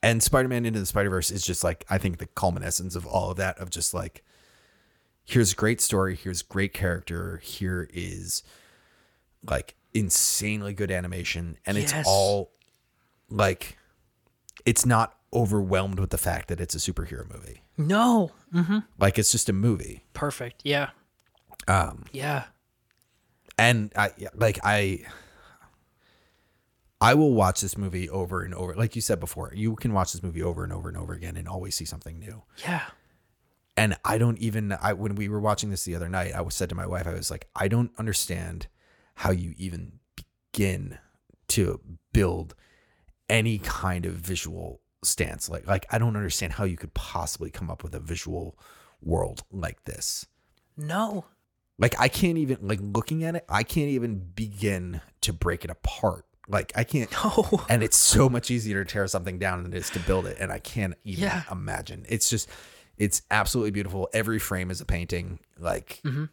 and 0.02 0.22
Spider-Man 0.22 0.64
Into 0.66 0.78
the 0.80 0.86
Spider-Verse 0.86 1.30
is 1.30 1.44
just 1.44 1.64
like, 1.64 1.84
I 1.90 1.98
think 1.98 2.18
the 2.18 2.26
culmination 2.26 2.86
of 2.94 3.06
all 3.06 3.30
of 3.30 3.36
that 3.38 3.59
of 3.59 3.70
just 3.70 3.93
like, 3.94 4.22
here's 5.24 5.52
a 5.52 5.56
great 5.56 5.80
story, 5.80 6.14
here's 6.14 6.43
great 6.43 6.72
character, 6.72 7.38
here 7.38 7.88
is 7.93 8.43
like 9.48 9.74
insanely 9.94 10.74
good 10.74 10.90
animation, 10.90 11.56
and 11.66 11.76
Yes. 11.78 11.93
it's 11.93 12.09
all 12.09 12.52
like 13.30 13.78
it's 14.64 14.84
not 14.86 15.16
overwhelmed 15.32 15.98
with 15.98 16.10
the 16.10 16.18
fact 16.18 16.48
that 16.48 16.60
it's 16.60 16.74
a 16.74 16.78
superhero 16.78 17.28
movie. 17.32 17.62
No. 17.76 18.32
Mm-hmm. 18.55 18.78
Like 18.98 19.18
it's 19.18 19.32
just 19.32 19.48
a 19.48 19.52
movie. 19.52 20.05
Perfect. 20.12 20.62
Yeah. 20.64 20.90
Um 21.66 22.05
Yeah. 22.12 22.44
and 23.59 23.93
I 23.97 24.10
like 24.34 24.59
I 24.62 25.01
I 27.01 27.14
will 27.14 27.35
watch 27.35 27.60
this 27.60 27.77
movie 27.77 28.09
over 28.09 28.43
and 28.43 28.55
over. 28.55 28.74
Like 28.74 28.97
you 28.97 29.02
said 29.02 29.20
before, 29.20 29.52
you 29.55 29.77
can 29.77 29.93
watch 29.93 30.12
this 30.12 30.23
movie 30.23 30.43
over 30.43 30.64
and 30.64 30.73
over 30.73 30.89
and 30.89 30.97
over 30.97 31.12
again 31.12 31.36
and 31.36 31.47
always 31.47 31.74
see 31.74 31.85
something 31.85 32.18
new. 32.18 32.43
Yeah. 32.66 32.82
And 33.77 33.97
I 34.05 34.16
don't 34.16 34.39
even 34.39 34.73
I 34.73 34.94
when 34.94 35.14
we 35.14 35.28
were 35.28 35.40
watching 35.40 35.70
this 35.70 35.85
the 35.85 35.94
other 35.94 36.09
night, 36.09 36.32
I 36.35 36.40
was 36.40 36.55
said 36.55 36.70
to 36.70 36.74
my 36.74 36.86
wife, 36.86 37.06
I 37.06 37.12
was 37.12 37.31
like, 37.31 37.48
I 37.55 37.68
don't 37.68 37.90
understand 37.98 38.68
how 39.16 39.31
you 39.31 39.55
even 39.59 39.98
begin 40.52 40.98
to 41.48 41.81
build 42.12 42.55
any 43.28 43.59
kind 43.59 44.06
of 44.06 44.14
visual 44.14 44.81
stance. 45.05 45.51
Like 45.51 45.66
like 45.66 45.85
I 45.90 45.98
don't 45.98 46.16
understand 46.16 46.55
how 46.55 46.64
you 46.64 46.78
could 46.78 46.94
possibly 46.94 47.51
come 47.51 47.70
up 47.70 47.82
with 47.82 47.94
a 47.94 48.01
visual 48.01 48.59
world 49.02 49.43
like 49.51 49.85
this. 49.85 50.27
No. 50.77 51.27
Like 51.78 51.94
I 52.01 52.09
can't 52.09 52.39
even 52.39 52.59
like 52.62 52.81
looking 52.81 53.24
at 53.24 53.36
it, 53.36 53.44
I 53.51 53.62
can't 53.62 53.89
even 53.89 54.18
begin 54.35 55.02
to 55.20 55.35
break 55.35 55.64
it 55.64 55.70
apart. 55.70 56.25
Like 56.48 56.73
I 56.77 56.85
can't 56.85 57.10
No. 57.24 57.64
and 57.68 57.82
it's 57.82 57.97
so 57.97 58.28
much 58.28 58.51
easier 58.51 58.85
to 58.85 58.90
tear 58.90 59.06
something 59.09 59.39
down 59.39 59.62
than 59.62 59.73
it 59.73 59.77
is 59.78 59.90
to 59.90 59.98
build 60.01 60.27
it 60.27 60.36
and 60.40 60.52
i 60.52 60.59
can't 60.59 60.94
even 61.05 61.24
Yeah. 61.24 61.43
imagine. 61.51 62.05
It's 62.09 62.28
just 62.31 62.48
it's 62.97 63.23
absolutely 63.31 63.73
beautiful. 63.73 64.09
Every 64.14 64.39
frame 64.39 64.70
is 64.70 64.81
a 64.81 64.85
painting 64.86 65.39
like 65.59 66.01
mm-hmm. 66.05 66.24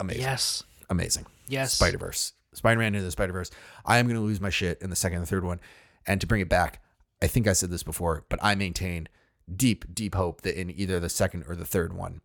amazing. 0.00 0.22
Yes. 0.22 0.62
amazing. 0.90 1.26
Yes. 1.48 1.74
spider-verse. 1.74 2.32
Spider-man 2.54 2.94
into 2.94 3.04
the 3.04 3.10
spider-verse. 3.12 3.50
I 3.84 3.98
am 3.98 4.06
going 4.06 4.16
to 4.18 4.24
lose 4.24 4.40
my 4.40 4.50
shit 4.50 4.80
in 4.80 4.90
the 4.90 4.96
second 4.96 5.18
and 5.18 5.28
third 5.28 5.44
one. 5.44 5.60
And 6.06 6.20
to 6.20 6.26
bring 6.26 6.40
it 6.40 6.48
back 6.48 6.82
i 7.22 7.26
think 7.26 7.46
i 7.48 7.52
said 7.54 7.70
this 7.70 7.82
before 7.82 8.24
but 8.28 8.38
i 8.42 8.54
maintain 8.54 9.08
deep 9.54 9.84
deep 9.94 10.14
hope 10.14 10.42
that 10.42 10.60
in 10.60 10.70
either 10.70 11.00
the 11.00 11.08
second 11.08 11.44
or 11.48 11.56
the 11.56 11.64
third 11.64 11.92
one 11.94 12.20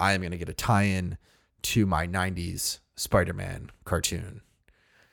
i 0.00 0.12
am 0.14 0.20
going 0.20 0.32
to 0.32 0.36
get 0.36 0.48
a 0.48 0.52
tie-in 0.54 1.16
to 1.62 1.86
my 1.86 2.06
90s 2.08 2.80
spider-man 2.96 3.70
cartoon 3.84 4.40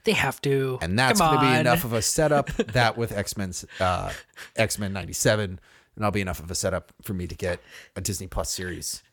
They 0.06 0.14
have 0.14 0.42
to. 0.42 0.80
and 0.82 0.98
that's 0.98 1.20
going 1.20 1.40
to 1.40 1.46
be 1.46 1.60
enough 1.60 1.84
of 1.84 1.94
a 1.94 2.02
setup 2.02 2.48
that 2.74 2.98
with 2.98 3.12
X-Men 3.12 3.54
uh 3.80 4.12
X-Men 4.56 4.94
97 4.94 5.50
and 5.50 5.60
that'll 5.98 6.12
be 6.12 6.22
enough 6.22 6.40
of 6.40 6.50
a 6.50 6.56
setup 6.56 6.94
for 7.02 7.14
me 7.14 7.28
to 7.28 7.36
get 7.36 7.60
a 7.96 8.02
Disney 8.02 8.28
Plus 8.28 8.50
series 8.50 9.04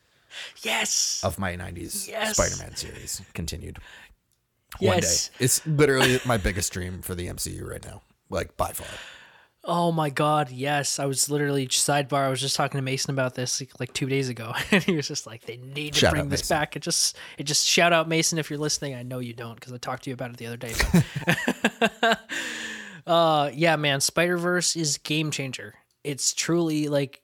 Yes. 0.62 1.20
of 1.24 1.38
my 1.38 1.56
90s 1.56 2.06
Yes. 2.08 2.36
Spider-Man 2.36 2.76
series 2.76 3.22
continued. 3.34 3.78
yes. 4.80 4.88
One 4.92 5.00
day. 5.00 5.44
It's 5.44 5.66
literally 5.66 6.20
my 6.24 6.36
biggest 6.36 6.72
dream 6.72 7.02
for 7.02 7.14
the 7.14 7.26
MCU 7.28 7.68
right 7.68 7.84
now. 7.84 8.02
Like 8.30 8.56
by 8.56 8.72
far. 8.72 8.86
Oh 9.68 9.90
my 9.90 10.10
god, 10.10 10.50
yes. 10.50 11.00
I 11.00 11.06
was 11.06 11.28
literally 11.28 11.66
sidebar. 11.66 12.20
I 12.20 12.28
was 12.28 12.40
just 12.40 12.54
talking 12.54 12.78
to 12.78 12.82
Mason 12.82 13.10
about 13.10 13.34
this 13.34 13.60
like, 13.60 13.80
like 13.80 13.92
two 13.92 14.06
days 14.06 14.28
ago, 14.28 14.52
and 14.70 14.82
he 14.82 14.94
was 14.94 15.08
just 15.08 15.26
like, 15.26 15.44
"They 15.44 15.56
need 15.56 15.94
to 15.94 16.00
Shout 16.00 16.12
bring 16.12 16.28
this 16.28 16.42
Mason. 16.42 16.56
back." 16.56 16.76
It 16.76 16.82
just, 16.82 17.16
it 17.36 17.44
just 17.44 17.66
shout 17.66 17.92
out 17.92 18.08
Mason 18.08 18.38
if 18.38 18.48
you're 18.48 18.60
listening. 18.60 18.94
I 18.94 19.02
know 19.02 19.18
you 19.18 19.32
don't 19.32 19.56
because 19.56 19.72
I 19.72 19.78
talked 19.78 20.04
to 20.04 20.10
you 20.10 20.14
about 20.14 20.30
it 20.30 20.36
the 20.36 20.46
other 20.46 20.56
day. 20.56 20.72
Uh, 23.06 23.50
yeah, 23.54 23.76
man, 23.76 24.00
Spider 24.00 24.36
Verse 24.36 24.74
is 24.74 24.98
game 24.98 25.30
changer. 25.30 25.74
It's 26.02 26.34
truly 26.34 26.88
like, 26.88 27.22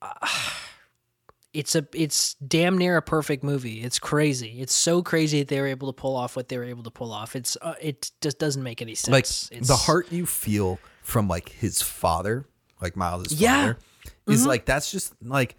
uh, 0.00 0.14
it's 1.52 1.74
a, 1.74 1.86
it's 1.92 2.34
damn 2.34 2.78
near 2.78 2.96
a 2.96 3.02
perfect 3.02 3.44
movie. 3.44 3.82
It's 3.82 3.98
crazy. 3.98 4.60
It's 4.60 4.74
so 4.74 5.02
crazy 5.02 5.40
that 5.40 5.48
they 5.48 5.60
were 5.60 5.66
able 5.66 5.92
to 5.92 5.92
pull 5.92 6.16
off 6.16 6.36
what 6.36 6.48
they 6.48 6.56
were 6.56 6.64
able 6.64 6.82
to 6.84 6.90
pull 6.90 7.12
off. 7.12 7.36
It's, 7.36 7.56
uh, 7.60 7.74
it 7.80 8.10
just 8.22 8.38
doesn't 8.38 8.62
make 8.62 8.80
any 8.80 8.94
sense. 8.94 9.12
Like 9.50 9.58
it's, 9.58 9.68
the 9.68 9.76
heart 9.76 10.10
you 10.10 10.24
feel 10.24 10.78
from 11.04 11.28
like 11.28 11.50
his 11.50 11.80
father, 11.80 12.46
like 12.80 12.96
Miles' 12.96 13.32
Yeah. 13.32 13.60
father, 13.60 13.78
is 14.26 14.44
like 14.46 14.64
that's 14.64 14.90
just 14.90 15.14
like 15.22 15.56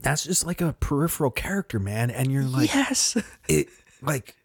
that's 0.00 0.24
just 0.24 0.44
like 0.44 0.60
a 0.60 0.74
peripheral 0.74 1.30
character, 1.30 1.78
man. 1.78 2.10
And 2.10 2.30
you're 2.30 2.44
like 2.44 2.74
yes. 2.74 3.16
it 3.48 3.68
like 4.02 4.36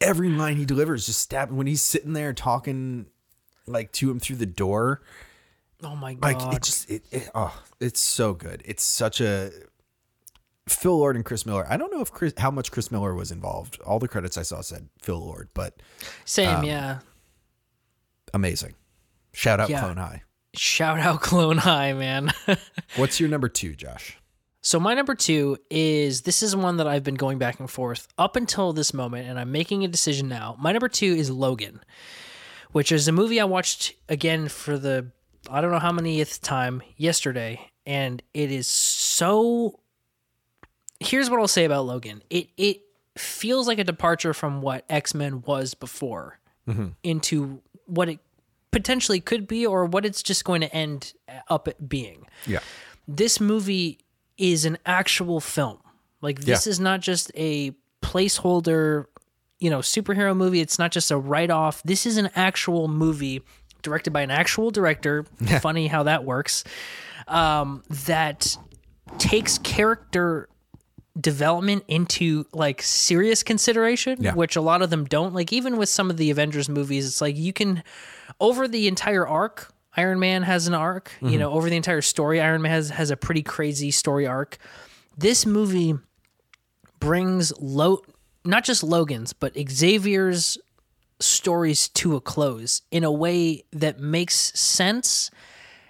every 0.00 0.30
line 0.30 0.56
he 0.56 0.64
delivers 0.64 1.06
just 1.06 1.20
stab 1.20 1.50
when 1.50 1.66
he's 1.66 1.82
sitting 1.82 2.12
there 2.12 2.32
talking 2.32 3.06
like 3.66 3.92
to 3.92 4.10
him 4.10 4.20
through 4.20 4.36
the 4.36 4.46
door. 4.46 5.02
Oh 5.82 5.94
my 5.94 6.14
god! 6.14 6.42
Like 6.42 6.54
it 6.56 6.62
just 6.62 6.90
it, 6.90 7.02
it 7.10 7.28
oh 7.34 7.62
it's 7.80 8.00
so 8.00 8.32
good. 8.32 8.62
It's 8.64 8.82
such 8.82 9.20
a 9.20 9.50
Phil 10.68 10.96
Lord 10.96 11.16
and 11.16 11.24
Chris 11.24 11.46
Miller. 11.46 11.66
I 11.68 11.76
don't 11.76 11.92
know 11.92 12.00
if 12.00 12.12
Chris 12.12 12.32
how 12.38 12.50
much 12.50 12.70
Chris 12.70 12.90
Miller 12.90 13.14
was 13.14 13.30
involved. 13.30 13.80
All 13.82 13.98
the 13.98 14.08
credits 14.08 14.36
I 14.38 14.42
saw 14.42 14.60
said 14.60 14.88
Phil 15.02 15.18
Lord, 15.18 15.48
but 15.54 15.80
Same, 16.24 16.56
um, 16.56 16.64
yeah. 16.64 16.98
Amazing. 18.34 18.74
Shout 19.32 19.60
out 19.60 19.70
Yeah. 19.70 19.80
Clone 19.80 19.96
High. 19.96 20.22
Shout 20.54 20.98
out 20.98 21.20
Clone 21.22 21.58
High, 21.58 21.92
man. 21.92 22.32
What's 22.96 23.20
your 23.20 23.28
number 23.28 23.48
two, 23.48 23.74
Josh? 23.74 24.18
so 24.60 24.80
my 24.80 24.92
number 24.92 25.14
two 25.14 25.56
is 25.70 26.22
this 26.22 26.42
is 26.42 26.54
one 26.54 26.78
that 26.78 26.86
I've 26.86 27.04
been 27.04 27.14
going 27.14 27.38
back 27.38 27.60
and 27.60 27.70
forth 27.70 28.08
up 28.18 28.36
until 28.36 28.72
this 28.72 28.92
moment, 28.92 29.28
and 29.28 29.38
I'm 29.38 29.52
making 29.52 29.84
a 29.84 29.88
decision 29.88 30.28
now. 30.28 30.56
My 30.58 30.72
number 30.72 30.88
two 30.88 31.06
is 31.14 31.30
Logan, 31.30 31.80
which 32.72 32.92
is 32.92 33.08
a 33.08 33.12
movie 33.12 33.40
I 33.40 33.44
watched 33.44 33.94
again 34.08 34.48
for 34.48 34.76
the 34.76 35.10
I 35.50 35.60
don't 35.60 35.70
know 35.70 35.78
how 35.78 35.92
manyth 35.92 36.42
time 36.42 36.82
yesterday, 36.96 37.70
and 37.86 38.22
it 38.34 38.50
is 38.50 38.66
so. 38.66 39.80
Here's 41.00 41.30
what 41.30 41.38
I'll 41.38 41.48
say 41.48 41.64
about 41.64 41.86
Logan. 41.86 42.22
It 42.28 42.48
it 42.56 42.82
feels 43.16 43.66
like 43.68 43.78
a 43.78 43.84
departure 43.84 44.34
from 44.34 44.60
what 44.60 44.84
X 44.90 45.14
Men 45.14 45.42
was 45.42 45.74
before 45.74 46.40
mm-hmm. 46.68 46.88
into 47.02 47.62
what 47.88 48.08
it 48.08 48.18
potentially 48.70 49.20
could 49.20 49.46
be, 49.48 49.66
or 49.66 49.84
what 49.86 50.04
it's 50.04 50.22
just 50.22 50.44
going 50.44 50.60
to 50.60 50.72
end 50.74 51.12
up 51.48 51.68
being 51.88 52.26
Yeah. 52.46 52.60
this 53.06 53.40
movie 53.40 53.98
is 54.36 54.64
an 54.64 54.78
actual 54.86 55.40
film. 55.40 55.78
Like 56.20 56.40
this 56.40 56.66
Yeah. 56.66 56.70
is 56.70 56.78
not 56.80 57.00
just 57.00 57.32
a 57.34 57.72
placeholder, 58.02 59.06
you 59.58 59.70
know, 59.70 59.78
superhero 59.78 60.36
movie. 60.36 60.60
It's 60.60 60.78
not 60.78 60.92
just 60.92 61.10
a 61.10 61.16
write 61.16 61.50
off. 61.50 61.82
This 61.82 62.06
is 62.06 62.16
an 62.18 62.30
actual 62.34 62.88
movie 62.88 63.42
directed 63.82 64.12
by 64.12 64.20
an 64.22 64.30
actual 64.30 64.70
director. 64.70 65.24
Funny 65.60 65.86
how 65.88 66.02
that 66.04 66.24
works. 66.24 66.64
Um, 67.26 67.82
that 68.04 68.56
takes 69.18 69.58
character 69.58 70.48
development 71.20 71.84
into 71.88 72.46
like 72.52 72.82
serious 72.82 73.42
consideration, 73.42 74.18
Yeah. 74.20 74.34
which 74.34 74.56
a 74.56 74.60
lot 74.60 74.82
of 74.82 74.90
them 74.90 75.04
don't. 75.04 75.34
Like 75.34 75.52
even 75.52 75.76
with 75.76 75.88
some 75.88 76.10
of 76.10 76.16
the 76.16 76.30
Avengers 76.30 76.68
movies, 76.68 77.06
it's 77.06 77.20
like 77.20 77.36
you 77.36 77.52
can 77.52 77.82
over 78.40 78.68
the 78.68 78.88
entire 78.88 79.26
arc. 79.26 79.72
Iron 79.96 80.20
Man 80.20 80.42
has 80.44 80.68
an 80.68 80.74
arc, 80.74 81.12
you 81.20 81.28
mm-hmm. 81.28 81.38
know, 81.38 81.50
over 81.50 81.68
the 81.68 81.76
entire 81.76 82.02
story. 82.02 82.40
Iron 82.40 82.62
Man 82.62 82.70
has 82.70 82.90
has 82.90 83.10
a 83.10 83.16
pretty 83.16 83.42
crazy 83.42 83.90
story 83.90 84.26
arc. 84.26 84.58
This 85.16 85.44
movie 85.44 85.94
brings 87.00 87.52
low, 87.58 88.02
not 88.44 88.64
just 88.64 88.84
Logan's, 88.84 89.32
but 89.32 89.54
Xavier's 89.56 90.58
stories 91.20 91.88
to 91.88 92.14
a 92.14 92.20
close 92.20 92.82
in 92.92 93.02
a 93.02 93.10
way 93.10 93.64
that 93.72 93.98
makes 93.98 94.36
sense 94.58 95.32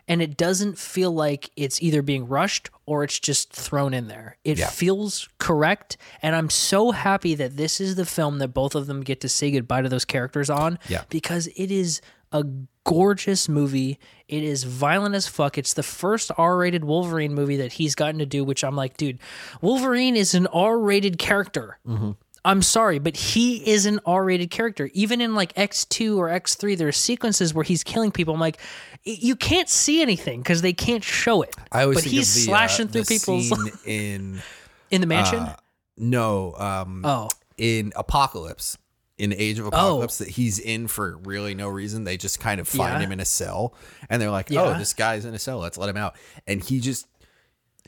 and 0.09 0.21
it 0.23 0.37
doesn't 0.37 0.79
feel 0.79 1.13
like 1.13 1.51
it's 1.57 1.81
either 1.83 2.03
being 2.03 2.27
rushed 2.27 2.71
or 2.87 3.05
it's 3.05 3.19
just 3.19 3.53
thrown 3.53 3.93
in 3.95 4.09
there. 4.09 4.37
It 4.45 4.59
Yeah. 4.59 4.69
feels 4.71 5.29
correct, 5.39 5.97
and 6.23 6.35
I'm 6.35 6.51
so 6.51 6.91
happy 6.93 7.35
that 7.37 7.57
this 7.57 7.81
is 7.81 7.95
the 7.97 8.07
film 8.07 8.39
that 8.39 8.49
both 8.49 8.75
of 8.75 8.87
them 8.87 9.03
get 9.03 9.21
to 9.21 9.29
say 9.29 9.51
goodbye 9.51 9.83
to 9.83 9.89
those 9.89 10.05
characters 10.05 10.49
on. 10.51 10.79
Yeah. 10.89 11.03
because 11.11 11.47
it 11.57 11.71
is 11.71 12.01
a 12.33 12.45
gorgeous 12.85 13.49
movie. 13.49 13.99
It 14.29 14.43
is 14.43 14.65
violent 14.65 15.15
as 15.15 15.27
fuck. 15.27 15.57
It's 15.57 15.73
the 15.75 15.83
first 15.83 16.31
R-rated 16.37 16.85
Wolverine 16.85 17.35
movie 17.35 17.57
that 17.57 17.73
he's 17.75 17.95
gotten 17.95 18.19
to 18.19 18.27
do, 18.27 18.45
which 18.45 18.63
I'm 18.65 18.77
like, 18.77 18.97
dude, 18.99 19.19
Wolverine 19.63 20.15
is 20.17 20.35
an 20.35 20.47
R-rated 20.49 21.19
character. 21.19 21.79
Mm-hmm. 21.87 22.11
I'm 22.45 22.63
sorry, 22.63 22.99
but 22.99 23.17
he 23.17 23.69
is 23.69 23.85
an 23.87 24.01
R-rated 24.07 24.51
character. 24.51 24.89
Even 24.95 25.21
in 25.21 25.35
like 25.35 25.53
X2 25.55 26.17
or 26.17 26.29
X3, 26.29 26.77
there 26.79 26.89
are 26.89 26.93
sequences 26.93 27.53
where 27.53 27.65
he's 27.65 27.83
killing 27.83 28.11
people. 28.11 28.35
I'm 28.35 28.41
like, 28.41 28.59
you 29.05 29.37
can't 29.37 29.69
see 29.69 30.01
anything 30.03 30.41
because 30.41 30.63
they 30.63 30.73
can't 30.73 31.03
show 31.05 31.43
it. 31.43 31.55
I 31.73 31.83
always 31.83 31.99
but 31.99 32.05
he's 32.05 32.33
the, 32.35 32.41
slashing 32.43 32.89
uh, 32.89 32.91
through 32.91 33.05
people's 33.05 33.49
scene 33.49 33.73
in 33.87 34.43
in 34.91 35.01
the 35.01 35.07
mansion. 35.07 35.41
uh, 35.41 35.57
no 35.97 36.55
um 36.55 37.03
oh, 37.05 37.29
in 37.57 37.93
Apocalypse 37.97 38.79
in 39.19 39.33
Age 39.33 39.59
of 39.59 39.67
Apocalypse 39.67 40.19
that 40.19 40.29
he's 40.29 40.59
in 40.61 40.87
for 40.87 41.17
really 41.25 41.55
no 41.55 41.69
reason. 41.69 42.05
They 42.05 42.17
just 42.17 42.39
kind 42.39 42.61
of 42.61 42.69
find 42.69 42.95
Yeah. 43.01 43.07
him 43.07 43.13
in 43.13 43.19
a 43.21 43.25
cell 43.25 43.75
and 44.09 44.23
they're 44.23 44.31
like, 44.31 44.49
Yeah. 44.49 44.63
"Oh, 44.63 44.79
this 44.79 44.95
guy's 44.95 45.25
in 45.25 45.35
a 45.35 45.39
cell. 45.41 45.59
Let's 45.59 45.77
let 45.77 45.89
him 45.89 45.97
out." 45.97 46.15
And 46.47 46.63
he 46.63 46.79
just 46.81 47.07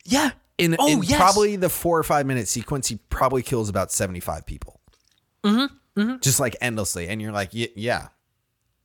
yeah. 0.05 0.33
In, 0.61 0.77
Oh, 0.79 0.89
in 0.89 1.03
yes. 1.03 1.19
probably 1.19 1.57
the 1.57 1.69
4 1.69 1.99
or 1.99 2.03
5 2.03 2.27
minute 2.27 2.47
sequence, 2.49 2.89
he 2.89 2.97
probably 3.09 3.43
kills 3.43 3.69
about 3.69 3.91
75 3.91 4.47
people. 4.47 4.81
Mm-hmm. 5.45 6.17
Just 6.21 6.39
like 6.41 6.57
endlessly 6.61 7.09
and 7.09 7.21
you're 7.21 7.33
like, 7.33 7.53
"Y- 7.53 7.69
"Yeah, 7.75 8.09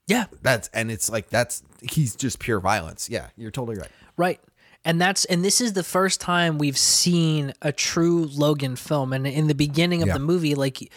Yeah, 0.07 0.25
that's 0.41 0.67
and 0.73 0.91
it's 0.91 1.09
like 1.09 1.29
that's 1.29 1.63
he's 1.81 2.15
just 2.15 2.39
pure 2.39 2.59
violence." 2.59 3.09
Yeah, 3.09 3.27
you're 3.37 3.51
totally 3.51 3.77
right. 3.77 3.91
Right. 4.17 4.39
And 4.83 4.99
that's 5.01 5.25
and 5.25 5.43
this 5.43 5.61
is 5.61 5.73
the 5.73 5.83
first 5.83 6.21
time 6.21 6.57
we've 6.57 6.77
seen 6.77 7.53
a 7.61 7.71
true 7.71 8.25
Logan 8.25 8.75
film. 8.75 9.13
And 9.13 9.25
in 9.27 9.47
the 9.47 9.55
beginning 9.55 10.01
of 10.01 10.07
Yeah. 10.09 10.13
the 10.15 10.19
movie, 10.19 10.55
like 10.55 10.91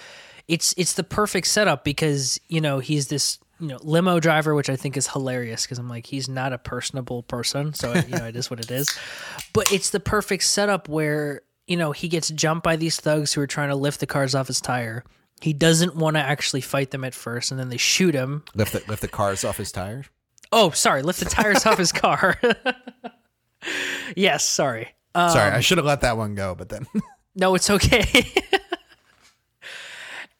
it's 0.47 0.75
it's 0.77 0.93
the 0.95 1.05
perfect 1.05 1.47
setup 1.47 1.85
because, 1.85 2.39
you 2.49 2.61
know, 2.61 2.79
he's 2.81 3.09
this 3.09 3.39
you 3.61 3.67
know 3.69 3.79
limo 3.83 4.21
driver 4.21 4.55
which 4.55 4.71
i 4.71 4.77
think 4.77 4.97
is 4.97 5.09
hilarious 5.09 5.63
because 5.63 5.79
i'm 5.79 5.89
like 5.89 6.07
he's 6.07 6.29
not 6.29 6.53
a 6.53 6.59
personable 6.59 7.23
person. 7.25 7.75
So 7.75 7.93
you 7.95 8.09
know 8.17 8.25
it 8.27 8.37
is 8.37 8.51
what 8.51 8.61
it 8.61 8.71
is. 8.71 8.89
But 9.53 9.73
it's 9.73 9.91
the 9.91 9.99
perfect 10.01 10.45
setup 10.45 10.89
where 10.89 11.43
you 11.67 11.77
know 11.77 11.93
he 11.93 12.09
gets 12.09 12.29
jumped 12.31 12.63
by 12.65 12.77
these 12.77 13.01
thugs 13.01 13.33
who 13.33 13.41
are 13.41 13.47
trying 13.47 13.71
to 13.71 13.75
lift 13.77 14.01
the 14.01 14.07
cars 14.07 14.35
off 14.35 14.47
his 14.47 14.61
tire. 14.61 15.03
He 15.41 15.53
doesn't 15.53 15.97
want 15.97 16.17
to 16.17 16.21
actually 16.21 16.61
fight 16.61 16.91
them 16.91 17.05
at 17.05 17.15
first 17.15 17.51
and 17.51 17.59
then 17.59 17.69
they 17.69 17.77
shoot 17.77 18.15
him. 18.15 18.45
Lift 18.55 18.73
the, 18.73 18.83
lift 18.89 19.03
the 19.03 19.09
cars 19.09 19.45
off 19.45 19.57
his 19.57 19.73
tires. 19.73 20.07
oh 20.53 20.71
sorry 20.71 21.03
lift 21.03 21.19
the 21.21 21.27
tires 21.27 21.67
off 21.67 21.79
his 21.79 21.93
car. 21.93 22.39
Yes 24.17 24.45
sorry. 24.45 24.95
Sorry, 25.17 25.51
Um, 25.51 25.55
I 25.55 25.61
should 25.61 25.79
have 25.79 25.87
let 25.87 26.03
that 26.03 26.17
one 26.17 26.35
go, 26.37 26.55
but 26.55 26.69
then. 26.69 26.87
No, 27.35 27.55
it's 27.55 27.71
okay. 27.71 28.25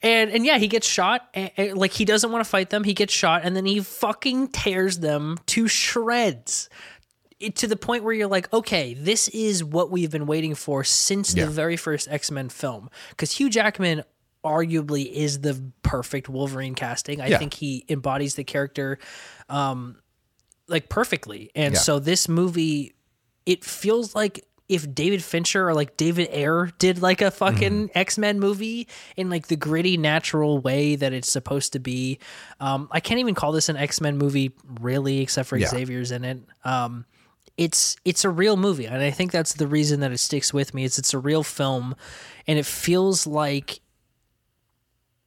And 0.01 0.31
and 0.31 0.45
yeah, 0.45 0.57
he 0.57 0.67
gets 0.67 0.87
shot. 0.87 1.27
And, 1.33 1.51
and, 1.57 1.77
like 1.77 1.91
he 1.91 2.05
doesn't 2.05 2.31
want 2.31 2.43
to 2.43 2.49
fight 2.49 2.69
them. 2.69 2.83
He 2.83 2.93
gets 2.93 3.13
shot, 3.13 3.41
and 3.43 3.55
then 3.55 3.65
he 3.65 3.79
fucking 3.81 4.49
tears 4.49 4.99
them 4.99 5.37
to 5.47 5.67
shreds. 5.67 6.69
It, 7.39 7.55
to 7.57 7.67
the 7.67 7.77
point 7.77 8.03
where 8.03 8.13
you're 8.13 8.27
like, 8.27 8.51
okay, 8.51 8.93
this 8.93 9.29
is 9.29 9.63
what 9.63 9.89
we've 9.89 10.11
been 10.11 10.25
waiting 10.25 10.55
for 10.55 10.83
since 10.83 11.33
Yeah. 11.33 11.45
the 11.45 11.51
very 11.51 11.77
first 11.77 12.09
X 12.09 12.31
Men 12.31 12.49
film. 12.49 12.89
Because 13.11 13.31
Hugh 13.31 13.49
Jackman 13.49 14.03
arguably 14.43 15.09
is 15.09 15.39
the 15.39 15.61
perfect 15.81 16.27
Wolverine 16.27 16.75
casting. 16.75 17.21
I 17.21 17.27
Yeah. 17.27 17.37
think 17.37 17.53
he 17.53 17.85
embodies 17.87 18.35
the 18.35 18.43
character 18.43 18.99
um, 19.47 19.99
like 20.67 20.89
perfectly. 20.89 21.49
And 21.55 21.75
Yeah. 21.75 21.79
so 21.79 21.99
this 21.99 22.27
movie, 22.27 22.93
it 23.45 23.63
feels 23.63 24.13
like 24.15 24.45
if 24.69 24.93
David 24.93 25.23
Fincher 25.23 25.67
or 25.67 25.73
like 25.73 25.97
David 25.97 26.29
Ayer 26.31 26.71
did 26.77 27.01
like 27.01 27.21
a 27.21 27.31
fucking 27.31 27.89
Mm-hmm. 27.89 27.97
X 27.97 28.17
Men 28.17 28.39
movie 28.39 28.87
in 29.17 29.29
like 29.29 29.47
the 29.47 29.55
gritty, 29.55 29.97
natural 29.97 30.59
way 30.59 30.95
that 30.95 31.11
it's 31.11 31.29
supposed 31.31 31.73
to 31.73 31.79
be. 31.79 32.19
Um, 32.59 32.87
I 32.91 32.99
can't 32.99 33.19
even 33.19 33.33
call 33.35 33.51
this 33.51 33.67
an 33.67 33.75
X 33.77 33.99
Men 33.99 34.17
movie 34.17 34.51
really, 34.79 35.19
except 35.21 35.49
for 35.49 35.57
Yeah. 35.57 35.67
Xavier's 35.67 36.11
in 36.11 36.23
it. 36.23 36.39
Um, 36.63 37.05
it's 37.57 37.97
it's 38.05 38.23
a 38.23 38.29
real 38.29 38.55
movie, 38.55 38.85
and 38.85 39.01
I 39.01 39.11
think 39.11 39.31
that's 39.31 39.53
the 39.53 39.67
reason 39.67 39.99
that 39.99 40.11
it 40.13 40.19
sticks 40.19 40.53
with 40.53 40.73
me. 40.73 40.85
Is 40.85 40.97
it's 40.97 41.13
a 41.13 41.19
real 41.19 41.43
film, 41.43 41.93
and 42.47 42.57
it 42.57 42.65
feels 42.65 43.27
like 43.27 43.81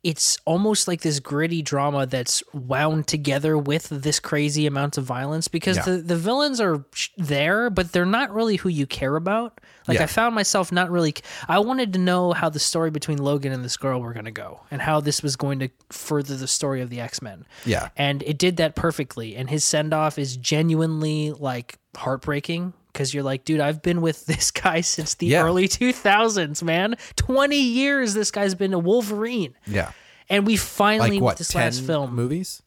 it's 0.02 0.36
almost 0.44 0.88
like 0.88 1.02
this 1.02 1.20
gritty 1.20 1.62
drama 1.62 2.06
that's 2.06 2.42
wound 2.52 3.06
together 3.06 3.56
with 3.56 3.88
this 3.88 4.18
crazy 4.18 4.66
amount 4.66 4.98
of 4.98 5.04
violence 5.04 5.46
because 5.46 5.76
Yeah. 5.76 5.84
the, 5.84 5.96
the 5.98 6.16
villains 6.16 6.60
are 6.60 6.84
there, 7.16 7.70
but 7.70 7.92
they're 7.92 8.04
not 8.04 8.34
really 8.34 8.56
who 8.56 8.68
you 8.68 8.84
care 8.84 9.14
about. 9.14 9.60
Like 9.86 9.98
Yeah. 9.98 10.04
I 10.04 10.06
found 10.06 10.34
myself 10.34 10.72
not 10.72 10.90
really. 10.90 11.14
I 11.48 11.60
wanted 11.60 11.92
to 11.92 12.00
know 12.00 12.32
how 12.32 12.48
the 12.48 12.58
story 12.58 12.90
between 12.90 13.18
Logan 13.18 13.52
and 13.52 13.64
this 13.64 13.76
girl 13.76 14.00
were 14.00 14.12
going 14.12 14.24
to 14.24 14.30
go, 14.32 14.60
and 14.72 14.82
how 14.82 15.00
this 15.00 15.22
was 15.22 15.36
going 15.36 15.60
to 15.60 15.68
further 15.90 16.36
the 16.36 16.48
story 16.48 16.80
of 16.80 16.90
the 16.90 17.00
X 17.00 17.22
Men. 17.22 17.46
Yeah. 17.64 17.90
and 17.96 18.22
it 18.24 18.38
did 18.38 18.56
that 18.56 18.74
perfectly. 18.74 19.36
And 19.36 19.48
his 19.50 19.62
send 19.62 19.94
off 19.94 20.18
is 20.18 20.36
genuinely 20.36 21.30
like 21.32 21.78
heartbreaking 21.96 22.72
because 22.92 23.14
you're 23.14 23.22
like, 23.22 23.44
dude, 23.44 23.60
I've 23.60 23.82
been 23.82 24.00
with 24.02 24.26
this 24.26 24.50
guy 24.50 24.80
since 24.82 25.14
the 25.14 25.26
Yeah. 25.26 25.42
early 25.44 25.68
2000s, 25.68 26.62
man. 26.62 26.96
20 27.16 27.56
years 27.56 28.14
this 28.14 28.30
guy's 28.30 28.54
been 28.54 28.74
a 28.74 28.78
Wolverine. 28.78 29.54
Yeah. 29.66 29.92
And 30.28 30.46
we 30.46 30.56
finally, 30.56 31.12
Like 31.12 31.20
what? 31.22 31.36
this 31.38 31.48
10 31.48 31.62
last 31.62 31.82
film, 31.84 32.14
movies? 32.14 32.62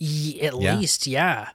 y- 0.00 0.38
at 0.42 0.60
Yeah. 0.60 0.76
least, 0.76 1.06
yeah. 1.06 1.48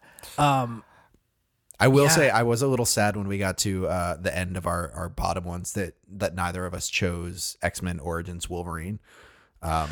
I 1.79 1.87
will 1.87 2.05
Yeah. 2.05 2.09
say 2.09 2.29
I 2.29 2.41
was 2.43 2.61
a 2.61 2.67
little 2.67 2.85
sad 2.85 3.15
when 3.15 3.27
we 3.27 3.37
got 3.37 3.57
to 3.59 3.87
uh, 3.87 4.15
the 4.17 4.35
end 4.35 4.57
of 4.57 4.65
our, 4.65 4.91
our 4.93 5.09
bottom 5.09 5.43
ones 5.43 5.73
that 5.73 5.93
that 6.09 6.33
neither 6.33 6.65
of 6.65 6.73
us 6.73 6.89
chose 6.89 7.55
X 7.61 7.81
Men 7.81 7.99
Origins 7.99 8.49
Wolverine. 8.49 8.99
Um, 9.61 9.89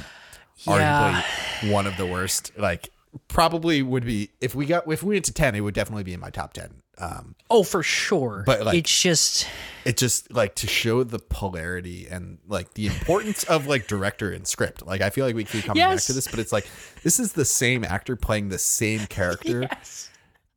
Yeah. 0.65 1.22
Arguably 1.61 1.72
one 1.72 1.85
of 1.85 1.97
the 1.97 2.06
worst. 2.06 2.52
Like 2.57 2.89
probably 3.27 3.81
would 3.84 4.06
be 4.06 4.31
if 4.41 4.56
we 4.56 4.65
got 4.65 4.91
if 4.91 5.03
we 5.03 5.15
went 5.15 5.26
to 5.26 5.34
ten, 5.34 5.53
it 5.53 5.60
would 5.61 5.76
definitely 5.76 6.03
be 6.03 6.14
in 6.14 6.19
my 6.19 6.30
top 6.31 6.53
ten. 6.53 6.81
Um, 6.97 7.35
Oh, 7.49 7.63
for 7.63 7.84
sure. 7.84 8.43
But, 8.45 8.65
like- 8.65 8.77
it's 8.77 9.01
just, 9.01 9.47
it 9.85 9.97
just 9.97 10.31
like 10.34 10.55
to 10.55 10.67
show 10.67 11.03
the 11.03 11.19
polarity 11.19 12.07
and 12.09 12.39
like 12.47 12.73
the 12.73 12.88
importance 12.88 13.43
of 13.45 13.67
like 13.67 13.88
director 13.88 14.31
and 14.31 14.47
script. 14.47 14.85
Like 14.85 15.01
I 15.01 15.09
feel 15.09 15.26
like 15.26 15.35
we 15.35 15.43
keep 15.43 15.65
coming 15.65 15.81
back 15.84 15.99
to 15.99 16.13
this, 16.13 16.27
but 16.27 16.39
it's 16.39 16.51
like 16.51 16.67
this 17.03 17.19
is 17.19 17.34
the 17.34 17.45
same 17.45 17.84
actor 17.84 18.15
playing 18.15 18.49
the 18.49 18.57
same 18.57 19.05
character. 19.07 19.61
yes. 19.61 20.09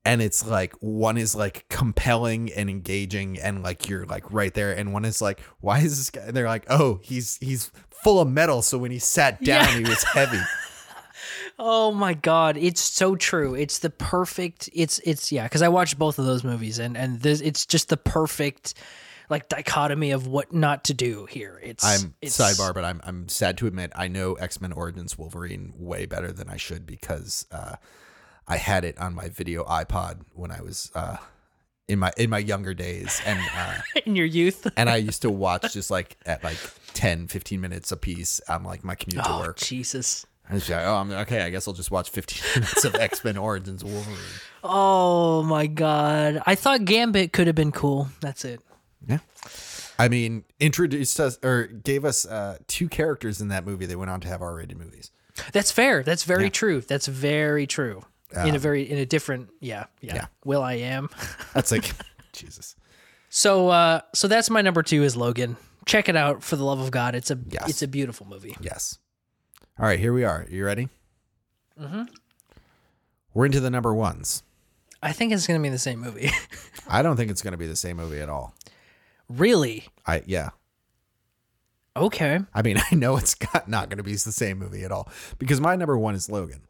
and 0.07 0.23
it's 0.23 0.47
like 0.47 0.73
one 0.81 1.19
is 1.19 1.35
like 1.35 1.67
compelling 1.69 2.51
and 2.53 2.71
engaging 2.71 3.39
and 3.39 3.63
like 3.63 3.89
you're 3.89 4.07
like 4.07 4.25
right 4.33 4.55
there 4.55 4.73
and 4.73 4.93
one 4.95 5.05
is 5.05 5.21
like 5.21 5.41
why 5.61 5.81
is 5.81 5.99
this 5.99 6.09
guy 6.11 6.23
and 6.27 6.35
they're 6.37 6.47
like 6.47 6.65
oh 6.71 6.99
he's 7.03 7.37
he's 7.43 7.71
full 7.91 8.21
of 8.21 8.29
metal 8.29 8.63
so 8.63 8.79
when 8.79 8.91
he 8.93 8.99
sat 8.99 9.43
down 9.43 9.65
Yeah. 9.67 9.77
he 9.79 9.81
was 9.85 10.03
heavy 10.05 10.39
Oh 11.59 11.93
my 11.93 12.15
god, 12.15 12.57
it's 12.57 12.81
so 12.81 13.17
true. 13.17 13.55
It's 13.55 13.81
the 13.81 13.91
perfect. 13.91 14.71
It's 14.73 15.01
it's 15.01 15.33
yeah, 15.33 15.45
because 15.45 15.63
I 15.63 15.69
watched 15.69 15.99
both 15.99 16.19
of 16.19 16.27
those 16.27 16.45
movies, 16.45 16.79
and 16.79 16.97
and 16.97 17.21
this, 17.21 17.41
it's 17.41 17.67
just 17.67 17.89
the 17.89 17.97
perfect 17.97 18.75
like 19.31 19.49
dichotomy 19.49 20.11
of 20.13 20.27
what 20.27 20.53
not 20.53 20.85
to 20.85 20.95
do 20.95 21.27
here. 21.27 21.61
It's 21.63 21.85
i'm 21.85 22.15
it's, 22.23 22.39
sidebar 22.39 22.73
but 22.73 22.85
i'm 22.85 23.01
i'm 23.05 23.29
sad 23.29 23.59
to 23.59 23.67
admit 23.67 23.93
i 23.95 24.09
know 24.09 24.35
x-men 24.35 24.73
origins 24.73 25.19
wolverine 25.19 25.73
way 25.77 26.07
better 26.07 26.33
than 26.33 26.49
i 26.49 26.57
should 26.57 26.87
because 26.87 27.47
uh 27.53 27.77
i 28.47 28.57
had 28.57 28.85
it 28.85 28.99
on 28.99 29.15
my 29.15 29.29
video 29.29 29.65
ipod 29.65 30.21
when 30.33 30.51
i 30.51 30.61
was 30.63 30.91
uh 30.95 31.19
in 31.89 31.99
my 31.99 32.11
in 32.17 32.31
my 32.31 32.39
younger 32.39 32.73
days 32.75 33.21
and 33.27 33.39
uh 33.55 33.75
in 34.07 34.17
your 34.17 34.27
youth. 34.27 34.67
and 34.77 34.89
i 34.89 34.97
used 34.97 35.23
to 35.23 35.31
watch 35.31 35.73
just 35.73 35.91
like 35.91 36.17
at 36.25 36.43
like 36.43 36.59
10 36.95 37.29
15 37.29 37.61
minutes 37.61 37.93
a 37.93 37.97
piece 37.97 38.41
on 38.49 38.65
like 38.65 38.83
my 38.83 38.95
commute 38.95 39.23
to 39.25 39.31
Oh 39.31 39.41
work 39.41 39.59
Jesus. 39.59 40.27
I 40.51 40.55
was 40.55 40.69
like, 40.69 40.81
oh, 40.85 40.95
I'm 40.95 41.11
okay. 41.11 41.43
I 41.43 41.51
guess 41.51 41.69
I'll 41.69 41.75
just 41.75 41.91
watch 41.91 42.11
15 42.11 42.43
minutes 42.63 42.85
of 42.85 42.95
X 42.95 43.23
Men 43.25 43.37
Origins 43.37 43.85
Wolverine. 43.85 44.17
Oh 44.65 45.43
my 45.43 45.67
god. 45.67 46.43
I 46.47 46.55
thought 46.55 46.85
Gambit 46.85 47.33
could 47.33 47.47
have 47.47 47.57
been 47.57 47.73
cool. 47.73 48.09
That's 48.21 48.45
it. 48.45 48.61
Yeah. 49.07 49.19
I 49.99 50.09
mean, 50.09 50.45
introduced 50.61 51.19
us 51.21 51.39
or 51.43 51.65
gave 51.67 52.05
us 52.05 52.25
uh, 52.25 52.59
two 52.67 52.89
characters 52.89 53.41
in 53.41 53.49
that 53.49 53.67
movie 53.67 53.87
that 53.87 53.99
went 53.99 54.11
on 54.11 54.21
to 54.21 54.29
have 54.29 54.41
R-rated 54.43 54.79
movies. 54.79 55.11
That's 55.53 55.71
fair. 55.71 56.03
That's 56.03 56.25
very 56.25 56.51
true. 56.51 56.81
That's 56.81 57.07
very 57.07 57.67
true. 57.67 58.05
in 58.45 58.55
a 58.55 58.59
very 58.59 58.83
in 58.89 58.99
a 58.99 59.07
different 59.07 59.51
yeah, 59.61 59.85
yeah. 60.01 60.15
yeah. 60.15 60.27
will.i.am. 60.45 61.09
That's 61.55 61.71
like, 61.73 61.91
Jesus. 62.33 62.75
So 63.29 63.69
uh 63.69 64.01
so 64.15 64.27
that's 64.29 64.49
my 64.51 64.63
number 64.63 64.83
2 64.83 65.03
is 65.03 65.17
Logan. 65.17 65.57
Check 65.87 66.09
it 66.09 66.17
out 66.17 66.43
for 66.43 66.57
the 66.57 66.65
love 66.65 66.81
of 66.81 66.91
God. 66.91 67.15
It's 67.15 67.31
a 67.31 67.39
Yes. 67.49 67.69
it's 67.69 67.83
a 67.83 67.89
beautiful 67.89 68.27
movie. 68.27 68.57
Yes. 68.61 68.99
All 69.81 69.87
right, 69.87 70.01
here 70.01 70.13
we 70.13 70.25
are. 70.25 70.45
You 70.51 70.65
ready? 70.65 70.89
Mm-hmm. 71.81 72.03
We're 73.33 73.47
into 73.47 73.61
the 73.61 73.71
number 73.71 73.95
ones. 73.95 74.43
I 75.01 75.13
think 75.13 75.33
it's 75.33 75.47
going 75.47 75.61
to 75.61 75.63
be 75.63 75.71
the 75.71 75.79
same 75.79 76.01
movie. 76.01 76.31
I 76.89 77.03
don't 77.03 77.17
think 77.17 77.31
it's 77.31 77.43
going 77.43 77.53
to 77.53 77.59
be 77.59 77.69
the 77.69 77.77
same 77.77 77.97
movie 77.97 78.19
at 78.19 78.29
all. 78.29 78.55
really? 79.29 79.87
I 80.05 80.25
yeah. 80.27 80.51
Okay. 81.97 82.41
I 82.53 82.63
mean, 82.63 82.79
I 82.91 82.97
know 82.97 83.17
it's 83.19 83.37
got, 83.37 83.69
not 83.69 83.89
going 83.89 83.99
to 83.99 84.03
be 84.03 84.13
the 84.13 84.19
same 84.19 84.59
movie 84.59 84.83
at 84.83 84.91
all 84.91 85.09
because 85.39 85.61
my 85.61 85.77
number 85.77 85.97
one 85.97 86.17
is 86.17 86.29
Logan. 86.29 86.63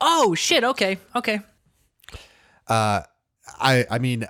Oh 0.00 0.34
shit. 0.34 0.64
Okay. 0.64 0.96
Okay. 1.14 1.40
Uh, 2.68 3.02
I 3.60 3.84
I 3.90 3.98
mean, 3.98 4.26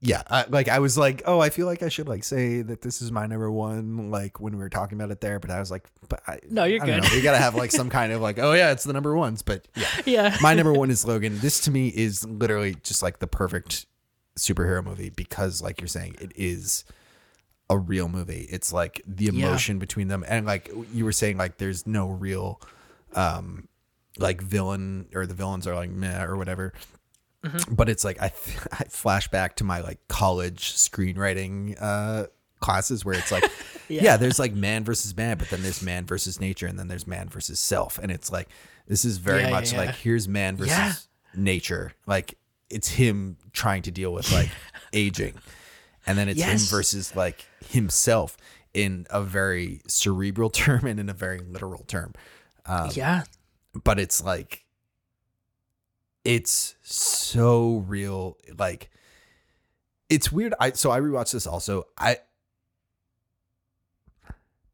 yeah, 0.00 0.22
I, 0.30 0.44
like 0.48 0.68
I 0.68 0.78
was 0.78 0.96
like, 0.96 1.22
oh, 1.26 1.40
I 1.40 1.50
feel 1.50 1.66
like 1.66 1.82
I 1.82 1.88
should 1.88 2.08
like 2.08 2.22
say 2.24 2.62
that 2.62 2.82
this 2.82 3.02
is 3.02 3.10
my 3.10 3.26
number 3.26 3.50
one, 3.50 4.10
like 4.10 4.40
when 4.40 4.52
we 4.52 4.58
were 4.60 4.68
talking 4.68 4.96
about 4.98 5.10
it 5.10 5.20
there, 5.20 5.40
but 5.40 5.50
I 5.50 5.58
was 5.58 5.70
like, 5.70 5.88
but 6.08 6.20
I, 6.26 6.38
No, 6.48 6.64
you're 6.64 6.82
I 6.82 6.86
good. 6.86 7.02
know. 7.02 7.08
We 7.12 7.20
gotta 7.20 7.38
have 7.38 7.54
like 7.56 7.72
some 7.80 7.90
kind 7.90 8.12
of 8.12 8.20
like, 8.20 8.38
oh 8.38 8.52
yeah, 8.52 8.70
it's 8.70 8.84
the 8.84 8.92
number 8.92 9.16
ones, 9.16 9.42
but 9.42 9.66
yeah, 9.74 9.88
Yeah. 10.06 10.36
my 10.40 10.54
number 10.54 10.72
one 10.72 10.90
is 10.90 11.04
Logan. 11.06 11.38
This 11.40 11.60
to 11.62 11.70
me 11.72 11.88
is 11.88 12.24
literally 12.24 12.76
just 12.82 13.02
like 13.02 13.18
the 13.18 13.26
perfect 13.26 13.86
superhero 14.38 14.84
movie 14.84 15.10
because, 15.10 15.60
like 15.60 15.80
you're 15.80 15.88
saying, 15.88 16.14
it 16.20 16.30
is 16.36 16.84
a 17.68 17.76
real 17.76 18.08
movie. 18.08 18.46
It's 18.50 18.72
like 18.72 19.02
the 19.04 19.24
Yeah. 19.24 19.30
emotion 19.32 19.80
between 19.80 20.06
them, 20.08 20.24
and 20.28 20.46
like 20.46 20.70
you 20.94 21.04
were 21.04 21.12
saying, 21.12 21.38
like 21.38 21.58
there's 21.58 21.86
no 21.88 22.08
real, 22.08 22.60
um, 23.14 23.66
like 24.16 24.40
villain 24.40 25.06
or 25.14 25.26
the 25.26 25.34
villains 25.34 25.66
are 25.66 25.74
like 25.74 25.90
meh 25.90 26.22
or 26.24 26.36
whatever. 26.36 26.72
But 27.70 27.88
it's 27.88 28.04
like 28.04 28.20
I, 28.20 28.26
I 28.72 28.84
flash 28.88 29.28
back 29.28 29.56
to 29.56 29.64
my 29.64 29.80
like 29.80 29.98
college 30.08 30.72
screenwriting 30.74 31.76
uh 31.80 32.26
classes 32.60 33.04
where 33.04 33.14
it's 33.16 33.30
like 33.30 33.44
yeah. 33.88 34.02
Yeah. 34.02 34.16
there's 34.16 34.40
like 34.40 34.52
man 34.52 34.82
versus 34.82 35.16
man 35.16 35.38
but 35.38 35.48
then 35.48 35.62
there's 35.62 35.80
man 35.80 36.06
versus 36.06 36.40
nature 36.40 36.66
and 36.66 36.76
then 36.76 36.88
there's 36.88 37.06
man 37.06 37.28
versus 37.28 37.60
self 37.60 37.98
and 37.98 38.10
it's 38.10 38.32
like 38.32 38.48
this 38.88 39.04
is 39.04 39.18
very 39.18 39.42
Yeah, 39.42 39.50
much 39.50 39.72
yeah. 39.72 39.78
like 39.78 39.94
here's 39.94 40.26
man 40.26 40.56
versus 40.56 41.06
nature 41.36 41.92
like 42.06 42.34
it's 42.68 42.88
him 42.88 43.36
trying 43.52 43.82
to 43.82 43.92
deal 43.92 44.12
with 44.12 44.32
like 44.32 44.50
aging 44.92 45.34
and 46.04 46.18
then 46.18 46.28
it's 46.28 46.42
him 46.42 46.58
versus 46.58 47.14
like 47.14 47.46
himself 47.68 48.36
in 48.74 49.06
a 49.10 49.22
very 49.22 49.80
cerebral 49.86 50.50
term 50.50 50.84
and 50.84 50.98
in 50.98 51.08
a 51.08 51.14
very 51.14 51.38
literal 51.38 51.84
term 51.86 52.12
yeah. 52.92 53.22
but 53.84 54.00
it's 54.00 54.22
like 54.24 54.64
it's 56.28 56.74
so 56.82 57.78
real 57.86 58.36
like 58.58 58.90
it's 60.10 60.30
weird 60.30 60.52
i 60.60 60.70
so 60.72 60.90
i 60.90 61.00
rewatched 61.00 61.32
this 61.32 61.46
also 61.46 61.84
i 61.96 62.18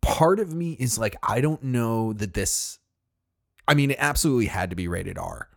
part 0.00 0.38
of 0.40 0.52
me 0.52 0.72
is 0.72 0.98
like 0.98 1.16
i 1.22 1.40
don't 1.40 1.62
know 1.62 2.12
that 2.12 2.34
this 2.34 2.78
i 3.68 3.74
mean 3.74 3.90
it 3.90 3.96
absolutely 4.00 4.46
had 4.46 4.70
to 4.70 4.76
be 4.76 4.86
rated 4.88 5.16
r 5.16 5.48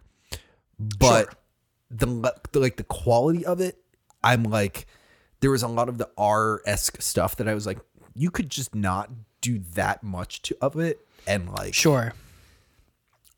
but 0.99 1.23
Sure. 1.25 1.33
the, 1.89 2.33
the 2.51 2.59
like 2.59 2.77
the 2.77 2.83
quality 2.83 3.45
of 3.45 3.59
it 3.59 3.77
i'm 4.23 4.43
like 4.43 4.85
there 5.41 5.51
was 5.51 5.63
a 5.63 5.67
lot 5.67 5.89
of 5.89 5.97
the 5.97 6.09
r-esque 6.17 7.01
stuff 7.01 7.35
that 7.37 7.47
i 7.47 7.53
was 7.53 7.65
like 7.65 7.79
you 8.13 8.29
could 8.31 8.49
just 8.49 8.73
not 8.73 9.09
do 9.41 9.59
that 9.73 10.01
much 10.03 10.41
to 10.43 10.55
of 10.61 10.77
it 10.79 10.99
and 11.27 11.49
like 11.51 11.73
Sure. 11.73 12.13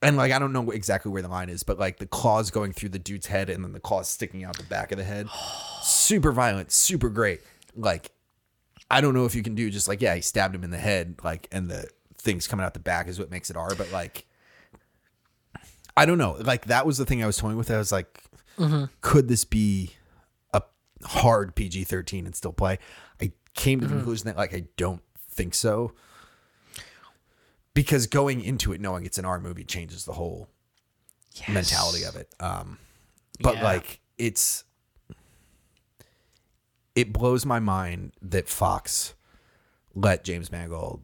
And 0.01 0.17
like 0.17 0.31
I 0.31 0.39
don't 0.39 0.53
know 0.53 0.69
exactly 0.71 1.11
where 1.11 1.21
the 1.21 1.27
line 1.27 1.49
is, 1.49 1.63
but 1.63 1.77
like 1.77 1.97
the 1.97 2.05
claws 2.05 2.51
going 2.51 2.73
through 2.73 2.89
the 2.89 2.99
dude's 2.99 3.27
head 3.27 3.49
and 3.49 3.63
then 3.63 3.73
the 3.73 3.79
claws 3.79 4.07
sticking 4.07 4.43
out 4.43 4.57
the 4.57 4.63
back 4.63 4.91
of 4.91 4.97
the 4.97 5.03
head, 5.03 5.27
super 5.81 6.31
violent, 6.31 6.71
super 6.71 7.09
great. 7.09 7.41
Like 7.75 8.11
I 8.89 9.01
don't 9.01 9.13
know 9.13 9.25
if 9.25 9.35
you 9.35 9.43
can 9.43 9.55
do 9.55 9.69
just 9.69 9.87
like 9.87 10.01
yeah, 10.01 10.15
he 10.15 10.21
stabbed 10.21 10.55
him 10.55 10.63
in 10.63 10.71
the 10.71 10.77
head, 10.77 11.15
like 11.23 11.47
and 11.51 11.69
the 11.69 11.87
things 12.15 12.47
coming 12.47 12.65
out 12.65 12.73
the 12.73 12.79
back 12.79 13.07
is 13.07 13.19
what 13.19 13.31
makes 13.31 13.49
it 13.49 13.57
R, 13.57 13.75
but 13.75 13.91
like 13.91 14.25
I 15.97 16.05
don't 16.05 16.17
know. 16.17 16.37
Like 16.39 16.65
that 16.65 16.85
was 16.85 16.97
the 16.97 17.05
thing 17.05 17.21
I 17.21 17.27
was 17.27 17.37
toying 17.37 17.57
with. 17.57 17.69
I 17.69 17.77
was 17.77 17.91
like, 17.91 18.23
mm-hmm. 18.57 18.85
could 19.01 19.27
this 19.27 19.43
be 19.43 19.95
a 20.53 20.61
hard 21.03 21.55
PG 21.55 21.83
thirteen 21.83 22.25
and 22.25 22.33
still 22.33 22.53
play? 22.53 22.79
I 23.21 23.33
came 23.53 23.81
to 23.81 23.85
the 23.85 23.89
mm-hmm. 23.89 23.99
conclusion 23.99 24.27
that 24.27 24.37
like 24.37 24.53
I 24.53 24.63
don't 24.77 25.01
think 25.29 25.53
so. 25.53 25.91
Because 27.79 28.07
going 28.07 28.41
into 28.43 28.73
it 28.73 28.81
knowing 28.81 29.05
it's 29.05 29.17
an 29.17 29.23
R 29.23 29.39
movie 29.39 29.63
changes 29.63 30.03
the 30.03 30.11
whole 30.11 30.49
mentality 31.47 32.03
of 32.03 32.17
it. 32.17 32.27
Um, 32.41 32.77
but 33.39 33.55
Yeah. 33.55 33.63
like 33.63 34.01
it's 34.17 34.65
it 36.93 37.13
blows 37.13 37.45
my 37.45 37.59
mind 37.59 38.11
that 38.21 38.49
Fox 38.49 39.13
let 39.95 40.25
James 40.25 40.51
Mangold 40.51 41.03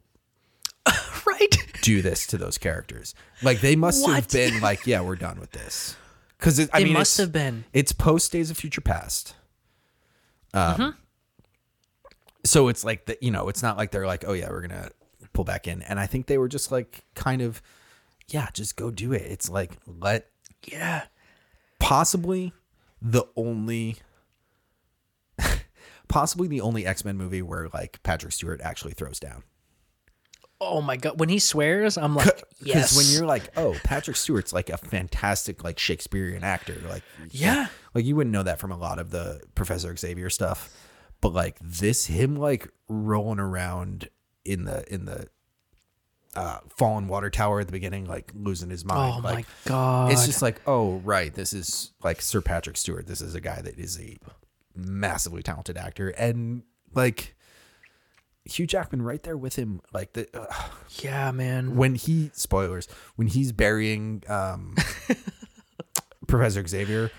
Right. 1.26 1.56
do 1.82 2.02
this 2.02 2.28
to 2.28 2.38
those 2.38 2.58
characters. 2.58 3.16
Like 3.42 3.62
they 3.62 3.78
must 3.78 4.06
have 4.06 4.28
been 4.30 4.60
like, 4.60 4.86
yeah, 4.86 5.00
we're 5.00 5.16
done 5.16 5.40
with 5.40 5.52
this. 5.52 5.96
Because 6.38 6.70
I 6.74 6.84
mean, 6.84 6.92
must 6.92 7.18
have 7.20 7.32
been. 7.32 7.64
It's 7.72 7.94
post 7.94 8.34
Days 8.34 8.52
of 8.52 8.58
Future 8.58 8.82
Past. 8.82 9.34
Um, 10.54 10.98
so 12.44 12.68
it's 12.68 12.84
like 12.84 13.06
that. 13.06 13.24
You 13.24 13.32
know, 13.32 13.48
it's 13.48 13.64
not 13.64 13.78
like 13.78 13.92
they're 13.92 14.06
like, 14.06 14.26
oh 14.28 14.34
yeah, 14.34 14.50
we're 14.50 14.62
gonna 14.62 14.90
pull 15.36 15.44
back 15.44 15.68
in. 15.68 15.84
And 15.84 16.00
I 16.00 16.08
think 16.08 16.26
they 16.26 16.38
were 16.40 16.48
just 16.48 16.72
like 16.72 17.04
kind 17.14 17.42
of, 17.44 17.62
yeah, 18.30 18.48
just 18.54 18.76
go 18.76 18.90
do 18.90 19.14
it. 19.14 19.22
It's 19.22 19.50
like 19.50 19.74
let 19.86 20.30
Yeah. 20.64 21.04
possibly 21.80 22.54
the 23.02 23.26
only 23.36 23.98
possibly 26.08 26.48
the 26.48 26.62
only 26.62 26.86
X-Men 26.86 27.18
movie 27.18 27.42
where 27.42 27.70
like 27.74 28.02
Patrick 28.04 28.34
Stewart 28.34 28.62
actually 28.62 28.94
throws 28.94 29.20
down. 29.20 29.44
Oh 30.62 30.82
my 30.82 30.96
god, 30.96 31.20
when 31.20 31.28
he 31.30 31.38
swears, 31.40 31.98
I'm 31.98 32.16
like, 32.16 32.28
Because 32.60 32.94
yes. 32.94 32.98
when 32.98 33.06
you're 33.08 33.28
like, 33.28 33.50
oh, 33.58 33.76
Patrick 33.84 34.16
Stewart's 34.16 34.54
like 34.54 34.70
a 34.70 34.78
fantastic 34.78 35.64
like 35.64 35.78
Shakespearean 35.78 36.44
actor, 36.44 36.82
like 36.90 37.04
Yeah. 37.30 37.68
like 37.94 38.06
you 38.06 38.16
wouldn't 38.16 38.32
know 38.32 38.44
that 38.44 38.60
from 38.60 38.72
a 38.72 38.78
lot 38.78 38.98
of 38.98 39.12
the 39.12 39.42
Professor 39.54 39.96
Xavier 39.96 40.30
stuff, 40.30 40.74
but 41.22 41.34
like 41.34 41.58
this, 41.62 42.06
him 42.06 42.38
like 42.38 42.70
rolling 42.88 43.40
around 43.40 44.10
in 44.46 44.66
the 44.66 44.92
in 44.94 45.06
the 45.06 45.28
uh, 46.36 46.60
fallen 46.70 47.08
water 47.08 47.30
tower 47.30 47.60
at 47.62 47.68
the 47.68 47.72
beginning, 47.72 48.06
like 48.06 48.32
losing 48.36 48.70
his 48.70 48.84
mind. 48.86 49.16
oh 49.18 49.22
like, 49.22 49.36
my 49.36 49.46
god, 49.66 50.12
It's 50.12 50.26
just 50.26 50.42
like, 50.42 50.62
oh 50.68 50.98
right, 50.98 51.34
this 51.34 51.54
is 51.54 51.92
like 52.04 52.22
Sir 52.22 52.42
Patrick 52.42 52.78
Stewart. 52.78 53.08
This 53.08 53.22
is 53.22 53.36
a 53.36 53.42
guy 53.42 53.62
that 53.62 53.78
is 53.80 54.00
a 54.00 54.18
massively 54.76 55.42
talented 55.42 55.78
actor, 55.78 56.10
and 56.10 56.64
like 56.94 57.36
Hugh 58.44 58.68
Jackman 58.68 59.02
right 59.02 59.24
there 59.24 59.38
with 59.38 59.56
him. 59.56 59.82
Like 59.94 60.14
the 60.14 60.28
uh, 60.38 60.54
yeah, 61.02 61.32
man. 61.32 61.76
when 61.78 61.96
he 61.96 62.32
spoilers 62.34 62.88
when 63.16 63.28
he's 63.28 63.52
burying 63.52 64.24
um 64.28 64.76
Professor 66.28 66.66
Xavier, 66.66 67.12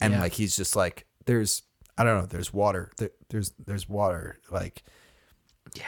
and 0.00 0.14
Yeah. 0.14 0.20
like 0.20 0.32
he's 0.32 0.56
just 0.56 0.76
like, 0.76 1.06
there's 1.26 1.62
I 1.98 2.04
don't 2.04 2.20
know, 2.20 2.26
there's 2.26 2.52
water, 2.52 2.90
there, 2.98 3.10
there's 3.30 3.52
there's 3.58 3.88
water, 3.88 4.38
like 4.50 4.82
Yeah, 5.74 5.82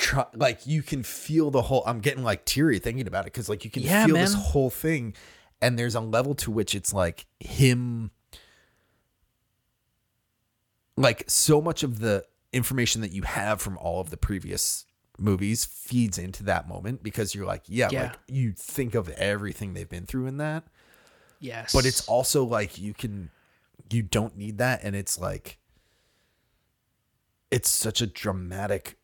try, 0.00 0.24
like 0.34 0.66
you 0.66 0.82
can 0.82 1.02
feel 1.02 1.50
the 1.50 1.62
whole 1.62 1.82
i'm 1.86 2.00
getting 2.00 2.24
like 2.24 2.44
teary 2.46 2.78
thinking 2.78 3.06
about 3.06 3.20
it 3.26 3.32
because 3.32 3.48
like 3.48 3.64
you 3.64 3.70
can 3.70 3.82
Yeah, 3.82 4.06
feel 4.06 4.14
this 4.16 4.32
whole 4.34 4.70
thing 4.70 5.14
and 5.60 5.78
there's 5.78 5.94
a 5.94 6.00
level 6.00 6.34
to 6.36 6.50
which 6.50 6.74
it's 6.74 6.92
like 6.94 7.26
him 7.38 8.10
like 10.96 11.24
so 11.28 11.60
much 11.60 11.82
of 11.82 12.00
the 12.00 12.24
information 12.52 13.00
that 13.02 13.12
you 13.12 13.22
have 13.22 13.60
from 13.60 13.78
all 13.78 14.00
of 14.00 14.10
the 14.10 14.16
previous 14.16 14.86
movies 15.18 15.64
feeds 15.66 16.18
into 16.18 16.42
that 16.44 16.66
moment 16.66 17.02
because 17.02 17.34
you're 17.34 17.46
like 17.46 17.62
yeah, 17.66 17.88
Yeah. 17.92 18.02
like 18.04 18.18
you 18.26 18.52
think 18.52 18.94
of 18.94 19.08
everything 19.10 19.74
they've 19.74 19.88
been 19.88 20.06
through 20.06 20.26
in 20.26 20.38
that 20.38 20.64
yes. 21.40 21.72
but 21.74 21.84
it's 21.84 22.08
also 22.08 22.42
like 22.44 22.78
you 22.78 22.94
can 22.94 23.30
you 23.90 24.02
don't 24.02 24.36
need 24.36 24.58
that 24.58 24.80
and 24.82 24.96
it's 24.96 25.18
like 25.18 25.58
it's 27.50 27.68
such 27.68 28.00
a 28.00 28.06
dramatic 28.06 28.96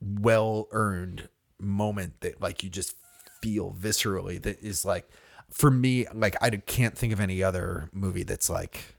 well 0.00 0.68
earned 0.72 1.28
moment 1.58 2.20
that 2.20 2.40
like 2.40 2.62
you 2.62 2.68
just 2.70 2.94
feel 3.40 3.74
viscerally 3.78 4.40
that 4.42 4.60
is 4.62 4.84
like 4.84 5.08
for 5.50 5.70
me 5.70 6.06
like 6.12 6.36
i 6.42 6.50
can't 6.50 6.96
think 6.98 7.12
of 7.12 7.20
any 7.20 7.42
other 7.42 7.88
movie 7.92 8.22
that's 8.22 8.50
like 8.50 8.96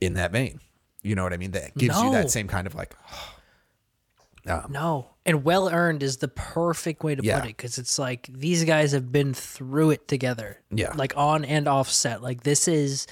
in 0.00 0.14
that 0.14 0.32
vein 0.32 0.60
you 1.02 1.14
know 1.14 1.22
what 1.22 1.32
i 1.32 1.36
mean 1.36 1.50
that 1.52 1.76
gives 1.76 2.00
you 2.02 2.10
that 2.12 2.30
same 2.30 2.48
kind 2.48 2.66
of 2.66 2.74
like 2.74 2.94
um, 4.46 4.66
no, 4.70 5.10
and 5.26 5.44
well 5.44 5.68
earned 5.68 6.02
is 6.02 6.16
the 6.16 6.28
perfect 6.28 7.04
way 7.04 7.14
to 7.14 7.22
Yeah. 7.22 7.40
put 7.40 7.50
it 7.50 7.56
because 7.58 7.76
it's 7.78 7.98
like 7.98 8.26
these 8.32 8.64
guys 8.64 8.92
have 8.92 9.12
been 9.12 9.34
through 9.34 9.90
it 9.90 10.08
together. 10.08 10.58
Yeah. 10.70 10.94
like 10.96 11.12
on 11.14 11.44
and 11.44 11.68
off 11.68 11.90
set. 11.90 12.22
Like 12.22 12.42
this 12.42 12.66
is. 12.66 13.06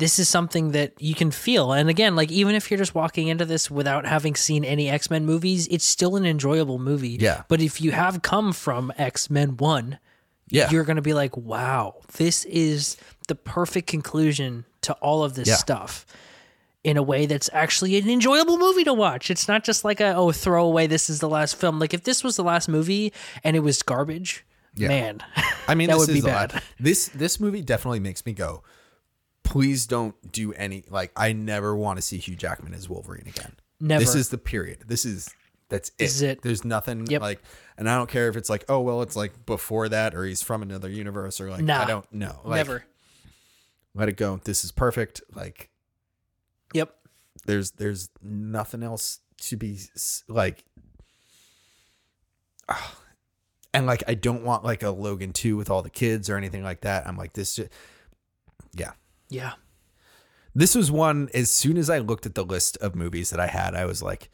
This 0.00 0.18
is 0.18 0.28
something 0.28 0.72
that 0.72 0.92
you 1.00 1.14
can 1.14 1.30
feel. 1.30 1.72
And 1.72 1.88
again, 1.88 2.16
like 2.16 2.32
even 2.32 2.54
if 2.56 2.70
you're 2.70 2.78
just 2.78 2.94
walking 2.94 3.28
into 3.28 3.44
this 3.44 3.70
without 3.70 4.04
having 4.06 4.34
seen 4.34 4.64
any 4.64 4.90
X-Men 4.90 5.24
movies, 5.24 5.68
it's 5.68 5.84
still 5.84 6.16
an 6.16 6.26
enjoyable 6.26 6.78
movie. 6.80 7.16
Yeah. 7.20 7.44
But 7.48 7.60
if 7.60 7.80
you 7.80 7.92
have 7.92 8.22
come 8.22 8.52
from 8.52 8.92
X-Men 8.98 9.56
1, 9.58 9.98
yeah 10.50 10.68
you're 10.72 10.82
going 10.84 10.96
to 10.96 11.02
be 11.02 11.14
like, 11.14 11.36
wow, 11.36 11.94
this 12.16 12.44
is 12.46 12.96
the 13.28 13.36
perfect 13.36 13.86
conclusion 13.86 14.64
to 14.82 14.92
all 14.94 15.22
of 15.22 15.34
this 15.34 15.46
Yeah. 15.48 15.54
stuff 15.54 16.04
in 16.82 16.96
a 16.96 17.02
way 17.02 17.26
that's 17.26 17.50
actually 17.52 17.96
an 17.98 18.08
enjoyable 18.08 18.58
movie 18.58 18.84
to 18.84 18.94
watch. 18.94 19.30
It's 19.30 19.46
not 19.46 19.62
just 19.64 19.84
like 19.84 20.00
a, 20.00 20.14
oh, 20.14 20.32
throwaway, 20.32 20.86
this 20.86 21.10
is 21.10 21.20
the 21.20 21.28
last 21.28 21.54
film. 21.56 21.78
Like 21.78 21.92
if 21.94 22.02
this 22.04 22.24
was 22.24 22.36
the 22.36 22.42
last 22.42 22.68
movie 22.68 23.12
and 23.44 23.54
it 23.54 23.60
was 23.60 23.82
garbage, 23.82 24.44
yeah. 24.74 24.88
man, 24.88 25.20
I 25.68 25.74
mean, 25.74 25.88
That 25.88 25.98
this 25.98 26.06
would 26.06 26.12
be 26.14 26.18
is 26.20 26.24
a 26.24 26.28
bad. 26.28 26.62
This 26.80 27.08
this 27.08 27.38
movie 27.38 27.60
definitely 27.62 28.00
makes 28.00 28.24
me 28.24 28.32
go. 28.32 28.62
Please 29.50 29.86
don't 29.86 30.14
do 30.32 30.52
any 30.52 30.84
like. 30.88 31.10
I 31.16 31.32
never 31.32 31.74
want 31.76 31.98
to 31.98 32.02
see 32.02 32.18
Hugh 32.18 32.36
Jackman 32.36 32.72
as 32.72 32.88
Wolverine 32.88 33.26
again. 33.26 33.52
Never. 33.80 34.00
This 34.00 34.14
is 34.14 34.28
the 34.28 34.38
period. 34.38 34.84
This 34.86 35.04
is 35.04 35.28
that's 35.68 35.88
it. 35.90 35.98
This 35.98 36.14
is 36.14 36.22
it. 36.22 36.42
There's 36.42 36.64
nothing 36.64 37.06
Yep. 37.06 37.20
like, 37.20 37.42
and 37.76 37.90
I 37.90 37.96
don't 37.96 38.08
care 38.08 38.28
if 38.28 38.36
it's 38.36 38.48
like, 38.48 38.64
oh 38.68 38.80
well, 38.80 39.02
it's 39.02 39.16
like 39.16 39.46
before 39.46 39.88
that, 39.88 40.14
or 40.14 40.24
he's 40.24 40.40
from 40.42 40.62
another 40.62 40.88
universe, 40.88 41.40
or 41.40 41.50
like 41.50 41.62
Nah. 41.64 41.82
I 41.82 41.84
don't 41.86 42.12
know. 42.12 42.40
Like, 42.44 42.56
never. 42.58 42.84
let 43.94 44.08
it 44.08 44.16
go. 44.16 44.40
This 44.44 44.64
is 44.64 44.70
perfect. 44.72 45.20
Like 45.34 45.68
Yep. 46.72 46.94
there's 47.46 47.72
there's 47.72 48.08
nothing 48.22 48.82
else 48.84 49.18
to 49.38 49.56
be 49.56 49.78
like 50.28 50.64
and 53.74 53.86
like 53.86 54.04
I 54.06 54.14
don't 54.14 54.44
want 54.44 54.64
like 54.64 54.82
a 54.84 54.90
Logan 54.90 55.32
2 55.32 55.56
with 55.56 55.70
all 55.70 55.82
the 55.82 55.90
kids 55.90 56.30
or 56.30 56.36
anything 56.36 56.62
like 56.62 56.82
that. 56.82 57.06
I'm 57.08 57.16
like 57.16 57.32
this 57.32 57.56
ju- 57.56 57.68
yeah. 58.74 58.92
Yeah. 59.30 59.52
This 60.54 60.74
was 60.74 60.90
one 60.90 61.28
as 61.32 61.50
soon 61.50 61.76
as 61.78 61.88
I 61.88 61.98
looked 61.98 62.26
at 62.26 62.34
the 62.34 62.44
list 62.44 62.76
of 62.78 62.94
movies 62.94 63.30
that 63.30 63.40
I 63.40 63.46
had, 63.46 63.74
I 63.74 63.84
was 63.86 64.02
like 64.02 64.30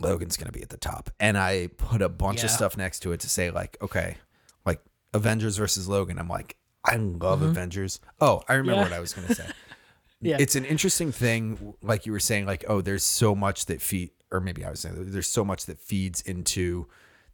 Logan's 0.00 0.36
going 0.36 0.46
to 0.46 0.52
be 0.52 0.62
at 0.62 0.70
the 0.70 0.76
top. 0.76 1.10
And 1.20 1.38
I 1.38 1.68
put 1.76 2.02
a 2.02 2.08
bunch 2.08 2.42
of 2.44 2.50
stuff 2.50 2.76
next 2.76 3.00
to 3.00 3.12
it 3.12 3.20
to 3.20 3.28
say 3.28 3.50
like 3.50 3.76
okay, 3.80 4.16
like 4.66 4.80
Avengers 5.14 5.56
versus 5.56 5.88
Logan. 5.88 6.18
I'm 6.18 6.28
like 6.28 6.56
I 6.84 6.96
love 6.96 7.42
Avengers. 7.42 8.00
Oh, 8.20 8.42
I 8.48 8.54
remember 8.54 8.72
Mm-hmm. 8.72 8.78
Yeah. 8.80 8.88
what 8.90 8.96
I 8.96 9.00
was 9.00 9.12
going 9.14 9.28
to 9.28 9.34
say. 9.34 9.46
Yeah. 10.24 10.36
It's 10.38 10.54
an 10.54 10.64
interesting 10.64 11.10
thing, 11.10 11.74
like 11.82 12.06
you 12.06 12.12
were 12.12 12.20
saying, 12.20 12.46
like, 12.46 12.64
oh, 12.68 12.80
there's 12.80 13.02
so 13.02 13.34
much 13.34 13.66
that 13.66 13.82
feed, 13.82 14.10
or 14.30 14.38
maybe 14.38 14.64
I 14.64 14.70
was 14.70 14.78
saying 14.78 14.94
there's 15.10 15.26
so 15.26 15.44
much 15.44 15.66
that 15.66 15.80
feeds 15.80 16.20
into 16.20 16.86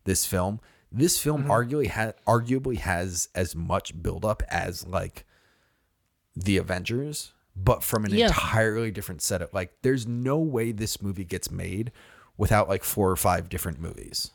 this 0.04 0.24
film. 0.24 0.58
This 0.90 1.18
film 1.20 1.42
Mm-hmm. 1.42 1.50
arguably 1.50 1.86
has 1.88 2.14
arguably 2.26 2.78
has 2.78 3.28
as 3.34 3.54
much 3.54 4.00
buildup 4.02 4.42
as 4.48 4.86
like 4.86 5.26
the 6.44 6.56
Avengers, 6.56 7.32
but 7.56 7.82
from 7.82 8.04
an 8.04 8.14
Yeah. 8.14 8.26
entirely 8.28 8.90
different 8.90 9.20
setup. 9.22 9.52
Like, 9.52 9.72
there's 9.82 10.06
no 10.06 10.38
way 10.38 10.72
this 10.72 11.02
movie 11.02 11.24
gets 11.24 11.50
made 11.50 11.90
without 12.36 12.68
like 12.68 12.84
four 12.84 13.10
or 13.10 13.16
five 13.16 13.48
different 13.48 13.80
movies. 13.80 14.30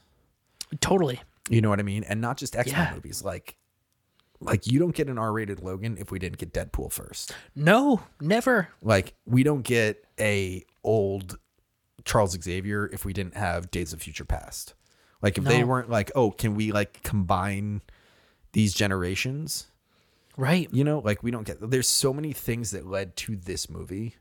Totally. 0.81 1.21
You 1.49 1.61
know 1.61 1.69
what 1.69 1.79
I 1.79 1.83
mean? 1.83 2.03
And 2.03 2.19
not 2.21 2.37
just 2.37 2.55
X 2.55 2.71
Men 2.71 2.87
Yeah. 2.89 2.93
movies. 2.95 3.23
Like, 3.23 3.55
like 4.41 4.67
you 4.67 4.77
don't 4.79 4.93
get 4.95 5.07
an 5.07 5.17
R-rated 5.17 5.61
Logan 5.61 5.97
if 5.97 6.11
we 6.11 6.19
didn't 6.19 6.37
get 6.37 6.51
Deadpool 6.53 6.91
first. 6.91 7.33
No, 7.55 8.01
never. 8.19 8.67
Like 8.81 9.13
we 9.25 9.43
don't 9.43 9.61
get 9.61 10.03
a 10.19 10.65
old 10.83 11.37
Charles 12.03 12.31
Xavier 12.41 12.87
if 12.91 13.05
we 13.05 13.13
didn't 13.13 13.37
have 13.37 13.71
Days 13.71 13.93
of 13.93 14.01
Future 14.01 14.25
Past. 14.25 14.73
Like 15.21 15.37
if 15.37 15.45
they 15.45 15.63
weren't 15.63 15.89
like, 15.89 16.11
oh, 16.15 16.31
can 16.31 16.55
we 16.55 16.73
like 16.73 17.01
combine 17.03 17.81
these 18.51 18.73
generations? 18.73 19.67
Right. 20.37 20.67
You 20.71 20.83
know, 20.83 20.99
like 20.99 21.21
we 21.23 21.31
don't 21.31 21.43
get. 21.45 21.57
There's 21.69 21.87
so 21.87 22.13
many 22.13 22.33
things 22.33 22.71
that 22.71 22.85
led 22.87 23.15
to 23.17 23.35
this 23.35 23.69
movie 23.69 24.15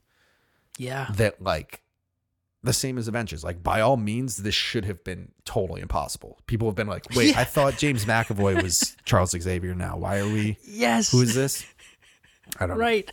Yeah. 0.78 1.09
that 1.16 1.40
like 1.43 1.82
the 2.62 2.72
same 2.72 2.98
as 2.98 3.09
Avengers. 3.09 3.43
Like 3.43 3.62
by 3.62 3.80
all 3.80 3.97
means, 3.97 4.36
this 4.39 4.55
should 4.55 4.84
have 4.84 5.02
been 5.05 5.32
totally 5.44 5.80
impossible. 5.80 6.39
People 6.47 6.68
have 6.68 6.74
been 6.76 6.86
like, 6.86 7.05
wait, 7.14 7.30
Yeah. 7.34 7.40
I 7.40 7.44
thought 7.44 7.76
James 7.78 8.05
McAvoy 8.06 8.62
was 8.62 8.97
Charles 9.05 9.30
Xavier. 9.30 9.74
Now 9.74 9.97
why 9.97 10.18
are 10.18 10.26
we? 10.26 10.59
Yes. 10.64 11.10
Who 11.12 11.22
is 11.22 11.34
this? 11.34 11.64
I 12.60 12.66
don't 12.66 12.76
know. 12.76 12.82
right. 12.84 13.10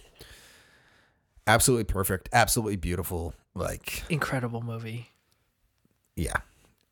Absolutely 1.48 1.86
perfect. 1.86 2.30
Absolutely 2.34 2.76
beautiful. 2.76 3.34
Like 3.56 4.04
Incredible 4.10 4.62
movie. 4.62 5.10
yeah, 6.16 6.38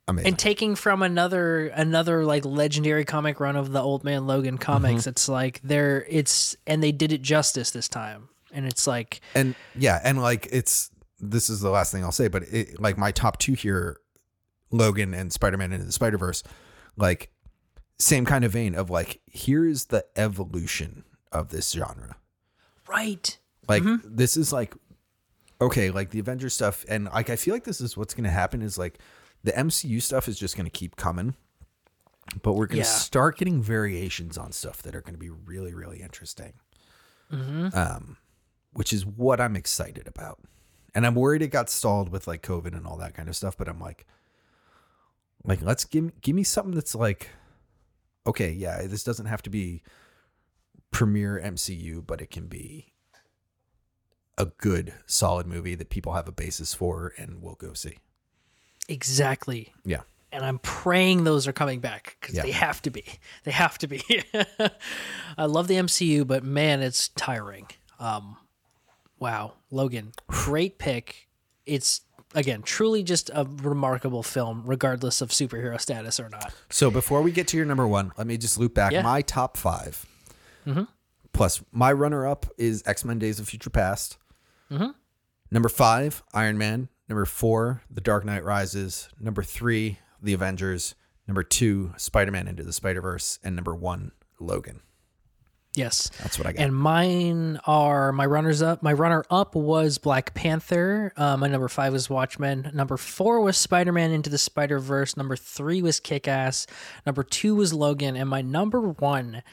amazing. 0.08 0.28
and 0.30 0.40
taking 0.40 0.76
from 0.76 1.02
another 1.02 1.68
another 1.68 2.26
like 2.26 2.46
legendary 2.46 3.06
comic 3.06 3.40
run 3.40 3.56
of 3.56 3.72
the 3.72 3.82
old 3.82 4.04
man 4.04 4.26
logan 4.28 4.58
comics 4.58 5.02
Mm-hmm. 5.02 5.10
it's 5.10 5.30
like 5.30 5.60
they're 5.64 6.06
it's 6.10 6.56
and 6.66 6.82
they 6.84 6.92
did 6.92 7.12
it 7.12 7.22
justice 7.22 7.72
this 7.72 7.88
time 7.90 8.30
and 8.52 8.66
it's 8.66 8.88
like 8.88 9.22
and 9.36 9.56
yeah 9.76 10.00
and 10.04 10.22
like 10.22 10.48
it's 10.52 10.90
this 11.20 11.50
is 11.50 11.60
the 11.62 11.70
last 11.70 11.92
thing 11.92 12.04
i'll 12.04 12.12
say 12.12 12.28
but 12.28 12.44
it 12.44 12.80
like 12.80 12.98
my 12.98 13.12
top 13.12 13.38
two 13.40 13.54
here 13.54 14.00
logan 14.72 15.14
and 15.14 15.32
spider-man 15.34 15.72
and 15.74 15.86
the 15.88 15.92
spider-verse 15.92 16.44
like 16.96 17.32
same 18.00 18.26
kind 18.26 18.44
of 18.46 18.52
vein 18.52 18.76
of 18.76 18.90
like 18.90 19.22
here's 19.26 19.86
the 19.86 20.06
evolution 20.16 21.04
of 21.32 21.50
this 21.50 21.72
genre 21.72 22.16
right 22.88 23.38
like 23.68 23.84
this 24.04 24.38
is 24.38 24.54
like 24.54 24.74
okay 25.60 25.90
like 25.90 26.12
the 26.12 26.20
avengers 26.20 26.54
stuff 26.54 26.86
and 26.88 27.06
like 27.06 27.30
i 27.30 27.36
feel 27.36 27.54
like 27.54 27.64
this 27.64 27.82
is 27.82 27.98
what's 27.98 28.14
going 28.14 28.24
to 28.24 28.30
happen 28.30 28.62
is 28.62 28.78
like 28.78 29.00
the 29.44 29.52
mcu 29.54 30.02
stuff 30.02 30.28
is 30.28 30.38
just 30.38 30.56
going 30.56 30.66
to 30.66 30.72
keep 30.72 30.96
coming 30.96 31.36
but 32.44 32.54
we're 32.54 32.68
going 32.68 32.84
to 32.84 32.88
Yeah. 32.90 32.96
start 32.96 33.38
getting 33.38 33.62
variations 33.62 34.38
on 34.38 34.52
stuff 34.52 34.82
that 34.84 34.96
are 34.96 35.02
going 35.02 35.14
to 35.14 35.20
be 35.20 35.30
really 35.30 35.74
really 35.74 36.02
interesting 36.02 36.54
um 37.74 38.18
which 38.74 38.92
is 38.94 39.06
what 39.06 39.40
i'm 39.42 39.56
excited 39.56 40.08
about 40.08 40.40
and 40.96 41.06
i'm 41.06 41.16
worried 41.16 41.42
it 41.42 41.48
got 41.50 41.70
stalled 41.70 42.10
with 42.10 42.28
like 42.28 42.42
covid 42.42 42.76
and 42.76 42.86
all 42.88 42.98
that 42.98 43.14
kind 43.14 43.30
of 43.30 43.36
stuff 43.36 43.56
but 43.58 43.68
i'm 43.70 43.80
like 43.80 44.06
Like 45.44 45.62
let's 45.62 45.86
give 45.86 46.20
give 46.22 46.36
me 46.36 46.44
something 46.44 46.74
that's 46.76 46.96
like 46.96 47.30
okay, 48.26 48.52
yeah, 48.52 48.82
this 48.88 49.06
doesn't 49.06 49.28
have 49.28 49.42
to 49.44 49.50
be 49.50 49.82
premiere 50.92 51.40
MCU, 51.42 52.06
but 52.06 52.20
it 52.20 52.30
can 52.30 52.48
be 52.48 52.92
a 54.38 54.48
good 54.48 54.94
solid 55.06 55.48
movie 55.48 55.76
that 55.76 55.90
people 55.90 56.12
have 56.12 56.28
a 56.28 56.32
basis 56.34 56.74
for 56.74 57.14
and 57.18 57.42
will 57.42 57.56
go 57.56 57.72
see. 57.74 57.98
Exactly. 58.88 59.74
Yeah. 59.86 60.02
And 60.32 60.46
I'm 60.46 60.60
praying 60.60 61.24
those 61.24 61.48
are 61.48 61.54
coming 61.54 61.80
back 61.80 62.18
because 62.20 62.36
Yeah. 62.36 62.44
they 62.44 62.52
have 62.52 62.82
to 62.84 62.90
be. 62.90 63.04
They 63.44 63.52
have 63.52 63.78
to 63.80 63.88
be. 63.88 64.02
I 65.38 65.46
love 65.46 65.68
the 65.68 65.76
MCU, 65.76 66.26
but 66.28 66.44
man, 66.44 66.82
it's 66.82 67.10
tiring. 67.10 67.68
Um, 68.00 68.38
wow, 69.20 69.54
Logan, 69.72 70.12
great 70.28 70.78
pick. 70.78 71.28
It's 71.66 72.02
again 72.36 72.62
truly 72.62 73.04
just 73.04 73.30
a 73.34 73.46
remarkable 73.64 74.22
film, 74.22 74.64
regardless 74.66 75.22
of 75.22 75.30
superhero 75.30 75.80
status 75.80 76.20
or 76.20 76.28
not. 76.30 76.54
So 76.70 76.92
before 76.92 77.22
we 77.22 77.32
get 77.32 77.48
to 77.50 77.58
your 77.58 77.66
number 77.66 77.88
one, 77.88 78.12
let 78.18 78.28
me 78.28 78.38
just 78.38 78.58
loop 78.60 78.74
back 78.74 78.92
Yeah. 78.92 79.02
my 79.02 79.22
top 79.22 79.58
5 79.58 80.06
Plus, 81.34 81.62
my 81.72 81.92
runner 81.92 82.26
up 82.28 82.46
is 82.58 82.84
X 82.86 83.06
Men 83.06 83.18
Days 83.20 83.40
of 83.40 83.48
Future 83.48 83.70
Past. 83.70 84.18
Number 85.50 85.70
five, 85.70 86.22
Iron 86.34 86.58
Man. 86.58 86.90
Number 87.10 87.26
four, 87.26 87.82
The 87.90 88.02
Dark 88.02 88.26
Knight 88.26 88.44
Rises. 88.44 89.10
Number 89.20 89.44
three, 89.44 90.00
The 90.22 90.34
Avengers. 90.34 90.96
Number 91.28 91.44
two, 91.44 91.94
Spider 91.98 92.32
Man 92.32 92.48
Into 92.48 92.64
the 92.64 92.74
Spider 92.74 93.02
Verse. 93.02 93.40
And 93.44 93.56
number 93.56 93.76
one, 93.76 94.12
Logan. 94.40 94.82
Yes. 95.76 96.10
That's 96.22 96.40
what 96.40 96.48
I 96.48 96.54
got. 96.54 96.64
And 96.64 96.76
mine 96.76 97.60
are 97.68 98.12
my 98.12 98.26
runners 98.26 98.64
up. 98.64 98.82
My 98.82 98.94
runner 98.94 99.24
up 99.30 99.54
was 99.54 100.00
Black 100.00 100.34
Panther. 100.34 101.14
Uh, 101.16 101.38
my 101.38 101.48
number 101.48 101.68
five 101.68 101.94
was 101.94 102.10
Watchmen. 102.10 102.72
Number 102.74 102.98
four 102.98 103.42
was 103.42 103.58
Spider 103.58 103.92
Man 103.92 104.12
Into 104.12 104.30
the 104.30 104.40
Spider 104.40 104.80
Verse. 104.80 105.16
Number 105.16 105.36
three 105.36 105.82
was 105.84 106.00
Kick 106.00 106.28
Ass. 106.28 106.66
Number 107.06 107.24
two 107.24 107.56
was 107.56 107.74
Logan. 107.74 108.16
And 108.16 108.28
my 108.28 108.42
number 108.42 108.82
one 108.82 109.44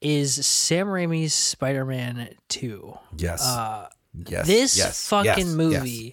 is 0.00 0.46
Sam 0.46 0.86
Raimi's 0.86 1.34
Spider 1.34 1.84
Man 1.84 2.30
2. 2.48 2.94
yes. 3.16 3.42
yes. 4.26 4.46
This 4.46 4.76
yes, 4.76 5.08
fucking 5.08 5.60
yes, 5.60 5.84
yes. 5.84 6.12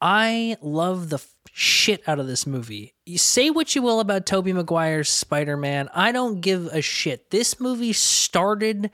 I 0.00 0.56
love 0.60 1.08
the 1.10 1.18
shit 1.52 2.02
out 2.06 2.18
of 2.18 2.26
this 2.26 2.46
movie. 2.46 2.94
You 3.06 3.18
say 3.18 3.50
what 3.50 3.74
you 3.74 3.82
will 3.82 4.00
about 4.00 4.26
Tobey 4.26 4.52
Maguire's 4.52 5.08
Spider 5.08 5.56
Man. 5.56 5.88
I 5.94 6.12
don't 6.12 6.40
give 6.40 6.66
a 6.66 6.82
shit. 6.82 7.30
This 7.30 7.58
movie 7.58 7.92
started 7.94 8.90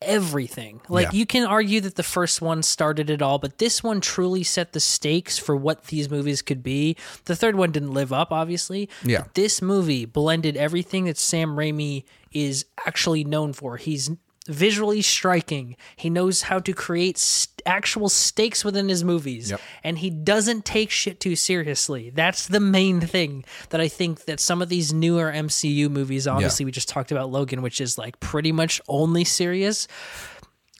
everything. 0.00 0.80
Like 0.88 1.06
Yeah. 1.06 1.18
you 1.18 1.26
can 1.26 1.44
argue 1.44 1.80
that 1.80 1.96
the 1.96 2.02
first 2.04 2.40
one 2.40 2.62
started 2.62 3.10
it 3.10 3.20
all, 3.20 3.38
but 3.38 3.58
this 3.58 3.82
one 3.82 4.00
truly 4.00 4.42
set 4.44 4.72
the 4.72 4.80
stakes 4.80 5.38
for 5.38 5.56
what 5.56 5.86
these 5.86 6.08
movies 6.08 6.40
could 6.40 6.62
be. 6.62 6.96
The 7.24 7.34
third 7.36 7.56
one 7.56 7.72
didn't 7.72 7.92
live 7.92 8.12
up, 8.12 8.32
obviously. 8.32 8.88
Yeah. 9.04 9.22
But 9.22 9.34
this 9.34 9.60
movie 9.60 10.04
blended 10.04 10.56
everything 10.56 11.04
that 11.06 11.18
Sam 11.18 11.56
Raimi 11.56 12.04
is 12.32 12.64
actually 12.86 13.24
known 13.24 13.52
for. 13.52 13.76
He's 13.76 14.10
visually 14.46 15.02
striking. 15.02 15.76
He 15.96 16.08
knows 16.08 16.42
how 16.42 16.58
to 16.60 16.72
create 16.72 17.18
st- 17.18 17.57
actual 17.68 18.08
stakes 18.08 18.64
within 18.64 18.88
his 18.88 19.04
movies, 19.04 19.50
Yep. 19.50 19.60
and 19.84 19.98
he 19.98 20.08
doesn't 20.10 20.64
take 20.64 20.90
shit 20.90 21.20
too 21.20 21.36
seriously. 21.36 22.10
That's 22.10 22.46
the 22.46 22.60
main 22.60 23.00
thing 23.00 23.44
that 23.68 23.80
I 23.80 23.88
think 23.88 24.24
that 24.24 24.40
some 24.40 24.62
of 24.62 24.68
these 24.70 24.92
newer 24.92 25.30
MCU 25.30 25.88
movies, 25.90 26.26
obviously, 26.26 26.64
we 26.64 26.72
just 26.72 26.88
talked 26.88 27.12
about 27.12 27.30
Logan, 27.30 27.62
which 27.62 27.80
is 27.80 27.98
like 27.98 28.18
pretty 28.20 28.50
much 28.52 28.80
only 28.88 29.24
serious. 29.24 29.86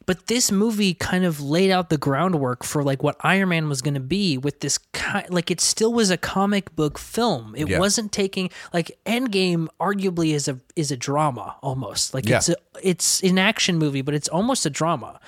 But 0.06 0.26
this 0.26 0.50
movie 0.50 0.94
kind 0.94 1.26
of 1.26 1.38
laid 1.42 1.70
out 1.70 1.90
the 1.90 1.98
groundwork 1.98 2.64
for 2.64 2.82
like 2.82 3.02
what 3.02 3.16
Iron 3.20 3.50
Man 3.50 3.68
was 3.68 3.82
going 3.82 3.92
to 3.92 4.00
be 4.00 4.38
with 4.38 4.60
this 4.60 4.78
kind 4.94 5.28
like 5.28 5.50
it 5.50 5.60
still 5.60 5.92
was 5.92 6.08
a 6.10 6.16
comic 6.16 6.74
book 6.74 6.96
film. 6.98 7.54
It 7.54 7.68
Yeah. 7.68 7.78
wasn't 7.78 8.10
taking 8.10 8.48
like 8.72 8.98
Endgame 9.04 9.68
arguably 9.78 10.32
is 10.32 10.48
a 10.48 10.58
is 10.76 10.90
a 10.90 10.96
drama 10.96 11.56
almost. 11.62 12.14
Like 12.14 12.26
Yeah. 12.26 12.38
it's 12.38 12.48
a, 12.48 12.56
it's 12.82 13.22
an 13.22 13.36
action 13.38 13.76
movie, 13.76 14.00
but 14.00 14.14
it's 14.14 14.28
almost 14.28 14.64
a 14.64 14.70
drama. 14.70 15.20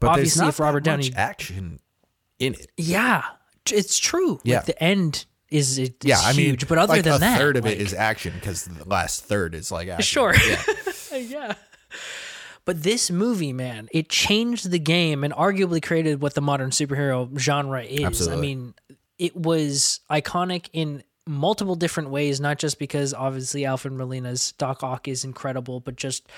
But 0.00 0.08
there's 0.16 0.18
obviously, 0.38 0.40
not 0.42 0.48
if 0.50 0.60
Robert 0.60 0.84
Downey- 0.84 1.12
action 1.16 1.80
in 2.38 2.54
it. 2.54 2.70
Yeah, 2.76 3.24
it's 3.70 3.98
true. 3.98 4.40
Yeah. 4.44 4.56
Like 4.56 4.66
the 4.66 4.82
end 4.82 5.26
is 5.50 5.78
it, 5.78 6.04
Yeah, 6.04 6.18
I 6.20 6.32
mean, 6.32 6.46
huge, 6.50 6.68
but 6.68 6.78
other 6.78 6.94
like 6.94 7.04
than 7.04 7.14
a 7.14 7.18
that, 7.18 7.38
third 7.38 7.56
of 7.56 7.64
like, 7.64 7.74
it 7.76 7.80
is 7.80 7.94
action 7.94 8.32
because 8.34 8.64
the 8.64 8.88
last 8.88 9.24
third 9.24 9.54
is 9.54 9.70
like 9.70 9.88
action. 9.88 10.02
Sure. 10.02 10.34
Yeah. 10.34 11.16
yeah. 11.18 11.54
But 12.64 12.82
this 12.82 13.12
movie, 13.12 13.52
man, 13.52 13.88
it 13.92 14.08
changed 14.08 14.70
the 14.70 14.80
game 14.80 15.22
and 15.22 15.32
arguably 15.32 15.80
created 15.80 16.20
what 16.20 16.34
the 16.34 16.40
modern 16.40 16.70
superhero 16.70 17.36
genre 17.38 17.82
is. 17.84 18.04
Absolutely. 18.04 18.36
I 18.36 18.40
mean, 18.40 18.74
it 19.18 19.36
was 19.36 20.00
iconic 20.10 20.68
in 20.72 21.04
multiple 21.28 21.76
different 21.76 22.10
ways, 22.10 22.40
not 22.40 22.58
just 22.58 22.80
because 22.80 23.14
obviously 23.14 23.64
Alfred 23.64 23.94
Molina's 23.94 24.52
Doc 24.58 24.82
Ock 24.82 25.06
is 25.06 25.24
incredible, 25.24 25.78
but 25.78 25.94
just 25.94 26.28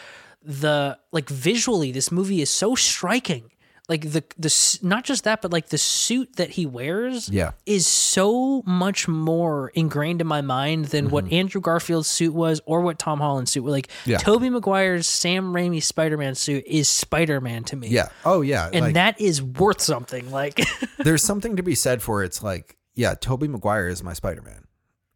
the 0.43 0.99
like 1.13 1.29
visually, 1.29 1.93
this 1.93 2.11
movie 2.13 2.41
is 2.41 2.51
so 2.51 2.75
striking. 2.75 3.51
Like 3.89 4.03
the 4.03 4.23
the 4.37 4.79
not 4.83 5.05
just 5.05 5.25
that, 5.25 5.41
but 5.41 5.51
like 5.51 5.71
the 5.71 5.79
suit 5.79 6.37
that 6.37 6.51
he 6.51 6.67
wears 6.67 7.31
Yeah. 7.31 7.53
is 7.65 7.87
so 7.87 8.63
much 8.67 9.09
more 9.09 9.71
ingrained 9.71 10.21
in 10.21 10.27
my 10.27 10.43
mind 10.43 10.87
than 10.87 11.09
what 11.09 11.25
mm-hmm. 11.25 11.35
Andrew 11.35 11.63
Garfield's 11.63 12.07
suit 12.07 12.35
was 12.35 12.61
or 12.67 12.83
what 12.83 12.99
Tom 12.99 13.19
Holland's 13.19 13.51
suit 13.51 13.65
was. 13.65 13.73
Like 13.73 13.89
Yeah. 14.05 14.19
Tobey 14.19 14.51
Maguire's 14.51 15.07
Sam 15.07 15.55
Raimi 15.55 15.83
Spider-Man 15.83 16.35
suit 16.35 16.65
is 16.67 16.87
Spider-Man 16.87 17.65
to 17.65 17.77
me. 17.77 17.89
Yeah. 17.89 18.11
Oh, 18.27 18.43
yeah. 18.43 18.69
And 18.71 18.85
like, 18.87 18.95
that 18.95 19.19
is 19.23 19.43
worth 19.43 19.81
something. 19.81 20.31
Like 20.31 20.61
there's 20.99 21.23
something 21.23 21.57
to 21.57 21.63
be 21.63 21.75
said 21.75 22.03
for 22.03 22.23
it's 22.23 22.43
like, 22.43 22.77
yeah, 22.95 23.15
Tobey 23.15 23.49
Maguire 23.49 23.89
is 23.89 24.03
my 24.03 24.13
Spider 24.13 24.43
Man. 24.43 24.65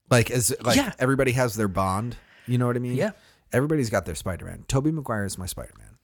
Like, 0.09 0.31
as 0.31 0.55
like 0.63 0.77
Yeah. 0.77 0.95
everybody 0.99 1.33
has 1.33 1.57
their 1.57 1.69
bond. 1.69 2.17
You 2.47 2.57
know 2.57 2.67
what 2.69 2.77
I 2.77 2.79
mean? 2.79 2.95
Yeah. 2.95 3.11
Everybody's 3.53 3.91
got 3.91 4.07
their 4.07 4.15
Spider 4.15 4.47
Man. 4.47 4.65
Tobey 4.69 4.91
Maguire 4.93 5.25
is 5.25 5.37
my 5.39 5.47
Spider 5.47 5.75
Man. 5.79 5.99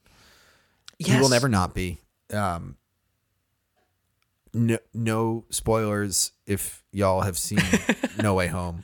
yes. 0.99 1.09
He 1.15 1.19
will 1.21 1.29
never 1.29 1.49
not 1.49 1.73
be. 1.73 1.99
Um, 2.31 2.77
no, 4.53 4.77
no 4.93 5.45
spoilers 5.49 6.31
if 6.45 6.83
y'all 6.91 7.21
have 7.21 7.37
seen 7.37 7.59
No 8.21 8.33
Way 8.35 8.47
Home. 8.47 8.83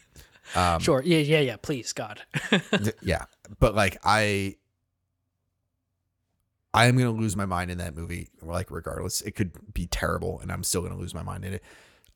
Sure. 0.79 1.01
Yeah, 1.03 1.17
yeah, 1.19 1.39
yeah. 1.39 1.57
Please, 1.57 1.91
God. 1.93 2.21
Th- 2.49 2.95
yeah, 3.01 3.25
but 3.59 3.75
like 3.75 3.97
I, 4.03 4.55
I 6.73 6.85
am 6.87 6.97
gonna 6.97 7.11
lose 7.11 7.35
my 7.35 7.45
mind 7.45 7.71
in 7.71 7.77
that 7.79 7.95
movie. 7.95 8.29
Like 8.41 8.69
regardless, 8.71 9.21
it 9.21 9.31
could 9.31 9.73
be 9.73 9.87
terrible, 9.87 10.39
and 10.39 10.51
I'm 10.51 10.63
still 10.63 10.81
gonna 10.81 10.97
lose 10.97 11.13
my 11.13 11.23
mind 11.23 11.45
in 11.45 11.53
it. 11.53 11.63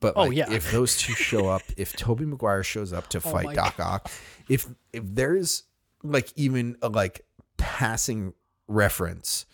But 0.00 0.14
Oh, 0.16 0.24
like, 0.24 0.36
yeah. 0.36 0.50
if 0.50 0.70
those 0.70 0.96
two 0.96 1.12
show 1.12 1.48
up, 1.48 1.62
if 1.76 1.92
Tobey 1.96 2.24
Maguire 2.24 2.62
shows 2.62 2.92
up 2.92 3.08
to 3.08 3.18
Oh 3.18 3.20
fight 3.20 3.46
my 3.46 3.54
Doc 3.54 3.78
Ock, 3.80 4.10
if 4.48 4.66
if 4.92 5.02
there's 5.06 5.64
like 6.02 6.32
even 6.36 6.76
a 6.82 6.88
like 6.88 7.22
passing 7.56 8.32
reference 8.68 9.46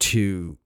to 0.00 0.56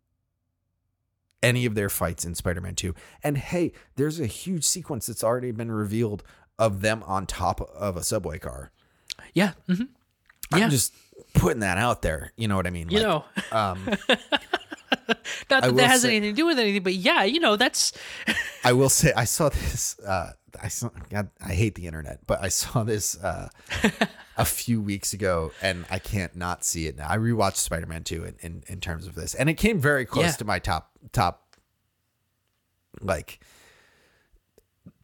any 1.42 1.66
of 1.66 1.74
their 1.74 1.88
fights 1.88 2.24
in 2.24 2.34
Spider-Man 2.34 2.74
2. 2.74 2.94
And 3.22 3.38
hey, 3.38 3.72
there's 3.96 4.18
a 4.20 4.26
huge 4.26 4.64
sequence 4.64 5.06
that's 5.06 5.22
already 5.22 5.52
been 5.52 5.70
revealed 5.70 6.22
of 6.58 6.80
them 6.80 7.02
on 7.06 7.26
top 7.26 7.60
of 7.60 7.96
a 7.96 8.02
subway 8.02 8.38
car. 8.38 8.72
yeah. 9.34 9.52
Mm-hmm. 9.68 9.84
I'm 10.52 10.60
Yeah. 10.60 10.68
just 10.68 10.94
putting 11.34 11.60
that 11.60 11.78
out 11.78 12.02
there. 12.02 12.32
You 12.36 12.48
know 12.48 12.56
what 12.56 12.66
I 12.66 12.70
mean? 12.70 12.88
You 12.88 12.98
Like, 13.00 13.06
know, 13.06 13.24
um, 13.52 13.88
not 15.51 15.62
that 15.62 15.77
that 15.77 15.90
has 15.90 16.02
say- 16.02 16.09
anything 16.16 16.32
to 16.35 16.36
do 16.36 16.47
with 16.47 16.59
anything, 16.59 16.82
but 16.82 16.94
yeah, 16.94 17.23
you 17.24 17.40
know, 17.40 17.56
that's 17.56 17.93
I 18.65 18.73
will 18.73 18.89
say 18.89 19.12
I 19.16 19.24
saw 19.24 19.48
this. 19.48 19.98
Uh, 20.01 20.32
I 20.62 20.69
saw. 20.69 20.89
God, 21.10 21.31
I 21.44 21.52
hate 21.52 21.74
the 21.74 21.86
internet, 21.86 22.27
but 22.27 22.43
I 22.43 22.48
saw 22.48 22.82
this 22.82 23.16
uh, 23.23 23.48
a 24.36 24.44
few 24.44 24.81
weeks 24.81 25.12
ago, 25.12 25.52
and 25.62 25.85
I 25.90 25.98
can't 25.98 26.35
not 26.35 26.65
see 26.65 26.86
it 26.86 26.97
now. 26.97 27.06
I 27.09 27.16
rewatched 27.19 27.56
Spider 27.56 27.86
Man 27.86 28.02
Two 28.02 28.24
in, 28.24 28.35
in 28.40 28.62
in 28.66 28.81
terms 28.81 29.06
of 29.06 29.15
this, 29.15 29.35
and 29.35 29.48
it 29.48 29.55
came 29.55 29.78
very 29.78 30.05
close 30.06 30.24
Yeah. 30.24 30.32
to 30.32 30.44
my 30.44 30.59
top 30.59 30.90
top. 31.12 31.44
Like, 33.01 33.40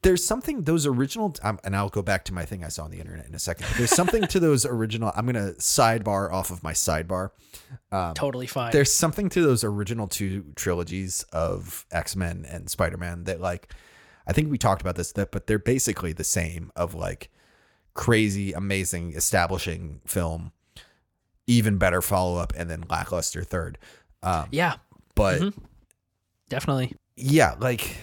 there's 0.03 0.25
something 0.25 0.63
those 0.63 0.87
original, 0.87 1.35
um, 1.43 1.59
and 1.65 1.75
I'll 1.75 1.89
go 1.89 2.03
back 2.03 2.25
to 2.27 2.35
my 2.35 2.45
thing 2.45 2.65
I 2.65 2.69
saw 2.69 2.85
on 2.85 2.91
the 2.91 3.01
internet 3.01 3.27
in 3.27 3.35
a 3.35 3.39
second. 3.39 3.67
There's 3.77 3.91
something 3.91 4.27
to 4.27 4.41
those 4.41 4.67
original. 4.67 5.13
I'm 5.17 5.27
gonna 5.27 5.53
sidebar 5.59 6.33
off 6.33 6.51
of 6.51 6.63
my 6.63 6.73
sidebar. 6.73 7.31
Um, 7.91 8.15
totally 8.15 8.47
fine. 8.47 8.73
There's 8.73 8.93
something 8.93 9.29
to 9.31 9.43
those 9.43 9.65
original 9.65 10.09
two 10.09 10.53
trilogies 10.57 11.25
of 11.33 11.87
X 11.91 12.17
Men 12.17 12.47
and 12.49 12.69
Spider 12.69 12.97
Man 12.97 13.25
that, 13.25 13.41
like, 13.41 13.73
I 14.27 14.33
think 14.33 14.51
we 14.51 14.59
talked 14.59 14.83
about 14.83 14.97
this, 14.97 15.13
that, 15.13 15.33
but 15.33 15.47
they're 15.47 15.59
basically 15.59 16.13
the 16.13 16.25
same 16.25 16.71
of 16.77 16.95
like 16.95 17.31
crazy, 17.95 18.53
amazing, 18.53 19.15
establishing 19.15 20.01
film, 20.07 20.53
even 21.47 21.79
better 21.79 22.03
follow 22.03 22.39
up, 22.39 22.53
and 22.57 22.69
then 22.69 22.85
lackluster 22.91 23.43
third. 23.43 23.79
Um, 24.23 24.49
yeah, 24.51 24.77
but 25.15 25.55
definitely. 26.49 26.95
yeah, 27.17 27.55
like, 27.61 27.97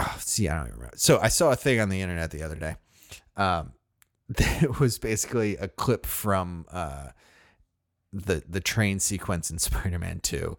oh, 0.00 0.16
see, 0.18 0.48
I 0.48 0.56
don't 0.56 0.66
even 0.66 0.78
remember. 0.78 0.96
So 0.96 1.18
I 1.20 1.28
saw 1.28 1.50
a 1.50 1.56
thing 1.56 1.80
on 1.80 1.88
the 1.88 2.00
internet 2.00 2.30
the 2.30 2.42
other 2.42 2.56
day. 2.56 2.76
Um, 3.36 3.72
that 4.28 4.78
was 4.80 4.98
basically 4.98 5.56
a 5.56 5.68
clip 5.68 6.06
from 6.06 6.66
uh, 6.70 7.08
the 8.12 8.42
the 8.48 8.60
train 8.60 9.00
sequence 9.00 9.50
in 9.50 9.58
Spider-Man 9.60 10.20
Two, 10.20 10.56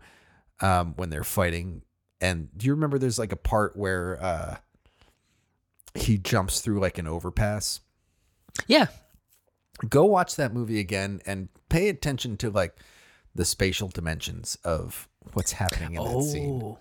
um, 0.60 0.94
when 0.96 1.10
they're 1.10 1.24
fighting. 1.24 1.84
And 2.20 2.50
do 2.56 2.68
you 2.68 2.74
remember? 2.74 3.00
There's 3.00 3.20
like 3.20 3.32
a 3.32 3.38
part 3.38 3.76
where 3.76 4.22
uh, 4.22 4.58
he 5.96 6.18
jumps 6.18 6.62
through 6.62 6.80
like 6.80 6.98
an 6.98 7.08
overpass. 7.08 7.80
Yeah. 8.68 8.88
Go 9.90 10.06
watch 10.06 10.36
that 10.36 10.54
movie 10.54 10.80
again 10.80 11.22
and 11.26 11.50
pay 11.70 11.90
attention 11.90 12.38
to 12.38 12.52
like 12.52 12.76
the 13.34 13.46
spatial 13.46 13.88
dimensions 13.88 14.58
of 14.64 15.08
what's 15.34 15.54
happening 15.54 15.96
in 15.96 16.04
that 16.04 16.24
scene. 16.24 16.78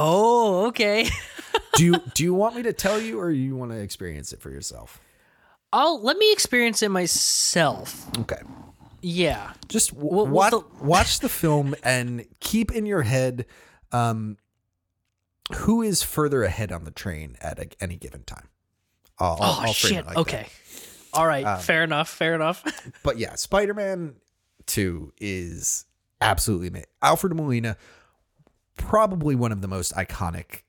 Oh. 0.00 0.66
Okay. 0.68 1.08
Do 1.74 1.84
you 1.84 1.96
do 2.14 2.22
you 2.24 2.32
want 2.42 2.54
me 2.56 2.62
to 2.62 2.72
tell 2.72 3.00
you 3.00 3.18
or 3.20 3.30
you 3.30 3.56
want 3.56 3.72
to 3.72 3.78
experience 3.78 4.32
it 4.32 4.40
for 4.40 4.50
yourself? 4.50 5.00
I'll 5.72 6.00
let 6.02 6.16
me 6.16 6.32
experience 6.32 6.82
it 6.82 6.88
myself. 6.90 8.06
Okay. 8.20 8.40
Yeah. 9.02 9.52
Just 9.68 9.94
w- 9.94 10.14
What- 10.24 10.28
watch, 10.30 10.50
the- 10.52 10.62
watch 10.84 11.18
the 11.20 11.28
film 11.28 11.74
and 11.82 12.24
keep 12.40 12.72
in 12.72 12.86
your 12.86 13.02
head 13.02 13.44
um, 13.92 14.38
who 15.56 15.82
is 15.82 16.02
further 16.02 16.42
ahead 16.44 16.72
on 16.72 16.84
the 16.84 16.90
train 16.90 17.36
at 17.40 17.58
a, 17.58 17.68
any 17.80 17.96
given 17.96 18.22
time. 18.22 18.48
I'll, 19.18 19.36
Oh 19.40 19.58
I'll 19.66 19.72
shit. 19.72 19.92
it 19.92 20.06
like 20.06 20.14
that. 20.14 20.20
okay. 20.20 20.46
All 21.12 21.26
right. 21.26 21.60
fair 21.60 21.82
enough. 21.84 22.08
Fair 22.08 22.34
enough. 22.34 22.62
But 23.02 23.18
yeah, 23.18 23.34
Spider 23.34 23.74
Man 23.74 24.14
2 24.66 25.12
is 25.18 25.86
absolutely 26.20 26.68
amazing. 26.68 26.86
Alfred 27.02 27.34
Molina, 27.34 27.76
probably 28.78 29.34
one 29.34 29.52
of 29.52 29.60
the 29.60 29.68
most 29.68 29.94
iconic 29.94 30.62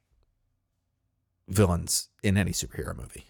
villains 1.48 2.10
in 2.24 2.38
any 2.38 2.52
superhero 2.52 2.96
movie. 2.96 3.26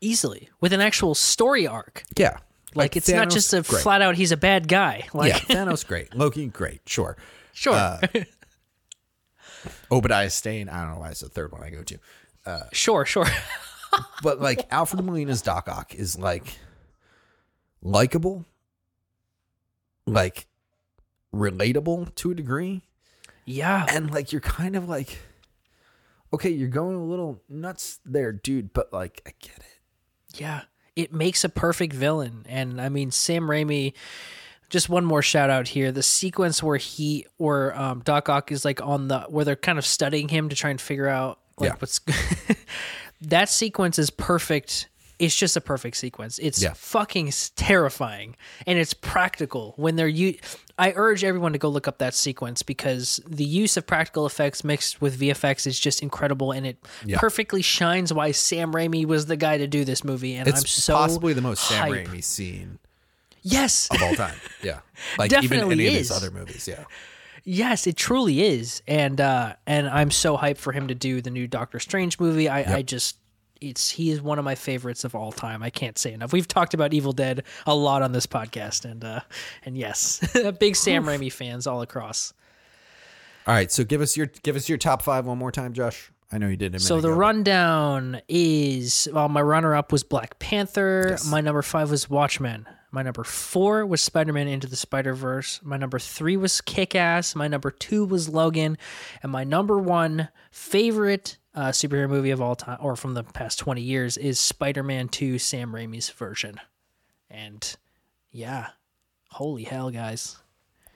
Easily 0.00 0.48
with 0.60 0.72
an 0.72 0.80
actual 0.80 1.14
story 1.14 1.66
arc. 1.66 2.02
Yeah. 2.16 2.38
Like, 2.74 2.96
it's 2.96 3.08
not 3.08 3.30
just 3.30 3.52
a 3.52 3.62
great. 3.62 3.82
flat 3.82 4.00
out 4.00 4.14
he's 4.14 4.32
a 4.32 4.36
bad 4.36 4.68
guy. 4.68 5.08
Like 5.12 5.32
yeah, 5.32 5.38
Thanos, 5.64 5.86
great. 5.86 6.14
Loki, 6.14 6.46
great. 6.46 6.80
Sure. 6.86 7.16
sure. 7.52 7.74
Uh, 7.74 8.00
Obadiah 9.90 10.30
Stane, 10.30 10.68
I 10.68 10.82
don't 10.82 10.94
know 10.94 11.00
why 11.00 11.10
it's 11.10 11.20
the 11.20 11.28
third 11.28 11.52
one 11.52 11.62
I 11.62 11.70
go 11.70 11.82
to. 11.82 11.98
sure, 12.72 13.04
sure. 13.04 13.26
but 14.22 14.40
like 14.40 14.66
Alfred 14.70 15.04
Molina's 15.04 15.42
Doc 15.42 15.68
Ock 15.68 15.94
is 15.94 16.18
like 16.18 16.58
likable, 17.82 18.44
like 20.06 20.46
relatable 21.34 22.14
to 22.16 22.30
a 22.30 22.34
degree, 22.34 22.82
yeah. 23.50 23.86
and 23.88 24.10
like 24.10 24.32
you're 24.32 24.40
kind 24.40 24.76
of 24.76 24.88
like, 24.88 25.18
okay, 26.32 26.50
you're 26.50 26.68
going 26.68 26.96
a 26.96 27.04
little 27.04 27.42
nuts 27.48 27.98
there, 28.04 28.32
dude, 28.32 28.72
but 28.72 28.92
like 28.92 29.22
I 29.26 29.32
get 29.40 29.58
it. 29.58 30.38
Yeah, 30.40 30.62
it 30.96 31.12
makes 31.12 31.44
a 31.44 31.48
perfect 31.48 31.92
villain. 31.92 32.46
And 32.48 32.80
I 32.80 32.88
mean, 32.88 33.10
Sam 33.10 33.44
Raimi. 33.44 33.94
Just 34.68 34.88
one 34.88 35.04
more 35.04 35.20
shout 35.20 35.50
out 35.50 35.66
here: 35.66 35.90
the 35.90 36.00
sequence 36.02 36.62
where 36.62 36.76
he 36.76 37.26
or 37.38 37.74
um, 37.76 38.02
Doc 38.04 38.28
Ock 38.28 38.52
is 38.52 38.64
like 38.64 38.80
on 38.80 39.08
the 39.08 39.22
where 39.22 39.44
they're 39.44 39.56
kind 39.56 39.78
of 39.78 39.84
studying 39.84 40.28
him 40.28 40.48
to 40.48 40.54
try 40.54 40.70
and 40.70 40.80
figure 40.80 41.08
out 41.08 41.40
like 41.58 41.70
Yeah. 41.70 41.76
what's. 41.80 42.00
that 43.22 43.48
sequence 43.48 43.98
is 43.98 44.10
perfect. 44.10 44.88
It's 45.20 45.36
just 45.36 45.56
a 45.56 45.60
perfect 45.60 45.96
sequence. 45.98 46.38
It's 46.38 46.60
Yeah. 46.62 46.72
fucking 46.74 47.32
terrifying 47.56 48.36
and 48.66 48.78
it's 48.78 48.94
practical 48.94 49.74
when 49.76 49.96
they're 49.96 50.08
you. 50.08 50.38
I 50.78 50.92
urge 50.96 51.22
everyone 51.24 51.52
to 51.52 51.58
go 51.58 51.68
look 51.68 51.86
up 51.86 51.98
that 51.98 52.14
sequence 52.14 52.62
because 52.62 53.20
the 53.28 53.44
use 53.44 53.76
of 53.76 53.86
practical 53.86 54.24
effects 54.24 54.64
mixed 54.64 55.00
with 55.02 55.20
VFX 55.20 55.66
is 55.66 55.78
just 55.78 56.02
incredible 56.02 56.52
and 56.52 56.66
it 56.66 56.78
Yeah. 57.04 57.18
perfectly 57.18 57.60
shines 57.60 58.12
why 58.12 58.32
Sam 58.32 58.72
Raimi 58.72 59.04
was 59.04 59.26
the 59.26 59.36
guy 59.36 59.58
to 59.58 59.66
do 59.66 59.84
this 59.84 60.02
movie. 60.02 60.34
And 60.36 60.48
It's 60.48 60.60
I'm 60.60 60.66
so 60.66 60.94
possibly 60.94 61.34
the 61.34 61.42
most 61.42 61.62
Sam. 61.68 61.88
Raimi 61.90 62.24
scene 62.24 62.78
Yes, 63.42 63.88
of 63.90 64.02
all 64.02 64.14
time. 64.14 64.36
Yeah, 64.62 64.80
like 65.18 65.30
even 65.32 65.42
Definitely 65.42 65.74
any 65.74 65.86
of 65.88 65.94
is. 65.94 66.08
his 66.08 66.10
other 66.10 66.30
movies. 66.30 66.68
Yeah, 66.68 66.84
yes, 67.44 67.86
it 67.86 67.96
truly 67.96 68.42
is, 68.42 68.82
and 68.86 69.18
uh, 69.20 69.54
and 69.66 69.88
I'm 69.88 70.10
so 70.10 70.36
hyped 70.36 70.58
for 70.58 70.72
him 70.72 70.88
to 70.88 70.94
do 70.94 71.22
the 71.22 71.30
new 71.30 71.46
Doctor 71.46 71.78
Strange 71.78 72.18
movie. 72.20 72.48
I, 72.50 72.76
I 72.76 72.82
just. 72.82 73.16
It's 73.60 73.90
he 73.90 74.10
is 74.10 74.22
one 74.22 74.38
of 74.38 74.44
my 74.44 74.54
favorites 74.54 75.04
of 75.04 75.14
all 75.14 75.32
time. 75.32 75.62
I 75.62 75.70
can't 75.70 75.98
say 75.98 76.12
enough. 76.12 76.32
We've 76.32 76.48
talked 76.48 76.74
about 76.74 76.94
Evil 76.94 77.12
Dead 77.12 77.44
a 77.66 77.74
lot 77.74 78.02
on 78.02 78.12
this 78.12 78.26
podcast, 78.26 78.84
and 78.84 79.04
uh, 79.04 79.20
and 79.64 79.76
yes, 79.76 80.20
big 80.58 80.76
Sam 80.76 81.04
Raimi 81.04 81.32
fans 81.32 81.66
all 81.66 81.82
across. 81.82 82.32
All 83.46 83.54
right, 83.54 83.70
so 83.70 83.84
give 83.84 84.00
us 84.00 84.16
your 84.16 84.26
give 84.42 84.56
us 84.56 84.68
your 84.68 84.78
top 84.78 85.02
five 85.02 85.26
one 85.26 85.38
more 85.38 85.52
time, 85.52 85.72
Josh. 85.72 86.10
I 86.32 86.38
know 86.38 86.48
you 86.48 86.56
did. 86.56 86.68
A 86.68 86.70
minute 86.72 86.82
So 86.82 87.00
the 87.00 87.08
ago, 87.08 87.16
rundown 87.16 88.20
is 88.28 89.08
well, 89.12 89.28
my 89.28 89.42
runner 89.42 89.74
up 89.74 89.92
was 89.92 90.04
Black 90.04 90.38
Panther. 90.38 91.08
Yes. 91.10 91.30
My 91.30 91.40
number 91.40 91.62
five 91.62 91.90
was 91.90 92.08
Watchmen. 92.08 92.66
My 92.92 93.02
number 93.02 93.24
four 93.24 93.86
was 93.86 94.02
Spider 94.02 94.32
Man 94.32 94.48
Into 94.48 94.66
the 94.66 94.76
Spider 94.76 95.14
Verse. 95.14 95.60
My 95.62 95.76
number 95.76 95.98
three 95.98 96.36
was 96.36 96.60
Kick 96.60 96.94
Ass. 96.94 97.34
My 97.36 97.46
number 97.46 97.70
two 97.70 98.04
was 98.04 98.28
Logan. 98.28 98.78
And 99.22 99.30
my 99.30 99.44
number 99.44 99.78
one 99.78 100.28
favorite 100.50 101.36
uh, 101.54 101.68
superhero 101.68 102.08
movie 102.08 102.30
of 102.30 102.40
all 102.40 102.54
time, 102.56 102.78
or 102.80 102.96
from 102.96 103.14
the 103.14 103.22
past 103.24 103.58
20 103.58 103.80
years, 103.82 104.16
is 104.16 104.38
Spider 104.38 104.82
Man 104.82 105.08
2, 105.08 105.38
Sam 105.38 105.72
Raimi's 105.72 106.08
version. 106.10 106.60
And 107.30 107.76
yeah, 108.30 108.68
holy 109.30 109.64
hell, 109.64 109.90
guys. 109.90 110.36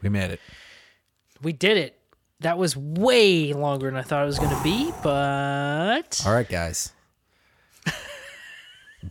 we 0.02 0.09
made 0.09 0.31
it. 0.31 0.40
We 1.43 1.52
did 1.52 1.76
it. 1.76 1.98
That 2.40 2.59
was 2.59 2.76
way 2.76 3.52
longer 3.52 3.86
than 3.86 3.97
I 3.97 4.02
thought 4.02 4.22
it 4.22 4.26
was 4.26 4.39
going 4.39 4.55
to 4.56 4.62
be, 4.62 4.93
but. 5.02 6.22
All 6.26 6.32
right, 6.32 6.48
guys. 6.48 6.93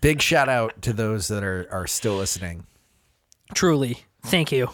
Big 0.02 0.22
shout 0.22 0.50
out 0.50 0.82
to 0.82 0.92
those 0.94 1.28
that 1.28 1.44
are 1.44 1.68
are 1.72 1.86
still 1.88 2.16
listening. 2.16 2.66
Truly. 3.54 4.00
Thank 4.26 4.52
you. 4.52 4.70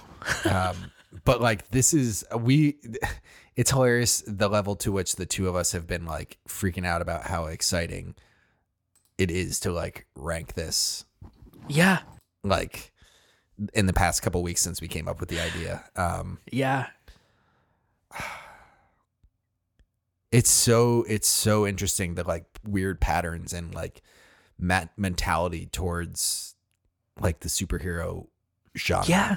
But 1.25 1.41
like 1.41 1.69
this 1.71 1.93
is 1.93 2.23
we 2.37 2.77
it's 3.59 3.71
hilarious 3.71 4.23
the 4.25 4.47
level 4.47 4.73
to 4.77 4.89
which 4.89 5.17
the 5.17 5.25
two 5.25 5.49
of 5.49 5.55
us 5.55 5.73
have 5.73 5.85
been 5.85 6.05
like 6.05 6.37
freaking 6.47 6.85
out 6.85 7.01
about 7.01 7.23
how 7.23 7.45
exciting 7.47 8.15
it 9.17 9.29
is 9.29 9.59
to 9.59 9.69
like 9.71 10.05
rank 10.15 10.53
this 10.53 11.03
Yeah. 11.67 11.99
like 12.41 12.93
in 13.73 13.85
the 13.85 13.91
past 13.91 14.21
couple 14.21 14.41
weeks 14.43 14.61
since 14.61 14.79
we 14.79 14.87
came 14.87 15.09
up 15.09 15.19
with 15.19 15.27
the 15.27 15.41
idea. 15.41 15.83
Um 15.97 16.37
Yeah. 16.49 16.87
it's 20.31 20.49
so 20.49 21.03
it's 21.09 21.27
so 21.27 21.65
interesting 21.67 22.15
the 22.15 22.23
like 22.23 22.45
weird 22.65 23.01
patterns 23.01 23.51
and 23.51 23.73
like 23.73 24.01
mat- 24.57 24.91
mentality 24.95 25.65
towards 25.65 26.55
like 27.19 27.39
the 27.41 27.49
superhero 27.49 28.27
genre 28.77 29.05
Yeah. 29.09 29.35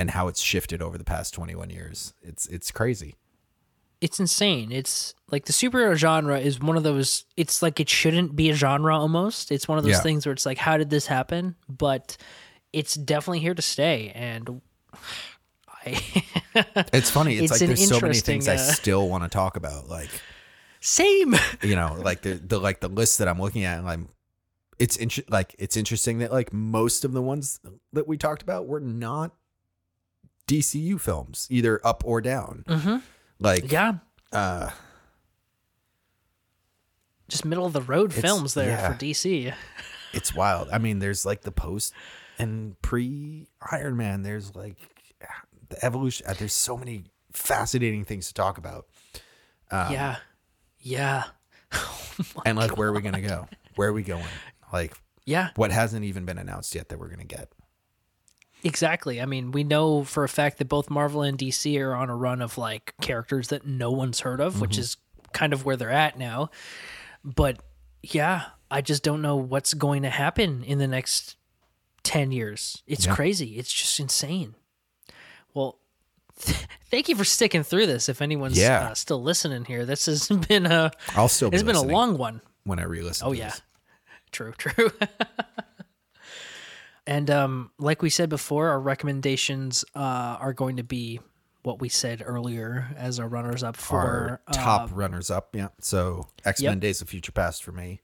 And 0.00 0.10
how 0.10 0.26
it's 0.28 0.40
shifted 0.40 0.80
over 0.82 0.96
the 0.98 1.04
past 1.04 1.34
21 1.34 1.68
years 1.70 2.14
it's 2.22 2.46
it's 2.46 2.70
crazy 2.72 3.14
It's 4.00 4.18
insane. 4.18 4.72
It's 4.72 5.14
like 5.30 5.44
the 5.44 5.52
superhero 5.52 5.94
genre 5.94 6.38
is 6.40 6.58
one 6.58 6.78
of 6.78 6.82
those 6.82 7.26
it's 7.36 7.60
like 7.60 7.80
it 7.80 7.88
shouldn't 7.90 8.34
be 8.34 8.48
a 8.48 8.54
genre 8.54 8.96
almost. 8.96 9.52
It's 9.52 9.68
one 9.68 9.76
of 9.76 9.84
those 9.84 9.98
Yeah. 9.98 10.00
things 10.08 10.24
where 10.24 10.32
it's 10.32 10.46
like 10.46 10.56
how 10.58 10.78
did 10.78 10.88
this 10.88 11.06
happen? 11.06 11.54
But 11.68 12.16
it's 12.72 12.94
definitely 12.94 13.40
here 13.40 13.54
to 13.54 13.60
stay 13.62 14.10
and 14.14 14.62
I 15.84 16.00
it's 16.94 17.10
funny 17.10 17.34
it's, 17.36 17.42
It's 17.52 17.60
like 17.60 17.68
there's 17.68 17.88
so 17.88 18.00
many 18.00 18.18
things 18.20 18.48
i 18.48 18.54
uh, 18.54 18.58
still 18.58 19.08
want 19.08 19.22
to 19.24 19.28
talk 19.28 19.56
about 19.56 19.88
like 19.88 20.10
same. 20.80 21.34
you 21.62 21.76
know 21.76 21.96
like 22.02 22.22
the 22.22 22.34
the 22.34 22.58
like 22.58 22.80
the 22.80 22.88
list 22.88 23.18
that 23.18 23.28
i'm 23.28 23.40
looking 23.40 23.64
at 23.64 23.78
and 23.78 23.88
i'm 23.88 24.08
it's 24.78 24.96
inter- 24.96 25.28
like 25.28 25.54
it's 25.58 25.76
interesting 25.76 26.18
that 26.20 26.32
like 26.32 26.52
most 26.52 27.04
of 27.04 27.12
the 27.12 27.22
ones 27.22 27.60
that 27.92 28.08
we 28.08 28.16
talked 28.16 28.42
about 28.42 28.66
were 28.66 28.80
not 28.80 29.32
dcu 30.46 31.00
films 31.00 31.46
either 31.50 31.80
up 31.86 32.02
or 32.04 32.20
down 32.20 32.64
Mhm. 32.68 33.02
like 33.38 33.70
Yeah. 33.70 33.94
uh 34.32 34.70
Just 37.28 37.44
middle 37.44 37.64
of 37.66 37.72
the 37.72 37.80
road 37.82 38.12
films 38.12 38.54
there 38.54 38.70
yeah. 38.70 38.88
for 38.92 38.98
DC. 38.98 39.54
it's 40.12 40.34
wild. 40.34 40.68
I 40.72 40.78
mean, 40.78 40.98
there's 40.98 41.24
like 41.24 41.42
the 41.42 41.52
post 41.52 41.92
and 42.38 42.80
pre 42.82 43.46
Iron 43.70 43.96
Man. 43.96 44.22
There's 44.22 44.56
like 44.56 44.76
the 45.68 45.84
evolution. 45.84 46.26
uh, 46.26 46.34
There's 46.34 46.52
so 46.52 46.76
many 46.76 47.04
fascinating 47.32 48.04
things 48.04 48.26
to 48.28 48.34
talk 48.34 48.58
about. 48.58 48.86
Um, 49.70 49.92
yeah. 49.92 50.16
Yeah. 50.80 51.24
and 52.44 52.58
like, 52.58 52.76
where 52.76 52.88
are 52.88 52.92
we 52.92 53.00
gonna 53.00 53.20
go? 53.20 53.46
Where 53.76 53.90
are 53.90 53.92
we 53.92 54.02
going? 54.02 54.24
Like, 54.72 54.94
Yeah. 55.24 55.50
what 55.54 55.70
hasn't 55.70 56.04
even 56.04 56.24
been 56.24 56.38
announced 56.38 56.74
yet 56.74 56.88
that 56.88 56.98
we're 56.98 57.10
gonna 57.10 57.22
get? 57.24 57.52
Exactly. 58.62 59.20
I 59.20 59.26
mean, 59.26 59.52
we 59.52 59.64
know 59.64 60.04
for 60.04 60.24
a 60.24 60.28
fact 60.28 60.58
that 60.58 60.68
both 60.68 60.90
Marvel 60.90 61.22
and 61.22 61.38
DC 61.38 61.78
are 61.80 61.94
on 61.94 62.10
a 62.10 62.16
run 62.16 62.42
of 62.42 62.58
like 62.58 62.94
characters 63.00 63.48
that 63.48 63.66
no 63.66 63.90
one's 63.90 64.20
heard 64.20 64.40
of, 64.40 64.60
which 64.60 64.76
is 64.78 64.96
kind 65.32 65.52
of 65.52 65.64
where 65.64 65.76
they're 65.76 65.90
at 65.90 66.18
now. 66.18 66.50
But 67.24 67.58
yeah, 68.02 68.46
I 68.70 68.80
just 68.82 69.02
don't 69.02 69.22
know 69.22 69.36
what's 69.36 69.74
going 69.74 70.02
to 70.02 70.10
happen 70.10 70.62
in 70.64 70.78
the 70.78 70.86
next 70.88 71.36
10 72.02 72.32
years. 72.32 72.82
It's 72.86 73.06
Yeah. 73.06 73.14
crazy. 73.14 73.56
It's 73.58 73.72
just 73.72 73.98
insane. 74.00 74.54
Well, 75.54 75.78
thank 76.90 77.08
you 77.08 77.16
for 77.16 77.24
sticking 77.24 77.62
through 77.62 77.86
this. 77.86 78.08
If 78.08 78.20
anyone's 78.22 78.58
Yeah. 78.58 78.88
uh, 78.90 78.94
still 78.94 79.22
listening 79.22 79.64
here, 79.64 79.84
this 79.86 80.06
has 80.06 80.28
been 80.48 80.66
a 80.66 80.90
I'll 81.16 81.28
still. 81.28 81.50
Be 81.50 81.56
it's 81.56 81.62
been 81.64 81.76
a 81.76 81.82
long 81.82 82.18
one. 82.18 82.40
when 82.64 82.78
I 82.78 82.84
re-listen. 82.84 83.26
Oh 83.26 83.32
to 83.32 83.38
yeah. 83.38 83.48
this. 83.50 83.62
True, 84.32 84.52
true. 84.56 84.90
and 87.10 87.30
um 87.30 87.70
like 87.78 88.00
we 88.00 88.08
said 88.08 88.28
before, 88.30 88.68
our 88.68 88.80
recommendations 88.80 89.84
uh 89.94 90.38
are 90.40 90.54
going 90.54 90.76
to 90.78 90.82
be 90.84 91.20
what 91.62 91.78
we 91.78 91.90
said 91.90 92.22
earlier 92.24 92.88
as 92.96 93.20
our 93.20 93.28
runners 93.28 93.62
up 93.62 93.76
for 93.76 93.98
Our 93.98 94.40
uh, 94.46 94.52
top 94.52 94.90
runners 94.94 95.30
up. 95.30 95.54
Yeah. 95.54 95.68
So 95.80 96.26
X 96.44 96.62
Men: 96.62 96.72
yep. 96.74 96.80
Days 96.80 97.02
of 97.02 97.08
Future 97.10 97.32
Past 97.32 97.62
for 97.62 97.72
me. 97.72 98.00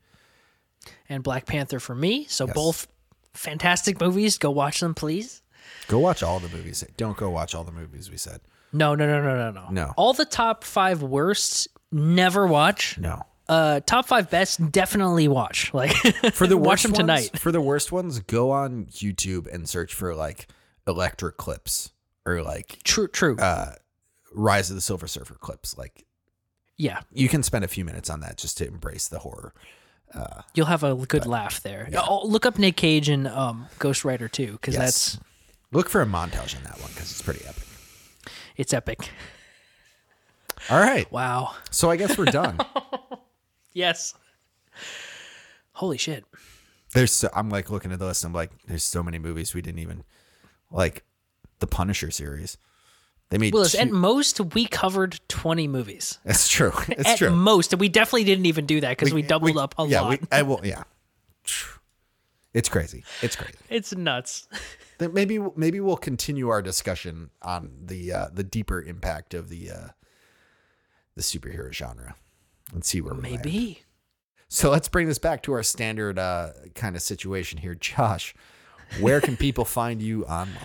and 1.08 1.22
Black 1.22 1.46
Panther 1.46 1.80
for 1.80 1.94
me. 1.94 2.26
So 2.28 2.46
both 2.46 2.86
fantastic 3.32 4.00
movies. 4.00 4.36
Go 4.38 4.50
watch 4.50 4.80
them, 4.80 4.94
please. 4.94 5.42
Go 5.88 5.98
watch 5.98 6.22
all 6.22 6.38
the 6.38 6.48
movies. 6.54 6.84
Don't 6.96 7.16
go 7.16 7.30
watch 7.30 7.54
all 7.54 7.64
the 7.64 7.72
movies 7.72 8.10
we 8.10 8.16
said. 8.18 8.40
No, 8.72 8.94
no, 8.94 9.06
no, 9.06 9.22
no, 9.22 9.36
no, 9.36 9.50
no. 9.50 9.68
No. 9.70 9.94
All 9.96 10.12
the 10.12 10.24
top 10.26 10.62
five 10.62 11.02
worsts, 11.02 11.66
never 11.90 12.46
watch. 12.46 12.98
No. 12.98 13.22
Uh, 13.48 13.80
top 13.86 14.06
five 14.08 14.28
best, 14.30 14.72
definitely 14.72 15.28
watch. 15.28 15.72
Like 15.72 15.92
For 16.32 16.46
the 16.46 16.56
watch 16.56 16.82
them 16.82 16.90
ones, 16.92 16.98
tonight. 16.98 17.38
For 17.38 17.52
the 17.52 17.60
worst 17.60 17.92
ones, 17.92 18.18
go 18.20 18.50
on 18.50 18.86
YouTube 18.86 19.46
and 19.52 19.68
search 19.68 19.94
for 19.94 20.14
like 20.14 20.48
Elektra 20.86 21.30
clips 21.32 21.92
or 22.24 22.42
like 22.42 22.82
True, 22.82 23.06
true. 23.08 23.36
uh 23.38 23.74
Rise 24.34 24.68
of 24.70 24.76
the 24.76 24.80
Silver 24.82 25.06
Surfer 25.06 25.34
clips. 25.34 25.78
Like 25.78 26.04
yeah, 26.76 27.00
you 27.12 27.28
can 27.28 27.42
spend 27.42 27.64
a 27.64 27.68
few 27.68 27.84
minutes 27.84 28.10
on 28.10 28.20
that 28.20 28.36
just 28.36 28.58
to 28.58 28.66
embrace 28.66 29.08
the 29.08 29.20
horror. 29.20 29.54
you'll 30.54 30.66
have 30.66 30.82
a 30.84 30.94
good 30.94 31.24
laugh 31.26 31.62
there. 31.62 31.88
Oh, 31.96 32.26
look 32.26 32.44
up 32.46 32.58
Nick 32.58 32.76
Cage 32.76 33.08
and 33.08 33.26
um, 33.28 33.66
Ghost 33.78 34.04
Rider 34.04 34.28
too, 34.28 34.52
because 34.52 34.74
Yes. 34.74 34.82
that's 35.14 35.18
Look 35.72 35.88
for 35.88 36.00
a 36.02 36.06
montage 36.06 36.56
in 36.56 36.62
that 36.64 36.80
one 36.80 36.90
because 36.92 37.10
it's 37.10 37.22
pretty 37.22 37.44
epic. 37.46 37.64
it's 38.56 38.72
epic. 38.74 39.10
All 40.70 40.78
right. 40.80 41.10
Wow. 41.12 41.54
So 41.70 41.90
I 41.90 41.96
guess 41.96 42.16
we're 42.18 42.24
done. 42.26 42.58
Yes. 43.76 44.14
Holy 45.72 45.98
shit. 45.98 46.24
There's 46.94 47.12
so, 47.12 47.28
I'm 47.34 47.50
like 47.50 47.70
looking 47.70 47.92
at 47.92 47.98
the 47.98 48.06
list. 48.06 48.24
I'm 48.24 48.32
like, 48.32 48.50
there's 48.66 48.84
so 48.84 49.02
many 49.02 49.18
movies 49.18 49.52
we 49.52 49.60
didn't 49.60 49.80
even 49.80 50.02
like 50.70 51.04
the 51.58 51.66
Punisher 51.66 52.10
series. 52.10 52.56
They 53.28 53.36
made 53.36 53.52
Willis, 53.52 53.72
two- 53.72 53.78
at 53.78 53.90
most 53.90 54.40
we 54.54 54.66
covered 54.66 55.20
twenty 55.28 55.68
movies. 55.68 56.18
It's 56.24 56.48
true. 56.48 56.72
It's 56.88 57.06
at 57.06 57.18
true. 57.18 57.28
At 57.28 57.34
most, 57.34 57.74
and 57.74 57.80
we 57.80 57.90
definitely 57.90 58.24
didn't 58.24 58.46
even 58.46 58.64
do 58.64 58.80
that 58.80 58.96
because 58.96 59.12
we, 59.12 59.20
doubled 59.20 59.58
up 59.58 59.74
a 59.78 59.86
yeah, 59.86 60.00
lot. 60.00 60.10
We, 60.10 60.18
I 60.32 60.42
will. 60.42 60.60
Yeah. 60.64 60.84
It's 62.54 62.70
crazy. 62.70 63.04
It's 63.20 63.36
crazy. 63.36 63.58
it's 63.68 63.94
nuts. 63.94 64.48
Then 64.98 65.12
maybe 65.12 65.38
maybe 65.56 65.78
we'll 65.78 65.98
continue 65.98 66.48
our 66.48 66.62
discussion 66.62 67.28
on 67.42 67.70
the 67.84 68.10
uh, 68.14 68.26
the 68.32 68.42
deeper 68.42 68.80
impact 68.80 69.34
of 69.34 69.50
the 69.50 69.70
uh, 69.70 69.88
the 71.16 71.20
superhero 71.20 71.70
genre 71.70 72.16
and 72.72 72.84
see 72.84 73.00
where 73.00 73.12
land. 73.12 73.22
Maybe. 73.22 73.82
So 74.48 74.70
let's 74.70 74.88
bring 74.88 75.08
this 75.08 75.18
back 75.18 75.42
to 75.44 75.52
our 75.52 75.62
standard 75.62 76.18
uh, 76.18 76.50
kind 76.74 76.94
of 76.94 77.02
situation 77.02 77.58
here, 77.58 77.74
Josh. 77.74 78.34
Where 79.00 79.20
can 79.20 79.36
people 79.36 79.64
find 79.80 80.00
you 80.00 80.24
online? 80.24 80.58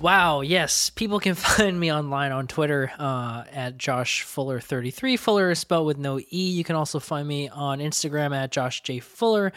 Wow, 0.00 0.40
yes. 0.40 0.90
People 0.90 1.20
can 1.20 1.34
find 1.36 1.78
me 1.78 1.92
online 1.92 2.32
on 2.32 2.46
Twitter 2.46 2.90
uh, 2.98 3.44
at 3.52 3.78
Josh 3.78 4.22
Fuller 4.22 4.60
33. 4.60 5.16
Fuller 5.16 5.50
is 5.50 5.58
spelled 5.58 5.86
with 5.86 5.98
no 5.98 6.18
E. 6.18 6.26
You 6.30 6.64
can 6.64 6.76
also 6.76 6.98
find 6.98 7.28
me 7.28 7.48
on 7.48 7.78
Instagram 7.78 8.34
at 8.34 8.50
Josh 8.50 8.82
J. 8.82 8.98
Fuller. 8.98 9.52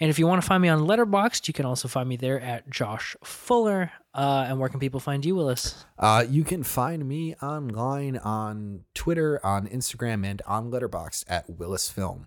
And 0.00 0.10
if 0.10 0.18
you 0.18 0.26
want 0.26 0.42
to 0.42 0.46
find 0.46 0.62
me 0.62 0.68
on 0.68 0.80
Letterboxd, 0.80 1.48
you 1.48 1.54
can 1.54 1.64
also 1.64 1.88
find 1.88 2.08
me 2.08 2.16
there 2.16 2.40
at 2.40 2.68
Josh 2.70 3.16
Fuller. 3.24 3.92
Uh, 4.18 4.46
and 4.48 4.58
where 4.58 4.68
can 4.68 4.80
people 4.80 4.98
find 4.98 5.24
you, 5.24 5.36
Willis? 5.36 5.84
Uh, 5.96 6.24
you 6.28 6.42
can 6.42 6.64
find 6.64 7.06
me 7.06 7.36
online 7.36 8.16
on 8.16 8.82
Twitter, 8.92 9.38
on 9.46 9.68
Instagram, 9.68 10.26
and 10.26 10.42
on 10.44 10.72
Letterboxd 10.72 11.24
at 11.28 11.48
Willis 11.48 11.88
Film. 11.88 12.26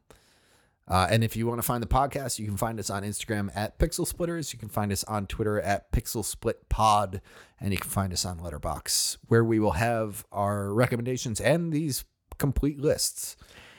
Uh, 0.87 1.07
and 1.11 1.21
if 1.21 1.35
you 1.35 1.45
want 1.45 1.57
to 1.57 1.63
find 1.63 1.83
the 1.83 1.87
podcast, 1.87 2.39
you 2.39 2.45
can 2.45 2.55
find 2.55 2.79
us 2.79 2.89
on 2.89 3.03
Instagram 3.03 3.49
at 3.55 3.77
Pixel 3.77 4.07
Splitters. 4.07 4.53
You 4.53 4.59
can 4.59 4.69
find 4.69 4.89
us 4.89 5.03
on 5.03 5.27
Twitter 5.27 5.59
at 5.59 5.91
Pixel 5.91 6.23
Split 6.23 6.69
Pod, 6.69 7.21
and 7.59 7.73
you 7.73 7.77
can 7.77 7.89
find 7.89 8.13
us 8.13 8.23
on 8.23 8.39
Letterboxd, 8.39 9.17
where 9.27 9.43
we 9.43 9.59
will 9.59 9.71
have 9.71 10.25
our 10.31 10.73
recommendations 10.73 11.41
and 11.41 11.73
these 11.73 12.05
complete 12.37 12.79
lists. 12.79 13.35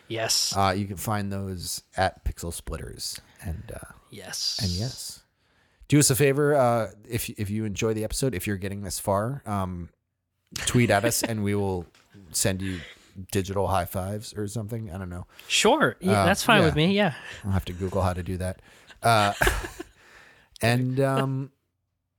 Yes. 0.09 0.55
Uh, 0.55 0.75
you 0.77 0.85
can 0.85 0.99
find 0.99 1.33
those 1.33 1.83
at 1.97 2.27
Pixel 2.27 2.53
Splitters. 2.53 3.19
And 3.41 3.73
uh, 3.75 3.93
yes. 4.11 4.59
and 4.63 4.71
yes, 4.71 5.22
do 5.93 5.99
us 5.99 6.09
a 6.09 6.17
favor 6.17 6.55
uh, 6.55 6.91
if 7.07 7.29
if 7.29 7.51
you 7.51 7.67
enjoy 7.67 7.93
the 7.93 8.03
episode, 8.03 8.35
if 8.35 8.47
you're 8.47 8.57
getting 8.57 8.83
this 8.83 8.99
far, 8.99 9.43
um, 9.45 9.91
tweet 10.67 10.89
at 10.89 11.05
us 11.05 11.23
and 11.23 11.45
we 11.45 11.55
will 11.55 11.85
send 12.31 12.63
you 12.63 12.81
digital 13.31 13.67
high 13.67 13.85
fives 13.85 14.33
or 14.33 14.49
something. 14.49 14.91
I 14.91 14.97
don't 14.97 15.11
know. 15.11 15.27
Sure. 15.49 15.97
Yeah, 16.01 16.23
Uh, 16.23 16.25
that's 16.25 16.43
fine 16.43 16.61
yeah. 16.61 16.65
with 16.65 16.77
me. 16.77 16.93
Yeah. 16.97 17.13
I'll 17.45 17.51
have 17.53 17.67
to 17.67 17.75
Google 17.75 18.01
how 18.01 18.15
to 18.15 18.23
do 18.23 18.39
that. 18.39 18.63
Uh, 19.03 19.35
and 20.63 20.99
um, 20.99 21.51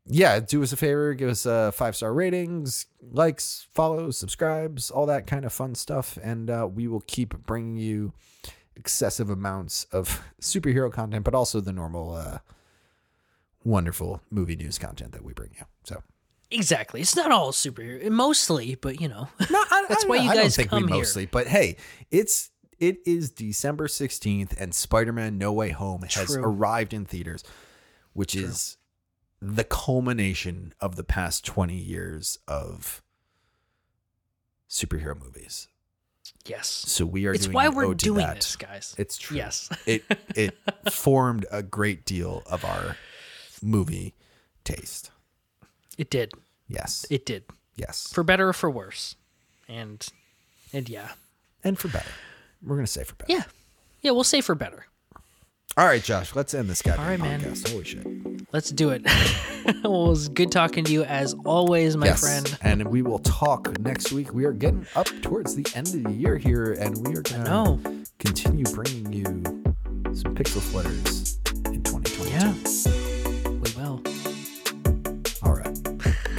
yeah, 0.06 0.40
do 0.40 0.62
us 0.62 0.72
a 0.72 0.78
favor, 0.78 1.16
give 1.16 1.30
us 1.30 1.48
uh, 1.48 1.72
five 1.72 1.96
star 1.96 2.14
ratings, 2.14 2.86
likes, 3.02 3.66
follows, 3.74 4.20
subscribes, 4.20 4.92
all 4.92 5.08
that 5.08 5.26
kind 5.26 5.46
of 5.46 5.52
fun 5.52 5.74
stuff, 5.74 6.16
and 6.22 6.50
uh, 6.52 6.70
we 6.72 6.88
will 6.88 7.04
keep 7.08 7.34
bringing 7.48 7.78
you 7.78 8.14
excessive 8.76 9.32
amounts 9.32 9.86
of 9.92 10.22
superhero 10.42 10.92
content, 10.94 11.26
but 11.26 11.34
also 11.34 11.60
the 11.60 11.74
normal, 11.74 12.14
uh, 12.14 12.38
wonderful 13.64 14.22
movie 14.30 14.56
news 14.56 14.78
content 14.78 15.12
that 15.14 15.24
we 15.24 15.34
bring 15.34 15.52
you. 15.60 15.66
So 15.84 16.04
Exactly. 16.52 17.02
It's 17.02 17.16
not 17.16 17.32
all 17.32 17.52
superhero. 17.52 18.08
Mostly, 18.12 18.76
but 18.76 19.02
you 19.02 19.08
know. 19.08 19.28
no, 19.50 19.64
I, 19.72 19.86
That's 19.90 20.06
I- 20.06 20.08
why 20.08 20.16
you 20.18 20.30
I 20.30 20.34
don't 20.36 20.44
guys 20.44 20.56
think 20.56 20.70
come 20.70 20.84
we 20.84 20.88
here. 20.90 20.98
mostly, 20.98 21.26
but 21.26 21.48
hey, 21.48 21.78
it's 22.12 22.52
it 22.80 22.98
is 23.08 23.32
December 23.32 23.88
sixteenth, 23.88 24.54
and 24.60 24.76
Spider-Man: 24.76 25.38
No 25.38 25.52
Way 25.54 25.70
Home 25.70 26.02
has 26.04 26.14
True. 26.32 26.44
arrived 26.44 26.94
in 26.94 27.06
theaters, 27.06 27.44
which 28.14 28.36
is 28.36 28.78
the 29.42 29.64
culmination 29.64 30.74
of 30.80 30.96
the 30.96 31.04
past 31.04 31.44
twenty 31.46 31.78
years 31.78 32.38
of 32.48 33.02
superhero 34.70 35.20
movies. 35.20 35.68
Yes. 36.46 36.68
So 36.68 37.06
we 37.06 37.26
are. 37.26 37.34
It's 37.34 37.46
doing 37.46 37.54
why 37.56 37.70
we're 37.70 37.94
doing 37.94 38.26
that. 38.26 38.36
this, 38.36 38.56
guys. 38.56 38.96
It's 38.98 39.18
true. 39.18 39.38
Yes. 39.38 39.70
it 39.86 40.04
it 40.36 40.56
formed 40.92 41.46
a 41.52 41.64
great 41.64 42.06
deal 42.06 42.44
of 42.46 42.64
our 42.66 42.98
movie 43.64 44.14
taste. 44.64 45.12
It 45.98 46.10
did. 46.10 46.34
Yes. 46.68 47.06
It 47.10 47.26
did. 47.26 47.44
yes. 47.76 48.12
For 48.14 48.24
better 48.24 48.50
or 48.50 48.54
for 48.54 48.70
worse. 48.70 49.16
And 49.68 50.06
and 50.72 50.90
yeah. 50.90 51.10
and 51.64 51.78
for 51.78 51.88
better. 51.88 52.10
We're 52.62 52.76
gonna 52.76 52.88
say 52.88 53.04
for 53.04 53.16
better. 53.16 53.32
Yeah. 53.32 53.44
Yeah, 54.02 54.12
we'll 54.12 54.24
say 54.26 54.42
for 54.42 54.56
better. 54.56 54.86
All 55.76 55.86
right, 55.86 56.04
Josh. 56.04 56.36
Let's 56.36 56.54
end 56.54 56.70
this 56.70 56.84
goddamn 56.84 57.04
All 57.04 57.10
right, 57.10 57.20
man. 57.20 57.42
podcast. 57.42 57.72
Holy 57.72 57.84
shit. 57.84 58.06
Let's 58.54 58.70
do 58.70 58.92
it. 58.92 59.04
well, 59.84 60.06
it 60.06 60.10
was 60.10 60.30
good 60.30 60.52
talking 60.52 60.84
to 60.84 60.92
you 60.92 61.04
as 61.04 61.34
always, 61.46 61.98
my 61.98 62.08
yes. 62.08 62.20
friend. 62.20 62.60
And 62.62 62.88
we 62.90 63.02
will 63.02 63.18
talk 63.20 63.80
next 63.80 64.12
week. 64.12 64.34
We 64.34 64.46
are 64.46 64.52
getting 64.52 64.86
up 64.96 65.08
towards 65.24 65.56
the 65.56 65.66
end 65.74 65.88
of 65.88 66.04
the 66.04 66.12
year 66.12 66.38
here, 66.38 66.74
and 66.74 67.08
we 67.08 67.16
are 67.16 67.24
going 67.24 67.46
to 67.46 68.06
continue 68.20 68.66
bringing 68.66 69.14
you 69.14 69.26
some 70.14 70.36
pixel 70.36 70.62
splitters 70.62 71.40
in 71.66 71.82
2022. 71.82 72.30
Yeah. 72.30 72.93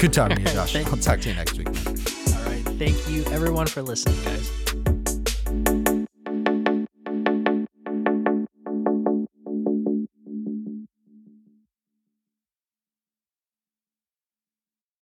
Good 0.05 0.13
talking 0.13 0.37
to 0.37 0.43
you, 0.43 0.49
Josh. 0.53 0.77
I'll 0.77 0.99
talk 0.99 1.21
to 1.21 1.31
you 1.31 1.35
next 1.35 1.57
week. 1.57 1.67
All 1.67 1.73
right. 2.45 2.63
Thank 2.77 3.09
you 3.09 3.25
everyone 3.33 3.67
for 3.67 3.81
listening, 3.81 4.23
guys. 4.23 4.64